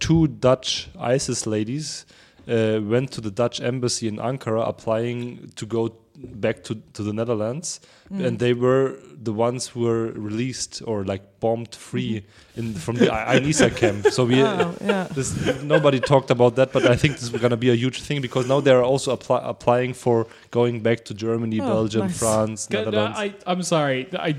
two 0.00 0.26
Dutch 0.26 0.88
ISIS 0.98 1.46
ladies 1.46 2.04
uh, 2.48 2.80
went 2.82 3.10
to 3.12 3.20
the 3.20 3.30
Dutch 3.30 3.60
embassy 3.60 4.06
in 4.08 4.16
Ankara 4.16 4.68
applying 4.68 5.50
to 5.56 5.64
go 5.66 5.88
back 6.16 6.62
to, 6.64 6.76
to 6.92 7.02
the 7.02 7.12
Netherlands, 7.12 7.80
mm. 8.12 8.24
and 8.24 8.38
they 8.38 8.54
were 8.54 8.96
the 9.20 9.32
ones 9.32 9.68
who 9.68 9.80
were 9.80 10.12
released 10.12 10.82
or 10.86 11.04
like 11.04 11.40
bombed 11.40 11.74
free 11.74 12.20
mm-hmm. 12.56 12.60
in 12.60 12.74
from 12.74 12.96
the 12.96 13.12
I- 13.12 13.36
Ain 13.36 13.44
Issa 13.44 13.70
camp. 13.82 14.06
So 14.08 14.24
we. 14.24 14.42
Oh, 14.42 14.74
yeah. 14.80 15.08
This, 15.10 15.62
nobody 15.62 16.00
talked 16.00 16.30
about 16.30 16.56
that, 16.56 16.72
but 16.72 16.86
I 16.86 16.96
think 16.96 17.14
this 17.14 17.24
is 17.24 17.30
going 17.30 17.50
to 17.50 17.56
be 17.56 17.70
a 17.70 17.74
huge 17.74 18.02
thing 18.02 18.20
because 18.20 18.46
now 18.46 18.60
they're 18.60 18.84
also 18.84 19.12
apply, 19.12 19.40
applying 19.42 19.94
for 19.94 20.26
going 20.50 20.80
back 20.80 21.04
to 21.06 21.14
Germany, 21.14 21.60
Oh, 21.60 21.66
Belgium, 21.66 22.02
nice. 22.02 22.18
France, 22.18 22.66
G- 22.66 22.76
uh, 22.76 22.84
Netherlands. 22.84 23.18
I, 23.18 23.34
I'm 23.46 23.62
sorry. 23.62 24.08
I 24.14 24.36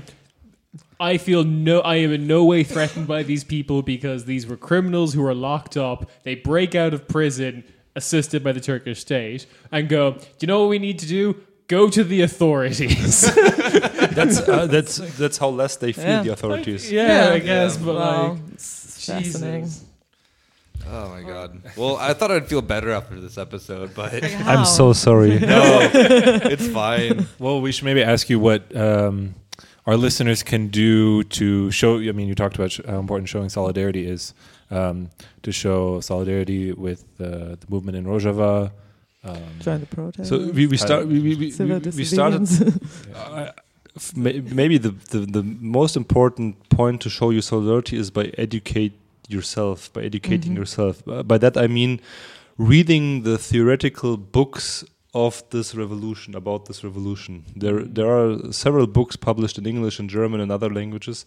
I 0.98 1.18
feel 1.18 1.44
no. 1.44 1.80
I 1.80 1.96
am 1.96 2.12
in 2.12 2.26
no 2.26 2.44
way 2.44 2.62
threatened 2.64 3.06
by 3.06 3.22
these 3.22 3.44
people 3.44 3.82
because 3.82 4.24
these 4.24 4.46
were 4.46 4.56
criminals 4.56 5.14
who 5.14 5.24
are 5.24 5.34
locked 5.34 5.76
up. 5.76 6.10
They 6.22 6.34
break 6.34 6.74
out 6.74 6.94
of 6.94 7.06
prison, 7.06 7.64
assisted 7.94 8.42
by 8.42 8.52
the 8.52 8.60
Turkish 8.60 9.00
state, 9.00 9.46
and 9.70 9.88
go. 9.88 10.12
Do 10.12 10.26
you 10.40 10.46
know 10.46 10.60
what 10.60 10.70
we 10.70 10.78
need 10.78 10.98
to 11.00 11.06
do? 11.06 11.36
Go 11.68 11.88
to 11.90 12.04
the 12.04 12.22
authorities. 12.22 13.22
that's 13.34 14.38
uh, 14.48 14.66
that's 14.70 14.96
that's 15.18 15.38
how 15.38 15.48
less 15.48 15.76
they 15.76 15.92
fear 15.92 16.04
Yeah. 16.06 16.22
the 16.22 16.32
authorities. 16.32 16.90
yeah, 16.92 17.30
I 17.32 17.38
guess, 17.40 17.76
but 17.76 17.94
Wow, 17.96 18.32
like, 18.32 18.38
it's 18.52 19.06
fascinating. 19.06 19.64
Jesus. 19.64 19.84
Oh 20.88 21.08
my 21.08 21.22
god. 21.22 21.60
Well, 21.76 21.96
I 21.96 22.12
thought 22.14 22.30
I'd 22.30 22.46
feel 22.46 22.62
better 22.62 22.90
after 22.92 23.18
this 23.20 23.36
episode, 23.38 23.94
but 23.94 24.22
I'm 24.46 24.64
so 24.64 24.92
sorry. 24.92 25.38
no, 25.40 25.80
it's 25.92 26.68
fine. 26.68 27.26
Well, 27.40 27.60
we 27.60 27.72
should 27.72 27.84
maybe 27.84 28.02
ask 28.04 28.30
you 28.30 28.38
what 28.38 28.74
um, 28.76 29.34
our 29.86 29.96
listeners 29.96 30.44
can 30.44 30.68
do 30.68 31.24
to 31.24 31.72
show. 31.72 31.98
I 31.98 32.12
mean, 32.12 32.28
you 32.28 32.36
talked 32.36 32.54
about 32.54 32.70
sh- 32.70 32.80
how 32.86 33.00
important 33.00 33.28
showing 33.28 33.48
solidarity 33.48 34.06
is 34.06 34.32
um, 34.70 35.10
to 35.42 35.50
show 35.50 35.98
solidarity 36.00 36.72
with 36.72 37.02
uh, 37.20 37.56
the 37.58 37.66
movement 37.68 37.96
in 37.96 38.04
Rojava. 38.04 38.70
Um, 39.28 39.36
Join 39.60 39.80
the 39.80 39.86
protest. 39.86 40.28
So 40.28 40.38
we, 40.58 40.66
we 40.66 40.76
start 40.76 41.06
we, 41.06 41.18
we, 41.20 41.34
we, 41.36 41.50
Civil 41.50 41.80
we 42.00 42.04
started 42.04 42.40
disobedience. 42.40 42.86
I- 43.16 43.52
f- 43.96 44.16
maybe 44.16 44.78
the, 44.78 44.90
the, 45.12 45.20
the 45.38 45.42
most 45.78 45.96
important 45.96 46.68
point 46.68 47.00
to 47.02 47.08
show 47.10 47.30
your 47.30 47.42
solidarity 47.42 47.96
is 47.96 48.10
by 48.10 48.24
educate 48.38 48.92
yourself 49.28 49.92
by 49.92 50.02
educating 50.02 50.52
Mhm. 50.52 50.58
yourself 50.60 50.94
Uh, 51.08 51.22
by 51.32 51.36
that 51.38 51.56
i 51.56 51.66
mean 51.66 51.98
reading 52.58 53.22
the 53.24 53.36
theoretical 53.36 54.16
books 54.16 54.84
of 55.14 55.42
this 55.50 55.74
revolution 55.74 56.34
about 56.36 56.66
this 56.66 56.84
revolution 56.84 57.42
there 57.56 57.82
there 57.96 58.06
are 58.18 58.52
several 58.52 58.86
books 58.86 59.16
published 59.16 59.58
in 59.58 59.66
english 59.66 59.98
and 60.00 60.08
german 60.08 60.40
and 60.40 60.50
other 60.52 60.70
languages 60.80 61.26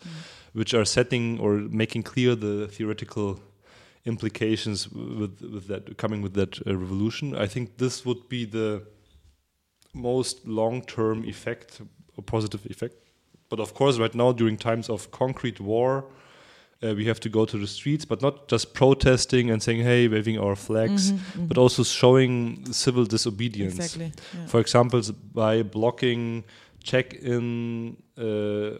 which 0.54 0.74
are 0.74 0.86
setting 0.86 1.40
or 1.42 1.52
making 1.84 2.04
clear 2.04 2.36
the 2.36 2.68
theoretical 2.76 3.40
implications 4.14 4.78
with 5.22 5.36
with 5.56 5.66
that 5.72 5.84
coming 6.04 6.22
with 6.26 6.34
that 6.34 6.52
uh, 6.68 6.76
revolution 6.84 7.26
i 7.46 7.48
think 7.54 7.66
this 7.78 7.96
would 8.06 8.24
be 8.36 8.42
the 8.46 8.70
most 9.94 10.48
long-term 10.48 11.24
effect 11.26 11.82
or 12.16 12.24
positive 12.24 12.66
effect 12.74 12.96
but 13.50 13.60
of 13.60 13.74
course 13.74 13.98
right 14.04 14.16
now 14.16 14.32
during 14.32 14.58
times 14.58 14.90
of 14.90 15.10
concrete 15.12 15.60
war 15.60 16.06
uh, 16.82 16.94
we 16.96 17.06
have 17.06 17.20
to 17.20 17.30
go 17.30 17.46
to 17.46 17.58
the 17.58 17.68
streets 17.68 18.06
but 18.06 18.22
not 18.22 18.48
just 18.48 18.74
protesting 18.74 19.50
and 19.52 19.62
saying 19.64 19.82
hey 19.84 20.08
waving 20.08 20.38
our 20.38 20.56
flags 20.56 21.12
Mhm, 21.12 21.48
but 21.48 21.58
mhm. 21.58 21.62
also 21.64 21.84
showing 21.84 22.72
civil 22.72 23.06
disobedience 23.06 23.76
exactly. 23.76 24.12
Yeah. 24.36 24.48
for 24.48 24.60
example 24.62 25.02
by 25.34 25.64
blocking 25.64 26.44
check-in 26.84 27.98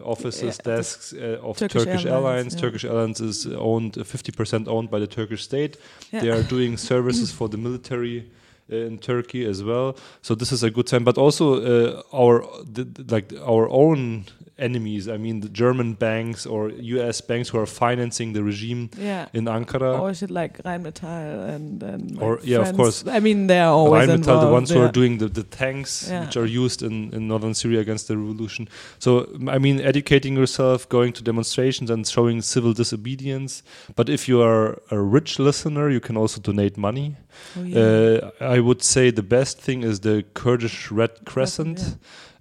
offices 0.04 0.58
Yeah, 0.58 0.74
desks 0.76 1.12
uh, 1.12 1.38
of 1.42 1.56
Turkish 1.56 1.84
turkish, 1.84 2.04
Airlines, 2.06 2.06
airlines, 2.06 2.54
yeah. 2.54 2.60
turkish 2.60 2.84
airlines 2.84 3.20
is 3.20 3.46
owned 3.46 3.98
uh, 3.98 4.02
50% 4.04 4.68
owned 4.68 4.90
by 4.90 4.98
the 4.98 5.06
turkish 5.06 5.42
state 5.42 5.76
Yeah. 6.12 6.22
they 6.22 6.30
are 6.30 6.42
doing 6.42 6.76
services 6.92 7.32
for 7.32 7.48
the 7.48 7.56
military 7.58 8.30
uh, 8.72 8.76
in 8.76 8.98
Turkey 8.98 9.44
as 9.48 9.62
well. 9.62 9.96
So 10.22 10.34
this 10.36 10.52
is 10.52 10.62
a 10.62 10.70
good 10.70 10.88
sign. 10.88 11.04
But 11.04 11.18
also 11.18 11.44
uh, 11.54 12.02
our 12.12 12.44
the- 12.74 12.86
like 13.14 13.32
our 13.44 13.68
own 13.70 14.24
enemies. 14.60 15.08
I 15.08 15.16
mean, 15.16 15.40
the 15.40 15.48
German 15.48 15.94
banks 15.94 16.46
or 16.46 16.70
U.S. 16.70 17.20
banks 17.20 17.48
who 17.48 17.58
are 17.58 17.66
financing 17.66 18.32
the 18.32 18.42
regime 18.44 18.90
yeah. 18.96 19.26
in 19.32 19.44
Ankara. 19.46 19.98
Or 20.00 20.12
shit 20.14 20.30
like 20.30 20.62
Rheinmetall 20.62 21.48
and, 21.48 21.82
and 21.82 22.16
like 22.16 22.22
Or- 22.22 22.40
yeah, 22.44 22.58
of 22.58 22.76
course. 22.76 23.06
I 23.06 23.20
mean, 23.20 23.46
they 23.46 23.60
are 23.60 23.72
always 23.72 24.08
Rheinmetall, 24.08 24.14
involved. 24.14 24.46
the 24.46 24.52
ones 24.52 24.70
who 24.70 24.80
are 24.80 24.92
doing 24.92 25.18
the, 25.18 25.28
the 25.28 25.42
tanks 25.42 26.08
Yeah. 26.08 26.24
which 26.24 26.36
are 26.36 26.46
used 26.46 26.82
in, 26.82 27.12
in 27.12 27.28
northern 27.28 27.54
Syria 27.54 27.80
against 27.80 28.08
the 28.08 28.16
revolution. 28.16 28.68
So, 28.98 29.26
I 29.48 29.58
mean, 29.58 29.80
educating 29.80 30.36
yourself, 30.36 30.88
going 30.88 31.12
to 31.14 31.22
demonstrations 31.22 31.90
and 31.90 32.06
showing 32.06 32.42
civil 32.42 32.72
disobedience. 32.72 33.62
But 33.96 34.08
if 34.08 34.28
you 34.28 34.42
are 34.42 34.80
a 34.90 35.00
rich 35.00 35.38
listener, 35.38 35.88
you 35.90 36.00
can 36.00 36.16
also 36.16 36.40
donate 36.40 36.76
money. 36.76 37.16
Oh, 37.56 37.62
yeah. 37.62 37.78
Uh, 37.78 38.30
I 38.40 38.60
would 38.60 38.82
say 38.82 39.10
the 39.10 39.22
best 39.22 39.60
thing 39.60 39.82
is 39.82 40.00
the 40.00 40.24
Kurdish 40.34 40.90
Red 40.90 41.24
Crescent, 41.24 41.80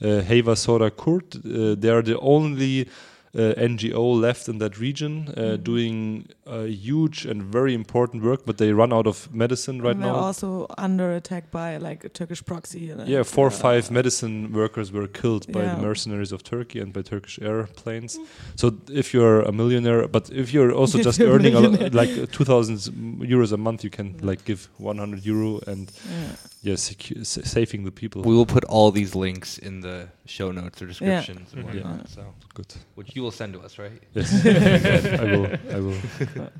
uh, 0.01 0.21
Heyva 0.21 0.57
Sor 0.57 0.83
a 0.83 0.91
Kurd. 0.91 1.35
Uh, 1.35 1.75
they 1.75 1.89
are 1.89 2.01
the 2.01 2.19
only 2.19 2.87
uh, 3.37 3.53
NGO 3.57 4.19
left 4.19 4.49
in 4.49 4.57
that 4.57 4.79
region, 4.79 5.13
uh, 5.37 5.41
Mhm. 5.41 5.63
doing 5.63 6.25
uh, 6.47 6.63
huge 6.63 7.25
and 7.29 7.43
very 7.43 7.73
important 7.75 8.23
work, 8.23 8.43
but 8.45 8.57
they 8.57 8.73
run 8.73 8.91
out 8.91 9.05
of 9.05 9.29
medicine 9.31 9.81
right 9.83 9.93
and 9.95 10.03
they're 10.03 10.11
now. 10.13 10.27
also 10.27 10.65
under 10.79 11.11
attack 11.15 11.51
by 11.51 11.77
like 11.77 12.03
a 12.03 12.09
Turkish 12.09 12.43
proxy. 12.43 12.89
and, 12.89 13.07
Yeah, 13.07 13.21
four 13.23 13.45
or 13.45 13.53
uh, 13.53 13.61
five 13.67 13.91
medicine 13.91 14.51
workers 14.51 14.91
were 14.91 15.07
killed 15.07 15.45
by 15.51 15.61
Yeah. 15.61 15.75
the 15.75 15.81
mercenaries 15.81 16.31
of 16.31 16.41
Turkey 16.43 16.79
and 16.79 16.91
by 16.91 17.03
Turkish 17.03 17.37
airplanes. 17.41 18.17
So 18.55 18.73
if 18.91 19.13
you're 19.13 19.41
a 19.41 19.51
millionaire, 19.51 20.07
but 20.07 20.31
if 20.31 20.51
you're 20.53 20.71
also 20.71 20.97
If 21.01 21.05
just 21.05 21.19
you're 21.19 21.31
earning 21.35 21.53
a, 21.55 21.59
lo- 21.59 21.89
like 22.01 22.31
2,000 22.31 22.77
euros 23.21 23.51
a 23.51 23.57
month, 23.57 23.83
you 23.83 23.91
can 23.91 24.15
like 24.21 24.43
give 24.45 24.69
100 24.79 25.23
euro 25.25 25.59
and 25.67 25.91
Yeah. 25.91 26.71
yeah, 26.71 26.77
secu- 26.77 27.23
sa- 27.25 27.43
saving 27.43 27.85
the 27.85 27.91
people. 27.91 28.23
We 28.23 28.33
will 28.35 28.47
put 28.47 28.63
all 28.65 28.91
these 28.91 29.13
links 29.15 29.59
in 29.59 29.81
the 29.81 30.07
show 30.25 30.51
notes 30.51 30.81
or 30.81 30.87
descriptions 30.87 31.53
and 31.53 31.63
Mhm. 31.63 31.65
whatnot. 31.65 32.09
So, 32.09 32.21
Good. 32.55 32.73
which 32.95 33.15
you 33.15 33.21
will 33.23 33.28
send 33.31 33.53
to 33.53 33.61
us, 33.61 33.77
right? 33.77 34.01
Yes, 34.13 34.45
I 34.45 35.23
will. 35.23 35.47
I 35.71 35.79
will. 35.79 36.49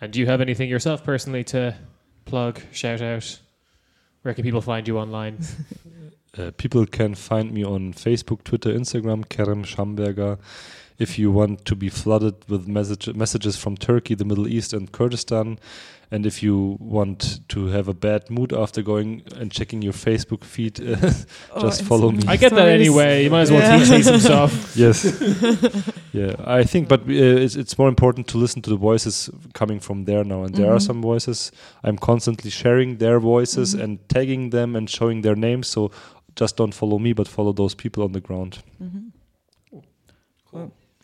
And 0.00 0.12
do 0.12 0.20
you 0.20 0.26
have 0.26 0.42
anything 0.42 0.68
yourself 0.68 1.02
personally 1.04 1.42
to 1.44 1.74
plug, 2.26 2.60
shout 2.70 3.00
out? 3.00 3.38
Where 4.22 4.34
can 4.34 4.44
people 4.44 4.60
find 4.60 4.86
you 4.86 4.98
online? 4.98 5.38
Uh, 6.38 6.50
people 6.58 6.84
can 6.84 7.14
find 7.14 7.50
me 7.50 7.64
on 7.64 7.94
Facebook, 7.94 8.44
Twitter, 8.44 8.70
Instagram, 8.70 9.24
Kerem 9.24 9.64
Schamberger. 9.64 10.38
If 10.98 11.18
you 11.18 11.30
want 11.30 11.64
to 11.66 11.74
be 11.76 11.88
flooded 11.90 12.34
with 12.48 12.66
message, 12.66 13.06
messages 13.14 13.56
from 13.56 13.76
Turkey, 13.76 14.14
the 14.14 14.24
Middle 14.24 14.48
East, 14.48 14.72
and 14.72 14.90
Kurdistan, 14.90 15.58
and 16.10 16.24
if 16.24 16.42
you 16.42 16.76
want 16.80 17.40
to 17.48 17.66
have 17.66 17.88
a 17.88 17.92
bad 17.92 18.30
mood 18.30 18.52
after 18.52 18.80
going 18.80 19.22
and 19.36 19.50
checking 19.52 19.82
your 19.82 19.92
Facebook 19.92 20.44
feed, 20.44 20.80
uh, 20.80 21.10
Or 21.54 21.62
Just 21.62 21.82
follow 21.82 22.12
me. 22.12 22.22
I 22.28 22.36
get 22.36 22.52
that 22.54 22.68
anyway. 22.68 23.24
You 23.24 23.30
might 23.30 23.42
as 23.42 23.50
well 23.50 23.60
Yeah. 23.60 23.78
teach 23.78 23.90
me 23.90 24.02
some 24.02 24.20
stuff. 24.30 24.76
yes, 24.76 25.04
yeah, 26.12 26.34
I 26.60 26.62
think, 26.64 26.88
but 26.88 27.00
uh, 27.00 27.42
it's, 27.44 27.56
it's 27.56 27.76
more 27.76 27.88
important 27.88 28.28
to 28.28 28.38
listen 28.38 28.62
to 28.62 28.70
the 28.70 28.76
voices 28.76 29.28
coming 29.52 29.80
from 29.80 30.04
there 30.04 30.24
now, 30.24 30.44
and 30.44 30.54
there 30.54 30.70
are 30.70 30.78
Mhm. 30.78 30.82
some 30.86 31.02
voices. 31.02 31.52
I'm 31.84 31.98
constantly 31.98 32.50
sharing 32.50 32.98
their 32.98 33.18
voices 33.20 33.74
Mhm. 33.74 33.82
and 33.82 34.08
tagging 34.08 34.50
them 34.50 34.76
and 34.76 34.88
showing 34.88 35.22
their 35.22 35.36
names. 35.36 35.66
So 35.66 35.90
just 36.40 36.56
don't 36.56 36.72
follow 36.74 36.98
me, 36.98 37.12
but 37.14 37.28
follow 37.28 37.52
those 37.52 37.74
people 37.74 38.02
on 38.04 38.12
the 38.12 38.20
ground. 38.20 38.58
Mhm. 38.82 38.90
Cool. 38.90 39.15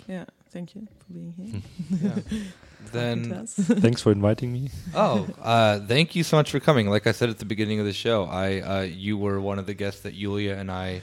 Yeah, 0.08 0.24
thank 0.50 0.74
you 0.74 0.86
for 0.98 1.12
being 1.12 1.32
here. 1.32 2.42
Then, 2.90 3.46
Thanks 3.46 4.02
for 4.02 4.10
inviting 4.10 4.52
me. 4.52 4.70
oh, 4.94 5.28
uh, 5.40 5.78
thank 5.86 6.16
you 6.16 6.24
so 6.24 6.36
much 6.36 6.50
for 6.50 6.58
coming. 6.58 6.90
Like 6.90 7.06
I 7.06 7.12
said 7.12 7.30
at 7.30 7.38
the 7.38 7.44
beginning 7.44 7.78
of 7.78 7.86
the 7.86 7.92
show, 7.92 8.24
I 8.24 8.60
uh, 8.60 8.80
you 8.80 9.16
were 9.16 9.40
one 9.40 9.60
of 9.60 9.66
the 9.66 9.74
guests 9.74 10.02
that 10.02 10.14
Yulia 10.14 10.56
and 10.56 10.70
I 10.70 11.02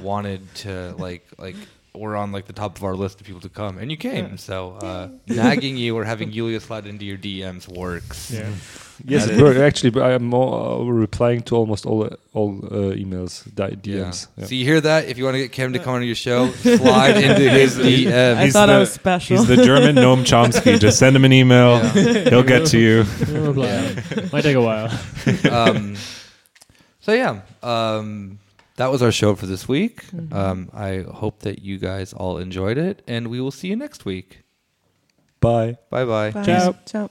wanted 0.00 0.54
to 0.56 0.94
like 0.98 1.26
like 1.36 1.56
were 1.94 2.16
on 2.16 2.30
like 2.30 2.46
the 2.46 2.52
top 2.52 2.78
of 2.78 2.84
our 2.84 2.94
list 2.94 3.20
of 3.20 3.26
people 3.26 3.40
to 3.40 3.48
come, 3.48 3.78
and 3.78 3.90
you 3.90 3.96
came. 3.96 4.30
Yeah. 4.30 4.36
So 4.36 4.72
uh, 4.74 5.08
nagging 5.26 5.76
you 5.76 5.96
or 5.96 6.04
having 6.04 6.30
Yulia 6.32 6.60
slide 6.60 6.86
into 6.86 7.04
your 7.04 7.18
DMs 7.18 7.66
works. 7.68 8.30
Yeah. 8.30 8.52
Yes, 9.04 9.26
it 9.26 9.40
worked. 9.40 9.58
Actually, 9.60 9.90
but 9.90 10.02
I 10.02 10.12
am 10.12 10.24
more, 10.24 10.80
uh, 10.80 10.84
replying 10.84 11.42
to 11.42 11.56
almost 11.56 11.84
all 11.86 12.08
all 12.32 12.58
uh, 12.64 12.94
emails, 12.96 13.44
di- 13.54 13.70
DMs. 13.76 13.84
Yeah. 13.84 14.04
Yeah. 14.36 14.46
So 14.46 14.54
you 14.54 14.64
hear 14.64 14.80
that? 14.80 15.06
If 15.08 15.18
you 15.18 15.24
want 15.24 15.34
to 15.34 15.38
get 15.42 15.52
Kim 15.52 15.72
to 15.74 15.78
come 15.78 15.94
on 15.94 16.02
your 16.02 16.14
show, 16.14 16.50
slide 16.62 17.16
into 17.16 17.48
his 17.50 17.76
DM. 17.78 18.36
I 18.36 18.44
He's 18.44 18.52
thought 18.52 18.70
I 18.70 18.74
the- 18.74 18.78
was 18.80 18.92
special. 18.92 19.36
He's 19.38 19.46
the 19.46 19.56
German 19.64 19.96
Noam 20.04 20.24
Chomsky. 20.24 20.78
Just 20.80 20.98
send 20.98 21.14
him 21.16 21.24
an 21.24 21.32
email. 21.32 21.78
Yeah. 21.94 22.30
He'll 22.30 22.42
get 22.42 22.66
to 22.68 22.78
you. 22.78 23.04
We'll. 23.28 23.54
Might 24.32 24.42
take 24.42 24.56
a 24.56 24.62
while. 24.62 24.88
um, 25.50 25.96
so 27.00 27.12
yeah, 27.12 27.42
um, 27.62 28.38
that 28.76 28.90
was 28.90 29.02
our 29.02 29.12
show 29.12 29.34
for 29.34 29.46
this 29.46 29.68
week. 29.68 30.04
Mhm. 30.10 30.32
Um, 30.32 30.70
I 30.74 31.04
hope 31.08 31.40
that 31.40 31.60
you 31.62 31.78
guys 31.78 32.12
all 32.12 32.38
enjoyed 32.38 32.78
it, 32.78 33.02
and 33.06 33.28
we 33.28 33.40
will 33.40 33.50
see 33.52 33.68
you 33.68 33.76
next 33.76 34.04
week. 34.04 34.42
Bye. 35.40 35.76
Bye 35.90 36.04
bye. 36.04 36.30
Bye. 36.32 36.44
Ciao. 36.44 36.74
Ciao. 36.86 37.08